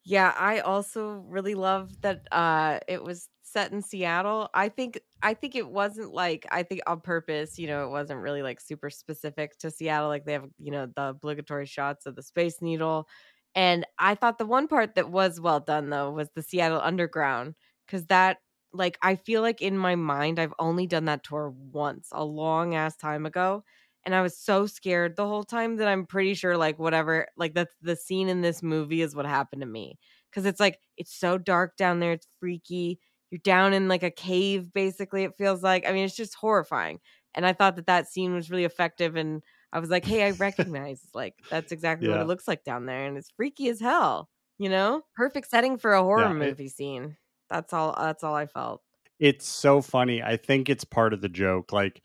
Yeah, 0.04 0.34
I 0.36 0.60
also 0.60 1.10
really 1.28 1.54
love 1.54 2.00
that 2.00 2.26
uh 2.32 2.80
it 2.88 3.02
was 3.02 3.28
set 3.42 3.72
in 3.72 3.82
Seattle. 3.82 4.48
I 4.54 4.68
think 4.68 5.00
I 5.22 5.34
think 5.34 5.54
it 5.56 5.68
wasn't 5.68 6.12
like 6.14 6.46
I 6.50 6.62
think 6.62 6.82
on 6.86 7.00
purpose, 7.00 7.58
you 7.58 7.66
know, 7.66 7.84
it 7.86 7.90
wasn't 7.90 8.20
really 8.20 8.42
like 8.42 8.60
super 8.60 8.90
specific 8.90 9.58
to 9.58 9.70
Seattle 9.70 10.08
like 10.08 10.24
they 10.24 10.32
have, 10.34 10.46
you 10.58 10.70
know, 10.70 10.86
the 10.86 11.08
obligatory 11.10 11.66
shots 11.66 12.06
of 12.06 12.14
the 12.16 12.22
Space 12.22 12.62
Needle. 12.62 13.08
And 13.54 13.84
I 13.98 14.14
thought 14.14 14.38
the 14.38 14.46
one 14.46 14.68
part 14.68 14.94
that 14.94 15.10
was 15.10 15.40
well 15.40 15.60
done 15.60 15.90
though 15.90 16.10
was 16.12 16.30
the 16.34 16.42
Seattle 16.42 16.80
Underground 16.80 17.54
cuz 17.88 18.06
that 18.06 18.38
like 18.72 18.98
I 19.02 19.16
feel 19.16 19.42
like 19.42 19.60
in 19.62 19.76
my 19.78 19.96
mind 19.96 20.38
I've 20.38 20.54
only 20.58 20.86
done 20.86 21.06
that 21.06 21.24
tour 21.24 21.50
once, 21.72 22.08
a 22.12 22.24
long 22.24 22.74
ass 22.74 22.96
time 22.96 23.26
ago. 23.26 23.64
And 24.04 24.14
I 24.14 24.22
was 24.22 24.38
so 24.38 24.66
scared 24.66 25.16
the 25.16 25.26
whole 25.26 25.44
time 25.44 25.76
that 25.76 25.88
I'm 25.88 26.06
pretty 26.06 26.34
sure 26.34 26.56
like 26.56 26.78
whatever 26.78 27.26
like 27.36 27.54
that's 27.54 27.74
the 27.82 27.96
scene 27.96 28.28
in 28.28 28.40
this 28.42 28.62
movie 28.62 29.02
is 29.02 29.14
what 29.16 29.26
happened 29.26 29.60
to 29.62 29.66
me 29.66 29.98
because 30.30 30.46
it's 30.46 30.60
like 30.60 30.78
it's 30.96 31.12
so 31.14 31.36
dark 31.38 31.76
down 31.76 32.00
there 32.00 32.12
it's 32.12 32.28
freaky 32.40 33.00
you're 33.30 33.40
down 33.44 33.72
in 33.72 33.88
like 33.88 34.02
a 34.02 34.10
cave 34.10 34.72
basically 34.72 35.24
it 35.24 35.36
feels 35.36 35.62
like 35.62 35.86
i 35.86 35.92
mean 35.92 36.04
it's 36.04 36.16
just 36.16 36.34
horrifying 36.34 36.98
and 37.34 37.46
i 37.46 37.52
thought 37.52 37.76
that 37.76 37.86
that 37.86 38.08
scene 38.08 38.34
was 38.34 38.50
really 38.50 38.64
effective 38.64 39.16
and 39.16 39.42
i 39.72 39.78
was 39.78 39.90
like 39.90 40.04
hey 40.04 40.26
i 40.26 40.30
recognize 40.38 41.00
like 41.14 41.34
that's 41.50 41.72
exactly 41.72 42.08
what 42.08 42.20
it 42.20 42.26
looks 42.26 42.48
like 42.48 42.64
down 42.64 42.86
there 42.86 43.06
and 43.06 43.16
it's 43.16 43.30
freaky 43.36 43.68
as 43.68 43.80
hell 43.80 44.28
you 44.58 44.68
know 44.68 45.02
perfect 45.16 45.48
setting 45.48 45.76
for 45.78 45.92
a 45.92 46.02
horror 46.02 46.22
Yeah, 46.22 46.30
it- 46.30 46.50
movie 46.50 46.68
scene 46.68 47.16
that's 47.50 47.72
all 47.72 47.94
that's 47.98 48.24
all 48.24 48.34
i 48.34 48.46
felt 48.46 48.82
It's 49.20 49.48
so 49.48 49.80
funny. 49.82 50.22
I 50.22 50.36
think 50.36 50.68
it's 50.68 50.84
part 50.84 51.12
of 51.12 51.20
the 51.22 51.28
joke. 51.28 51.72
Like 51.72 52.02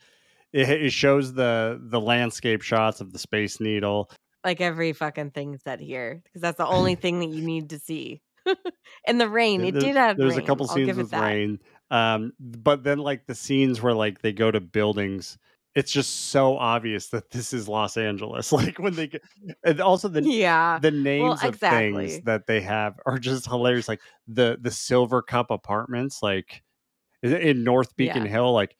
it, 0.52 0.70
it 0.70 0.92
shows 0.94 1.34
the 1.34 1.80
the 1.82 2.02
landscape 2.02 2.62
shots 2.62 3.02
of 3.02 3.12
the 3.14 3.20
Space 3.20 3.60
Needle. 3.60 4.10
like 4.44 4.62
every 4.62 4.94
fucking 4.94 5.32
thing 5.32 5.58
said 5.58 5.80
here 5.80 6.22
because 6.24 6.42
that's 6.42 6.58
the 6.58 6.66
only 6.78 6.96
thing 6.96 7.20
that 7.20 7.30
you 7.30 7.42
need 7.42 7.70
to 7.70 7.80
see 7.80 8.22
and 9.08 9.20
the 9.22 9.30
rain 9.30 9.62
it 9.64 9.72
there's- 9.74 9.84
did 9.84 9.96
have 9.96 10.18
There's 10.18 10.36
rain. 10.36 10.44
a 10.44 10.48
couple 10.48 10.68
scenes 10.68 10.98
with 10.98 11.12
that. 11.12 11.22
rain, 11.22 11.60
um, 11.92 12.34
but 12.40 12.84
then 12.84 13.00
like 13.00 13.26
the 13.26 13.36
scenes 13.36 13.82
where 13.82 13.94
like 13.94 14.22
they 14.22 14.34
go 14.34 14.50
to 14.52 14.60
buildings, 14.60 15.38
it's 15.76 15.92
just 15.92 16.28
so 16.30 16.58
obvious 16.58 17.08
that 17.10 17.32
this 17.32 17.52
is 17.54 17.68
Los 17.68 17.98
Angeles. 17.98 18.52
Like 18.52 18.78
when 18.80 18.94
they 18.96 19.08
get, 19.08 19.22
and 19.64 19.80
also 19.82 20.08
the 20.08 20.22
yeah 20.24 20.80
the 20.80 20.92
names 20.92 21.42
of 21.44 21.54
exactly. 21.56 22.08
things 22.10 22.24
that 22.26 22.48
they 22.48 22.62
have 22.62 23.00
are 23.06 23.18
just 23.20 23.46
hilarious. 23.48 23.88
Like 23.88 24.02
the 24.28 24.58
the 24.62 24.72
Silver 24.72 25.22
Cup 25.22 25.50
Apartments, 25.52 26.20
like 26.22 26.62
in 27.22 27.64
North 27.64 27.96
Beacon 27.96 28.24
Yeah. 28.26 28.32
Hill. 28.32 28.54
Like 28.54 28.76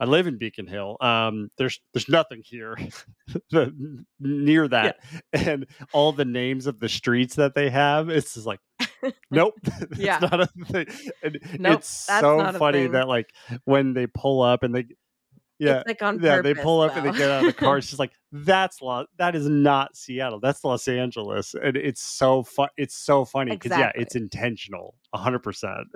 I 0.00 0.04
live 0.04 0.26
in 0.26 0.36
Beacon 0.38 0.66
Hill. 0.66 0.96
Um, 1.00 1.50
there's 1.58 1.80
there's 1.94 2.08
nothing 2.08 2.42
here 2.44 2.76
the- 3.50 4.04
near 4.20 4.68
that, 4.68 4.96
and 5.32 5.66
all 5.92 6.12
the 6.12 6.24
names 6.24 6.66
of 6.66 6.80
the 6.80 6.88
streets 6.88 7.36
that 7.36 7.54
they 7.54 7.70
have. 7.70 8.08
It's 8.08 8.34
just 8.34 8.46
like. 8.46 8.60
Nope, 9.30 9.54
Yeah. 9.96 10.18
not 10.20 10.40
a 10.40 10.46
thing. 10.46 10.86
Nope, 11.58 11.78
it's 11.80 11.88
so 11.88 12.52
funny 12.52 12.86
that 12.88 13.08
like 13.08 13.32
when 13.64 13.94
they 13.94 14.06
pull 14.06 14.42
up 14.42 14.62
and 14.62 14.74
they, 14.74 14.86
yeah, 15.58 15.78
it's 15.78 15.88
like 15.88 16.02
on 16.02 16.20
yeah, 16.22 16.36
purpose, 16.36 16.56
they 16.56 16.62
pull 16.62 16.80
up 16.80 16.96
and 16.96 17.06
they 17.06 17.12
get 17.12 17.30
out 17.30 17.40
of 17.44 17.46
the 17.46 17.52
car. 17.52 17.78
It's 17.78 17.88
just 17.88 17.98
like 17.98 18.12
that's 18.32 18.80
Los. 18.82 19.06
That 19.18 19.34
is 19.34 19.48
not 19.48 19.96
Seattle. 19.96 20.40
That's 20.40 20.64
Los 20.64 20.88
Angeles, 20.88 21.54
and 21.54 21.76
it's 21.76 22.02
so 22.02 22.42
fun. 22.42 22.68
It's 22.76 22.96
so 22.96 23.24
funny 23.34 23.52
because 23.52 23.78
yeah, 23.78 23.92
it's 23.94 24.16
intentional, 24.16 24.94
hundred 25.14 25.40
percent. 25.40 25.88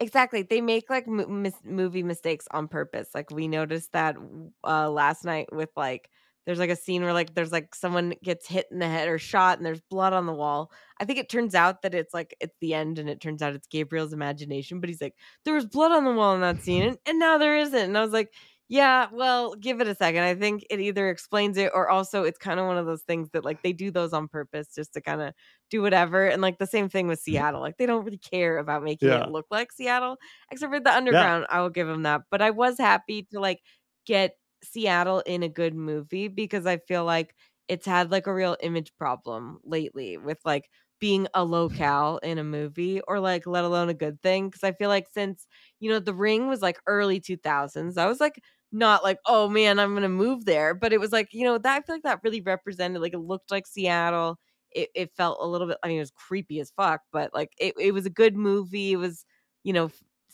Exactly. 0.00 0.42
They 0.42 0.60
make 0.60 0.90
like 0.90 1.06
mo- 1.06 1.26
mis- 1.26 1.54
movie 1.64 2.02
mistakes 2.02 2.46
on 2.50 2.68
purpose. 2.68 3.08
Like 3.14 3.30
we 3.30 3.48
noticed 3.48 3.92
that 3.92 4.16
uh 4.64 4.90
last 4.90 5.24
night 5.24 5.48
with 5.52 5.70
like 5.76 6.08
there's 6.44 6.58
like 6.58 6.70
a 6.70 6.76
scene 6.76 7.02
where 7.02 7.12
like 7.12 7.34
there's 7.34 7.52
like 7.52 7.74
someone 7.74 8.14
gets 8.22 8.48
hit 8.48 8.66
in 8.70 8.78
the 8.78 8.88
head 8.88 9.08
or 9.08 9.18
shot 9.18 9.58
and 9.58 9.66
there's 9.66 9.80
blood 9.80 10.12
on 10.12 10.26
the 10.26 10.32
wall. 10.32 10.70
I 11.00 11.04
think 11.04 11.18
it 11.18 11.28
turns 11.28 11.54
out 11.54 11.82
that 11.82 11.94
it's 11.94 12.12
like 12.12 12.34
it's 12.40 12.56
the 12.60 12.74
end 12.74 12.98
and 12.98 13.08
it 13.08 13.20
turns 13.20 13.42
out 13.42 13.54
it's 13.54 13.68
Gabriel's 13.68 14.12
imagination, 14.12 14.80
but 14.80 14.88
he's 14.88 15.00
like 15.00 15.14
there 15.44 15.54
was 15.54 15.66
blood 15.66 15.92
on 15.92 16.04
the 16.04 16.12
wall 16.12 16.34
in 16.34 16.40
that 16.40 16.62
scene 16.62 16.82
and, 16.82 16.98
and 17.06 17.18
now 17.18 17.38
there 17.38 17.56
isn't. 17.56 17.74
And 17.78 17.96
I 17.96 18.02
was 18.02 18.12
like, 18.12 18.32
yeah, 18.68 19.08
well, 19.12 19.54
give 19.54 19.80
it 19.82 19.86
a 19.86 19.94
second. 19.94 20.22
I 20.22 20.34
think 20.34 20.64
it 20.70 20.80
either 20.80 21.10
explains 21.10 21.58
it 21.58 21.72
or 21.74 21.90
also 21.90 22.24
it's 22.24 22.38
kind 22.38 22.58
of 22.58 22.66
one 22.66 22.78
of 22.78 22.86
those 22.86 23.02
things 23.02 23.28
that 23.32 23.44
like 23.44 23.62
they 23.62 23.74
do 23.74 23.90
those 23.90 24.14
on 24.14 24.28
purpose 24.28 24.68
just 24.74 24.94
to 24.94 25.00
kind 25.02 25.20
of 25.20 25.34
do 25.70 25.82
whatever. 25.82 26.26
And 26.26 26.40
like 26.40 26.58
the 26.58 26.66
same 26.66 26.88
thing 26.88 27.06
with 27.06 27.18
mm-hmm. 27.20 27.32
Seattle. 27.32 27.60
Like 27.60 27.76
they 27.76 27.86
don't 27.86 28.04
really 28.04 28.18
care 28.18 28.56
about 28.56 28.82
making 28.82 29.10
Yeah. 29.10 29.24
it 29.24 29.30
look 29.30 29.46
like 29.50 29.72
Seattle, 29.72 30.16
except 30.50 30.72
for 30.72 30.80
the 30.80 30.90
underground. 30.90 31.46
I 31.50 31.60
will 31.60 31.70
give 31.70 31.86
them 31.86 32.04
that. 32.04 32.22
But 32.30 32.40
I 32.40 32.50
was 32.50 32.78
happy 32.78 33.26
to 33.32 33.40
like 33.40 33.60
get 34.06 34.36
Seattle 34.64 35.20
in 35.26 35.42
a 35.42 35.48
good 35.48 35.74
movie 35.74 36.28
because 36.28 36.66
I 36.66 36.78
feel 36.78 37.04
like 37.04 37.34
it's 37.68 37.86
had 37.86 38.10
like 38.10 38.26
a 38.26 38.34
real 38.34 38.56
image 38.62 38.92
problem 38.96 39.58
lately 39.64 40.18
with 40.18 40.38
like 40.44 40.68
being 41.00 41.26
a 41.34 41.44
locale 41.44 42.18
in 42.22 42.38
a 42.38 42.44
movie 42.44 43.00
or 43.08 43.18
like 43.20 43.46
let 43.46 43.64
alone 43.64 43.88
a 43.88 43.94
good 43.94 44.20
thing 44.22 44.48
because 44.48 44.62
I 44.62 44.72
feel 44.72 44.88
like 44.88 45.08
since 45.12 45.46
you 45.80 45.90
know 45.90 45.98
the 45.98 46.14
ring 46.14 46.48
was 46.48 46.62
like 46.62 46.78
early 46.86 47.18
2000s 47.20 47.98
I 47.98 48.06
was 48.06 48.20
like 48.20 48.40
not 48.72 49.02
like 49.02 49.18
oh 49.26 49.48
man 49.48 49.78
I'm 49.80 49.90
going 49.92 50.02
to 50.02 50.08
move 50.08 50.44
there 50.44 50.74
but 50.74 50.92
it 50.92 51.00
was 51.00 51.12
like 51.12 51.28
you 51.32 51.44
know 51.44 51.58
that 51.58 51.76
I 51.76 51.80
feel 51.84 51.96
like 51.96 52.04
that 52.04 52.20
really 52.22 52.40
represented 52.40 53.02
like 53.02 53.14
it 53.14 53.18
looked 53.18 53.50
like 53.50 53.66
Seattle. 53.66 54.38
It, 54.70 54.88
it 54.94 55.10
felt 55.16 55.38
a 55.40 55.46
little 55.46 55.66
bit 55.66 55.76
I 55.82 55.88
mean 55.88 55.98
it 55.98 56.00
was 56.00 56.10
creepy 56.12 56.60
as 56.60 56.72
fuck 56.76 57.02
but 57.12 57.34
like 57.34 57.50
it, 57.58 57.74
it 57.78 57.92
was 57.92 58.06
a 58.06 58.10
good 58.10 58.36
movie. 58.36 58.92
It 58.92 58.96
was 58.96 59.24
you 59.64 59.72
know 59.72 59.90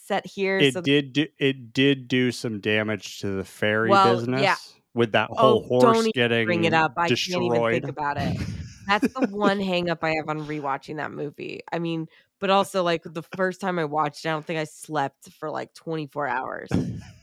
set 0.09 0.27
here 0.27 0.59
It 0.59 0.75
so 0.75 0.81
did 0.81 1.13
do. 1.13 1.27
It 1.39 1.73
did 1.73 2.09
do 2.09 2.33
some 2.33 2.61
damage 2.61 3.21
to 3.21 3.29
the 3.37 3.45
ferry 3.45 3.91
Well, 3.91 4.17
business 4.17 4.43
yeah. 4.43 4.57
with 4.95 5.13
that 5.13 5.29
Oh, 5.31 5.61
whole 5.63 5.81
don't 5.81 5.95
horse 5.95 6.09
getting 6.15 6.47
bring 6.47 6.65
it 6.65 6.75
up. 6.75 6.95
I 6.97 7.09
destroyed. 7.09 7.53
can't 7.53 7.55
even 7.57 7.71
think 7.83 7.89
about 7.89 8.17
it. 8.19 8.37
That's 8.89 9.13
the 9.13 9.27
one 9.29 9.61
hang 9.61 9.91
up 9.91 10.03
I 10.03 10.15
have 10.15 10.29
on 10.29 10.47
rewatching 10.47 10.97
that 10.97 11.13
movie. 11.13 11.61
I 11.71 11.79
mean, 11.79 12.09
but 12.41 12.49
also 12.51 12.83
like 12.83 13.03
the 13.05 13.23
first 13.37 13.61
time 13.61 13.79
I 13.79 13.85
watched 13.85 14.25
it, 14.25 14.29
I 14.29 14.33
don't 14.33 14.45
think 14.47 14.59
I 14.59 14.65
slept 14.65 15.31
for 15.39 15.51
like 15.51 15.75
24 15.75 16.27
hours. 16.27 16.69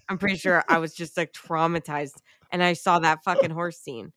I'm 0.07 0.17
pretty 0.19 0.37
sure 0.37 0.63
I 0.69 0.77
was 0.77 0.93
just 0.93 1.17
like 1.17 1.33
traumatized 1.33 2.21
and 2.51 2.61
I 2.61 2.73
saw 2.73 2.99
that 2.99 3.23
fucking 3.23 3.49
horse 3.49 3.79
scene 3.79 4.13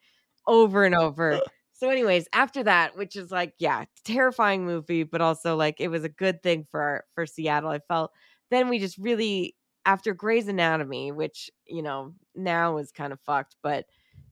over 0.47 0.85
and 0.85 0.95
over. 0.95 1.41
So, 1.73 1.89
anyways, 1.89 2.27
after 2.33 2.65
that, 2.65 2.97
which 2.99 3.15
is 3.17 3.31
like, 3.31 3.55
yeah, 3.59 3.85
terrifying 4.05 4.67
movie, 4.67 5.05
but 5.05 5.21
also 5.21 5.57
like 5.57 5.81
it 5.81 5.89
was 5.89 6.05
a 6.05 6.09
good 6.09 6.43
thing 6.43 6.67
for 6.71 7.05
for 7.15 7.25
Seattle. 7.25 7.71
I 7.71 7.79
felt 7.79 8.11
then 8.51 8.69
we 8.69 8.79
just 8.79 8.99
really 8.99 9.55
after 9.87 10.13
Grey's 10.15 10.49
Anatomy, 10.49 11.13
which 11.13 11.51
you 11.67 11.83
know 11.83 12.15
now 12.35 12.79
is 12.79 12.93
kind 12.93 13.13
of 13.13 13.21
fucked, 13.21 13.57
but 13.63 13.87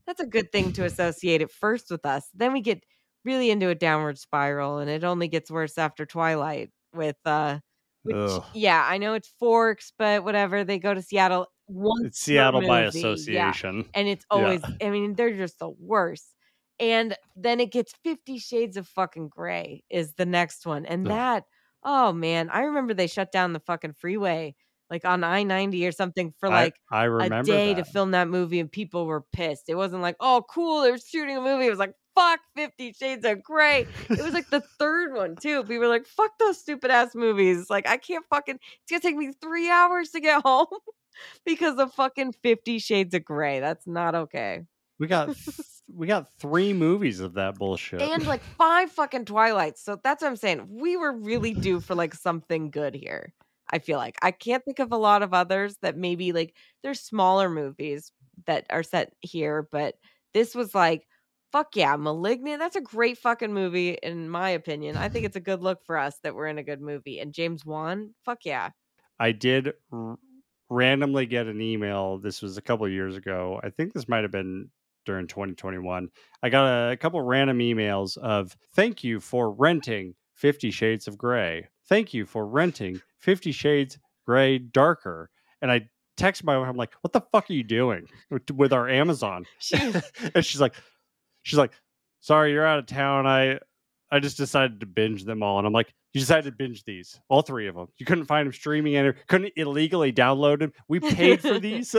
that's 0.07 0.21
a 0.21 0.27
good 0.27 0.53
thing 0.53 0.73
to 0.73 0.85
associate 0.85 1.43
it 1.43 1.51
first 1.51 1.91
with 1.91 2.07
us. 2.07 2.29
Then 2.35 2.53
we 2.53 2.61
get 2.61 2.85
really 3.25 3.51
into 3.51 3.69
a 3.71 3.75
downward 3.75 4.19
spiral, 4.19 4.79
and 4.79 4.91
it 4.91 5.05
only 5.05 5.29
gets 5.29 5.51
worse 5.51 5.79
after 5.79 6.07
Twilight 6.07 6.71
with 6.95 7.17
uh 7.25 7.61
which 8.03 8.17
Ugh. 8.17 8.45
yeah, 8.55 8.87
I 8.89 8.99
know 8.99 9.14
it's 9.14 9.29
Forks, 9.41 9.93
but 9.99 10.23
whatever. 10.25 10.62
They 10.64 10.79
go 10.79 10.95
to 10.95 11.03
Seattle 11.03 11.49
once 11.67 12.05
It's 12.05 12.21
Seattle 12.21 12.61
by 12.61 12.85
movie, 12.85 13.01
yeah. 13.01 13.51
association. 13.51 13.89
And 13.95 14.07
it's 14.09 14.25
Yeah. 14.31 14.37
always 14.37 14.62
I 14.81 14.91
mean, 14.91 15.14
they're 15.14 15.37
just 15.37 15.59
the 15.59 15.71
worst. 15.71 16.35
And 16.79 17.17
then 17.35 17.59
it 17.59 17.73
gets 17.73 17.95
50 18.05 18.39
shades 18.39 18.77
of 18.77 18.87
fucking 18.87 19.29
gray 19.29 19.83
is 19.91 20.12
the 20.14 20.27
next 20.27 20.67
one. 20.67 20.87
And 20.87 21.07
that 21.09 21.45
oh 21.87 22.12
man, 22.12 22.51
I 22.51 22.61
remember 22.64 22.93
they 22.93 23.07
shut 23.07 23.32
down 23.32 23.55
the 23.55 23.61
fucking 23.61 23.95
freeway 23.95 24.55
like 24.91 25.05
on 25.05 25.24
I-90 25.24 25.89
or 25.89 25.93
something 25.93 26.32
for 26.39 26.49
I- 26.49 26.62
like 26.64 26.74
I, 26.93 27.05
a 27.07 27.11
remember 27.11 27.43
day 27.51 27.74
that. 27.74 27.84
to 27.84 27.91
film 27.91 28.11
that 28.12 28.28
movie 28.28 28.61
and 28.61 28.70
people 28.70 29.07
were 29.07 29.24
pissed. 29.32 29.64
It 29.68 29.74
wasn't 29.74 30.03
like, 30.03 30.14
oh, 30.20 30.45
cool, 30.49 30.82
they're 30.82 30.99
shooting 30.99 31.37
a 31.37 31.41
movie. 31.41 31.66
It 31.66 31.70
was 31.70 31.78
like, 31.80 31.95
fuck, 32.14 32.39
Fifty 32.55 32.93
Shades 32.93 33.24
of 33.24 33.43
Grey. 33.43 33.87
It 34.09 34.22
was 34.22 34.32
like 34.32 34.49
the 34.51 34.61
third 34.78 35.12
one, 35.14 35.34
too. 35.34 35.62
People 35.62 35.78
were 35.80 35.89
like, 35.89 36.07
fuck 36.07 36.30
those 36.39 36.61
stupid 36.61 36.91
ass 36.93 37.16
movies. 37.16 37.68
Like, 37.68 37.89
I 37.89 37.97
can't 37.97 38.24
fucking, 38.30 38.57
it's 38.61 38.91
gonna 38.91 39.01
take 39.01 39.16
me 39.16 39.32
three 39.43 39.68
hours 39.70 40.11
to 40.11 40.20
get 40.20 40.43
home 40.45 40.66
because 41.45 41.78
of 41.78 41.93
fucking 41.95 42.34
Fifty 42.45 42.78
Shades 42.78 43.12
of 43.14 43.24
Grey. 43.24 43.59
That's 43.59 43.87
not 43.89 44.14
okay. 44.14 44.62
We 45.01 45.09
got 45.09 45.37
we 45.95 46.07
got 46.07 46.28
three 46.39 46.72
movies 46.72 47.20
of 47.20 47.34
that 47.34 47.57
bullshit. 47.57 48.03
And 48.03 48.26
like 48.26 48.43
five 48.43 48.91
fucking 48.91 49.24
Twilights. 49.24 49.82
So 49.82 49.99
that's 50.03 50.22
what 50.22 50.28
I'm 50.28 50.37
saying. 50.37 50.66
We 50.68 50.97
were 50.97 51.12
really 51.12 51.55
due 51.55 51.80
for 51.80 51.95
like 51.95 52.14
something 52.14 52.70
good 52.70 52.95
here. 52.95 53.32
I 53.70 53.78
feel 53.78 53.99
like 53.99 54.16
I 54.22 54.30
can't 54.30 54.64
think 54.64 54.78
of 54.78 54.93
a 54.93 54.97
lot 54.97 55.22
of 55.22 55.34
others 55.34 55.76
that 55.82 55.97
maybe 55.97 56.32
like 56.32 56.55
there's 56.82 57.01
smaller 57.01 57.49
movies 57.49 58.12
that 58.47 58.66
are 58.70 58.82
set 58.82 59.12
here, 59.20 59.68
but 59.72 59.95
this 60.34 60.55
was 60.55 60.74
like, 60.74 61.07
fuck 61.53 61.74
yeah, 61.74 61.97
Malignant. 61.97 62.59
That's 62.59 62.76
a 62.76 62.80
great 62.80 63.18
fucking 63.18 63.53
movie, 63.53 63.97
in 64.03 64.28
my 64.28 64.51
opinion. 64.51 64.97
I 64.97 65.09
think 65.09 65.24
it's 65.24 65.37
a 65.37 65.41
good 65.41 65.62
look 65.62 65.84
for 65.84 65.97
us 65.97 66.18
that 66.22 66.34
we're 66.34 66.49
in 66.49 66.59
a 66.59 66.64
good 66.64 66.80
movie. 66.80 67.18
And 67.18 67.32
James 67.32 67.64
Wan, 67.64 68.14
fuck 68.24 68.45
yeah. 68.45 68.70
I 69.18 69.32
did 69.32 69.72
r- 69.91 70.18
randomly 70.68 71.26
get 71.26 71.47
an 71.47 71.61
email. 71.61 72.18
This 72.18 72.43
was 72.43 72.59
a 72.59 72.62
couple 72.62 72.89
years 72.89 73.16
ago. 73.16 73.61
I 73.62 73.70
think 73.70 73.95
this 73.95 74.09
might 74.09 74.22
have 74.22 74.32
been 74.32 74.68
during 75.07 75.27
2021. 75.27 76.09
I 76.43 76.49
got 76.51 76.67
a, 76.67 76.93
a 76.93 76.97
couple 76.97 77.21
random 77.23 77.59
emails 77.59 78.19
of 78.19 78.57
thank 78.75 79.03
you 79.03 79.21
for 79.21 79.51
renting 79.53 80.15
50 80.35 80.71
Shades 80.71 81.09
of 81.09 81.17
Grey. 81.17 81.69
Thank 81.89 82.13
you 82.13 82.27
for 82.27 82.47
renting 82.47 83.01
50 83.21 83.53
Shades 83.53 83.99
Grey 84.27 84.59
Darker. 84.59 85.31
And 85.63 85.71
I 85.71 85.89
text 86.17 86.45
my 86.45 86.59
wife, 86.59 86.69
I'm 86.69 86.77
like, 86.77 86.93
what 87.01 87.13
the 87.13 87.23
fuck 87.33 87.49
are 87.49 87.55
you 87.55 87.63
doing 87.63 88.07
with, 88.31 88.51
with 88.51 88.73
our 88.73 88.89
Amazon? 88.89 89.47
And 90.35 90.45
she's 90.45 90.61
like, 90.61 90.75
she's 91.43 91.59
like, 91.59 91.73
sorry, 92.21 92.53
you're 92.53 92.67
out 92.67 92.79
of 92.79 92.87
town. 92.87 93.27
I 93.27 93.61
I 94.11 94.21
just 94.21 94.37
decided 94.37 94.81
to 94.81 94.87
binge 94.87 95.25
them 95.25 95.43
all. 95.43 95.59
And 95.59 95.67
I'm 95.67 95.73
like, 95.73 95.93
you 96.13 96.21
decided 96.21 96.45
to 96.45 96.53
binge 96.53 96.85
these, 96.85 97.21
all 97.29 97.43
three 97.43 97.67
of 97.67 97.75
them. 97.75 97.89
You 97.99 98.07
couldn't 98.07 98.27
find 98.27 98.47
them 98.47 98.53
streaming 98.53 98.97
and 98.97 99.15
couldn't 99.27 99.53
illegally 99.57 100.13
download 100.13 100.61
them. 100.61 100.73
We 100.89 101.01
paid 101.01 101.41
for 101.41 101.59
these. 101.61 101.95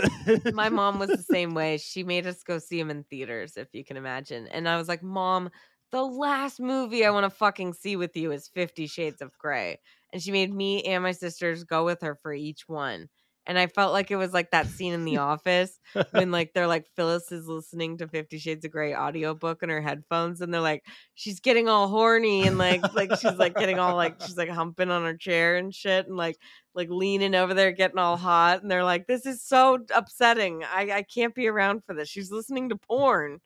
my 0.54 0.70
mom 0.70 1.00
was 1.00 1.10
the 1.10 1.18
same 1.24 1.54
way. 1.54 1.78
She 1.88 2.04
made 2.04 2.28
us 2.28 2.44
go 2.44 2.60
see 2.60 2.80
them 2.80 2.90
in 2.90 3.04
theaters, 3.04 3.58
if 3.58 3.68
you 3.74 3.84
can 3.84 3.98
imagine. 3.98 4.48
And 4.48 4.68
I 4.68 4.78
was 4.78 4.88
like, 4.88 5.04
Mom, 5.04 5.50
the 5.92 6.04
last 6.04 6.60
movie 6.60 7.06
I 7.06 7.12
want 7.12 7.24
to 7.26 7.30
fucking 7.30 7.74
see 7.74 7.96
with 7.96 8.16
you 8.16 8.32
is 8.32 8.50
Fifty 8.50 8.88
Shades 8.88 9.22
of 9.22 9.38
Grey. 9.38 9.80
And 10.12 10.22
she 10.22 10.32
made 10.32 10.54
me 10.54 10.84
and 10.84 11.04
my 11.04 11.12
sisters 11.12 11.64
go 11.64 11.86
with 11.86 12.02
her 12.02 12.18
for 12.22 12.34
each 12.34 12.68
one. 12.68 13.10
And 13.48 13.58
I 13.58 13.68
felt 13.68 13.94
like 13.94 14.12
it 14.12 14.18
was 14.18 14.34
like 14.34 14.52
that 14.52 14.68
scene 14.68 14.94
in 14.94 15.06
The 15.06 15.18
Office 15.34 15.80
when 16.12 16.32
like 16.32 16.54
they're 16.54 16.68
like 16.68 16.86
Phyllis 16.96 17.32
is 17.32 17.48
listening 17.48 17.98
to 17.98 18.08
Fifty 18.08 18.38
Shades 18.38 18.66
of 18.66 18.72
Grey 18.72 18.94
audiobook 18.94 19.64
in 19.64 19.70
her 19.70 19.82
headphones 19.82 20.42
and 20.42 20.54
they're 20.54 20.62
like 20.62 20.84
she's 21.16 21.40
getting 21.40 21.68
all 21.70 21.88
horny 21.88 22.46
and 22.46 22.58
like 22.58 22.82
like 22.94 23.10
she's 23.20 23.34
like 23.38 23.56
getting 23.56 23.80
all 23.80 23.96
like 23.96 24.22
she's 24.22 24.38
like 24.38 24.50
humping 24.50 24.92
on 24.92 25.04
her 25.04 25.16
chair 25.18 25.56
and 25.56 25.74
shit 25.74 26.06
and 26.08 26.18
like 26.18 26.38
like 26.76 26.90
leaning 26.92 27.34
over 27.34 27.54
there 27.54 27.72
getting 27.72 27.98
all 27.98 28.18
hot 28.18 28.62
and 28.62 28.70
they're 28.70 28.84
like 28.84 29.08
this 29.08 29.26
is 29.26 29.42
so 29.42 29.80
upsetting 29.96 30.64
i 30.66 30.92
i 30.98 31.02
can't 31.04 31.34
be 31.34 31.48
around 31.48 31.84
for 31.86 31.96
this 31.96 32.08
she's 32.10 32.32
listening 32.32 32.70
to 32.70 32.76
porn 32.76 33.40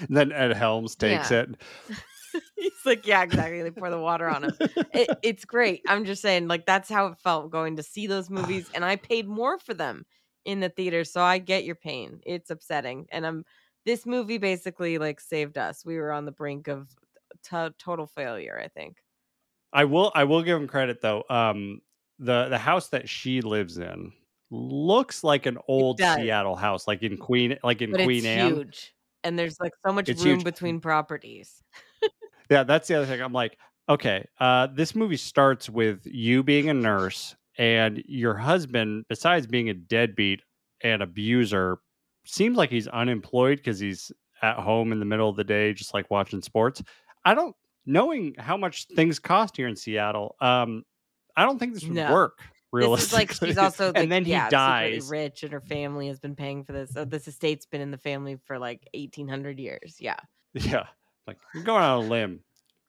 and 0.00 0.08
then 0.16 0.32
Ed 0.32 0.52
Helms 0.56 0.94
takes 0.94 1.30
Yeah. 1.30 1.40
it. 1.42 1.50
he's 2.56 2.72
like 2.84 3.06
yeah 3.06 3.22
exactly 3.22 3.62
they 3.62 3.70
pour 3.70 3.90
the 3.90 3.98
water 3.98 4.28
on 4.28 4.44
him 4.44 4.56
it, 4.92 5.08
it's 5.22 5.44
great 5.44 5.82
i'm 5.88 6.04
just 6.04 6.22
saying 6.22 6.48
like 6.48 6.66
that's 6.66 6.88
how 6.88 7.06
it 7.06 7.18
felt 7.18 7.50
going 7.50 7.76
to 7.76 7.82
see 7.82 8.06
those 8.06 8.30
movies 8.30 8.70
and 8.74 8.84
i 8.84 8.96
paid 8.96 9.28
more 9.28 9.58
for 9.58 9.74
them 9.74 10.04
in 10.44 10.60
the 10.60 10.68
theater 10.68 11.04
so 11.04 11.20
i 11.20 11.38
get 11.38 11.64
your 11.64 11.74
pain 11.74 12.20
it's 12.24 12.50
upsetting 12.50 13.06
and 13.10 13.26
i'm 13.26 13.44
this 13.86 14.06
movie 14.06 14.38
basically 14.38 14.98
like 14.98 15.20
saved 15.20 15.58
us 15.58 15.84
we 15.84 15.96
were 15.96 16.12
on 16.12 16.24
the 16.24 16.32
brink 16.32 16.68
of 16.68 16.88
to- 17.42 17.74
total 17.78 18.06
failure 18.06 18.60
i 18.62 18.68
think 18.68 18.98
I 19.72 19.84
will 19.84 20.10
I 20.14 20.24
will 20.24 20.42
give 20.42 20.60
him 20.60 20.66
credit 20.66 21.00
though. 21.00 21.24
Um 21.30 21.80
the 22.18 22.48
the 22.48 22.58
house 22.58 22.88
that 22.88 23.08
she 23.08 23.40
lives 23.40 23.78
in 23.78 24.12
looks 24.50 25.22
like 25.22 25.46
an 25.46 25.58
old. 25.68 26.00
Seattle 26.00 26.56
house, 26.56 26.88
like 26.88 27.02
in 27.02 27.16
Queen 27.16 27.58
like 27.62 27.80
in 27.80 27.92
but 27.92 28.00
Queen 28.00 28.18
it's 28.18 28.26
Anne. 28.26 28.54
huge 28.54 28.94
and 29.24 29.38
there's 29.38 29.58
like 29.60 29.72
so 29.86 29.92
much 29.92 30.10
It's 30.10 30.24
room 30.24 30.42
huge. 30.42 30.44
between 30.44 30.80
properties 30.80 31.62
Yeah, 32.50 32.64
that's 32.64 32.88
the 32.88 32.96
other 32.96 33.06
thing. 33.06 33.20
I'm 33.20 33.32
like, 33.32 33.58
okay, 33.88 34.24
uh, 34.38 34.68
this 34.68 34.94
movie 34.94 35.16
starts 35.16 35.68
with 35.68 36.04
you 36.06 36.42
being 36.42 36.68
a 36.68 36.74
nurse 36.74 37.36
and 37.58 38.02
your 38.06 38.34
husband, 38.36 39.04
besides 39.08 39.46
being 39.46 39.68
a 39.68 39.74
deadbeat 39.74 40.42
and 40.82 41.02
abuser, 41.02 41.78
seems 42.24 42.56
like 42.56 42.70
he's 42.70 42.88
unemployed 42.88 43.58
because 43.58 43.78
he's 43.78 44.10
at 44.42 44.56
home 44.56 44.92
in 44.92 44.98
the 44.98 45.04
middle 45.04 45.28
of 45.28 45.36
the 45.36 45.44
day, 45.44 45.72
just 45.72 45.94
like 45.94 46.10
watching 46.10 46.42
sports. 46.42 46.82
I 47.24 47.34
don't 47.34 47.54
knowing 47.86 48.34
how 48.38 48.56
much 48.56 48.86
things 48.88 49.18
cost 49.18 49.56
here 49.56 49.68
in 49.68 49.76
Seattle. 49.76 50.36
Um, 50.40 50.84
I 51.36 51.44
don't 51.44 51.58
think 51.58 51.74
this 51.74 51.88
would 51.88 51.96
No. 51.96 52.10
work. 52.10 52.40
This 52.72 52.80
Realistically, 52.80 53.22
is 53.24 53.40
like 53.42 53.48
she's 53.48 53.58
also 53.58 53.86
like, 53.94 53.98
and 53.98 54.12
then 54.12 54.24
he 54.24 54.30
yeah, 54.32 54.48
secretly 54.48 54.98
dies. 54.98 55.08
rich 55.10 55.42
and 55.42 55.52
her 55.52 55.60
family 55.60 56.08
has 56.08 56.20
been 56.20 56.36
paying 56.36 56.64
for 56.64 56.72
this 56.72 56.90
so 56.90 57.04
this 57.04 57.26
estate's 57.28 57.66
been 57.66 57.80
in 57.80 57.90
the 57.90 57.98
family 57.98 58.36
for 58.46 58.58
like 58.58 58.86
1800 58.94 59.58
years 59.58 59.96
yeah 59.98 60.16
Yeah, 60.54 60.86
like 61.26 61.38
you're 61.54 61.62
going 61.64 61.82
on 61.82 62.04
a 62.04 62.08
limb. 62.08 62.40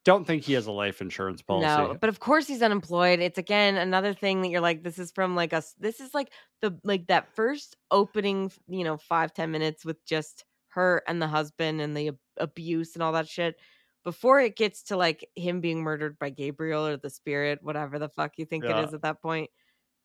Don't 0.03 0.25
think 0.25 0.43
he 0.43 0.53
has 0.53 0.65
a 0.65 0.71
life 0.71 0.99
insurance 0.99 1.43
policy. 1.43 1.67
No, 1.67 1.95
but 1.99 2.09
of 2.09 2.19
course 2.19 2.47
he's 2.47 2.63
unemployed. 2.63 3.19
It's 3.19 3.37
again 3.37 3.75
another 3.77 4.13
thing 4.15 4.41
that 4.41 4.47
you're 4.49 4.59
like, 4.59 4.81
this 4.81 4.97
is 4.97 5.11
from 5.11 5.35
like 5.35 5.53
us. 5.53 5.75
This 5.79 5.99
is 5.99 6.11
like 6.15 6.31
the 6.63 6.75
like 6.83 7.05
that 7.07 7.35
first 7.35 7.75
opening, 7.91 8.51
you 8.67 8.83
know, 8.83 8.97
five 8.97 9.31
ten 9.31 9.51
minutes 9.51 9.85
with 9.85 10.03
just 10.05 10.43
her 10.69 11.03
and 11.07 11.21
the 11.21 11.27
husband 11.27 11.81
and 11.81 11.95
the 11.95 12.11
abuse 12.37 12.95
and 12.95 13.03
all 13.03 13.11
that 13.11 13.27
shit. 13.27 13.57
Before 14.03 14.39
it 14.39 14.55
gets 14.55 14.81
to 14.85 14.97
like 14.97 15.23
him 15.35 15.61
being 15.61 15.83
murdered 15.83 16.17
by 16.17 16.31
Gabriel 16.31 16.87
or 16.87 16.97
the 16.97 17.11
spirit, 17.11 17.59
whatever 17.61 17.99
the 17.99 18.09
fuck 18.09 18.31
you 18.37 18.45
think 18.45 18.63
Yeah. 18.63 18.79
it 18.79 18.85
is 18.87 18.95
at 18.95 19.03
that 19.03 19.21
point. 19.21 19.51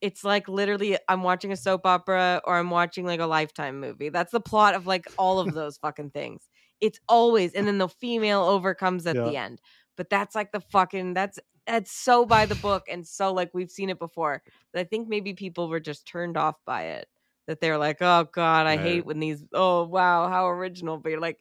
It's 0.01 0.24
like 0.24 0.48
literally 0.48 0.98
I'm 1.09 1.23
watching 1.23 1.52
a 1.52 1.56
soap 1.56 1.86
opera 1.86 2.40
or 2.44 2.56
I'm 2.59 2.70
watching 2.70 3.06
like 3.06 3.20
a 3.20 3.27
lifetime 3.27 3.81
movie. 3.81 4.09
That's 4.10 4.32
the 4.32 4.40
plot 4.40 4.74
of 4.74 4.86
like 4.86 5.06
all 5.16 5.39
of 5.40 5.52
those 5.55 5.78
fucking 5.78 6.10
things. 6.10 6.48
It's 6.81 7.01
always 7.09 7.55
and 7.55 7.66
then 7.66 7.78
the 7.78 7.89
female 7.89 8.43
overcomes 8.43 9.06
at 9.06 9.23
Yeah. 9.23 9.23
the 9.23 9.36
end 9.36 9.60
but 9.97 10.10
that's 10.10 10.35
like 10.35 10.52
the 10.52 10.60
fucking 10.60 11.14
that's 11.14 11.39
that's 11.66 11.90
so 11.90 12.27
by 12.27 12.47
the 12.47 12.55
book 12.55 12.85
and 12.89 13.06
so 13.06 13.32
like 13.32 13.51
we've 13.55 13.70
seen 13.70 13.89
it 13.90 13.98
before 13.98 14.43
that 14.73 14.81
i 14.81 14.85
think 14.85 15.09
maybe 15.09 15.32
people 15.32 15.68
were 15.68 15.81
just 15.81 16.06
turned 16.06 16.36
off 16.36 16.56
by 16.66 16.82
it 16.85 17.09
that 17.47 17.60
they're 17.60 17.78
like 17.78 17.97
oh 18.02 18.27
god 18.32 18.66
i 18.66 18.77
Right. 18.77 18.77
hate 18.77 19.06
when 19.06 19.20
these 19.20 19.43
oh 19.55 19.85
wow 19.85 20.28
how 20.28 20.47
original 20.48 20.98
but 20.98 21.09
you're 21.10 21.20
like 21.20 21.40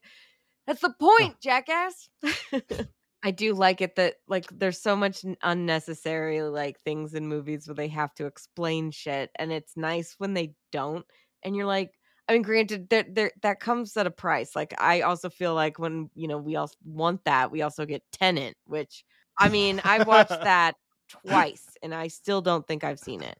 that's 0.67 0.81
the 0.81 0.93
point 0.99 1.39
jackass 1.41 2.09
i 3.25 3.31
do 3.31 3.53
like 3.53 3.81
it 3.81 3.95
that 3.95 4.15
like 4.27 4.45
there's 4.51 4.81
so 4.81 4.95
much 4.95 5.25
unnecessary 5.43 6.41
like 6.41 6.79
things 6.81 7.13
in 7.13 7.27
movies 7.27 7.67
where 7.67 7.75
they 7.75 7.87
have 7.87 8.13
to 8.13 8.25
explain 8.25 8.91
shit 8.91 9.29
and 9.37 9.51
it's 9.51 9.75
nice 9.75 10.15
when 10.17 10.33
they 10.33 10.53
don't 10.71 11.05
and 11.43 11.55
you're 11.55 11.65
like 11.65 11.91
I 12.27 12.33
mean, 12.33 12.41
granted, 12.41 12.89
that 12.89 13.13
there 13.13 13.31
that 13.43 13.59
comes 13.59 13.95
at 13.97 14.07
a 14.07 14.11
price. 14.11 14.55
Like, 14.55 14.73
I 14.79 15.01
also 15.01 15.29
feel 15.29 15.53
like 15.53 15.77
when 15.77 16.09
you 16.15 16.27
know 16.27 16.37
we 16.37 16.55
all 16.55 16.71
want 16.83 17.23
that, 17.25 17.51
we 17.51 17.61
also 17.61 17.85
get 17.85 18.01
Tenet, 18.11 18.57
which 18.65 19.03
I 19.37 19.49
mean, 19.49 19.79
I've 19.83 20.07
watched 20.07 20.29
that 20.43 20.75
twice, 21.27 21.77
and 21.83 21.93
I 21.93 22.07
still 22.07 22.41
don't 22.41 22.65
think 22.65 22.83
I've 22.83 22.99
seen 22.99 23.21
it. 23.21 23.37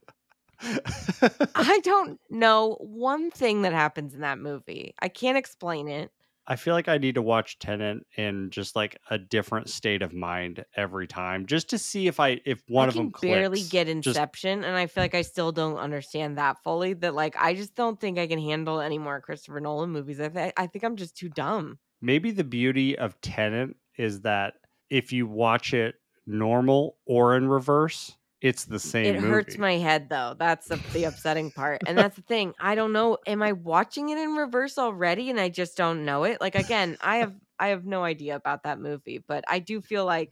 I 1.56 1.80
don't 1.84 2.20
know 2.30 2.78
one 2.80 3.32
thing 3.32 3.64
that 3.64 3.74
happens 3.74 4.14
in 4.14 4.22
that 4.22 4.40
movie. 4.40 4.94
I 5.02 5.10
can't 5.10 5.38
explain 5.38 5.88
it. 5.88 6.12
I 6.48 6.56
feel 6.58 6.74
like 6.76 6.88
I 6.88 6.98
need 7.00 7.16
to 7.16 7.22
watch 7.24 7.58
Tenet 7.58 8.06
in 8.18 8.52
just 8.52 8.76
like 8.76 8.98
a 9.10 9.18
different 9.18 9.70
state 9.70 10.02
of 10.04 10.14
mind 10.14 10.64
every 10.76 11.08
time, 11.08 11.48
just 11.48 11.70
to 11.72 11.78
see 11.80 12.08
if 12.08 12.20
I 12.20 12.40
if 12.46 12.62
one 12.68 12.86
I 12.86 12.90
of 12.90 12.94
them 12.94 13.12
clicks. 13.12 13.34
barely 13.34 13.64
get 13.64 13.88
Just- 13.88 14.08
Inception, 14.08 14.64
and 14.64 14.76
I 14.78 14.86
feel 14.88 15.04
like 15.04 15.16
I 15.16 15.24
still 15.24 15.52
don't 15.52 15.78
understand 15.78 16.38
that 16.38 16.58
fully. 16.64 16.94
That 16.94 17.16
like 17.16 17.36
I 17.40 17.56
just 17.56 17.74
don't 17.76 18.00
think 18.00 18.20
I 18.20 18.28
can 18.28 18.40
handle 18.40 18.80
any 18.80 18.98
more 19.00 19.20
Christopher 19.22 19.60
Nolan 19.60 19.90
movies. 19.90 20.20
I 20.20 20.30
th- 20.30 20.54
I 20.56 20.68
think 20.68 20.84
I'm 20.84 20.96
just 20.98 21.18
too 21.18 21.30
dumb. 21.30 21.80
maybe 22.02 22.30
the 22.32 22.44
beauty 22.44 22.96
of 22.98 23.20
Tenet 23.22 23.76
is 23.98 24.22
that 24.22 24.54
if 24.92 25.12
you 25.12 25.26
watch 25.26 25.74
it 25.74 25.96
normal 26.28 26.98
or 27.06 27.36
in 27.38 27.48
reverse, 27.48 28.16
it's 28.42 28.66
the 28.66 28.80
same. 28.80 29.16
It 29.16 29.22
hurts 29.22 29.58
my 29.58 29.78
head 29.78 30.10
though. 30.10 30.36
That's 30.38 30.68
the, 30.68 30.80
the 30.94 31.06
upsetting 31.06 31.52
part, 31.52 31.82
and 31.88 31.98
that's 31.98 32.16
the 32.16 32.22
thing. 32.22 32.54
I 32.60 32.76
don't 32.76 32.94
know. 32.94 33.18
Am 33.26 33.42
I 33.42 33.54
watching 33.54 34.10
it 34.10 34.18
in 34.18 34.36
reverse 34.36 34.78
already, 34.78 35.30
and 35.30 35.40
I 35.40 35.50
just 35.50 35.78
don't 35.78 36.06
know 36.06 36.24
it? 36.24 36.42
Like 36.42 36.56
again, 36.56 36.98
I 37.02 37.18
have 37.18 37.34
I 37.60 37.70
have 37.70 37.86
no 37.86 38.04
idea 38.04 38.36
about 38.36 38.64
that 38.64 38.80
movie, 38.80 39.24
but 39.26 39.44
I 39.48 39.60
do 39.60 39.82
feel 39.82 40.06
like. 40.06 40.32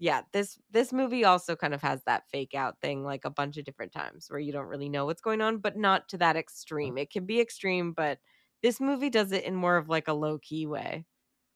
Yeah, 0.00 0.20
this 0.30 0.56
this 0.70 0.92
movie 0.92 1.24
also 1.24 1.56
kind 1.56 1.74
of 1.74 1.82
has 1.82 2.00
that 2.04 2.22
fake 2.30 2.54
out 2.54 2.80
thing 2.80 3.02
like 3.02 3.24
a 3.24 3.30
bunch 3.30 3.56
of 3.56 3.64
different 3.64 3.90
times 3.90 4.30
where 4.30 4.38
you 4.38 4.52
don't 4.52 4.68
really 4.68 4.88
know 4.88 5.06
what's 5.06 5.20
going 5.20 5.40
on, 5.40 5.58
but 5.58 5.76
not 5.76 6.08
to 6.10 6.18
that 6.18 6.36
mm. 6.36 6.38
extreme. 6.38 6.96
It 6.96 7.10
can 7.10 7.26
be 7.26 7.40
extreme, 7.40 7.94
but 7.94 8.20
this 8.62 8.80
movie 8.80 9.10
does 9.10 9.32
it 9.32 9.42
in 9.42 9.56
more 9.56 9.76
of 9.76 9.88
like 9.88 10.06
a 10.06 10.12
low 10.12 10.38
key 10.38 10.66
way 10.66 11.04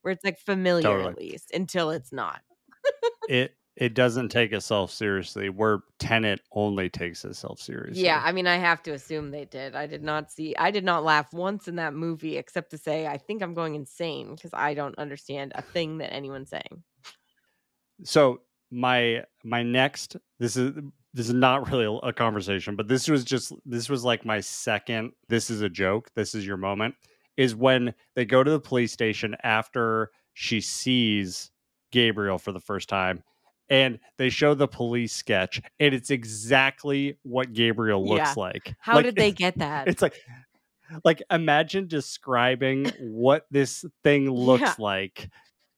where 0.02 0.10
it's 0.10 0.24
like 0.24 0.38
familiar 0.38 0.82
Totally. 0.82 1.08
at 1.08 1.18
least 1.18 1.50
until 1.52 1.90
it's 1.90 2.12
not. 2.12 2.40
It 3.28 3.54
it 3.76 3.94
doesn't 3.94 4.28
take 4.28 4.52
itself 4.52 4.90
seriously. 4.90 5.48
Where 5.48 5.80
Tenet 5.98 6.40
only 6.52 6.90
takes 6.90 7.24
itself 7.24 7.58
seriously. 7.58 8.04
Yeah, 8.04 8.20
I 8.24 8.32
mean, 8.32 8.46
I 8.46 8.56
have 8.56 8.82
to 8.84 8.92
assume 8.92 9.30
they 9.30 9.46
did. 9.46 9.74
I 9.74 9.86
did 9.86 10.02
not 10.02 10.30
see, 10.30 10.54
I 10.56 10.70
did 10.70 10.84
not 10.84 11.04
laugh 11.04 11.32
once 11.32 11.68
in 11.68 11.76
that 11.76 11.94
movie 11.94 12.36
except 12.36 12.70
to 12.72 12.78
say, 12.78 13.06
I 13.06 13.16
think 13.16 13.42
I'm 13.42 13.54
going 13.54 13.74
insane 13.74 14.34
because 14.34 14.50
I 14.52 14.74
don't 14.74 14.98
understand 14.98 15.52
a 15.54 15.62
thing 15.62 15.98
that 15.98 16.12
anyone's 16.12 16.50
saying. 16.50 16.82
so 18.04 18.40
my 18.70 19.22
my 19.44 19.62
next 19.62 20.16
this 20.38 20.56
is 20.56 20.72
this 21.14 21.28
is 21.28 21.34
not 21.34 21.70
really 21.70 21.84
a- 21.84 22.08
a 22.08 22.12
conversation 22.12 22.74
but 22.74 22.88
this 22.88 23.06
was 23.06 23.22
just 23.22 23.52
this 23.66 23.88
was 23.90 24.02
like 24.02 24.24
my 24.24 24.40
second 24.40 25.12
this 25.28 25.50
is 25.50 25.60
a 25.60 25.68
joke 25.68 26.08
this 26.16 26.34
is 26.34 26.46
your 26.46 26.56
moment 26.56 26.94
is 27.36 27.54
when 27.54 27.92
they 28.16 28.24
go 28.24 28.42
to 28.42 28.50
the 28.50 28.58
police 28.60 28.92
station 28.92 29.36
after 29.42 30.10
she 30.32 30.58
sees 30.60 31.50
gabriel 31.90 32.38
for 32.38 32.50
the 32.52 32.60
first 32.60 32.88
time 32.88 33.22
and 33.68 33.98
they 34.18 34.28
show 34.28 34.54
the 34.54 34.68
police 34.68 35.12
sketch 35.12 35.60
and 35.80 35.94
it's 35.94 36.10
exactly 36.10 37.18
what 37.22 37.52
gabriel 37.52 38.06
looks 38.06 38.30
Yeah. 38.30 38.36
like 38.36 38.74
How 38.78 38.94
Like, 38.96 39.06
did 39.06 39.16
they 39.16 39.32
get 39.32 39.58
that? 39.58 39.88
it's 39.88 40.02
like 40.02 40.14
like 41.04 41.22
imagine 41.30 41.86
describing 41.86 42.86
what 42.98 43.46
this 43.50 43.84
thing 44.04 44.30
looks 44.30 44.60
Yeah. 44.60 44.76
like 44.78 45.30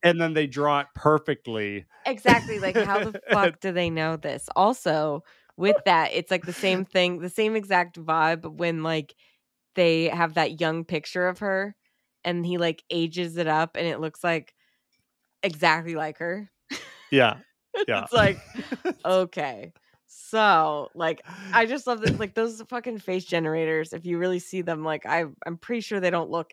and 0.02 0.20
then 0.20 0.34
they 0.34 0.46
draw 0.46 0.80
it 0.80 0.86
perfectly 0.94 1.86
exactly. 2.04 2.58
Like, 2.58 2.78
how 2.78 3.00
the 3.00 3.14
fuck 3.30 3.60
do 3.60 3.72
they 3.72 3.90
know 3.90 4.16
this? 4.16 4.48
Also, 4.56 5.22
with 5.56 5.84
that, 5.84 6.10
it's 6.12 6.30
like 6.30 6.44
the 6.44 6.52
same 6.52 6.84
thing, 6.84 7.18
the 7.18 7.28
same 7.28 7.56
exact 7.56 7.98
vibe 7.98 8.56
when 8.56 8.82
like 8.82 9.14
they 9.76 10.04
have 10.08 10.34
that 10.34 10.60
young 10.60 10.84
picture 10.84 11.28
of 11.28 11.40
her 11.40 11.76
and 12.24 12.46
he 12.46 12.58
like 12.58 12.84
ages 12.90 13.36
it 13.38 13.46
up 13.48 13.76
and 13.76 13.86
it 13.86 14.00
looks 14.00 14.24
like 14.24 14.54
exactly 15.42 15.94
like 15.96 16.18
her. 16.18 16.50
yeah 17.10 17.38
yeah 17.88 18.02
it's 18.04 18.12
like, 18.12 18.38
okay. 19.04 19.72
So, 20.06 20.88
like, 20.94 21.22
I 21.52 21.66
just 21.66 21.86
love 21.86 22.00
that. 22.02 22.18
Like, 22.18 22.34
those 22.34 22.62
fucking 22.68 22.98
face 22.98 23.24
generators, 23.24 23.92
if 23.92 24.04
you 24.06 24.18
really 24.18 24.38
see 24.38 24.62
them, 24.62 24.84
like, 24.84 25.06
I, 25.06 25.24
I'm 25.46 25.58
pretty 25.58 25.80
sure 25.80 26.00
they 26.00 26.10
don't 26.10 26.30
look 26.30 26.52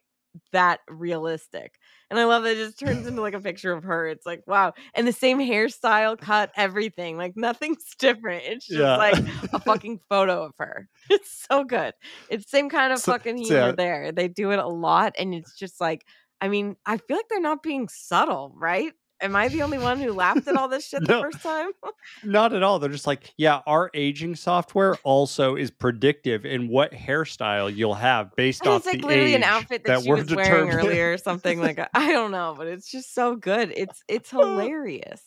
that 0.52 0.80
realistic. 0.90 1.78
And 2.10 2.20
I 2.20 2.26
love 2.26 2.44
that 2.44 2.52
it 2.54 2.56
just 2.56 2.80
turns 2.80 3.06
into 3.06 3.22
like 3.22 3.34
a 3.34 3.40
picture 3.40 3.72
of 3.74 3.84
her. 3.84 4.08
It's 4.08 4.26
like, 4.26 4.44
wow. 4.48 4.74
And 4.94 5.08
the 5.08 5.12
same 5.14 5.40
hairstyle, 5.40 6.18
cut, 6.20 6.52
everything. 6.58 7.18
Like, 7.18 7.34
nothing's 7.36 7.84
different. 8.00 8.44
It's 8.46 8.68
just 8.68 8.80
yeah 8.80 8.96
like 8.98 9.18
a 9.54 9.60
fucking 9.60 10.00
photo 10.10 10.44
of 10.44 10.54
her. 10.58 10.88
It's 11.10 11.46
so 11.50 11.64
good. 11.64 11.94
It's 12.30 12.50
same 12.50 12.70
kind 12.70 12.94
of 12.94 13.00
So- 13.00 13.12
fucking 13.14 13.38
humor 13.38 13.68
yeah. 13.68 13.72
there. 13.74 14.12
They 14.12 14.28
do 14.28 14.52
it 14.52 14.60
a 14.60 14.68
lot. 14.68 15.14
And 15.20 15.34
it's 15.34 15.58
just 15.58 15.80
like, 15.82 16.06
I 16.40 16.48
mean, 16.48 16.76
I 16.86 16.98
feel 16.98 17.18
like 17.18 17.28
they're 17.30 17.40
not 17.42 17.62
being 17.64 17.88
subtle, 17.90 18.54
right? 18.56 18.94
Am 19.22 19.36
I 19.36 19.50
the 19.50 19.62
only 19.62 19.80
one 19.80 20.00
who 20.00 20.14
laughed 20.14 20.48
at 20.48 20.56
all 20.56 20.68
this 20.68 20.88
shit 20.88 21.06
the 21.08 21.14
No. 21.14 21.26
first 21.26 21.42
time? 21.44 21.72
not 22.24 22.54
at 22.54 22.64
all 22.64 22.80
they're 22.80 22.90
just 22.92 23.08
like 23.08 23.34
yeah 23.38 23.62
our 23.68 23.90
aging 23.94 24.36
software 24.36 25.00
also 25.04 25.56
is 25.56 25.72
predictive 25.72 26.46
in 26.46 26.68
what 26.68 26.92
hairstyle 26.92 27.74
you'll 27.76 27.96
have 27.96 28.36
based 28.36 28.66
And 28.66 28.70
off 28.70 28.84
it's 28.84 28.86
like 28.86 29.02
the 29.02 29.04
literally 29.04 29.34
an 29.34 29.44
age 29.44 29.44
outfit 29.44 29.84
that, 29.86 30.04
she 30.04 30.14
we're 30.14 30.18
was 30.18 30.32
wearing 30.32 30.70
earlier 30.70 31.14
or 31.14 31.18
something 31.18 31.60
like 31.60 31.80
I 31.94 32.12
don't 32.12 32.32
know, 32.32 32.54
but 32.58 32.68
it's 32.68 32.90
just 32.90 33.14
so 33.14 33.36
good. 33.36 33.74
It's 33.76 34.04
it's 34.08 34.30
hilarious. 34.32 35.24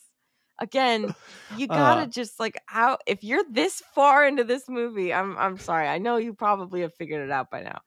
Again, 0.59 1.11
you 1.49 1.67
gotta 1.67 2.07
Uh. 2.07 2.07
just 2.07 2.39
like 2.39 2.57
how 2.67 2.97
if 3.07 3.23
you're 3.23 3.43
this 3.51 3.81
far 3.93 4.25
into 4.25 4.43
this 4.45 4.69
movie, 4.69 5.13
I'm 5.13 5.37
I'm 5.37 5.59
sorry. 5.59 5.87
I 5.87 5.97
know 5.97 6.15
you 6.17 6.33
probably 6.33 6.81
have 6.81 6.95
figured 6.95 7.23
it 7.25 7.31
out 7.31 7.51
by 7.51 7.61
now, 7.63 7.81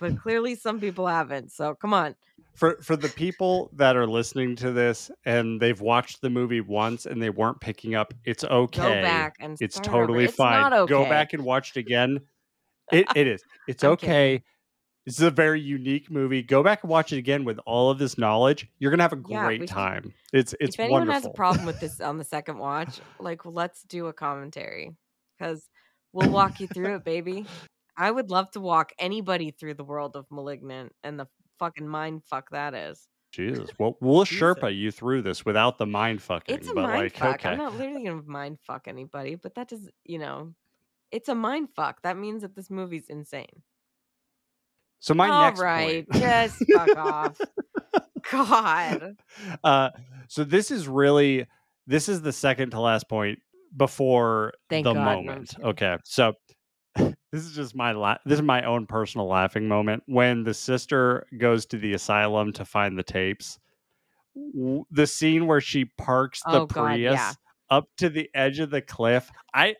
but 0.00 0.18
clearly 0.20 0.54
some 0.56 0.80
people 0.80 1.06
haven't. 1.06 1.52
So 1.52 1.74
come 1.74 1.94
on. 1.94 2.16
for 2.54 2.76
for 2.82 2.96
the 2.96 3.08
people 3.10 3.70
that 3.74 3.96
are 3.96 4.06
listening 4.06 4.56
to 4.56 4.72
this 4.72 5.10
and 5.24 5.60
they've 5.60 5.80
watched 5.80 6.20
the 6.22 6.30
movie 6.30 6.60
once 6.60 7.06
and 7.06 7.22
they 7.22 7.30
weren't 7.30 7.60
picking 7.60 7.94
up 7.94 8.12
it's 8.24 8.42
okay. 8.44 8.82
Go 8.82 9.02
back 9.02 9.36
and 9.40 9.56
it's 9.60 9.78
totally 9.78 10.24
It's 10.24 10.34
fine. 10.34 10.70
not 10.70 10.88
go 10.88 11.04
back 11.04 11.32
and 11.32 11.44
watch 11.44 11.70
it 11.76 11.80
again. 11.80 12.20
It, 12.92 13.06
it 13.14 13.26
is. 13.28 13.42
It's 13.68 13.84
okay. 13.84 14.42
This 15.06 15.16
is 15.16 15.22
a 15.22 15.30
very 15.30 15.60
unique 15.60 16.10
movie. 16.10 16.42
Go 16.42 16.62
back 16.62 16.82
and 16.82 16.90
watch 16.90 17.12
it 17.12 17.16
again 17.18 17.44
with 17.44 17.58
all 17.64 17.90
of 17.90 17.98
this 17.98 18.18
knowledge. 18.18 18.68
You're 18.78 18.90
gonna 18.90 19.04
have 19.04 19.12
a 19.12 19.22
Yeah, 19.28 19.44
great 19.44 19.60
should- 19.62 19.68
time. 19.68 20.12
It's 20.32 20.54
it's 20.60 20.74
if 20.74 20.80
anyone 20.80 21.00
wonderful 21.08 21.14
has 21.14 21.26
a 21.26 21.30
problem 21.30 21.66
with 21.66 21.80
this 21.80 22.00
on 22.00 22.18
the 22.18 22.24
second 22.24 22.58
watch, 22.58 23.00
like 23.18 23.44
let's 23.46 23.82
do 23.84 24.06
a 24.08 24.12
commentary 24.12 24.94
because 25.38 25.68
we'll 26.12 26.30
walk 26.30 26.60
you 26.60 26.66
through 26.66 26.96
it, 26.96 27.04
baby. 27.04 27.46
I 28.00 28.10
would 28.10 28.30
love 28.30 28.50
to 28.52 28.60
walk 28.60 28.92
anybody 28.98 29.50
through 29.50 29.74
the 29.74 29.84
world 29.84 30.16
of 30.16 30.26
Malignant 30.30 30.92
and 31.04 31.20
the 31.20 31.26
fucking 31.58 31.86
mind 31.86 32.22
fuck 32.24 32.48
that 32.50 32.74
is. 32.74 33.06
jesus 33.30 33.70
well 33.78 33.96
we'll 34.00 34.24
Jesus. 34.24 34.40
sherpa 34.40 34.74
you 34.74 34.90
through 34.90 35.20
this 35.22 35.44
without 35.44 35.76
the 35.76 35.84
mind 35.86 36.20
fucking 36.22 36.56
It's 36.56 36.68
a 36.68 36.74
but 36.74 36.84
mind 36.84 37.02
like 37.02 37.12
fuck. 37.12 37.36
okay 37.36 37.50
I'm 37.50 37.58
not 37.58 37.76
literally 37.76 38.04
gonna 38.04 38.22
mind 38.22 38.58
fuck 38.66 38.88
anybody, 38.88 39.34
but 39.34 39.54
that 39.54 39.68
does, 39.68 39.88
you 40.04 40.18
know, 40.18 40.54
it's 41.12 41.28
a 41.28 41.34
mind 41.34 41.68
fuck. 41.76 42.00
That 42.02 42.16
means 42.16 42.40
that 42.42 42.56
this 42.56 42.70
movie's 42.70 43.08
insane. 43.08 43.62
so 45.00 45.12
my 45.14 45.28
All 45.28 45.40
next 45.42 45.60
right, 45.60 46.06
point 46.06 46.20
just 46.20 46.56
fuck 46.72 46.96
off. 46.96 47.38
God. 48.32 49.16
uh 49.62 49.90
so 50.28 50.42
this 50.44 50.70
is 50.70 50.88
really 50.88 51.46
this 51.86 52.08
is 52.08 52.22
the 52.22 52.32
second 52.32 52.70
to 52.70 52.80
last 52.80 53.08
point 53.08 53.38
before 53.76 54.54
Thank 54.70 54.84
the 54.84 54.94
God. 54.94 55.04
Moment 55.04 55.54
okay 55.62 55.98
so 56.04 56.32
this 56.96 57.44
is 57.44 57.54
just 57.54 57.74
my 57.74 57.92
la- 57.92 58.18
this 58.24 58.38
is 58.38 58.42
my 58.42 58.62
own 58.62 58.86
personal 58.86 59.26
laughing 59.28 59.68
moment 59.68 60.02
when 60.06 60.42
the 60.44 60.54
sister 60.54 61.26
goes 61.38 61.66
to 61.66 61.78
the 61.78 61.92
asylum 61.92 62.52
to 62.52 62.64
find 62.64 62.98
the 62.98 63.02
tapes 63.02 63.58
W- 64.34 64.84
the 64.90 65.06
scene 65.06 65.46
where 65.46 65.60
she 65.60 65.84
parks 65.84 66.42
the 66.42 66.60
Oh, 66.60 66.66
God, 66.66 66.74
prius 66.74 67.12
yeah. 67.12 67.32
up 67.70 67.88
to 67.98 68.08
the 68.08 68.30
edge 68.34 68.58
of 68.58 68.70
the 68.70 68.82
cliff 68.82 69.30
i 69.54 69.76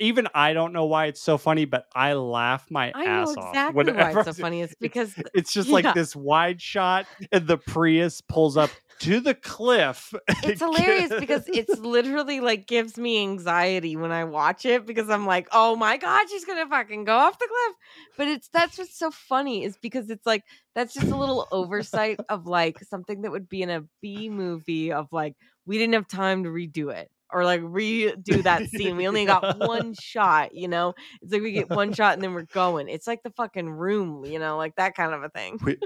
even 0.00 0.26
i 0.34 0.52
don't 0.52 0.72
know 0.72 0.86
why 0.86 1.06
it's 1.06 1.22
so 1.22 1.38
funny 1.38 1.64
but 1.64 1.86
i 1.94 2.12
laugh 2.14 2.68
my 2.70 2.92
I 2.94 3.04
ass 3.06 3.36
know 3.36 3.42
off 3.42 3.48
exactly 3.48 3.74
why 3.92 3.92
whenever 3.92 4.20
it's 4.20 4.24
so 4.24 4.32
funny. 4.42 4.62
It's 4.62 4.74
because 4.80 5.14
it's 5.34 5.52
just 5.52 5.68
Yeah. 5.70 5.74
like 5.74 5.94
this 5.94 6.16
wide 6.16 6.60
shot 6.60 7.06
and 7.32 7.46
the 7.46 7.58
prius 7.58 8.20
pulls 8.20 8.56
up 8.56 8.70
to 9.00 9.20
the 9.20 9.34
cliff 9.34 10.12
it's 10.42 10.60
hilarious 10.60 11.12
because 11.20 11.44
it's 11.48 11.78
literally 11.78 12.40
like 12.40 12.66
gives 12.66 12.96
me 12.96 13.20
anxiety 13.20 13.96
when 13.96 14.12
I 14.12 14.24
watch 14.24 14.64
it 14.64 14.86
because 14.86 15.10
I'm 15.10 15.26
like, 15.26 15.48
oh 15.52 15.76
my 15.76 15.96
god, 15.96 16.28
she's 16.28 16.44
gonna 16.44 16.66
fucking 16.66 17.04
go 17.04 17.14
off 17.14 17.38
the 17.38 17.48
cliff. 17.48 17.76
But 18.16 18.28
it's 18.28 18.48
that's 18.48 18.78
what's 18.78 18.98
so 18.98 19.10
funny 19.10 19.64
is 19.64 19.76
because 19.76 20.10
it's 20.10 20.26
like 20.26 20.44
that's 20.74 20.94
just 20.94 21.10
a 21.10 21.16
little 21.16 21.46
oversight 21.50 22.20
of 22.28 22.46
like 22.46 22.78
something 22.80 23.22
that 23.22 23.30
would 23.30 23.48
be 23.48 23.62
in 23.62 23.70
a 23.70 23.84
B 24.00 24.28
movie 24.28 24.92
of 24.92 25.08
like 25.12 25.34
we 25.66 25.78
didn't 25.78 25.94
have 25.94 26.08
time 26.08 26.44
to 26.44 26.50
redo 26.50 26.94
it 26.94 27.10
or 27.34 27.44
like 27.44 27.60
redo 27.60 28.42
that 28.44 28.66
scene. 28.70 28.96
We 28.96 29.08
only 29.08 29.26
got 29.26 29.58
one 29.58 29.94
shot, 30.00 30.54
you 30.54 30.68
know. 30.68 30.94
It's 31.20 31.32
like 31.32 31.42
we 31.42 31.52
get 31.52 31.68
one 31.68 31.92
shot 31.92 32.14
and 32.14 32.22
then 32.22 32.32
we're 32.32 32.42
going. 32.42 32.88
It's 32.88 33.06
like 33.06 33.22
the 33.22 33.30
fucking 33.30 33.68
room, 33.68 34.24
you 34.24 34.38
know, 34.38 34.56
like 34.56 34.76
that 34.76 34.94
kind 34.94 35.12
of 35.12 35.22
a 35.22 35.28
thing. 35.28 35.58
we, 35.62 35.78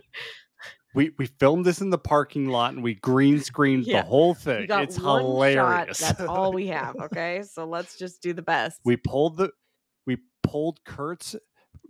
we 0.95 1.11
we 1.19 1.27
filmed 1.27 1.65
this 1.65 1.81
in 1.81 1.91
the 1.91 1.99
parking 1.99 2.49
lot 2.49 2.73
and 2.75 2.83
we 2.83 2.95
green 2.95 3.41
screened 3.41 3.87
Yeah. 3.87 4.03
the 4.03 4.09
whole 4.09 4.35
thing 4.35 4.67
it's 4.71 4.97
hilarious 4.97 5.99
Shot. 5.99 6.17
That's 6.19 6.21
all 6.29 6.53
we 6.53 6.69
have. 6.69 6.97
Okay, 7.01 7.43
so 7.43 7.65
let's 7.67 7.97
just 7.99 8.23
do 8.23 8.33
the 8.33 8.43
best. 8.43 8.81
we 8.85 8.97
pulled 8.97 9.37
the 9.37 9.51
we 10.07 10.19
pulled 10.43 10.83
kurt's 10.85 11.37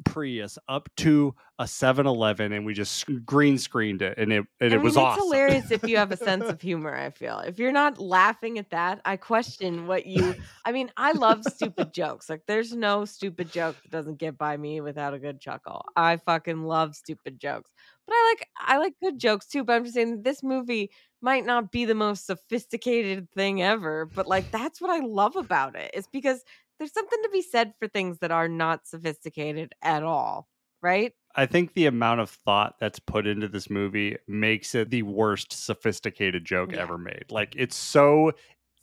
Prius 0.05 0.59
up 0.69 0.89
to 0.97 1.35
a 1.59 1.65
7-Eleven 1.65 2.53
and 2.53 2.65
we 2.65 2.73
just 2.73 3.05
green 3.25 3.59
screened 3.59 4.01
it 4.01 4.17
and 4.17 4.33
it 4.33 4.47
and 4.61 4.73
I 4.73 4.77
it 4.77 4.83
was 4.83 4.97
mean, 4.97 5.05
awesome. 5.05 5.25
Hilarious 5.25 5.71
if 5.71 5.83
you 5.83 5.97
have 5.97 6.13
a 6.13 6.17
sense 6.17 6.45
of 6.45 6.61
humor. 6.63 6.95
I 6.95 7.11
feel 7.11 7.41
if 7.41 7.59
you're 7.59 7.73
not 7.73 7.99
laughing 7.99 8.59
at 8.59 8.71
that, 8.71 9.01
I 9.05 9.17
question 9.17 9.87
what 9.87 10.07
you. 10.07 10.35
I 10.65 10.73
mean, 10.73 10.91
I 10.97 11.13
love 11.13 11.45
stupid 11.45 11.93
jokes. 11.93 12.31
Like, 12.31 12.43
there's 12.47 12.73
no 12.75 13.05
stupid 13.05 13.51
joke 13.51 13.77
that 13.83 13.91
doesn't 13.91 14.19
get 14.19 14.39
by 14.39 14.57
me 14.57 14.81
without 14.81 15.15
a 15.15 15.19
good 15.19 15.41
chuckle. 15.41 15.85
I 15.97 16.19
fucking 16.19 16.63
love 16.63 16.95
stupid 16.95 17.41
jokes, 17.41 17.71
but 18.07 18.15
I 18.15 18.35
like 18.35 18.49
I 18.59 18.79
like 18.79 18.95
good 19.03 19.19
jokes 19.19 19.47
too. 19.47 19.65
But 19.65 19.75
I'm 19.75 19.85
just 19.85 19.95
saying 19.95 20.23
this 20.23 20.43
movie 20.43 20.91
might 21.21 21.45
not 21.45 21.73
be 21.73 21.85
the 21.85 21.95
most 21.95 22.27
sophisticated 22.27 23.29
thing 23.33 23.63
ever, 23.63 24.07
but 24.07 24.29
like 24.29 24.51
that's 24.53 24.81
what 24.81 24.91
I 24.91 25.05
love 25.05 25.37
about 25.37 25.75
it. 25.75 25.91
It's 25.95 26.07
because 26.07 26.45
there's 26.79 26.93
something 26.93 27.23
to 27.23 27.29
be 27.31 27.43
said 27.43 27.75
for 27.79 27.89
things 27.89 28.19
that 28.21 28.31
are 28.31 28.49
not 28.49 28.87
sophisticated 28.87 29.73
at 29.83 30.03
all, 30.03 30.49
right? 30.83 31.13
I 31.35 31.47
think 31.47 31.75
the 31.75 31.87
amount 31.87 32.21
of 32.21 32.31
thought 32.31 32.77
that's 32.81 32.99
put 32.99 33.27
into 33.27 33.49
this 33.49 33.69
movie 33.71 34.17
makes 34.27 34.75
it 34.75 34.91
the 34.91 35.03
worst 35.03 35.53
sophisticated 35.53 36.45
joke 36.45 36.73
Yeah. 36.73 36.83
ever 36.83 36.99
made. 36.99 37.27
Like 37.31 37.55
it's 37.57 37.77
so 37.77 38.33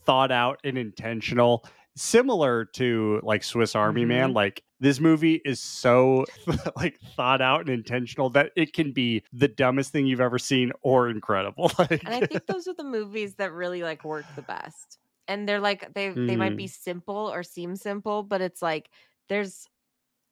thought 0.05 0.31
out 0.31 0.59
and 0.63 0.77
intentional, 0.77 1.65
similar 1.95 2.65
to 2.65 3.19
like 3.23 3.43
Swiss 3.43 3.75
Army 3.75 4.05
Man. 4.05 4.31
Mhm. 4.31 4.35
Like 4.35 4.63
this 4.79 4.99
movie 4.99 5.41
is 5.45 5.59
so 5.59 6.25
like 6.75 6.99
thought 7.15 7.41
out 7.41 7.61
and 7.61 7.69
intentional 7.69 8.29
that 8.31 8.51
it 8.55 8.73
can 8.73 8.91
be 8.91 9.23
the 9.33 9.47
dumbest 9.47 9.91
thing 9.91 10.05
you've 10.05 10.21
ever 10.21 10.37
seen 10.37 10.71
or 10.81 11.09
incredible. 11.09 11.71
Like 11.79 12.03
And 12.05 12.13
I 12.23 12.25
think 12.25 12.45
those 12.45 12.67
are 12.67 12.73
the 12.75 12.83
movies 12.83 13.35
that 13.35 13.51
really 13.51 13.83
like 13.83 14.03
work 14.05 14.25
the 14.35 14.41
best. 14.43 14.99
And 15.27 15.47
they're 15.49 15.59
like 15.59 15.93
they 15.93 16.17
they 16.27 16.37
might 16.37 16.55
Mm. 16.55 16.57
be 16.57 16.67
simple 16.67 17.31
or 17.31 17.43
seem 17.43 17.75
simple, 17.75 18.23
but 18.23 18.41
it's 18.41 18.61
like 18.61 18.89
there's 19.29 19.67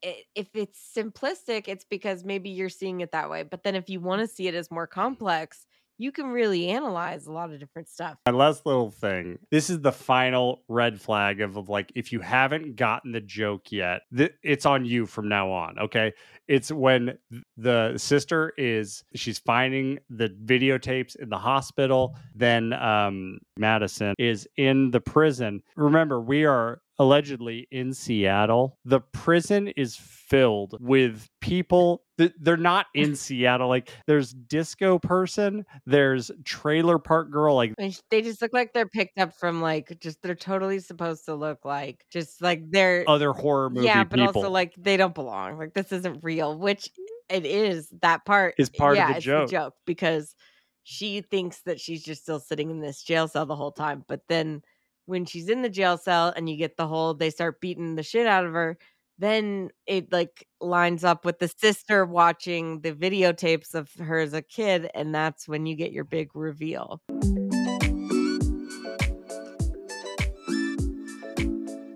if 0.02 0.50
it's 0.56 0.94
simplistic, 0.96 1.68
it's 1.68 1.86
because 1.86 2.24
maybe 2.26 2.50
you're 2.50 2.70
seeing 2.70 3.02
it 3.02 3.12
that 3.12 3.30
way. 3.30 3.44
But 3.44 3.64
then 3.64 3.76
if 3.76 3.90
you 3.90 4.00
want 4.02 4.22
to 4.22 4.28
see 4.28 4.48
it 4.48 4.56
as 4.56 4.72
more 4.72 4.88
complex, 4.88 5.66
you 5.98 6.12
can 6.12 6.28
really 6.28 6.70
analyze 6.70 7.28
a 7.28 7.32
lot 7.32 7.52
of 7.52 7.60
different 7.60 7.88
stuff. 7.88 8.16
my 8.26 8.32
last 8.32 8.66
little 8.66 8.92
thing 8.92 9.38
this 9.52 9.70
is 9.70 9.82
the 9.82 9.92
final 9.92 10.64
red 10.68 11.00
flag 11.00 11.42
of, 11.42 11.56
of 11.58 11.70
like 11.70 11.92
if 11.96 12.12
you 12.12 12.20
haven't 12.20 12.76
gotten 12.76 13.12
the 13.12 13.22
joke 13.22 13.72
yet 13.72 14.02
th- 14.16 14.34
it's 14.44 14.66
on 14.66 14.86
you 14.86 15.06
from 15.06 15.28
now 15.30 15.52
on 15.52 15.78
okay 15.80 16.12
it's 16.48 16.72
when 16.72 17.18
the 17.58 17.94
sister 17.98 18.54
is 18.58 19.04
she's 19.16 19.40
finding 19.40 19.98
the 20.10 20.30
videotapes 20.46 21.16
in 21.16 21.30
the 21.30 21.38
hospital 21.38 22.16
then 22.36 22.74
um 22.74 23.38
madison 23.58 24.14
is 24.20 24.48
in 24.58 24.92
the 24.92 25.00
prison 25.02 25.62
remember 25.76 26.20
we 26.20 26.46
are 26.46 26.82
allegedly 27.00 27.68
in 27.72 27.94
Seattle. 27.94 28.78
The 28.86 29.00
prison 29.00 29.70
is 29.70 29.96
filled 29.96 30.78
with 30.80 31.28
people 31.42 32.04
that 32.18 32.34
they're 32.40 32.58
not 32.58 32.88
in 32.96 33.16
Seattle. 33.16 33.68
Like 33.68 33.90
there's 34.08 34.34
disco 34.34 35.00
person, 35.00 35.66
there's 35.86 36.32
trailer 36.44 37.00
park 37.00 37.32
girl, 37.32 37.56
like 37.56 37.74
they 38.10 38.22
just 38.22 38.42
look 38.42 38.54
like 38.54 38.74
they're 38.74 38.88
picked 38.88 39.18
up 39.18 39.34
from 39.34 39.62
like 39.62 39.98
just 40.00 40.22
they're 40.22 40.36
totally 40.36 40.80
supposed 40.80 41.26
to 41.26 41.36
look 41.36 41.66
like 41.66 42.06
just 42.12 42.42
like 42.42 42.62
they're 42.70 43.04
other 43.08 43.34
horror 43.34 43.70
movie 43.70 43.86
yeah, 43.86 44.04
but 44.04 44.20
people. 44.20 44.42
also 44.42 44.50
like 44.50 44.74
they 44.78 44.98
don't 44.98 45.16
belong. 45.16 45.58
Like 45.58 45.74
this 45.74 45.92
isn't 45.92 46.24
real, 46.24 46.58
which 46.58 46.90
it 47.30 47.46
is. 47.46 47.90
That 48.02 48.26
part 48.26 48.56
Is 48.58 48.70
part 48.70 48.94
of 48.94 48.98
yeah, 48.98 49.12
the 49.12 49.18
it's 49.18 49.26
joke. 49.26 49.48
the 49.48 49.52
joke 49.52 49.74
because 49.86 50.36
she 50.84 51.22
thinks 51.22 51.62
that 51.66 51.80
she's 51.80 52.04
just 52.04 52.24
still 52.24 52.40
sitting 52.40 52.70
in 52.70 52.80
this 52.80 53.02
jail 53.02 53.28
cell 53.28 53.46
the 53.46 53.56
whole 53.56 53.72
time. 53.72 54.04
But 54.08 54.22
then 54.28 54.62
when 55.06 55.26
she's 55.26 55.50
in 55.50 55.62
the 55.62 55.70
jail 55.70 55.98
cell 55.98 56.34
and 56.36 56.50
you 56.50 56.58
get 56.58 56.78
the 56.78 56.88
whole 56.88 57.14
they 57.14 57.30
start 57.30 57.60
beating 57.60 57.96
the 57.96 58.04
shit 58.04 58.28
out 58.28 58.46
of 58.46 58.54
her, 58.54 58.78
then 59.20 59.70
it 59.86 60.12
like 60.12 60.48
lines 60.60 61.04
up 61.04 61.26
with 61.26 61.40
the 61.40 61.48
sister 61.48 62.06
watching 62.06 62.82
the 62.82 62.94
videotapes 62.94 63.74
of 63.74 63.90
her 64.00 64.20
as 64.20 64.34
a 64.34 64.42
kid, 64.42 64.90
and 64.94 65.14
that's 65.14 65.48
when 65.48 65.66
you 65.66 65.76
get 65.76 65.92
your 65.92 66.04
big 66.04 66.36
reveal. 66.36 67.02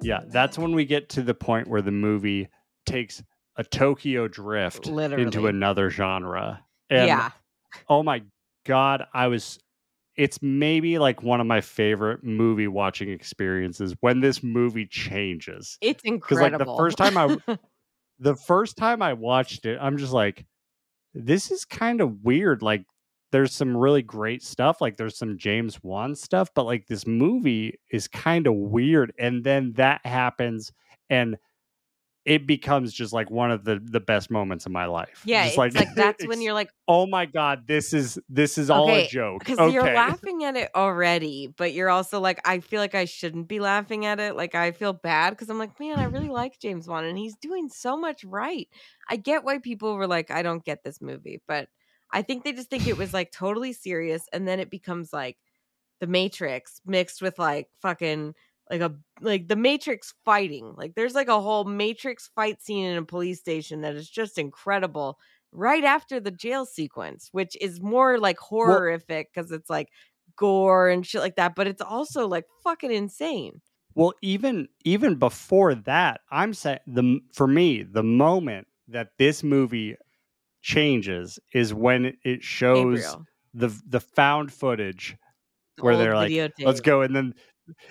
yeah, 0.08 0.22
that's 0.28 0.58
when 0.58 0.74
we 0.74 0.86
get 0.86 1.10
to 1.10 1.22
the 1.22 1.34
point 1.34 1.68
where 1.68 1.82
the 1.82 1.92
movie 1.92 2.48
takes 2.86 3.22
a 3.58 3.64
Tokyo 3.64 4.30
drift 4.30 4.88
into 4.88 5.48
another 5.48 5.90
genre. 5.90 6.64
And 6.90 7.08
yeah. 7.08 7.32
oh 7.90 8.04
my 8.04 8.24
god, 8.66 9.06
I 9.14 9.28
was 9.28 9.60
it's 10.18 10.41
maybe 10.41 10.98
like 10.98 11.22
one 11.23 11.39
of 11.39 11.48
my 11.48 11.61
favorite 11.61 12.23
movie 12.23 12.68
watching 12.68 13.10
experiences 13.10 13.95
when 14.02 14.19
this 14.19 14.41
movie 14.44 14.88
changes. 14.88 15.77
It's 15.81 16.03
incredible 16.03 16.57
Because 16.57 16.60
like 16.60 16.68
the 16.68 16.76
first 16.77 16.98
time 16.98 17.18
I 17.18 17.57
the 18.19 18.35
first 18.35 18.77
time 18.77 19.02
I 19.02 19.14
watched 19.14 19.65
it, 19.65 19.77
I'm 19.81 19.98
just 19.98 20.14
like, 20.14 20.45
this 21.14 21.52
is 21.52 21.65
kind 21.65 22.02
of 22.02 22.23
weird. 22.23 22.61
Like, 22.61 22.84
there's 23.31 23.53
some 23.53 23.76
really 23.76 24.02
great 24.02 24.41
stuff. 24.44 24.81
Like, 24.81 24.98
there's 24.98 25.18
some 25.18 25.38
James 25.38 25.81
Wan 25.84 26.15
stuff, 26.15 26.49
but 26.56 26.64
like, 26.65 26.88
this 26.88 27.06
movie 27.06 27.80
is 27.91 28.07
kind 28.07 28.48
of 28.48 28.56
weird. 28.56 29.14
And 29.19 29.44
then 29.44 29.73
that 29.73 30.06
happens, 30.06 30.72
and 31.10 31.38
it 32.28 32.45
becomes 32.45 32.94
just 32.94 33.14
like 33.14 33.32
one 33.32 33.52
of 33.52 33.64
the 33.64 33.80
the 33.82 34.02
best 34.02 34.30
moments 34.30 34.66
of 34.66 34.72
my 34.74 34.86
life. 34.86 35.22
yeah, 35.24 35.45
just 35.45 35.58
it's 35.58 35.76
like, 35.76 35.95
that's 35.95 36.28
when 36.28 36.41
you're 36.44 36.54
like, 36.54 36.70
oh 36.90 37.08
my 37.08 37.26
god, 37.26 37.66
this 37.68 37.94
is 37.94 38.20
this 38.28 38.58
is 38.58 38.70
all 38.70 38.90
a 38.90 39.08
joke. 39.08 39.40
because 39.40 39.58
Okay. 39.58 39.74
you're 39.74 39.94
laughing 39.94 40.44
at 40.44 40.58
it 40.58 40.70
already, 40.76 41.48
but 41.58 41.74
you're 41.74 41.90
also 41.90 42.20
like, 42.20 42.41
I 42.45 42.60
feel 42.60 42.82
like 42.82 42.95
I 42.95 43.06
shouldn't 43.06 43.48
be 43.48 43.62
laughing 43.62 44.06
at 44.06 44.20
it. 44.20 44.36
Like 44.36 44.56
I 44.56 44.72
feel 44.74 44.91
bad 44.91 45.30
because 45.32 45.49
I'm 45.49 45.58
like, 45.58 45.80
man, 45.80 45.99
I 45.99 46.04
really 46.04 46.30
like 46.41 46.60
James 46.60 46.86
Wan 46.86 47.06
and 47.06 47.18
he's 47.18 47.38
doing 47.38 47.70
so 47.70 47.95
much 47.95 48.26
right. 48.26 48.68
I 49.10 49.16
get 49.16 49.45
why 49.45 49.60
people 49.60 49.95
were 49.95 50.08
like, 50.08 50.30
I 50.30 50.41
don't 50.44 50.66
get 50.66 50.84
this 50.84 51.02
movie, 51.02 51.41
but 51.48 51.70
I 52.12 52.24
think 52.24 52.44
they 52.44 52.52
just 52.52 52.70
think 52.70 52.88
it 52.88 52.98
was 52.98 53.14
like 53.14 53.32
totally 53.32 53.72
serious, 53.72 54.24
and 54.34 54.45
then 54.45 54.60
it 54.60 54.70
becomes 54.70 55.14
like 55.14 55.38
the 56.02 56.08
Matrix 56.08 56.82
mixed 56.86 57.22
with 57.22 57.40
like 57.40 57.70
fucking 57.82 58.34
like 58.69 58.81
a 58.81 58.95
like 59.22 59.48
the 59.48 59.56
Matrix 59.56 60.14
fighting. 60.26 60.73
Like 60.76 60.95
there's 60.95 61.15
like 61.15 61.27
a 61.27 61.41
whole 61.41 61.64
Matrix 61.64 62.30
fight 62.35 62.61
scene 62.61 62.85
in 62.85 62.98
a 62.98 63.06
police 63.06 63.39
station 63.39 63.81
that 63.81 63.95
is 63.95 64.10
just 64.10 64.38
incredible 64.38 65.18
right 65.52 65.84
after 65.84 66.19
the 66.19 66.31
jail 66.31 66.65
sequence, 66.65 67.30
which 67.31 67.56
is 67.61 67.81
more 67.81 68.18
like 68.19 68.38
horrific 68.39 69.30
because 69.34 69.52
it's 69.52 69.69
like 69.69 69.89
gore 70.35 70.89
and 70.89 71.06
shit 71.06 71.22
like 71.22 71.35
that, 71.35 71.56
but 71.56 71.68
it's 71.68 71.81
also 71.81 72.27
like 72.27 72.45
fucking 72.64 72.91
insane. 72.91 73.61
Well, 73.95 74.14
even 74.22 74.68
even 74.85 75.15
before 75.15 75.73
that, 75.73 76.22
I'm 76.30 76.53
saying 76.53 76.80
the 76.85 77.19
for 77.34 77.48
me 77.48 77.84
the 77.84 78.03
moment 78.03 78.68
that 78.88 79.10
this 79.18 79.44
movie 79.44 79.95
changes 80.61 81.39
is 81.53 81.73
when 81.73 82.18
it 82.23 82.44
shows 82.44 82.99
Gabriel. 82.99 83.26
the 83.53 83.81
the 83.88 83.99
found 83.99 84.52
footage 84.53 85.15
where 85.80 85.94
old 85.94 86.02
they're 86.03 86.15
like, 86.15 86.53
let's 86.60 86.81
go, 86.81 87.02
and 87.02 87.15
then 87.15 87.34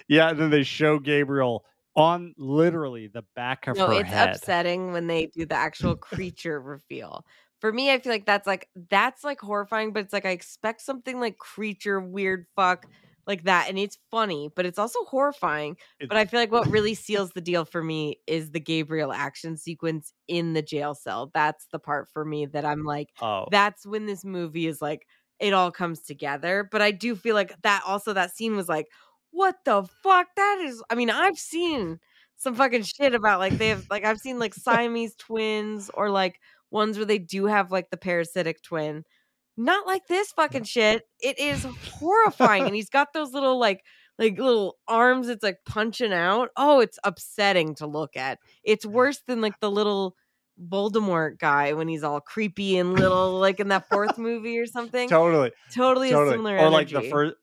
yeah, 0.08 0.30
and 0.30 0.38
then 0.38 0.50
they 0.50 0.62
show 0.62 0.98
Gabriel 0.98 1.64
on 1.94 2.34
literally 2.36 3.08
the 3.08 3.24
back 3.34 3.66
of 3.66 3.78
No, 3.78 3.88
her 3.88 4.02
it's 4.02 4.12
head. 4.12 4.40
upsetting 4.52 4.92
when 4.92 5.06
they 5.06 5.26
do 5.26 5.44
the 5.46 5.54
actual 5.54 5.96
creature 5.96 6.60
reveal. 6.60 7.26
For 7.60 7.72
me, 7.72 7.90
I 7.92 7.98
feel 7.98 8.12
like 8.12 8.26
that's 8.26 8.46
like 8.46 8.68
that's 8.74 9.24
like 9.24 9.40
horrifying, 9.40 9.92
but 9.92 10.00
it's 10.04 10.12
like 10.12 10.26
I 10.26 10.30
expect 10.30 10.82
something 10.82 11.20
like 11.20 11.38
creature, 11.38 12.00
weird 12.00 12.46
fuck 12.54 12.86
like 13.26 13.42
that, 13.44 13.68
and 13.68 13.78
it's 13.78 13.98
funny, 14.10 14.50
but 14.54 14.66
it's 14.66 14.78
also 14.78 15.02
horrifying. 15.04 15.76
It- 16.00 16.08
But 16.08 16.16
I 16.18 16.26
feel 16.26 16.38
like 16.38 16.52
what 16.52 16.68
really 16.68 16.94
seals 16.94 17.32
the 17.32 17.40
deal 17.40 17.64
for 17.64 17.82
me 17.82 18.20
is 18.28 18.52
the 18.52 18.60
Gabriel 18.60 19.12
action 19.12 19.56
sequence 19.56 20.12
in 20.28 20.52
the 20.52 20.62
jail 20.62 20.94
cell. 20.94 21.30
That's 21.34 21.66
the 21.72 21.80
part 21.80 22.08
for 22.12 22.24
me 22.24 22.46
that 22.46 22.64
I'm 22.64 22.84
like, 22.84 23.08
oh, 23.20 23.48
that's 23.48 23.86
when 23.86 24.06
this 24.06 24.24
movie 24.24 24.66
is 24.66 24.80
like 24.82 25.06
it 25.38 25.52
all 25.52 25.70
comes 25.72 26.02
together. 26.02 26.68
But 26.70 26.82
I 26.82 26.90
do 26.92 27.16
feel 27.16 27.34
like 27.34 27.60
that 27.62 27.82
also 27.86 28.12
that 28.12 28.30
scene 28.34 28.54
was 28.56 28.68
like, 28.68 28.86
what 29.36 29.56
the 29.64 29.84
fuck? 30.02 30.28
That 30.36 30.62
is 30.64 30.82
I 30.90 30.94
mean, 30.94 31.10
I've 31.10 31.38
seen 31.38 32.00
some 32.36 32.54
fucking 32.54 32.82
shit 32.82 33.14
about 33.14 33.38
like 33.38 33.58
they 33.58 33.68
have 33.68 33.86
like 33.90 34.04
I've 34.04 34.18
seen 34.18 34.38
like 34.38 34.54
Siamese 34.66 35.14
twins 35.16 35.90
or 35.92 36.10
like 36.10 36.40
ones 36.70 36.96
where 36.96 37.06
they 37.06 37.18
do 37.18 37.46
have 37.46 37.70
like 37.70 37.90
the 37.90 37.96
parasitic 37.96 38.62
twin. 38.62 39.04
Not 39.56 39.86
like 39.86 40.06
this 40.06 40.32
fucking 40.32 40.64
shit. 40.64 41.04
It 41.20 41.38
is 41.38 41.64
horrifying. 41.98 42.64
and 42.64 42.74
he's 42.74 42.90
got 42.90 43.12
those 43.12 43.32
little 43.32 43.58
like 43.58 43.82
like 44.18 44.38
little 44.38 44.76
arms 44.88 45.28
it's 45.28 45.42
like 45.42 45.58
punching 45.66 46.12
out. 46.12 46.48
Oh, 46.56 46.80
it's 46.80 46.98
upsetting 47.04 47.74
to 47.76 47.86
look 47.86 48.16
at. 48.16 48.38
It's 48.64 48.86
worse 48.86 49.20
than 49.26 49.40
like 49.42 49.60
the 49.60 49.70
little 49.70 50.16
Voldemort 50.70 51.38
guy 51.38 51.74
when 51.74 51.86
he's 51.88 52.02
all 52.02 52.20
creepy 52.20 52.78
and 52.78 52.94
little, 52.94 53.38
like 53.38 53.60
in 53.60 53.68
that 53.68 53.88
fourth 53.90 54.16
movie 54.28 54.58
or 54.58 54.64
something. 54.66 55.08
totally, 55.08 55.52
Totally, 55.74 56.08
a 56.08 56.12
totally, 56.12 56.32
similar 56.36 56.56
or 56.58 56.70
like 56.70 56.88
the 56.88 57.02
first. 57.02 57.34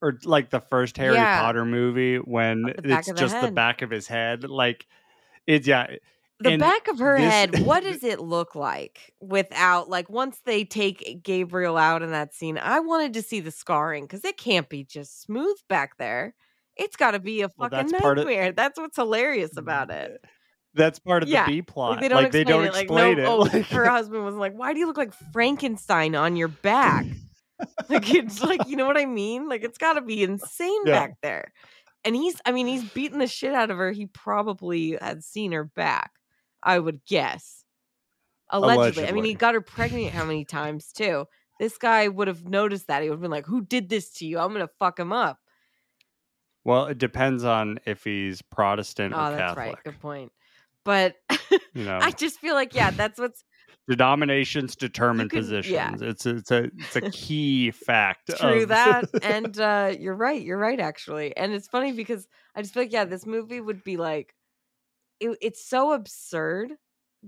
Or 0.00 0.16
like 0.24 0.50
the 0.50 0.60
first 0.60 0.96
Harry 0.96 1.14
Yeah. 1.14 1.40
Potter 1.40 1.64
movie 1.64 2.16
when 2.18 2.72
it's 2.84 3.08
the 3.08 3.14
just 3.14 3.40
the 3.40 3.50
back 3.50 3.82
of 3.82 3.90
his 3.90 4.06
head, 4.06 4.44
like 4.44 4.86
it's 5.46 5.66
yeah, 5.66 5.88
the 6.38 6.50
and 6.50 6.60
back 6.60 6.86
of 6.86 7.00
her 7.00 7.18
this- 7.18 7.32
head. 7.32 7.58
What 7.66 7.82
does 7.84 8.04
it 8.04 8.20
look 8.20 8.54
like 8.54 9.12
without 9.20 9.88
like 9.88 10.08
once 10.08 10.40
they 10.44 10.64
take 10.64 11.20
Gabriel 11.24 11.76
out 11.76 12.02
in 12.02 12.12
that 12.12 12.32
scene? 12.32 12.58
I 12.58 12.78
wanted 12.78 13.14
to 13.14 13.22
see 13.22 13.40
the 13.40 13.50
scarring 13.50 14.04
because 14.04 14.24
it 14.24 14.36
can't 14.36 14.68
be 14.68 14.84
just 14.84 15.20
smooth 15.22 15.56
back 15.68 15.96
there. 15.98 16.34
It's 16.76 16.94
got 16.94 17.10
to 17.10 17.18
be 17.18 17.42
a 17.42 17.48
Well, 17.56 17.68
fucking 17.68 17.88
that's 17.88 18.00
part 18.00 18.18
of- 18.18 18.26
nightmare. 18.26 18.52
That's 18.52 18.78
what's 18.78 18.94
hilarious 18.94 19.54
mm, 19.54 19.58
about 19.58 19.90
it. 19.90 20.24
That's 20.74 21.00
part 21.00 21.24
of 21.24 21.28
Yeah, 21.28 21.44
the 21.46 21.56
B 21.56 21.62
plot. 21.62 21.90
Like 21.92 22.00
they 22.02 22.08
don't 22.08 22.24
explain 22.26 22.44
don't 22.46 22.64
it. 22.66 22.72
Like 22.72 22.88
no, 22.90 23.10
it. 23.10 23.18
oh, 23.26 23.38
Like- 23.38 23.66
her 23.70 23.86
husband 23.90 24.24
was 24.24 24.36
like, 24.36 24.52
"Why 24.52 24.74
do 24.74 24.78
you 24.78 24.86
look 24.86 24.96
like 24.98 25.12
Frankenstein 25.32 26.14
on 26.14 26.36
your 26.36 26.46
back?" 26.46 27.04
Like 27.88 28.12
it's 28.14 28.40
like 28.40 28.66
you 28.66 28.76
know 28.76 28.86
what 28.86 28.98
I 28.98 29.06
mean. 29.06 29.48
Like 29.48 29.62
it's 29.64 29.78
got 29.78 29.94
to 29.94 30.02
be 30.02 30.22
insane 30.22 30.88
Yeah. 30.88 30.90
back 30.90 31.12
there. 31.22 31.52
And 32.04 32.14
he's, 32.16 32.40
I 32.46 32.52
mean, 32.52 32.66
he's 32.68 32.84
beating 32.84 33.18
the 33.18 33.26
shit 33.26 33.54
out 33.54 33.70
of 33.70 33.76
her. 33.76 33.90
He 33.92 34.06
probably 34.06 34.96
had 35.00 35.24
seen 35.24 35.52
her 35.52 35.64
back. 35.64 36.12
I 36.62 36.78
would 36.78 37.04
guess. 37.04 37.64
Allegedly. 38.50 39.06
I 39.06 39.12
mean, 39.12 39.24
he 39.24 39.34
got 39.34 39.54
her 39.54 39.60
pregnant 39.60 40.14
how 40.14 40.24
many 40.24 40.44
times 40.44 40.92
too? 40.92 41.26
This 41.60 41.78
guy 41.78 42.08
would 42.08 42.28
have 42.28 42.44
noticed 42.46 42.86
that. 42.88 43.02
He 43.02 43.08
would 43.10 43.16
have 43.16 43.22
been 43.22 43.30
like, 43.30 43.46
"Who 43.46 43.62
did 43.64 43.88
this 43.88 44.12
to 44.14 44.26
you? 44.26 44.38
I'm 44.38 44.52
gonna 44.52 44.68
fuck 44.78 44.98
him 44.98 45.12
up." 45.12 45.40
well, 46.64 46.86
it 46.86 46.98
depends 46.98 47.44
on 47.44 47.78
if 47.86 48.04
he's 48.04 48.42
Protestant 48.42 49.14
Oh, 49.14 49.16
or 49.16 49.26
that's 49.30 49.36
Catholic. 49.36 49.56
right. 49.56 49.82
Good 49.84 49.98
point. 50.00 50.32
But 50.84 51.16
You 51.74 51.84
know, 51.84 52.06
I 52.06 52.12
just 52.12 52.38
feel 52.38 52.54
like, 52.54 52.74
yeah, 52.74 52.90
that's 52.90 53.18
what's 53.18 53.44
denominations 53.88 54.76
determine 54.76 55.28
yeah. 55.32 55.40
positions. 55.40 56.02
It's 56.02 56.26
it's 56.26 56.50
a 56.50 56.64
it's 56.76 56.96
a 56.96 57.00
key 57.10 57.70
fact. 57.70 58.30
true 58.38 58.62
of- 58.62 58.68
that 58.68 59.04
and 59.22 59.58
uh 59.58 59.94
you're 59.98 60.14
right 60.14 60.40
you're 60.42 60.58
right 60.58 60.78
actually 60.78 61.36
and 61.36 61.52
it's 61.52 61.66
funny 61.68 61.92
because 61.92 62.28
i 62.54 62.60
just 62.62 62.74
feel 62.74 62.82
like 62.84 62.92
yeah 62.92 63.04
this 63.04 63.26
movie 63.26 63.60
would 63.60 63.82
be 63.82 63.96
like 63.96 64.34
it, 65.20 65.36
it's 65.40 65.64
so 65.68 65.92
absurd 65.92 66.72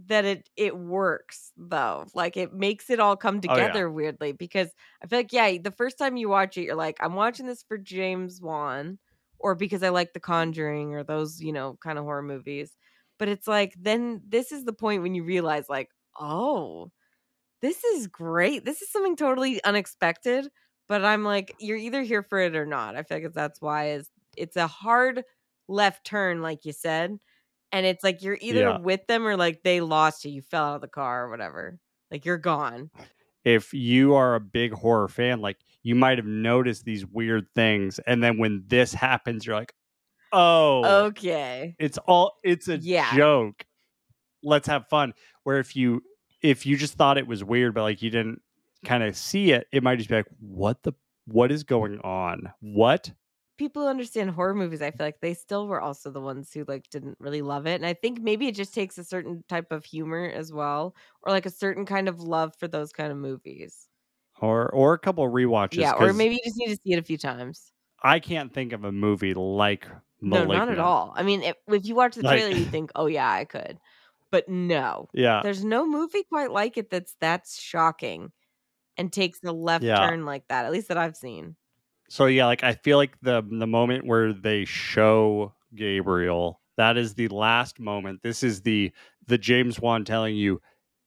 that 0.06 0.24
it 0.24 0.48
it 0.56 0.76
works 0.76 1.50
though 1.56 2.06
like 2.14 2.36
it 2.36 2.52
makes 2.52 2.90
it 2.90 3.00
all 3.00 3.16
come 3.16 3.40
Oh, 3.48 3.56
yeah. 3.56 3.66
together 3.66 3.90
weirdly 3.90 4.32
because 4.32 4.68
i 5.02 5.06
feel 5.06 5.18
like 5.18 5.32
yeah 5.32 5.56
the 5.60 5.72
first 5.72 5.98
time 5.98 6.16
you 6.16 6.28
watch 6.28 6.56
it 6.56 6.62
you're 6.62 6.76
like 6.76 6.96
i'm 7.00 7.14
watching 7.14 7.46
this 7.46 7.64
for 7.64 7.76
james 7.76 8.40
wan 8.40 8.98
or 9.40 9.54
because 9.56 9.82
i 9.82 9.88
like 9.88 10.12
the 10.12 10.20
conjuring 10.20 10.94
or 10.94 11.02
those 11.02 11.40
you 11.40 11.52
know 11.52 11.76
kind 11.82 11.98
of 11.98 12.04
horror 12.04 12.22
movies 12.22 12.76
but 13.18 13.28
it's 13.28 13.48
like 13.48 13.74
then 13.78 14.22
this 14.28 14.52
is 14.52 14.64
the 14.64 14.72
point 14.72 15.02
when 15.02 15.14
you 15.16 15.24
realize 15.24 15.68
like 15.68 15.88
oh 16.18 16.90
this 17.62 17.84
is 17.84 18.06
great. 18.06 18.64
This 18.64 18.82
is 18.82 18.90
something 18.90 19.16
totally 19.16 19.62
unexpected, 19.64 20.48
but 20.88 21.04
I'm 21.04 21.24
like, 21.24 21.54
you're 21.60 21.76
either 21.76 22.02
here 22.02 22.22
for 22.22 22.38
it 22.40 22.56
or 22.56 22.66
not. 22.66 22.96
I 22.96 23.02
feel 23.02 23.22
like 23.22 23.32
that's 23.34 23.60
why 23.60 23.90
is 23.92 24.10
it's 24.36 24.56
a 24.56 24.66
hard 24.66 25.24
left 25.68 26.06
turn, 26.06 26.42
like 26.42 26.64
you 26.64 26.72
said. 26.72 27.18
And 27.72 27.86
it's 27.86 28.04
like 28.04 28.22
you're 28.22 28.38
either 28.40 28.72
Yeah. 28.72 28.78
with 28.78 29.06
them 29.08 29.26
or 29.26 29.36
like 29.36 29.62
they 29.64 29.80
lost 29.80 30.24
you. 30.24 30.32
You 30.32 30.42
fell 30.42 30.64
out 30.66 30.76
of 30.76 30.80
the 30.82 30.88
car 30.88 31.26
or 31.26 31.30
whatever. 31.30 31.78
Like 32.10 32.24
you're 32.26 32.38
gone. 32.38 32.90
if 33.44 33.72
you 33.72 34.14
are 34.14 34.34
a 34.34 34.40
big 34.40 34.72
horror 34.72 35.08
fan, 35.08 35.40
like 35.40 35.58
you 35.82 35.94
might 35.94 36.18
have 36.18 36.26
noticed 36.26 36.84
these 36.84 37.06
weird 37.06 37.46
things, 37.54 37.98
and 38.00 38.22
then 38.22 38.38
when 38.38 38.64
this 38.66 38.92
happens, 38.92 39.46
you're 39.46 39.56
like, 39.56 39.74
"Oh, 40.32 41.06
Okay. 41.06 41.76
it's 41.78 41.98
all 42.00 42.34
it's 42.44 42.68
a 42.68 42.78
Yeah. 42.78 43.18
joke. 43.18 43.66
Let's 44.42 44.66
have 44.68 44.88
fun." 44.88 45.14
Where 45.44 45.58
if 45.58 45.74
you 45.76 46.02
if 46.42 46.64
you 46.66 46.76
just 46.76 46.94
thought 46.94 47.18
it 47.18 47.26
was 47.26 47.44
weird, 47.44 47.74
but 47.74 47.82
like 47.82 48.02
you 48.02 48.10
didn't 48.10 48.40
kind 48.84 49.02
of 49.02 49.16
see 49.16 49.52
it, 49.52 49.66
it 49.72 49.82
might 49.82 49.96
just 49.96 50.08
be 50.08 50.16
like, 50.16 50.26
"What 50.40 50.82
the 50.82 50.92
what 51.26 51.52
is 51.52 51.64
going 51.64 51.98
on? 52.00 52.52
What?" 52.60 53.12
People 53.58 53.82
who 53.82 53.88
understand 53.88 54.30
horror 54.30 54.54
movies, 54.54 54.80
I 54.80 54.90
feel 54.90 55.06
like 55.06 55.20
they 55.20 55.34
still 55.34 55.66
were 55.68 55.82
also 55.82 56.10
the 56.10 56.20
ones 56.20 56.50
who 56.50 56.64
like 56.66 56.88
didn't 56.88 57.18
really 57.20 57.42
love 57.42 57.66
it. 57.66 57.74
And 57.74 57.84
I 57.84 57.92
think 57.92 58.18
maybe 58.22 58.48
it 58.48 58.54
just 58.54 58.72
takes 58.74 58.96
a 58.96 59.04
certain 59.04 59.44
type 59.50 59.70
of 59.70 59.84
humor 59.84 60.24
as 60.34 60.50
well, 60.50 60.94
or 61.22 61.30
like 61.30 61.44
a 61.44 61.50
certain 61.50 61.84
kind 61.84 62.08
of 62.08 62.20
love 62.22 62.54
for 62.56 62.68
those 62.68 62.90
kind 62.90 63.12
of 63.12 63.18
movies. 63.18 63.86
Or 64.40 64.70
or 64.70 64.94
a 64.94 64.98
couple 64.98 65.26
of 65.26 65.32
rewatches. 65.32 65.74
yeah, 65.74 65.92
or 65.92 66.14
maybe 66.14 66.36
you 66.36 66.40
just 66.42 66.56
need 66.56 66.68
to 66.74 66.76
see 66.82 66.92
it 66.94 66.98
a 66.98 67.02
few 67.02 67.18
times. 67.18 67.72
I 68.02 68.18
can't 68.18 68.50
think 68.54 68.72
of 68.72 68.84
a 68.84 68.92
movie 68.92 69.34
like 69.34 69.86
No, 70.22 70.44
not 70.46 70.70
at 70.70 70.78
all. 70.78 71.12
I 71.14 71.22
mean, 71.22 71.42
if, 71.42 71.56
if 71.68 71.84
you 71.84 71.94
watch 71.94 72.14
the 72.14 72.22
Like- 72.22 72.40
trailer, 72.40 72.56
you 72.56 72.64
think, 72.64 72.90
"Oh 72.94 73.04
yeah, 73.06 73.30
I 73.30 73.44
could," 73.44 73.78
but 74.30 74.48
no, 74.48 75.10
Yeah, 75.12 75.42
there's 75.42 75.64
no 75.64 75.86
movie 75.86 76.24
quite 76.24 76.50
like 76.50 76.76
it 76.76 76.90
that's 76.90 77.16
that's 77.20 77.58
shocking 77.60 78.32
and 78.96 79.12
takes 79.12 79.42
a 79.44 79.52
left 79.52 79.84
Yeah. 79.84 79.96
turn 79.96 80.24
like 80.26 80.48
that. 80.48 80.66
At 80.66 80.72
least 80.72 80.88
that 80.88 80.98
I've 80.98 81.16
seen. 81.16 81.56
So 82.08 82.26
yeah, 82.26 82.46
like 82.46 82.64
I 82.64 82.74
feel 82.74 82.96
like 82.98 83.16
the 83.22 83.42
the 83.42 83.66
moment 83.66 84.06
where 84.06 84.32
they 84.32 84.64
show 84.64 85.54
Gabriel, 85.74 86.60
that 86.76 86.96
is 86.96 87.14
the 87.14 87.28
last 87.28 87.78
moment. 87.78 88.22
This 88.22 88.42
is 88.42 88.62
the 88.62 88.92
the 89.26 89.38
James 89.38 89.78
Wan 89.80 90.04
telling 90.04 90.36
you, 90.36 90.60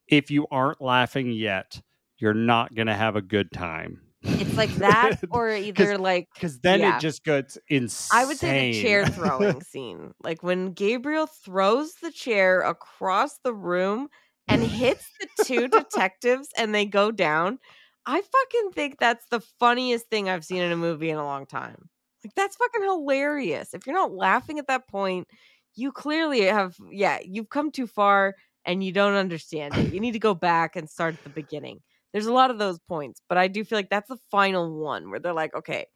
if 0.07 0.31
you 0.31 0.47
aren't 0.51 0.81
laughing 0.81 1.31
yet, 1.31 1.81
you're 2.17 2.33
not 2.33 2.75
gonna 2.75 2.95
have 2.95 3.15
a 3.15 3.21
good 3.21 3.51
time. 3.51 4.01
It's 4.23 4.55
like 4.55 4.69
that, 4.75 5.19
or 5.29 5.49
either 5.49 5.97
like 5.97 6.29
because 6.33 6.59
then 6.59 6.79
yeah. 6.79 6.97
it 6.97 7.01
just 7.01 7.23
gets 7.23 7.57
insane. 7.67 8.19
I 8.19 8.25
would 8.25 8.37
say 8.37 8.71
the 8.71 8.81
chair 8.81 9.05
throwing 9.05 9.61
scene, 9.63 10.13
like 10.23 10.43
when 10.43 10.73
Gabriel 10.73 11.27
throws 11.27 11.93
the 12.01 12.11
chair 12.11 12.61
across 12.61 13.37
the 13.43 13.53
room 13.53 14.09
and 14.47 14.63
hits 14.63 15.09
the 15.19 15.45
two 15.45 15.67
detectives 15.67 16.49
and 16.57 16.73
they 16.73 16.85
go 16.85 17.11
down. 17.11 17.59
I 18.05 18.21
fucking 18.21 18.71
think 18.73 18.99
that's 18.99 19.25
the 19.31 19.39
funniest 19.59 20.09
thing 20.09 20.27
I've 20.27 20.43
seen 20.43 20.61
in 20.61 20.73
a 20.73 20.77
movie 20.77 21.09
in 21.09 21.15
a 21.15 21.23
long 21.23 21.45
time. 21.45 21.89
Like 22.23 22.35
that's 22.35 22.57
fucking 22.57 22.83
hilarious. 22.83 23.73
If 23.73 23.85
you're 23.85 23.95
not 23.95 24.11
laughing 24.11 24.59
at 24.59 24.67
that 24.67 24.89
point, 24.89 25.27
you 25.75 25.91
clearly 25.91 26.41
have 26.41 26.75
yeah, 26.91 27.19
you've 27.23 27.49
come 27.49 27.71
too 27.71 27.87
far 27.87 28.35
and 28.65 28.83
you 28.83 28.91
don't 28.91 29.13
understand 29.13 29.75
it. 29.75 29.93
You 29.93 29.99
need 29.99 30.13
to 30.13 30.19
go 30.19 30.33
back 30.33 30.75
and 30.75 30.89
start 30.89 31.15
at 31.15 31.23
the 31.23 31.29
beginning. 31.29 31.81
There's 32.14 32.27
a 32.27 32.34
lot 32.34 32.52
of 32.52 32.60
those 32.60 32.80
points, 32.80 33.22
but 33.30 33.38
I 33.38 33.48
do 33.48 33.64
feel 33.65 33.77
like 33.77 33.90
that's 33.90 34.10
the 34.10 34.18
final 34.31 34.80
one 34.81 35.10
where 35.10 35.19
they're 35.19 35.34
like, 35.34 35.53
okay, 35.56 35.88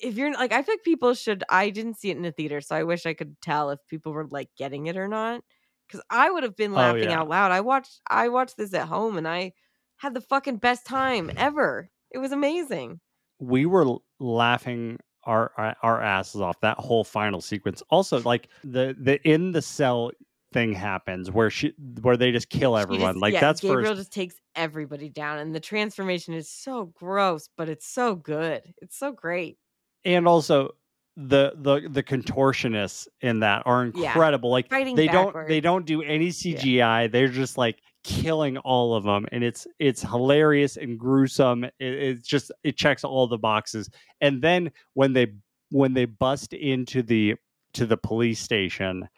if 0.00 0.16
you're 0.16 0.32
like, 0.32 0.52
I 0.52 0.62
feel 0.62 0.74
like 0.74 0.84
people 0.84 1.14
should. 1.14 1.44
I 1.48 1.70
didn't 1.70 1.94
see 1.98 2.10
it 2.10 2.16
in 2.16 2.22
the 2.22 2.32
theater, 2.32 2.60
so 2.60 2.76
I 2.76 2.84
wish 2.84 3.06
I 3.06 3.14
could 3.14 3.40
tell 3.40 3.70
if 3.70 3.80
people 3.88 4.12
were 4.12 4.26
like 4.28 4.50
getting 4.56 4.86
it 4.86 4.96
or 4.96 5.08
not. 5.08 5.42
Because 5.88 6.02
I 6.10 6.30
would 6.30 6.42
have 6.44 6.56
been 6.56 6.74
Oh, 6.74 6.94
laughing 6.94 7.12
yeah. 7.12 7.12
out 7.12 7.28
loud. 7.28 7.50
I 7.50 7.60
watched, 7.62 8.00
I 8.08 8.28
watched 8.28 8.56
this 8.58 8.74
at 8.74 8.88
home, 8.88 9.16
and 9.18 9.26
I 9.26 9.52
had 9.96 10.14
the 10.14 10.20
fucking 10.20 10.58
best 10.58 10.86
time 10.86 11.30
ever. 11.36 11.90
It 12.10 12.18
was 12.18 12.32
amazing. 12.32 13.00
we 13.38 13.66
were 13.66 13.86
laughing 14.18 14.98
our 15.24 15.52
our 15.82 16.00
asses 16.00 16.40
off 16.40 16.60
that 16.60 16.78
whole 16.78 17.04
final 17.04 17.40
sequence. 17.40 17.82
Also, 17.90 18.20
like 18.22 18.48
the 18.62 18.96
the 18.98 19.20
in 19.28 19.52
the 19.52 19.62
cell 19.62 20.10
thing 20.52 20.72
happens 20.72 21.30
where 21.30 21.50
she 21.50 21.72
where 22.00 22.16
they 22.16 22.32
just 22.32 22.48
kill 22.48 22.76
everyone. 22.76 23.14
just- 23.14 23.22
like 23.22 23.34
yeah, 23.34 23.40
that's 23.40 23.60
Gabriel 23.60 23.90
first. 23.90 24.00
just 24.00 24.12
takes 24.12 24.36
everybody 24.56 25.08
down, 25.08 25.38
and 25.38 25.54
the 25.54 25.60
transformation 25.60 26.34
is 26.34 26.48
so 26.50 26.86
gross, 26.86 27.48
but 27.56 27.68
it's 27.68 27.86
so 27.86 28.14
good. 28.14 28.62
It's 28.82 28.96
so 28.98 29.12
great. 29.12 29.58
and 30.04 30.26
also 30.28 30.70
the 31.16 31.52
the 31.56 31.88
the 31.90 32.02
contortionists 32.02 33.08
in 33.20 33.40
that 33.40 33.62
are 33.66 33.90
Yeah. 33.94 34.06
incredible. 34.12 34.50
Like 34.50 34.68
Fighting 34.70 34.94
they 34.96 35.08
don't 35.08 35.48
they 35.48 35.60
don't 35.60 35.84
do 35.84 36.02
any 36.02 36.28
CGI. 36.28 37.10
They're 37.10 37.28
just 37.28 37.58
like 37.58 37.80
killing 38.04 38.56
all 38.58 38.94
of 38.94 39.04
them, 39.04 39.26
and 39.32 39.42
it's 39.42 39.66
it's 39.78 40.00
hilarious 40.02 40.76
and 40.76 40.98
gruesome. 40.98 41.64
It, 41.64 41.72
it's 41.80 42.26
just 42.28 42.52
it 42.62 42.76
checks 42.76 43.02
all 43.04 43.26
the 43.26 43.36
boxes. 43.38 43.90
And 44.20 44.40
then 44.40 44.70
when 44.94 45.12
they 45.12 45.34
when 45.70 45.92
they 45.94 46.04
bust 46.06 46.52
into 46.54 47.02
the 47.02 47.34
to 47.74 47.84
the 47.84 47.96
police 47.96 48.38
station, 48.40 49.08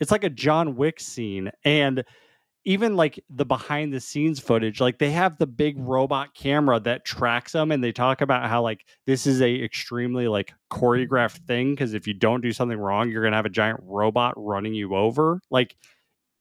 it's 0.00 0.10
like 0.10 0.24
a 0.24 0.30
John 0.30 0.76
Wick 0.76 1.00
scene, 1.00 1.50
and 1.64 2.04
even 2.64 2.96
like 2.96 3.22
the 3.30 3.46
behind 3.46 3.92
the 3.92 4.00
scenes 4.00 4.40
footage 4.40 4.80
like 4.80 4.98
they 4.98 5.10
have 5.10 5.38
the 5.38 5.46
big 5.46 5.76
robot 5.78 6.34
camera 6.34 6.80
that 6.80 7.04
tracks 7.04 7.52
them 7.52 7.70
and 7.70 7.82
they 7.82 7.92
talk 7.92 8.20
about 8.20 8.48
how 8.48 8.60
like 8.62 8.84
this 9.06 9.26
is 9.26 9.40
a 9.40 9.62
extremely 9.62 10.28
like 10.28 10.52
choreographed 10.72 11.38
thing 11.46 11.72
because 11.72 11.94
if 11.94 12.06
you 12.06 12.14
don't 12.14 12.40
do 12.40 12.52
something 12.52 12.78
wrong 12.78 13.08
you're 13.10 13.22
gonna 13.22 13.36
have 13.36 13.46
a 13.46 13.50
giant 13.50 13.78
robot 13.82 14.34
running 14.36 14.74
you 14.74 14.94
over 14.96 15.40
like 15.50 15.76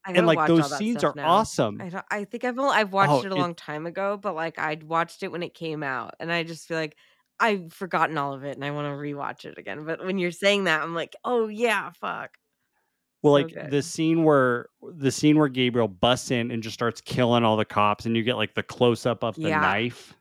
I 0.06 0.12
and 0.14 0.28
like 0.28 0.46
those 0.46 0.70
scenes 0.78 1.04
are 1.04 1.16
now. 1.16 1.28
awesome 1.28 1.84
I 1.84 1.90
don't, 1.90 2.06
I 2.12 2.24
think 2.26 2.44
I've 2.44 2.58
only, 2.60 2.76
I've 2.76 2.94
watched 2.94 3.12
Oh, 3.12 3.20
it 3.24 3.32
a 3.32 3.36
it- 3.36 3.40
long 3.40 3.56
time 3.56 3.86
ago, 3.86 4.18
but 4.18 4.36
like 4.36 4.60
I 4.60 4.78
watched 4.84 5.24
it 5.24 5.32
when 5.32 5.44
it 5.44 5.54
came 5.54 5.84
out, 5.84 6.16
and 6.20 6.32
I 6.32 6.44
just 6.44 6.68
feel 6.68 6.78
like 6.78 6.98
I've 7.40 7.74
forgotten 7.74 8.18
all 8.18 8.34
of 8.34 8.44
it, 8.46 8.56
and 8.56 8.64
I 8.64 8.72
want 8.72 8.86
to 8.86 8.92
rewatch 8.92 9.46
it 9.46 9.58
again. 9.58 9.84
But 9.86 10.06
when 10.06 10.18
you're 10.18 10.32
saying 10.32 10.66
that, 10.66 10.82
I'm 10.82 10.94
like, 10.96 11.16
oh 11.26 11.48
yeah, 11.48 11.92
fuck. 11.92 12.38
Well 13.26 13.34
like 13.34 13.54
good. 13.54 13.72
the 13.72 13.82
scene 13.82 14.24
where 14.24 14.68
the 14.94 15.12
scene 15.12 15.38
where 15.38 15.48
gabriel 15.50 15.88
busts 15.88 16.32
in 16.32 16.52
and 16.52 16.62
just 16.64 16.74
starts 16.74 17.02
killing 17.02 17.44
all 17.44 17.58
the 17.58 17.66
cops 17.66 18.06
and 18.06 18.16
you 18.16 18.24
get 18.24 18.36
like 18.38 18.54
the 18.54 18.64
close-up 18.64 19.24
of 19.24 19.36
the 19.36 19.50
Yeah. 19.50 19.60
knife 19.60 20.14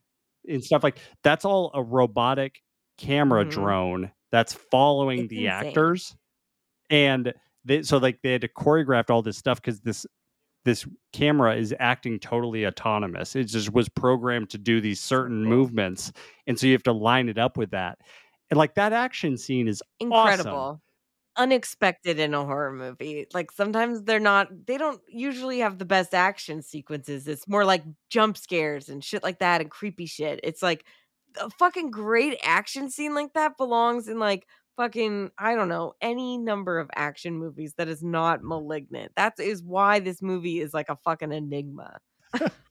and 0.49 0.63
stuff 0.65 0.83
like 0.83 0.99
that's 1.23 1.45
all 1.45 1.71
a 1.75 1.83
robotic 1.83 2.61
camera 2.99 3.45
Mhm. 3.45 3.51
drone 3.51 4.13
that's 4.33 4.53
following 4.55 5.21
It's 5.21 5.29
the 5.31 5.47
insane. 5.47 5.67
actors 5.69 6.17
and 6.91 7.33
they, 7.65 7.83
so 7.83 7.99
like 7.99 8.21
they 8.23 8.33
had 8.33 8.41
to 8.43 8.49
choreograph 8.49 9.11
all 9.11 9.23
this 9.23 9.37
stuff 9.39 9.61
because 9.61 9.81
this 9.81 10.07
this 10.65 10.87
camera 11.13 11.55
is 11.57 11.75
acting 11.79 12.19
totally 12.19 12.67
autonomous 12.67 13.37
it 13.37 13.45
just 13.45 13.73
was 13.73 13.89
programmed 13.91 14.49
to 14.51 14.59
do 14.59 14.81
these 14.81 15.01
certain 15.01 15.43
cool. 15.43 15.51
movements 15.51 16.13
and 16.47 16.59
so 16.59 16.67
you 16.67 16.73
have 16.73 16.83
to 16.83 16.93
line 16.93 17.29
it 17.29 17.39
up 17.39 17.57
with 17.57 17.71
that 17.71 17.99
and 18.51 18.59
like 18.59 18.75
that 18.75 18.93
action 18.93 19.37
scene 19.37 19.67
is 19.69 19.83
Incredible. 20.01 20.81
Unexpected 21.37 22.21
in 22.21 22.33
a 22.33 22.45
horror 22.45 22.73
movie. 22.73 23.27
Like 23.35 23.51
sometimes 23.51 24.03
they're 24.03 24.21
not, 24.21 24.67
they 24.67 24.79
don't 24.79 25.01
usually 25.09 25.59
have 25.59 25.79
the 25.79 25.85
best 25.85 26.15
action 26.15 26.63
sequences. 26.63 27.27
It's 27.27 27.49
more 27.49 27.65
like 27.65 27.83
jump 28.09 28.37
scares 28.37 28.89
and 28.89 29.03
shit 29.03 29.25
like 29.25 29.41
that 29.41 29.61
and 29.61 29.69
creepy 29.71 30.07
shit. 30.07 30.39
It's 30.45 30.63
like 30.63 30.85
a 31.41 31.51
fucking 31.51 31.91
great 31.91 32.39
action 32.45 32.89
scene 32.89 33.15
like 33.15 33.33
that 33.35 33.57
belongs 33.57 34.07
in 34.07 34.21
like 34.21 34.47
fucking 34.77 35.31
I 35.39 35.55
don't 35.57 35.69
know 35.69 35.95
any 36.01 36.39
number 36.39 36.79
of 36.79 36.89
action 36.95 37.37
movies 37.39 37.75
that 37.79 37.89
is 37.89 38.03
not 38.03 38.45
malignant. 38.45 39.13
That 39.17 39.35
is 39.41 39.63
why 39.63 39.99
this 40.01 40.23
movie 40.23 40.61
is 40.61 40.73
like 40.73 40.89
a 40.89 40.97
fucking 41.05 41.33
enigma. 41.33 41.99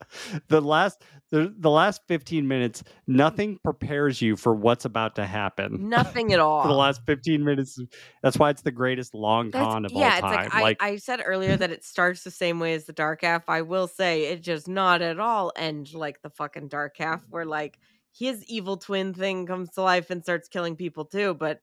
the 0.47 0.61
last 0.61 1.03
the, 1.31 1.53
the 1.57 1.69
last 1.69 2.01
15 2.07 2.47
minutes 2.47 2.83
nothing 3.07 3.57
prepares 3.63 4.21
you 4.21 4.35
for 4.35 4.53
what's 4.53 4.85
about 4.85 5.15
to 5.15 5.25
happen 5.25 5.89
Nothing 5.89 6.31
at 6.33 6.39
all. 6.39 6.61
for 6.63 6.67
the 6.67 6.75
last 6.75 7.01
15 7.05 7.43
minutes 7.43 7.79
that's 8.21 8.37
why 8.37 8.49
it's 8.49 8.61
the 8.61 8.71
greatest 8.71 9.13
long 9.13 9.49
That's- 9.49 9.71
con 9.71 9.85
of 9.85 9.91
yeah, 9.91 10.19
all 10.21 10.31
time 10.31 10.45
it's 10.45 10.53
like, 10.53 10.77
I, 10.81 10.89
I 10.89 10.95
said 10.97 11.21
earlier 11.25 11.55
that 11.55 11.71
it 11.71 11.83
starts 11.83 12.23
the 12.23 12.31
same 12.31 12.59
way 12.59 12.73
as 12.73 12.85
the 12.85 12.93
dark 12.93 13.21
half. 13.21 13.49
I 13.49 13.61
will 13.61 13.87
say 13.87 14.25
it 14.25 14.41
just 14.41 14.67
not 14.67 15.01
at 15.01 15.19
all 15.19 15.51
end 15.55 15.93
like 15.93 16.21
the 16.21 16.29
fucking 16.29 16.67
dark 16.67 16.95
half, 16.97 17.21
where 17.29 17.45
like 17.45 17.79
his 18.11 18.43
evil 18.45 18.77
twin 18.77 19.13
thing 19.13 19.45
comes 19.45 19.71
to 19.71 19.81
life 19.81 20.09
and 20.09 20.23
starts 20.23 20.47
killing 20.47 20.75
people 20.75 21.05
too. 21.05 21.33
But 21.33 21.59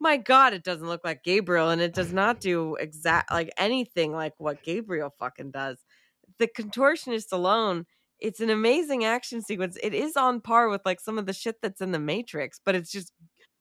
my 0.00 0.16
god, 0.16 0.54
it 0.54 0.64
doesn't 0.64 0.86
look 0.88 1.04
like 1.04 1.22
Gabriel, 1.22 1.70
and 1.70 1.80
it 1.82 1.94
does 1.94 2.12
not 2.12 2.40
do 2.40 2.76
exact 2.76 3.30
like 3.30 3.52
anything 3.58 4.12
like 4.12 4.34
what 4.38 4.62
Gabriel 4.62 5.14
fucking 5.18 5.50
does. 5.50 5.78
The 6.40 6.48
contortionist 6.48 7.30
alone. 7.32 7.86
It's 8.18 8.40
an 8.40 8.50
amazing 8.50 9.04
action 9.04 9.42
sequence. 9.42 9.78
It 9.82 9.94
is 9.94 10.16
on 10.16 10.40
par 10.40 10.68
with 10.68 10.82
like 10.84 11.00
some 11.00 11.18
of 11.18 11.26
the 11.26 11.32
shit 11.32 11.56
that's 11.62 11.80
in 11.80 11.92
the 11.92 12.00
Matrix, 12.00 12.60
but 12.64 12.74
it's 12.74 12.90
just 12.90 13.12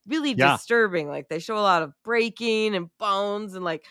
really 0.08 0.34
Yeah. 0.34 0.54
disturbing. 0.54 1.08
Like 1.10 1.30
they 1.30 1.40
show 1.40 1.58
a 1.58 1.62
lot 1.62 1.84
of 1.84 1.94
breaking 2.04 2.76
and 2.76 2.90
bones 2.98 3.54
and 3.54 3.64
like 3.64 3.86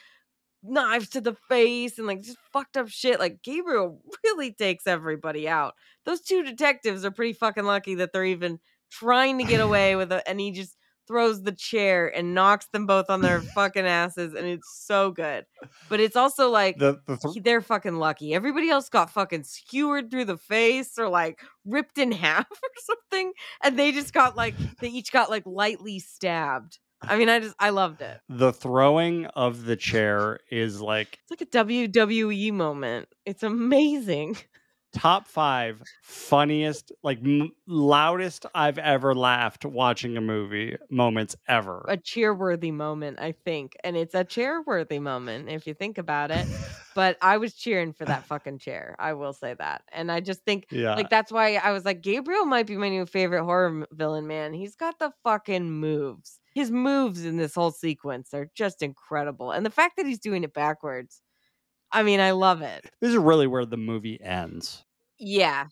knives 0.62 1.10
to 1.10 1.20
the 1.20 1.35
face 1.48 1.98
and 1.98 2.06
like 2.06 2.23
just 2.23 2.39
fucked 2.52 2.77
up 2.77 2.89
shit. 2.89 3.20
Like 3.20 3.43
Gabriel 3.43 4.02
really 4.24 4.52
takes 4.52 4.86
everybody 4.86 5.48
out. 5.48 5.74
Those 6.05 6.20
two 6.23 6.43
detectives 6.43 7.05
are 7.05 7.10
pretty 7.10 7.35
fucking 7.35 7.65
lucky 7.65 7.94
that 7.97 8.12
they're 8.12 8.24
even 8.24 8.59
trying 8.90 9.39
to 9.39 9.44
get 9.44 9.60
away 9.60 9.97
with 9.97 10.12
it, 10.12 10.23
and 10.27 10.40
he 10.40 10.51
just 10.51 10.77
throws 11.09 11.43
the 11.43 11.52
chair 11.52 12.06
and 12.14 12.35
knocks 12.35 12.68
them 12.72 12.86
both 12.86 13.10
on 13.10 13.22
their 13.22 13.40
fucking 13.55 13.86
asses, 13.86 14.35
and 14.35 14.47
it's 14.47 14.85
so 14.86 15.10
good. 15.10 15.47
But 15.89 15.98
it's 15.98 16.14
also 16.14 16.51
like 16.51 16.78
the, 16.78 17.01
the 17.06 17.16
th- 17.16 17.43
they're 17.43 17.60
fucking 17.62 17.97
lucky. 17.97 18.35
Everybody 18.35 18.70
else 18.70 18.89
got 18.89 19.10
fucking 19.10 19.43
skewered 19.44 20.10
through 20.10 20.26
the 20.26 20.36
face 20.36 20.98
or 20.98 21.09
like 21.09 21.40
ripped 21.64 21.98
in 21.98 22.12
half 22.24 22.47
or 22.51 22.70
something, 22.85 23.32
and 23.64 23.78
they 23.78 23.90
just 23.90 24.12
got 24.12 24.36
like 24.36 24.55
they 24.80 24.89
each 24.89 25.10
got 25.10 25.30
like 25.30 25.43
lightly 25.47 25.98
stabbed. 25.98 26.78
I 27.01 27.16
mean, 27.16 27.28
I 27.28 27.39
just 27.39 27.55
I 27.60 27.70
loved 27.70 28.01
it. 28.02 28.20
the 28.28 28.52
throwing 28.52 29.26
of 29.26 29.64
the 29.66 29.76
chair 29.76 30.40
is 30.51 30.80
like 30.80 31.18
It's 31.30 31.40
like 31.40 31.40
a 31.43 31.64
WWE 31.64 32.52
moment. 32.52 33.09
It's 33.24 33.43
amazing. 33.43 34.36
top 34.93 35.27
five 35.28 35.82
funniest 36.02 36.93
like 37.02 37.19
m- 37.24 37.51
loudest 37.66 38.47
i've 38.55 38.78
ever 38.78 39.15
laughed 39.15 39.65
watching 39.65 40.16
a 40.16 40.20
movie 40.20 40.77
moments 40.90 41.36
ever 41.47 41.85
A 41.89 41.97
cheerworthy 41.97 42.73
moment, 42.73 43.19
I 43.19 43.32
think, 43.32 43.74
and 43.82 43.97
it's 43.97 44.15
a 44.15 44.24
chairworthy 44.24 45.01
moment 45.01 45.48
if 45.48 45.66
you 45.66 45.73
think 45.74 45.97
about 45.98 46.31
it. 46.31 46.47
But 46.94 47.16
I 47.23 47.36
was 47.36 47.55
cheering 47.55 47.93
for 47.93 48.06
that 48.06 48.27
fucking 48.27 48.59
chair. 48.59 48.97
I 48.98 49.12
will 49.12 49.32
say 49.32 49.55
that, 49.55 49.82
and 49.93 50.10
I 50.10 50.19
just 50.20 50.44
think 50.44 50.66
yeah 50.70 50.94
Like 50.97 51.10
that's 51.10 51.31
why 51.31 51.55
I 51.55 51.70
was 51.70 51.85
like, 51.85 52.01
Gabriel 52.01 52.44
might 52.44 52.66
be 52.66 52.77
my 52.77 52.89
new 52.89 53.06
favorite 53.06 53.44
horror 53.44 53.86
villain. 53.93 54.27
Man, 54.27 54.52
he's 54.52 54.74
got 54.74 54.98
the 54.98 55.12
fucking 55.23 55.70
moves. 55.70 56.40
His 56.55 56.73
moves 56.73 57.24
in 57.24 57.36
this 57.36 57.55
whole 57.55 57.70
sequence 57.70 58.35
are 58.35 58.51
just 58.55 58.82
incredible, 58.82 59.52
and 59.52 59.65
the 59.65 59.70
fact 59.70 59.97
that 59.97 60.06
he's 60.06 60.19
doing 60.19 60.43
it 60.44 60.52
backwards. 60.52 61.23
I 61.93 62.02
mean, 62.02 62.20
I 62.20 62.32
love 62.32 62.62
it. 62.62 62.85
this 63.01 63.10
is 63.10 63.16
really 63.16 63.47
where 63.47 63.66
the 63.66 63.77
movie 63.77 64.20
ends 64.20 64.85
Yeah, 65.19 65.66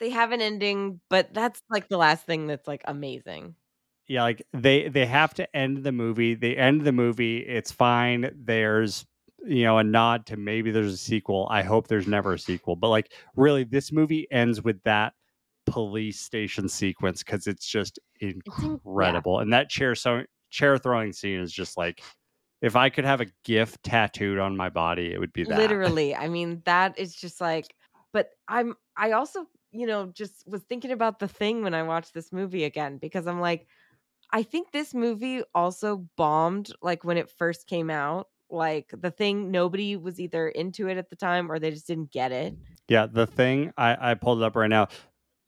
they 0.00 0.10
have 0.10 0.32
an 0.32 0.40
ending, 0.42 1.00
but 1.10 1.34
that's 1.34 1.62
like 1.70 1.88
the 1.88 1.98
last 1.98 2.26
thing 2.26 2.46
that's 2.48 2.68
like 2.68 2.82
amazing. 2.86 3.56
yeah 4.06 4.22
like 4.22 4.46
they 4.52 4.88
they 4.88 5.06
have 5.06 5.32
to 5.34 5.56
end 5.56 5.78
the 5.78 5.92
movie 5.92 6.34
they 6.34 6.56
end 6.56 6.82
the 6.82 6.92
movie 6.92 7.38
it's 7.38 7.72
fine 7.72 8.30
there's 8.36 9.06
you 9.46 9.64
know 9.64 9.78
a 9.78 9.84
nod 9.84 10.26
to 10.26 10.36
maybe 10.36 10.70
there's 10.70 10.92
a 10.92 10.96
sequel 10.98 11.46
i 11.50 11.62
hope 11.62 11.88
there's 11.88 12.06
never 12.06 12.34
a 12.34 12.38
sequel 12.38 12.76
but 12.76 12.88
like 12.88 13.12
really 13.36 13.64
this 13.64 13.92
movie 13.92 14.26
ends 14.30 14.62
with 14.62 14.82
that 14.82 15.14
police 15.66 16.20
station 16.20 16.68
sequence 16.68 17.22
because 17.22 17.46
it's 17.46 17.66
just 17.66 17.98
in- 18.20 18.42
yeah. 18.98 19.22
incredible 19.22 19.38
and 19.40 19.52
that 19.52 19.70
chair 19.70 19.94
so 19.94 20.22
chair 20.50 20.76
throwing 20.76 21.12
scene 21.12 21.40
is 21.40 21.52
just 21.52 21.76
like 21.76 22.02
if 22.64 22.76
i 22.76 22.88
could 22.88 23.04
have 23.04 23.20
a 23.20 23.26
gif 23.44 23.80
tattooed 23.82 24.38
on 24.38 24.56
my 24.56 24.68
body 24.68 25.12
it 25.12 25.18
would 25.18 25.32
be 25.32 25.44
that 25.44 25.58
Literally, 25.58 26.14
I 26.14 26.28
mean, 26.28 26.62
that 26.64 26.98
is 26.98 27.14
just 27.14 27.40
like. 27.40 27.74
But 28.12 28.30
I'm. 28.48 28.76
I 28.96 29.12
also, 29.12 29.46
you 29.72 29.86
know, 29.86 30.06
just 30.06 30.46
was 30.46 30.62
thinking 30.62 30.92
about 30.92 31.18
the 31.18 31.28
thing 31.28 31.62
when 31.62 31.74
I 31.74 31.82
watched 31.82 32.14
this 32.14 32.32
movie 32.32 32.64
again 32.64 32.98
because 32.98 33.26
I'm 33.26 33.40
like, 33.40 33.66
I 34.32 34.42
think 34.42 34.70
this 34.70 34.94
movie 34.94 35.42
also 35.54 36.06
bombed 36.16 36.72
like 36.82 37.04
when 37.04 37.16
it 37.16 37.30
first 37.30 37.66
came 37.66 37.90
out. 37.90 38.28
Like 38.50 38.92
the 38.96 39.10
thing, 39.10 39.50
nobody 39.50 39.96
was 39.96 40.20
either 40.20 40.48
into 40.48 40.88
it 40.88 40.96
at 40.96 41.10
the 41.10 41.16
time 41.16 41.50
or 41.50 41.58
they 41.58 41.70
just 41.70 41.86
didn't 41.86 42.12
get 42.12 42.30
it. 42.30 42.54
Yeah, 42.88 43.06
the 43.06 43.26
thing 43.26 43.72
I, 43.76 44.12
I 44.12 44.14
pulled 44.14 44.42
it 44.42 44.44
up 44.44 44.54
right 44.54 44.70
now. 44.70 44.88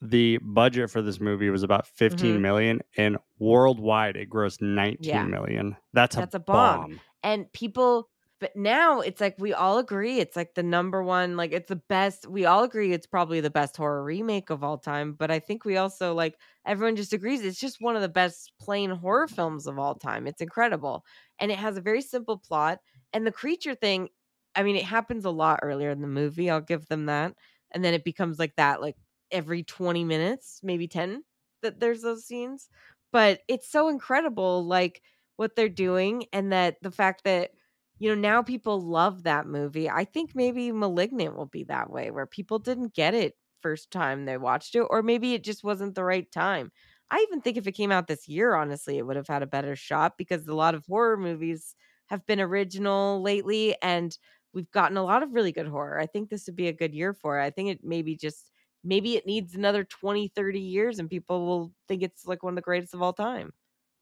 The 0.01 0.39
budget 0.39 0.90
for 0.90 1.01
this 1.02 1.20
movie 1.20 1.51
was 1.51 1.62
about 1.62 1.86
fifteen 1.86 2.40
Mhm. 2.40 2.43
million, 2.43 2.82
and 2.97 3.18
worldwide 3.39 4.16
it 4.16 4.28
grossed 4.31 4.60
nineteen 4.62 5.31
million. 5.31 5.77
Yeah. 5.77 5.77
That's 5.93 6.16
a 6.16 6.23
That's 6.23 6.35
a 6.35 6.40
bomb. 6.40 6.86
bomb. 6.86 7.01
And 7.23 7.52
people, 7.52 8.10
but 8.40 8.56
now 8.56 9.01
it's 9.01 9.20
like 9.20 9.36
we 9.39 9.52
all 9.52 9.78
agree 9.78 10.18
it's 10.18 10.36
like 10.36 10.55
the 10.55 10.62
number 10.62 11.02
one, 11.02 11.36
like 11.36 11.52
it's 11.52 11.68
the 11.68 11.77
best. 11.77 12.27
We 12.28 12.44
all 12.47 12.64
agree 12.64 12.93
it's 12.93 13.06
probably 13.06 13.40
the 13.40 13.51
best 13.51 13.77
horror 13.77 14.02
remake 14.05 14.51
of 14.51 14.64
all 14.64 14.78
time. 14.78 15.14
But 15.14 15.31
I 15.31 15.39
think 15.40 15.64
we 15.64 15.77
also 15.77 16.14
like 16.14 16.36
everyone 16.66 16.97
just 16.97 17.12
agrees 17.12 17.44
it's 17.44 17.60
just 17.60 17.81
one 17.81 17.97
of 17.97 18.02
the 18.02 18.09
best 18.09 18.52
plain 18.60 18.90
horror 18.90 19.28
films 19.28 19.66
of 19.66 19.78
all 19.78 19.94
time. 19.94 20.27
It's 20.27 20.40
incredible. 20.40 21.05
And 21.39 21.51
it 21.52 21.59
has 21.59 21.77
a 21.77 21.82
very 21.82 22.02
simple 22.02 22.39
plot. 22.39 22.81
And 23.12 23.27
the 23.27 23.32
creature 23.32 23.74
thing, 23.74 24.09
I 24.55 24.62
mean, 24.62 24.77
it 24.77 24.85
happens 24.85 25.24
a 25.24 25.31
lot 25.31 25.60
earlier 25.62 25.90
in 25.90 26.01
the 26.01 26.09
movie. 26.09 26.51
I'll 26.51 26.60
give 26.60 26.86
them 26.86 27.06
that. 27.06 27.35
And 27.73 27.85
then 27.85 27.94
it 27.94 28.05
becomes 28.05 28.39
like 28.39 28.56
that, 28.56 28.81
like 28.81 28.97
every 29.31 29.62
20 29.62 30.05
minutes, 30.05 30.61
maybe 30.62 30.89
10, 30.89 31.24
that 31.62 31.81
there's 31.81 32.03
those 32.03 32.24
scenes. 32.27 32.69
But 33.12 33.40
it's 33.48 33.69
so 33.70 33.89
incredible, 33.89 34.65
like 34.65 35.03
what 35.36 35.57
they're 35.57 35.69
doing, 35.69 36.27
and 36.32 36.53
that 36.53 36.77
the 36.82 36.90
fact 36.90 37.24
that, 37.24 37.53
you 37.98 38.09
know, 38.15 38.20
now 38.20 38.43
people 38.43 38.81
love 38.81 39.23
that 39.23 39.47
movie. 39.47 39.89
I 39.89 40.05
think 40.05 40.35
maybe 40.35 40.70
Malignant 40.73 41.36
will 41.36 41.47
be 41.47 41.65
that 41.65 41.90
way, 41.90 42.11
where 42.11 42.27
people 42.27 42.59
didn't 42.59 42.94
get 42.94 43.15
it 43.15 43.35
first 43.62 43.90
time 43.90 44.24
they 44.27 44.36
watched 44.36 44.74
it, 44.74 44.81
or 44.90 45.03
maybe 45.03 45.35
it 45.35 45.43
just 45.44 45.65
wasn't 45.65 45.94
the 45.94 46.05
right 46.05 46.31
time. 46.31 46.70
I 47.11 47.24
even 47.28 47.40
think 47.40 47.57
if 47.57 47.66
it 47.66 47.73
came 47.73 47.93
out 47.93 48.07
this 48.09 48.28
year, 48.28 48.55
honestly, 48.55 48.98
it 48.98 49.07
would 49.07 49.16
have 49.16 49.28
had 49.28 49.43
a 49.43 49.47
better 49.47 49.77
shot 49.77 50.19
because 50.19 50.47
a 50.47 50.55
lot 50.55 50.74
of 50.74 50.85
horror 50.86 51.16
movies 51.16 51.74
have 52.07 52.27
been 52.27 52.40
original 52.40 53.23
lately 53.23 53.77
and 53.82 54.16
we've 54.53 54.70
gotten 54.70 54.97
a 54.97 55.05
lot 55.05 55.23
of 55.23 55.32
really 55.32 55.53
good 55.53 55.69
horror. 55.69 55.98
I 56.01 56.07
think 56.07 56.28
this 56.31 56.47
would 56.47 56.57
be 56.57 56.69
a 56.69 56.73
good 56.73 56.94
year 56.94 57.12
for 57.12 57.39
it. 57.39 57.44
I 57.44 57.51
think 57.51 57.70
it 57.70 57.81
maybe 57.85 58.16
just 58.16 58.51
maybe 58.85 59.16
it 59.16 59.27
needs 59.27 59.55
another 59.55 59.85
20, 59.85 60.28
30 60.28 60.61
years 60.61 60.98
and 60.98 61.11
people 61.11 61.47
will 61.47 61.73
think 61.89 62.03
it's 62.03 62.27
like 62.27 62.43
one 62.43 62.53
of 62.53 62.57
the 62.57 62.62
greatest 62.62 62.94
of 62.94 63.03
all 63.03 63.12
time. 63.12 63.53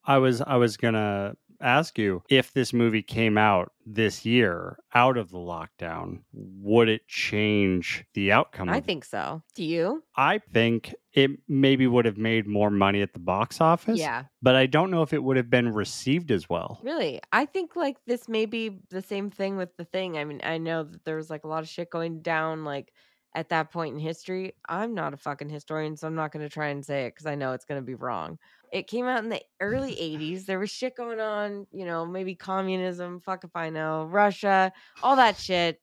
I 0.07 0.19
was 0.19 0.41
I 0.43 0.57
was 0.57 0.77
gonna 0.77 1.35
ask 1.61 1.99
you 1.99 2.23
if 2.29 2.53
this 2.53 2.73
movie 2.73 3.03
came 3.03 3.39
out 3.39 3.73
this 3.87 4.25
year 4.25 4.79
out 4.95 5.17
of 5.17 5.31
the 5.31 5.39
lockdown, 5.39 6.21
would 6.33 6.89
it 6.89 7.07
change 7.09 8.05
the 8.15 8.33
outcome? 8.33 8.69
I 8.69 8.81
think 8.81 9.05
so. 9.05 9.43
Do 9.55 9.65
you? 9.65 10.03
I 10.17 10.39
think 10.53 10.95
it 11.13 11.31
maybe 11.49 11.87
would 11.87 12.05
have 12.05 12.19
made 12.19 12.47
more 12.47 12.71
money 12.71 13.03
at 13.03 13.13
the 13.13 13.19
box 13.19 13.61
office. 13.61 13.99
Yeah. 13.99 14.25
But 14.43 14.57
I 14.57 14.67
don't 14.67 14.91
know 14.91 15.03
if 15.03 15.13
it 15.13 15.23
would 15.23 15.37
have 15.37 15.51
been 15.51 15.73
received 15.73 16.31
as 16.31 16.49
well. 16.49 16.81
Really? 16.83 17.21
I 17.33 17.47
think 17.47 17.77
like 17.77 17.97
this 18.07 18.29
may 18.29 18.47
be 18.47 18.81
the 18.91 19.03
same 19.03 19.31
thing 19.31 19.57
with 19.57 19.77
the 19.77 19.85
thing. 19.85 20.19
I 20.19 20.25
mean, 20.25 20.41
I 20.43 20.59
know 20.59 20.83
that 20.83 21.05
there 21.05 21.17
was 21.17 21.31
like 21.31 21.45
a 21.45 21.49
lot 21.49 21.63
of 21.63 21.69
shit 21.69 21.91
going 21.91 22.21
down 22.21 22.65
like 22.65 22.93
at 23.35 23.48
that 23.48 23.73
point 23.73 23.94
in 23.94 24.01
history. 24.01 24.55
I'm 24.69 24.94
not 24.94 25.15
a 25.15 25.16
fucking 25.16 25.48
historian, 25.48 25.97
so 25.97 26.06
I'm 26.06 26.15
not 26.15 26.32
going 26.32 26.44
to 26.44 26.52
try 26.52 26.69
and 26.69 26.85
say 26.85 27.06
it 27.06 27.15
because 27.15 27.27
I 27.27 27.35
know 27.35 27.52
it's 27.52 27.65
going 27.65 27.81
to 27.81 27.86
be 27.86 27.94
wrong. 27.94 28.39
It 28.73 28.86
came 28.86 29.06
out 29.06 29.23
in 29.23 29.28
the 29.28 29.43
early 29.61 29.94
80s. 29.97 30.47
There 30.47 30.59
was 30.59 30.70
shit 30.70 30.97
going 30.97 31.20
on, 31.20 31.66
you 31.73 31.85
know, 31.85 32.06
maybe 32.06 32.35
communism, 32.35 33.20
fuck 33.20 33.44
if 33.44 33.55
I 33.56 33.70
know, 33.70 34.05
Russia, 34.05 34.73
all 35.02 35.16
that 35.16 35.36
shit. 35.36 35.81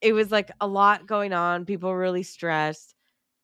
It 0.00 0.12
was 0.12 0.30
like 0.30 0.50
a 0.60 0.66
lot 0.66 1.06
going 1.06 1.32
on. 1.32 1.64
People 1.64 1.90
were 1.90 1.98
really 1.98 2.22
stressed. 2.22 2.94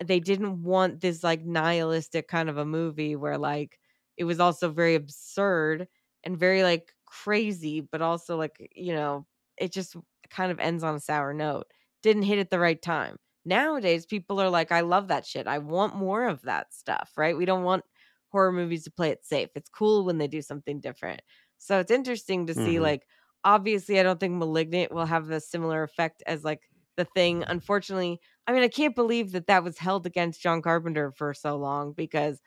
They 0.05 0.21
didn't 0.21 0.63
want 0.63 1.01
this 1.01 1.25
like 1.25 1.45
nihilistic 1.45 2.29
kind 2.29 2.51
of 2.51 2.59
a 2.59 2.65
movie 2.65 3.17
where 3.17 3.39
like 3.39 3.79
it 4.17 4.25
was 4.25 4.41
also 4.41 4.71
very 4.71 4.95
absurd 4.95 5.89
and 6.25 6.39
very 6.39 6.63
like 6.63 6.93
crazy, 7.07 7.81
but 7.81 8.03
also 8.03 8.37
like, 8.37 8.71
you 8.75 8.95
know, 8.95 9.27
it 9.57 9.73
just 9.73 9.97
kind 10.29 10.53
of 10.53 10.59
ends 10.59 10.83
on 10.83 10.95
a 10.95 11.01
sour 11.01 11.33
note. 11.33 11.67
Didn't 12.03 12.25
hit 12.25 12.39
at 12.39 12.51
the 12.51 12.59
right 12.59 12.81
time. 12.81 13.17
Nowadays, 13.47 14.07
people 14.07 14.41
are 14.41 14.51
like, 14.51 14.73
I 14.73 14.83
love 14.83 15.09
that 15.09 15.27
shit. 15.27 15.47
I 15.49 15.59
want 15.59 15.97
more 15.97 16.29
of 16.29 16.43
that 16.43 16.75
stuff, 16.75 17.13
right? 17.17 17.37
We 17.37 17.47
don't 17.47 17.65
want 17.65 17.85
horror 18.29 18.53
movies 18.53 18.85
to 18.85 18.91
play 18.93 19.11
it 19.11 19.25
safe. 19.25 19.51
It's 19.55 19.71
cool 19.71 20.05
when 20.05 20.19
they 20.19 20.29
do 20.29 20.43
something 20.43 20.81
different. 20.81 21.23
So 21.59 21.79
it's 21.81 21.91
interesting 21.93 22.47
to 22.49 22.55
see, 22.55 22.81
Mhm. 22.81 22.81
like, 22.81 23.07
obviously, 23.45 24.01
I 24.01 24.03
don't 24.03 24.21
think 24.21 24.35
Malignant 24.37 24.93
will 24.93 25.07
have 25.07 25.31
a 25.31 25.41
similar 25.41 25.83
effect 25.83 26.23
as 26.27 26.45
like 26.45 26.69
the 26.97 27.05
thing. 27.07 27.45
Unfortunately, 27.49 28.21
I 28.47 28.53
mean, 28.53 28.63
I 28.63 28.69
can't 28.69 28.95
believe 28.97 29.33
that 29.33 29.47
that 29.47 29.65
was 29.65 29.79
held 29.79 30.07
against 30.07 30.43
John 30.43 30.63
Carpenter 30.63 31.13
for 31.13 31.35
so 31.35 31.57
long 31.57 31.93
because 31.93 32.43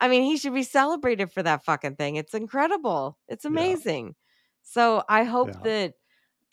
I 0.00 0.08
mean, 0.08 0.22
he 0.24 0.36
should 0.36 0.54
be 0.54 0.62
celebrated 0.64 1.32
for 1.32 1.42
that 1.42 1.64
fucking 1.64 1.96
thing. 1.96 2.16
It's 2.16 2.34
incredible. 2.34 3.18
It's 3.28 3.44
Yeah. 3.50 3.74
amazing. 3.84 4.16
So 4.62 5.04
I 5.08 5.24
hope 5.24 5.54
Yeah. 5.54 5.60
that 5.62 5.94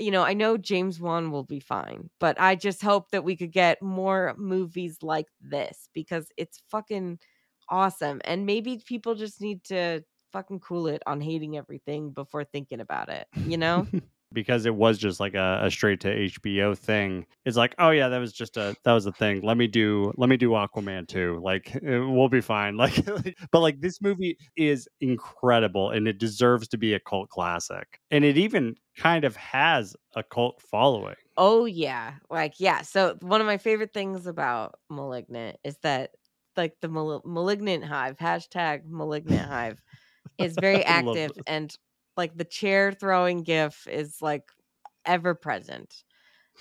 you 0.02 0.12
know, 0.12 0.24
I 0.24 0.34
know 0.34 0.58
James 0.58 1.00
Wan 1.00 1.32
will 1.32 1.44
be 1.44 1.60
fine, 1.60 2.10
but 2.20 2.40
I 2.40 2.56
just 2.56 2.82
hope 2.82 3.12
that 3.12 3.24
we 3.24 3.36
could 3.36 3.52
get 3.52 3.82
more 3.82 4.34
movies 4.38 4.98
like 5.02 5.28
this 5.42 5.90
because 5.94 6.28
it's 6.38 6.62
fucking 6.70 7.20
awesome. 7.70 8.22
And 8.26 8.46
maybe 8.46 8.82
people 8.86 9.16
just 9.16 9.42
need 9.42 9.64
to 9.66 10.04
fucking 10.34 10.60
cool 10.62 10.88
it 10.88 11.02
on 11.06 11.22
hating 11.22 11.58
everything 11.58 12.12
before 12.12 12.44
thinking 12.46 12.80
about 12.80 13.10
it, 13.10 13.28
you 13.44 13.58
know? 13.58 13.88
because 14.34 14.66
it 14.66 14.76
was 14.76 14.98
just 14.98 15.20
like 15.20 15.34
a, 15.34 15.62
a 15.64 15.72
straight 15.72 16.00
to 16.02 16.08
HBO 16.08 16.78
thing. 16.78 17.26
It's 17.46 17.58
like, 17.58 17.76
oh 17.80 17.90
yeah, 17.90 18.10
that 18.10 18.18
was 18.18 18.34
just 18.34 18.58
a 18.58 18.76
that 18.84 18.94
was 18.94 19.06
a 19.06 19.12
thing. 19.12 19.42
Let 19.42 19.58
me 19.58 19.68
do 19.68 20.14
let 20.18 20.30
me 20.30 20.38
do 20.38 20.52
Aquaman 20.52 21.08
too. 21.08 21.40
Like 21.44 21.76
eh, 21.84 22.00
we'll 22.00 22.30
be 22.30 22.42
fine. 22.42 22.78
Like, 22.82 23.06
but 23.52 23.60
like 23.60 23.80
this 23.80 24.02
movie 24.02 24.40
is 24.56 24.88
incredible 25.02 25.92
and 25.92 26.08
it 26.08 26.18
deserves 26.18 26.68
to 26.70 26.78
be 26.78 26.96
a 26.96 27.00
cult 27.00 27.30
classic. 27.30 28.00
And 28.10 28.26
it 28.26 28.40
even 28.40 28.76
kind 28.98 29.24
of 29.24 29.36
has 29.36 29.96
a 30.16 30.24
cult 30.24 30.60
following. 30.62 31.16
Oh 31.38 31.66
yeah, 31.66 32.14
like 32.32 32.60
yeah. 32.60 32.82
So 32.82 33.18
one 33.22 33.40
of 33.40 33.46
my 33.46 33.58
favorite 33.58 33.94
things 33.94 34.26
about 34.26 34.80
Malignant 34.90 35.58
is 35.64 35.78
that 35.84 36.12
like 36.58 36.76
the 36.82 36.88
mal- 36.88 37.22
Malignant 37.24 37.84
Hive 37.84 38.18
hashtag 38.18 38.82
Malignant 38.88 39.48
Hive 39.48 39.82
is 40.38 40.56
very 40.60 40.84
active 40.84 41.32
and 41.48 41.76
like 42.18 42.38
the 42.38 42.46
chair 42.46 42.92
throwing 42.92 43.44
gif 43.44 43.88
is 43.88 44.22
like 44.22 44.44
ever 45.06 45.36
present. 45.36 46.04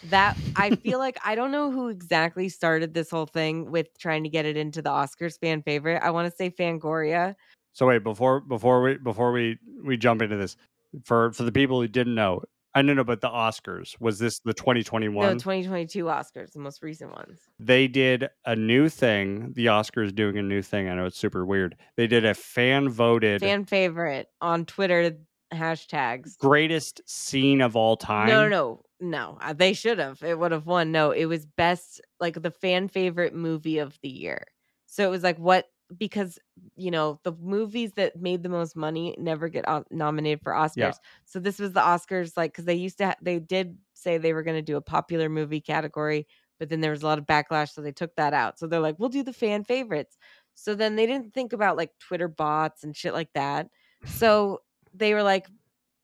That 0.05 0.37
I 0.57 0.77
feel 0.77 0.99
like 1.07 1.19
I 1.25 1.35
don't 1.35 1.53
know 1.53 1.71
who 1.71 1.89
exactly 1.89 2.49
started 2.49 2.95
this 2.95 3.11
whole 3.11 3.27
thing 3.27 3.71
with 3.71 3.89
trying 3.99 4.23
to 4.25 4.31
get 4.31 4.47
it 4.47 4.57
into 4.57 4.83
the 4.83 4.91
Oscars 4.91 5.39
fan 5.39 5.63
favorite. 5.63 6.03
I 6.03 6.11
want 6.11 6.31
to 6.31 6.37
say 6.37 6.51
Fangoria. 6.51 7.35
So 7.73 7.87
wait, 7.87 8.03
before 8.03 8.41
before 8.41 8.83
we 8.83 8.97
before 8.97 9.33
we 9.33 9.59
we 9.85 9.97
jump 9.97 10.23
into 10.23 10.37
this, 10.37 10.57
for 11.05 11.33
for 11.33 11.43
the 11.43 11.53
people 11.53 11.81
who 11.81 11.89
didn't 11.89 12.15
know, 12.15 12.43
I 12.75 12.83
don't 12.83 12.97
know, 12.97 13.05
but 13.05 13.21
the 13.21 13.29
Oscars 13.29 14.01
was 14.01 14.19
this 14.19 14.39
the 14.41 14.55
2021? 14.55 15.27
No, 15.27 15.33
2022 15.35 16.05
Oscars, 16.05 16.53
the 16.53 16.61
most 16.61 16.83
recent 16.83 17.13
ones. 17.13 17.41
they 17.59 17.89
did 17.89 18.29
a 18.45 18.55
new 18.55 18.89
thing. 18.89 19.53
The 19.55 19.67
Oscars 19.67 20.15
doing 20.15 20.39
a 20.39 20.43
new 20.43 20.63
thing. 20.63 20.89
I 20.89 20.95
know 20.95 21.07
it's 21.07 21.19
super 21.19 21.45
weird. 21.45 21.77
They 21.97 22.07
did 22.07 22.25
a 22.25 22.35
fan 22.35 22.89
voted 22.89 23.41
Fan 23.41 23.65
favorite 23.65 24.29
on 24.41 24.67
Twitter 24.67 25.17
hashtags. 25.53 26.39
greatest 26.39 27.01
scene 27.07 27.61
of 27.61 27.77
all 27.77 27.97
time. 27.97 28.29
No, 28.29 28.49
no, 28.49 28.83
no, 29.01 29.09
no. 29.11 29.39
uh, 29.41 29.53
They 29.53 29.73
should 29.73 29.99
have. 29.99 30.23
It 30.23 30.39
would 30.39 30.53
have 30.53 30.67
won. 30.67 30.93
No, 30.93 31.11
it 31.11 31.27
was 31.27 31.47
best, 31.47 32.01
like 32.21 32.41
the 32.43 32.51
fan 32.51 32.89
favorite 32.89 33.35
movie 33.35 33.79
of 33.79 33.99
the 34.03 34.09
year. 34.09 34.47
So 34.87 35.05
it 35.07 35.11
was 35.11 35.23
like 35.23 35.39
what 35.39 35.67
because 35.99 36.39
you 36.77 36.91
know 36.91 37.19
the 37.25 37.33
movies 37.41 37.93
that 37.97 38.15
made 38.21 38.43
the 38.45 38.49
most 38.49 38.77
money 38.77 39.15
never 39.19 39.49
get 39.49 39.69
o- 39.69 39.85
nominated 39.91 40.41
for 40.43 40.53
Oscars. 40.53 40.77
Yeah. 40.77 40.93
So 41.25 41.41
this 41.41 41.59
was 41.59 41.73
the 41.73 41.81
Oscars, 41.81 42.37
like 42.37 42.53
because 42.53 42.65
they 42.65 42.75
used 42.75 42.99
to 42.99 43.07
ha- 43.07 43.17
they 43.23 43.39
did 43.41 43.77
say 43.95 44.17
they 44.19 44.33
were 44.33 44.43
going 44.45 44.57
to 44.57 44.63
do 44.63 44.77
a 44.77 44.81
popular 44.81 45.29
movie 45.29 45.61
category, 45.61 46.27
but 46.59 46.69
then 46.69 46.81
there 46.81 46.93
was 46.93 47.03
a 47.03 47.07
lot 47.07 47.19
of 47.19 47.27
backlash, 47.27 47.73
so 47.73 47.83
they 47.83 47.93
took 47.93 48.15
that 48.17 48.33
out. 48.35 48.59
So 48.59 48.67
they're 48.67 48.79
like, 48.81 48.99
we'll 48.99 49.09
do 49.09 49.23
the 49.25 49.33
fan 49.33 49.65
favorites. 49.65 50.17
So 50.55 50.75
then 50.75 50.95
they 50.97 51.07
didn't 51.07 51.33
think 51.35 51.53
about 51.53 51.77
like 51.77 51.91
Twitter 51.99 52.29
bots 52.29 52.85
and 52.85 52.97
shit 52.97 53.13
like 53.15 53.31
that. 53.35 53.69
So 54.07 54.61
they 54.95 55.15
were 55.15 55.23
like, 55.23 55.47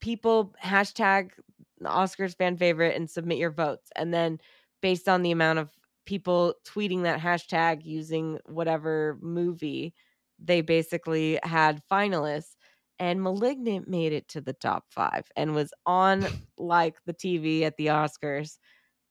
people 0.00 0.54
hashtag 0.62 1.32
the 1.80 1.88
Oscars 1.88 2.36
fan 2.36 2.56
favorite 2.56 2.96
and 2.96 3.10
submit 3.10 3.38
your 3.38 3.50
votes. 3.50 3.90
And 3.96 4.12
then 4.12 4.40
based 4.80 5.08
on 5.08 5.22
the 5.22 5.30
amount 5.30 5.58
of 5.58 5.70
people 6.06 6.54
tweeting 6.64 7.02
that 7.02 7.20
hashtag 7.20 7.84
using 7.84 8.38
whatever 8.46 9.18
movie, 9.20 9.94
they 10.38 10.60
basically 10.60 11.38
had 11.42 11.82
finalists. 11.90 12.56
And 12.98 13.22
Malignant 13.22 13.88
made 13.88 14.12
it 14.12 14.28
to 14.28 14.40
the 14.40 14.54
top 14.54 14.84
five 14.90 15.24
and 15.36 15.54
was 15.54 15.72
on 15.84 16.26
like 16.58 16.96
the 17.04 17.12
TV 17.12 17.62
at 17.62 17.76
the 17.76 17.86
Oscars 17.86 18.58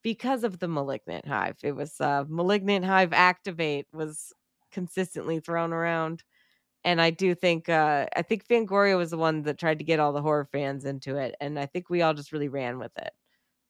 because 0.03 0.43
of 0.43 0.59
the 0.59 0.67
Malignant 0.67 1.27
Hive. 1.27 1.57
It 1.63 1.73
was 1.73 1.99
uh, 1.99 2.25
Malignant 2.27 2.85
Hive 2.85 3.13
Activate 3.13 3.87
was 3.93 4.33
consistently 4.71 5.39
thrown 5.39 5.73
around. 5.73 6.23
And 6.85 7.01
I 7.01 7.09
do 7.09 7.33
think 7.33 7.67
uh, 7.67 8.05
I 8.15 8.21
think 8.21 8.47
Fangoria 8.47 8.95
was 8.95 9.09
the 9.09 9.17
one 9.17 9.41
that 9.41 9.57
tried 9.57 9.79
to 9.79 9.85
get 9.85 9.99
all 9.99 10.13
the 10.13 10.21
horror 10.21 10.47
fans 10.51 10.85
into 10.85 11.17
it, 11.17 11.35
and 11.41 11.59
I 11.59 11.65
think 11.65 11.89
we 11.89 12.03
all 12.03 12.13
just 12.13 12.31
really 12.31 12.47
ran 12.47 12.77
with 12.77 12.91
it 12.95 13.09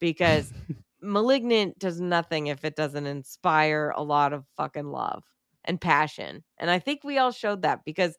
because 0.01 0.51
Malignant 1.01 1.79
does 1.79 2.01
nothing 2.01 2.47
if 2.47 2.65
it 2.65 2.75
doesn't 2.75 3.05
inspire 3.05 3.93
a 3.95 4.03
lot 4.03 4.33
of 4.33 4.45
fucking 4.57 4.91
love 4.91 5.23
and 5.63 5.79
passion. 5.79 6.43
And 6.57 6.69
I 6.69 6.79
think 6.79 7.05
we 7.05 7.17
all 7.17 7.31
showed 7.31 7.61
that 7.61 7.85
because 7.85 8.17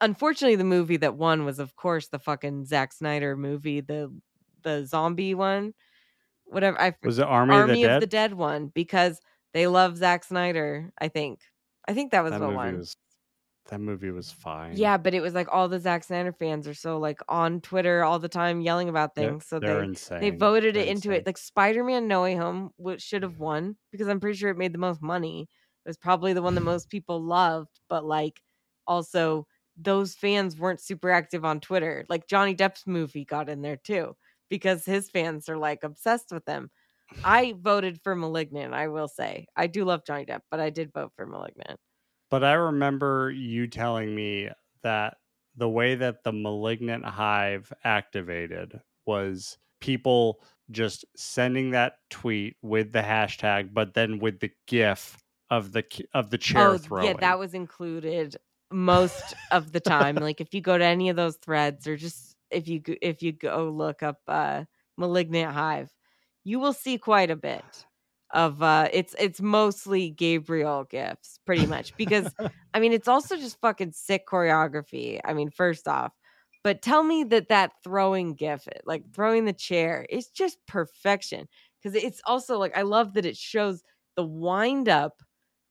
unfortunately 0.00 0.56
the 0.56 0.64
movie 0.64 0.96
that 0.96 1.14
won 1.16 1.44
was 1.44 1.58
of 1.58 1.76
course 1.76 2.08
the 2.08 2.18
fucking 2.18 2.64
Zack 2.64 2.94
Snyder 2.94 3.36
movie, 3.36 3.82
the 3.82 4.10
the 4.62 4.86
zombie 4.86 5.34
one. 5.34 5.74
Whatever 6.46 6.80
I 6.80 6.94
Was 7.02 7.18
it 7.18 7.26
Army, 7.26 7.54
Army 7.54 7.84
of 7.84 8.00
the 8.00 8.06
Dead? 8.06 8.32
one 8.32 8.68
because 8.68 9.20
they 9.52 9.66
love 9.66 9.98
Zack 9.98 10.24
Snyder, 10.24 10.90
I 10.98 11.08
think. 11.08 11.40
I 11.86 11.92
think 11.92 12.12
that 12.12 12.24
was 12.24 12.32
that 12.32 12.40
what 12.40 12.54
won. 12.54 12.78
was 12.78 12.96
that 13.68 13.80
movie 13.80 14.10
was 14.10 14.30
fine. 14.30 14.76
Yeah, 14.76 14.96
but 14.96 15.14
it 15.14 15.20
was 15.20 15.34
like 15.34 15.48
all 15.50 15.68
the 15.68 15.78
Zack 15.78 16.04
Snyder 16.04 16.32
fans 16.32 16.66
are 16.66 16.74
so 16.74 16.98
like 16.98 17.20
on 17.28 17.60
Twitter 17.60 18.02
all 18.04 18.18
the 18.18 18.28
time 18.28 18.60
yelling 18.60 18.88
about 18.88 19.14
They're- 19.14 19.30
things. 19.30 19.46
so 19.46 19.58
they're 19.60 19.78
they 19.78 19.84
insane. 19.84 20.20
they 20.20 20.30
voted 20.30 20.74
They're 20.74 20.82
it 20.82 20.88
into 20.88 21.08
insane. 21.10 21.20
it. 21.20 21.26
Like 21.26 21.38
Spider 21.38 21.84
Man 21.84 22.08
No 22.08 22.22
Way 22.22 22.34
Home 22.36 22.70
which 22.76 23.02
should 23.02 23.22
have 23.22 23.38
won 23.38 23.76
because 23.92 24.08
I'm 24.08 24.20
pretty 24.20 24.36
sure 24.38 24.50
it 24.50 24.58
made 24.58 24.72
the 24.74 24.78
most 24.78 25.00
money. 25.00 25.48
It 25.84 25.88
was 25.88 25.96
probably 25.96 26.32
the 26.32 26.42
one 26.42 26.54
that 26.56 26.60
most 26.72 26.90
people 26.90 27.22
loved, 27.22 27.80
but 27.88 28.04
like 28.04 28.40
also 28.86 29.46
those 29.76 30.14
fans 30.14 30.58
weren't 30.58 30.80
super 30.80 31.10
active 31.10 31.44
on 31.44 31.60
Twitter. 31.60 32.04
Like 32.08 32.26
Johnny 32.26 32.54
Depp's 32.54 32.86
movie 32.86 33.24
got 33.24 33.48
in 33.48 33.62
there 33.62 33.76
too 33.78 34.16
because 34.50 34.84
his 34.84 35.08
fans 35.08 35.48
are 35.48 35.56
like 35.56 35.82
obsessed 35.84 36.30
with 36.32 36.46
him. 36.46 36.68
I 37.24 37.54
voted 37.60 38.00
for 38.02 38.16
Malignant, 38.16 38.74
I 38.74 38.88
will 38.88 39.08
say. 39.08 39.46
I 39.56 39.66
do 39.68 39.84
love 39.84 40.02
Johnny 40.06 40.24
Depp, 40.26 40.40
but 40.50 40.60
I 40.60 40.70
did 40.70 40.92
vote 40.92 41.12
for 41.14 41.26
Malignant. 41.26 41.78
But 42.32 42.44
I 42.44 42.54
remember 42.54 43.30
you 43.30 43.66
telling 43.66 44.14
me 44.14 44.48
that 44.82 45.18
the 45.54 45.68
way 45.68 45.96
that 45.96 46.24
the 46.24 46.32
malignant 46.32 47.04
hive 47.04 47.70
activated 47.84 48.80
was 49.04 49.58
people 49.82 50.42
just 50.70 51.04
sending 51.14 51.72
that 51.72 51.96
tweet 52.08 52.56
with 52.62 52.90
the 52.90 53.02
hashtag, 53.02 53.74
but 53.74 53.92
then 53.92 54.18
with 54.18 54.40
the 54.40 54.50
GIF 54.66 55.18
of 55.50 55.72
the 55.72 55.84
of 56.14 56.30
the 56.30 56.38
chair 56.38 56.68
oh, 56.68 56.78
throwing. 56.78 57.08
Yeah, 57.08 57.12
that 57.20 57.38
was 57.38 57.52
included 57.52 58.38
most 58.70 59.34
of 59.50 59.72
the 59.72 59.80
time. 59.80 60.14
like 60.14 60.40
if 60.40 60.54
you 60.54 60.62
go 60.62 60.78
to 60.78 60.84
any 60.86 61.10
of 61.10 61.16
those 61.16 61.36
threads 61.36 61.86
or 61.86 61.98
just 61.98 62.34
if 62.50 62.66
you 62.66 62.80
go- 62.80 62.96
if 63.02 63.22
you 63.22 63.32
go 63.32 63.68
look 63.68 64.02
up 64.02 64.20
uh 64.26 64.64
malignant 64.96 65.52
hive, 65.52 65.92
you 66.44 66.60
will 66.60 66.72
see 66.72 66.96
quite 66.96 67.30
a 67.30 67.36
bit 67.36 67.84
of 68.32 68.62
uh 68.62 68.88
it's 68.92 69.14
it's 69.18 69.40
mostly 69.40 70.10
Gabriel 70.10 70.84
gifts 70.84 71.38
pretty 71.44 71.66
much 71.66 71.94
because 71.96 72.32
I 72.74 72.80
mean 72.80 72.92
it's 72.92 73.08
also 73.08 73.36
just 73.36 73.60
fucking 73.60 73.92
sick 73.92 74.26
choreography. 74.26 75.20
I 75.24 75.34
mean 75.34 75.50
first 75.50 75.86
off, 75.86 76.12
but 76.64 76.82
tell 76.82 77.02
me 77.02 77.24
that 77.24 77.48
that 77.48 77.72
throwing 77.84 78.34
gif 78.34 78.66
like 78.84 79.04
throwing 79.12 79.44
the 79.44 79.52
chair 79.52 80.06
is 80.08 80.28
just 80.28 80.58
perfection 80.66 81.46
because 81.82 82.02
it's 82.02 82.20
also 82.26 82.58
like 82.58 82.76
I 82.76 82.82
love 82.82 83.14
that 83.14 83.26
it 83.26 83.36
shows 83.36 83.82
the 84.16 84.24
wind 84.24 84.88
up, 84.88 85.22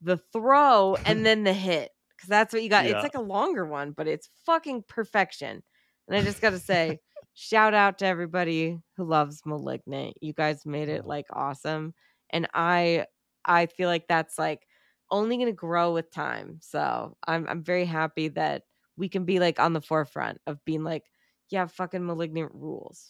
the 0.02 0.18
throw 0.18 0.96
and 1.06 1.26
then 1.26 1.44
the 1.44 1.54
hit 1.54 1.92
because 2.22 2.30
that's 2.30 2.54
what 2.54 2.62
you 2.62 2.70
got. 2.70 2.86
Yeah. 2.86 2.92
It's 2.92 3.04
like 3.04 3.16
a 3.16 3.22
longer 3.22 3.66
one, 3.66 3.92
but 3.92 4.08
it's 4.08 4.30
fucking 4.46 4.84
perfection. 4.88 5.64
And 6.08 6.18
I 6.18 6.22
just 6.24 6.42
got 6.42 6.52
to 6.52 6.60
say, 6.60 7.00
shout 7.34 7.74
out 7.74 8.00
to 8.00 8.06
everybody 8.06 8.78
who 8.98 9.06
loves 9.06 9.42
Malignant. 9.46 10.16
You 10.22 10.34
guys 10.34 10.66
made 10.66 10.90
it 10.90 11.06
like 11.06 11.26
awesome, 11.32 11.94
and 12.32 12.48
I 12.54 13.06
I 13.46 13.66
feel 13.68 13.90
like 13.90 14.08
that's 14.08 14.38
like 14.38 14.68
only 15.10 15.38
going 15.38 15.48
to 15.48 15.54
grow 15.54 15.94
with 15.94 16.12
time. 16.12 16.60
So 16.62 17.18
I'm 17.28 17.48
I'm 17.48 17.64
very 17.64 17.86
happy 17.86 18.30
that 18.30 18.64
we 18.98 19.10
can 19.10 19.26
be 19.26 19.40
like 19.40 19.60
on 19.60 19.74
the 19.74 19.82
forefront 19.82 20.40
of 20.48 20.64
being 20.66 20.84
like, 20.84 21.04
yeah, 21.50 21.66
fucking 21.68 22.06
Malignant 22.06 22.52
rules. 22.54 23.08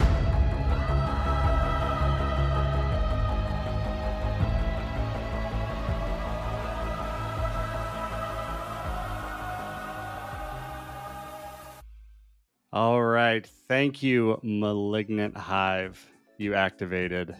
All 12.73 13.03
right. 13.03 13.45
Thank 13.68 14.02
you, 14.02 14.39
Malignant 14.43 15.35
Hive. 15.35 16.07
You 16.38 16.53
activated, 16.56 17.35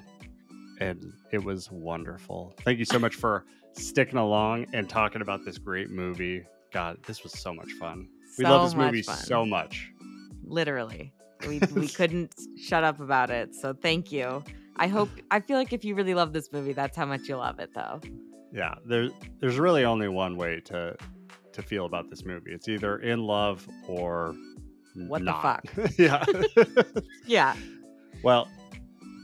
and 0.82 1.14
it 1.32 1.44
was 1.44 1.72
wonderful. 1.72 2.54
Thank 2.62 2.80
you 2.80 2.86
so 2.86 3.00
much 3.00 3.16
for 3.16 3.46
sticking 3.74 4.18
along 4.18 4.66
and 4.74 4.90
talking 4.90 5.22
about 5.22 5.46
this 5.46 5.58
great 5.58 5.90
movie. 5.90 6.44
God, 6.74 6.98
this 7.06 7.24
was 7.24 7.32
so 7.40 7.54
much 7.54 7.72
fun. 7.74 8.08
We 8.38 8.46
love 8.46 8.64
this 8.64 8.76
movie 8.76 9.02
fun. 9.02 9.18
so 9.18 9.46
much. 9.46 9.92
literally 10.44 11.14
we 11.48 11.60
we 11.76 11.88
couldn't 11.88 12.34
shut 12.58 12.84
up 12.84 13.00
about 13.00 13.30
it 13.30 13.54
so 13.56 13.74
thank 13.74 14.12
you 14.12 14.44
i 14.78 14.88
hope 14.88 15.10
i 15.32 15.40
feel 15.40 15.58
like 15.58 15.74
if 15.74 15.84
you 15.84 15.96
really 15.96 16.14
love 16.14 16.34
this 16.34 16.52
movie 16.52 16.72
that's 16.74 16.96
how 16.96 17.06
much 17.06 17.28
you 17.28 17.36
love 17.36 17.60
it 17.60 17.70
though 17.74 18.00
Yeah, 18.54 18.76
there, 18.86 19.10
there's 19.40 19.58
really 19.58 19.84
only 19.86 20.08
one 20.08 20.36
way 20.38 20.60
to 20.66 20.96
to 21.54 21.62
feel 21.62 21.86
about 21.86 22.10
this 22.10 22.24
movie. 22.26 22.52
It's 22.52 22.68
either 22.70 22.98
in 23.00 23.20
love 23.24 23.68
or 23.88 24.34
What 24.96 25.24
the 25.26 25.34
fuck? 25.34 25.64
yeah. 25.98 26.24
Yeah. 27.26 27.56
well, 28.24 28.48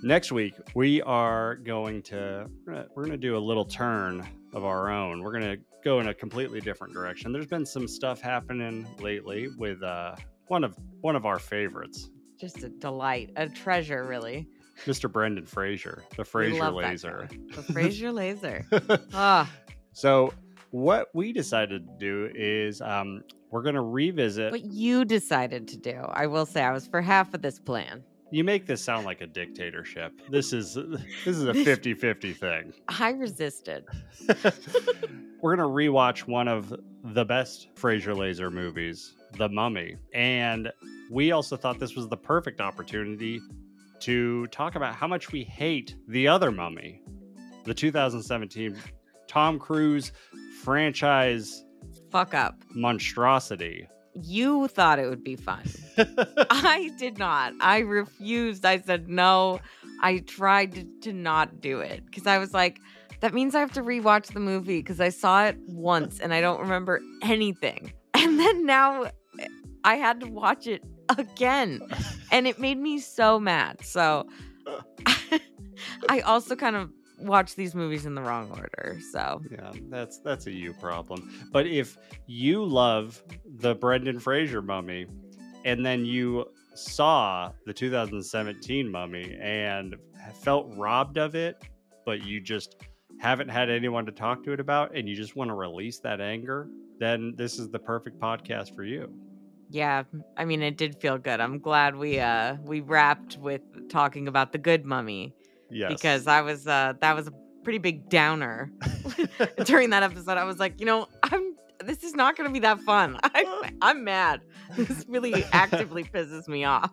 next 0.03 0.31
week 0.31 0.53
we 0.75 1.01
are 1.03 1.55
going 1.55 2.01
to 2.03 2.47
we're 2.65 2.85
going 2.95 3.11
to 3.11 3.17
do 3.17 3.37
a 3.37 3.39
little 3.39 3.65
turn 3.65 4.27
of 4.53 4.63
our 4.63 4.89
own. 4.89 5.21
We're 5.21 5.31
going 5.31 5.57
to 5.57 5.63
go 5.83 5.99
in 5.99 6.07
a 6.07 6.13
completely 6.13 6.59
different 6.61 6.93
direction. 6.93 7.31
There's 7.31 7.47
been 7.47 7.65
some 7.65 7.87
stuff 7.87 8.21
happening 8.21 8.87
lately 8.99 9.47
with 9.57 9.81
uh 9.83 10.15
one 10.47 10.63
of 10.63 10.77
one 11.01 11.15
of 11.15 11.25
our 11.25 11.39
favorites, 11.39 12.09
Just 12.39 12.63
a 12.63 12.69
delight, 12.69 13.31
a 13.35 13.49
treasure, 13.49 14.05
really. 14.05 14.47
Mr. 14.85 15.11
Brendan 15.11 15.45
Fraser, 15.45 16.03
the 16.15 16.23
Fraser 16.23 16.69
laser. 16.69 17.27
The 17.55 17.63
Fraser 17.63 18.11
laser. 18.11 18.63
Ah, 19.13 19.51
so 19.91 20.31
what 20.69 21.07
we 21.15 21.33
decided 21.33 21.87
to 21.87 21.93
do 21.99 22.29
is 22.35 22.79
um, 22.81 23.23
we're 23.49 23.63
going 23.63 23.75
to 23.75 23.81
revisit. 23.81 24.51
what 24.51 24.63
you 24.63 25.03
decided 25.03 25.67
to 25.69 25.77
do. 25.77 25.95
I 26.11 26.27
will 26.27 26.45
say 26.45 26.61
I 26.63 26.71
was 26.71 26.85
for 26.85 27.01
half 27.01 27.33
of 27.33 27.41
this 27.41 27.57
plan. 27.59 28.03
You 28.29 28.43
make 28.43 28.65
this 28.65 28.83
sound 28.83 29.05
like 29.05 29.21
a 29.21 29.27
dictatorship. 29.27 30.11
This 30.29 30.51
is 30.53 30.73
this 30.75 31.01
is 31.25 31.43
a 31.45 31.53
This- 31.53 31.67
50-50 31.79 32.35
thing. 32.35 32.73
I 32.89 33.11
resisted. 33.11 33.85
we're 35.41 35.55
going 35.55 35.59
to 35.59 35.73
rewatch 35.91 36.27
one 36.27 36.47
of 36.47 36.73
the 37.03 37.23
best 37.25 37.69
Fraser 37.75 38.13
Laser 38.13 38.51
movies, 38.51 39.15
The 39.37 39.47
Mummy. 39.49 39.95
And 40.13 40.71
we 41.09 41.31
also 41.31 41.55
thought 41.55 41.79
this 41.79 41.95
was 41.95 42.09
the 42.09 42.17
perfect 42.17 42.59
opportunity 42.59 43.39
to 44.01 44.45
talk 44.47 44.75
about 44.75 44.93
how 44.95 45.07
much 45.07 45.31
we 45.31 45.43
hate 45.43 45.95
the 46.07 46.27
other 46.27 46.51
Mummy, 46.51 47.01
the 47.63 47.73
2017 47.73 48.75
Tom 49.27 49.57
Cruise 49.57 50.11
franchise 50.63 51.63
Fuck 52.11 52.33
up. 52.33 52.55
monstrosity. 52.71 53.87
You 54.21 54.67
thought 54.67 54.99
it 54.99 55.09
would 55.09 55.23
be 55.23 55.35
fun. 55.35 55.63
I 56.49 56.91
did 56.97 57.17
not. 57.17 57.53
I 57.59 57.79
refused. 57.79 58.65
I 58.65 58.79
said 58.79 59.07
no. 59.07 59.59
I 60.01 60.19
tried 60.19 60.73
to, 60.73 60.83
to 61.01 61.13
not 61.13 61.61
do 61.61 61.79
it 61.79 62.05
because 62.05 62.27
I 62.27 62.37
was 62.37 62.53
like, 62.53 62.79
that 63.21 63.33
means 63.33 63.55
I 63.55 63.59
have 63.59 63.73
to 63.73 63.81
rewatch 63.81 64.33
the 64.33 64.39
movie 64.39 64.79
because 64.79 64.99
I 64.99 65.09
saw 65.09 65.45
it 65.45 65.57
once 65.67 66.19
and 66.19 66.33
I 66.33 66.41
don't 66.41 66.59
remember 66.59 67.01
anything. 67.21 67.93
And 68.13 68.39
then 68.39 68.65
now 68.65 69.03
eh, 69.03 69.47
I 69.83 69.95
had 69.95 70.19
to 70.21 70.27
watch 70.27 70.65
it 70.65 70.83
again 71.17 71.81
and 72.31 72.47
it 72.47 72.57
made 72.57 72.79
me 72.79 72.97
so 72.97 73.39
mad. 73.39 73.85
So 73.85 74.27
I 76.09 76.21
also 76.21 76.55
kind 76.55 76.75
of 76.75 76.89
watched 77.17 77.55
these 77.55 77.75
movies 77.75 78.05
in 78.05 78.15
the 78.15 78.21
wrong 78.21 78.49
order. 78.51 78.99
So 79.11 79.41
Yeah, 79.51 79.71
that's 79.89 80.19
that's 80.19 80.47
a 80.47 80.51
you 80.51 80.73
problem. 80.73 81.29
But 81.51 81.67
if 81.67 81.97
you 82.25 82.63
love 82.63 83.21
the 83.45 83.75
Brendan 83.75 84.19
Fraser 84.19 84.61
mummy 84.61 85.07
and 85.65 85.85
then 85.85 86.05
you 86.05 86.45
saw 86.73 87.51
the 87.65 87.73
2017 87.73 88.89
mummy 88.89 89.37
and 89.41 89.95
felt 90.43 90.67
robbed 90.75 91.17
of 91.17 91.35
it, 91.35 91.57
but 92.05 92.23
you 92.23 92.39
just 92.39 92.75
haven't 93.19 93.49
had 93.49 93.69
anyone 93.69 94.05
to 94.05 94.11
talk 94.11 94.43
to 94.43 94.51
it 94.51 94.59
about 94.59 94.95
and 94.95 95.09
you 95.09 95.15
just 95.15 95.35
want 95.35 95.49
to 95.49 95.55
release 95.55 95.99
that 95.99 96.21
anger, 96.21 96.69
then 96.99 97.33
this 97.35 97.57
is 97.57 97.69
the 97.69 97.79
perfect 97.79 98.19
podcast 98.19 98.75
for 98.75 98.83
you. 98.83 99.11
Yeah, 99.69 100.03
I 100.37 100.45
mean 100.45 100.61
it 100.61 100.77
did 100.77 100.95
feel 101.01 101.17
good. 101.17 101.41
I'm 101.41 101.59
glad 101.59 101.95
we 101.95 102.19
uh 102.19 102.55
we 102.63 102.81
wrapped 102.81 103.37
with 103.37 103.61
talking 103.89 104.27
about 104.27 104.51
the 104.51 104.57
good 104.57 104.85
mummy 104.85 105.33
Yes. 105.69 105.91
because 105.91 106.27
I 106.27 106.41
was 106.41 106.65
uh 106.67 106.93
that 107.01 107.15
was 107.15 107.27
a 107.27 107.33
pretty 107.63 107.79
big 107.79 108.09
downer 108.09 108.71
during 109.65 109.89
that 109.91 110.03
episode. 110.03 110.37
I 110.37 110.43
was 110.45 110.57
like, 110.59 110.79
you 110.79 110.85
know, 110.85 111.07
I'm 111.23 111.55
this 111.83 112.03
is 112.03 112.15
not 112.15 112.35
going 112.35 112.49
to 112.49 112.53
be 112.53 112.59
that 112.59 112.79
fun. 112.81 113.17
I'm 113.23 113.77
I'm 113.81 114.03
mad. 114.03 114.41
This 114.75 115.05
really 115.07 115.43
actively 115.51 116.03
pisses 116.03 116.47
me 116.47 116.63
off. 116.63 116.91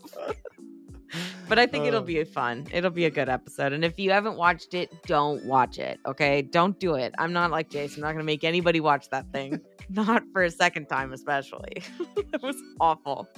But 1.49 1.59
I 1.61 1.67
think 1.67 1.87
it'll 1.87 2.01
Uh, 2.01 2.05
be 2.05 2.25
fun. 2.25 2.67
It'll 2.73 2.91
be 2.91 3.05
a 3.05 3.11
good 3.11 3.29
episode. 3.29 3.73
And 3.73 3.85
if 3.85 3.99
you 4.01 4.11
haven't 4.11 4.37
watched 4.37 4.75
it, 4.75 4.91
don't 5.07 5.45
watch 5.45 5.79
it. 5.79 6.01
Okay? 6.07 6.43
Don't 6.43 6.79
do 6.81 6.95
it. 6.97 7.15
I'm 7.19 7.33
not 7.33 7.51
like 7.53 7.71
Jason. 7.71 8.03
I'm 8.03 8.09
not 8.09 8.13
going 8.15 8.23
to 8.23 8.27
make 8.27 8.43
anybody 8.43 8.81
watch 8.81 9.09
that 9.11 9.31
thing. 9.33 9.61
Not 9.91 10.25
for 10.33 10.43
a 10.43 10.51
second 10.51 10.87
time, 10.87 11.13
especially. 11.13 11.83
it 12.33 12.43
was 12.43 12.57
awful. 12.81 13.29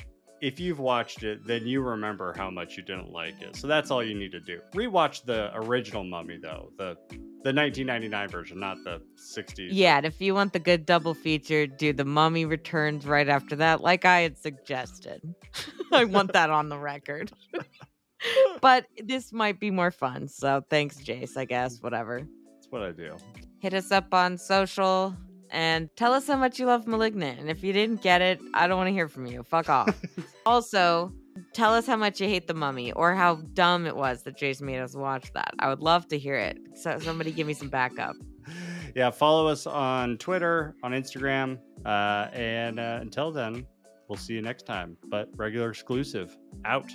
If 0.41 0.61
you've 0.61 0.79
watched 0.79 1.23
it, 1.23 1.47
then 1.47 1.67
you 1.67 1.81
remember 1.81 2.35
how 2.37 2.51
much 2.51 2.77
you 2.77 2.83
didn't 2.83 3.13
like 3.13 3.41
it. 3.41 3.57
So 3.57 3.67
that's 3.67 3.91
all 3.91 4.05
you 4.05 4.15
need 4.15 4.33
to 4.33 4.41
do. 4.41 4.61
Rewatch 4.75 5.25
the 5.25 5.51
original 5.55 6.05
Mummy 6.05 6.39
though, 6.41 6.71
the 6.79 6.97
the 7.43 7.53
1999 7.53 8.29
version, 8.29 8.59
not 8.59 8.77
the 8.83 9.01
60s. 9.17 9.69
Yeah, 9.71 9.99
and 9.99 10.07
if 10.07 10.21
you 10.21 10.35
want 10.35 10.53
the 10.53 10.59
good 10.59 10.85
double 10.85 11.15
feature, 11.15 11.65
do 11.69 11.93
the 11.93 12.05
Mummy 12.05 12.45
Returns 12.45 13.07
right 13.07 13.29
after 13.29 13.55
that, 13.57 13.81
like 13.83 14.05
I 14.05 14.23
had 14.23 14.37
suggested. 14.37 15.23
I 15.93 16.05
want 16.05 16.33
that 16.33 16.51
on 16.51 16.69
the 16.69 16.79
record. 16.79 17.31
but 18.61 18.87
this 19.05 19.33
might 19.33 19.61
be 19.61 19.71
more 19.71 19.93
fun. 19.93 20.27
So 20.27 20.65
thanks, 20.69 20.97
Jace, 20.97 21.37
I 21.37 21.45
guess. 21.45 21.81
Whatever. 21.81 22.27
That's 22.55 22.67
what 22.71 22.83
I 22.83 22.91
do. 22.91 23.17
Hit 23.61 23.75
us 23.75 23.93
up 23.93 24.13
on 24.13 24.39
social 24.39 25.15
and 25.51 25.89
tell 25.97 26.13
us 26.13 26.27
how 26.27 26.37
much 26.37 26.59
you 26.59 26.67
love 26.67 26.87
Malignant. 26.87 27.39
And 27.41 27.51
if 27.51 27.63
you 27.63 27.73
didn't 27.73 28.03
get 28.03 28.23
it, 28.23 28.41
I 28.55 28.67
don't 28.67 28.77
want 28.77 28.89
to 28.89 28.93
hear 28.93 29.09
from 29.09 29.27
you. 29.27 29.43
Fuck 29.43 29.69
off. 29.69 30.01
also, 30.47 31.13
tell 31.53 31.75
us 31.75 31.87
how 31.87 31.97
much 31.97 32.21
you 32.21 32.29
hate 32.29 32.47
the 32.47 32.55
mummy 32.55 32.93
or 32.93 33.15
how 33.15 33.37
dumb 33.55 33.87
it 33.87 33.97
was 33.97 34.23
that 34.23 34.37
Jason 34.37 34.67
made 34.67 34.81
us 34.81 34.95
watch 34.95 35.33
that. 35.35 35.55
I 35.59 35.69
would 35.69 35.81
love 35.81 36.09
to 36.09 36.19
hear 36.19 36.37
it. 36.37 36.59
So 36.75 36.99
somebody 36.99 37.33
give 37.33 37.47
me 37.47 37.55
some 37.55 37.69
backup. 37.69 38.17
Yeah, 38.95 39.11
follow 39.11 39.47
us 39.47 39.67
on 39.67 40.17
Twitter, 40.17 40.75
on 40.83 40.93
Instagram, 40.93 41.59
uh, 41.85 42.29
and 42.33 42.81
uh, 42.81 43.01
until 43.03 43.31
then, 43.31 43.67
we'll 44.09 44.17
see 44.17 44.33
you 44.33 44.41
next 44.41 44.63
time. 44.65 44.97
But 45.09 45.29
regular 45.37 45.69
exclusive 45.69 46.35
out. 46.65 46.91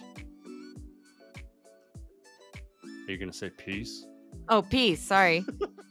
Are 2.84 3.12
you 3.12 3.20
gonna 3.20 3.32
say 3.32 3.52
peace? 3.52 4.08
Oh, 4.50 4.64
peace. 4.64 5.00
Sorry. 5.00 5.46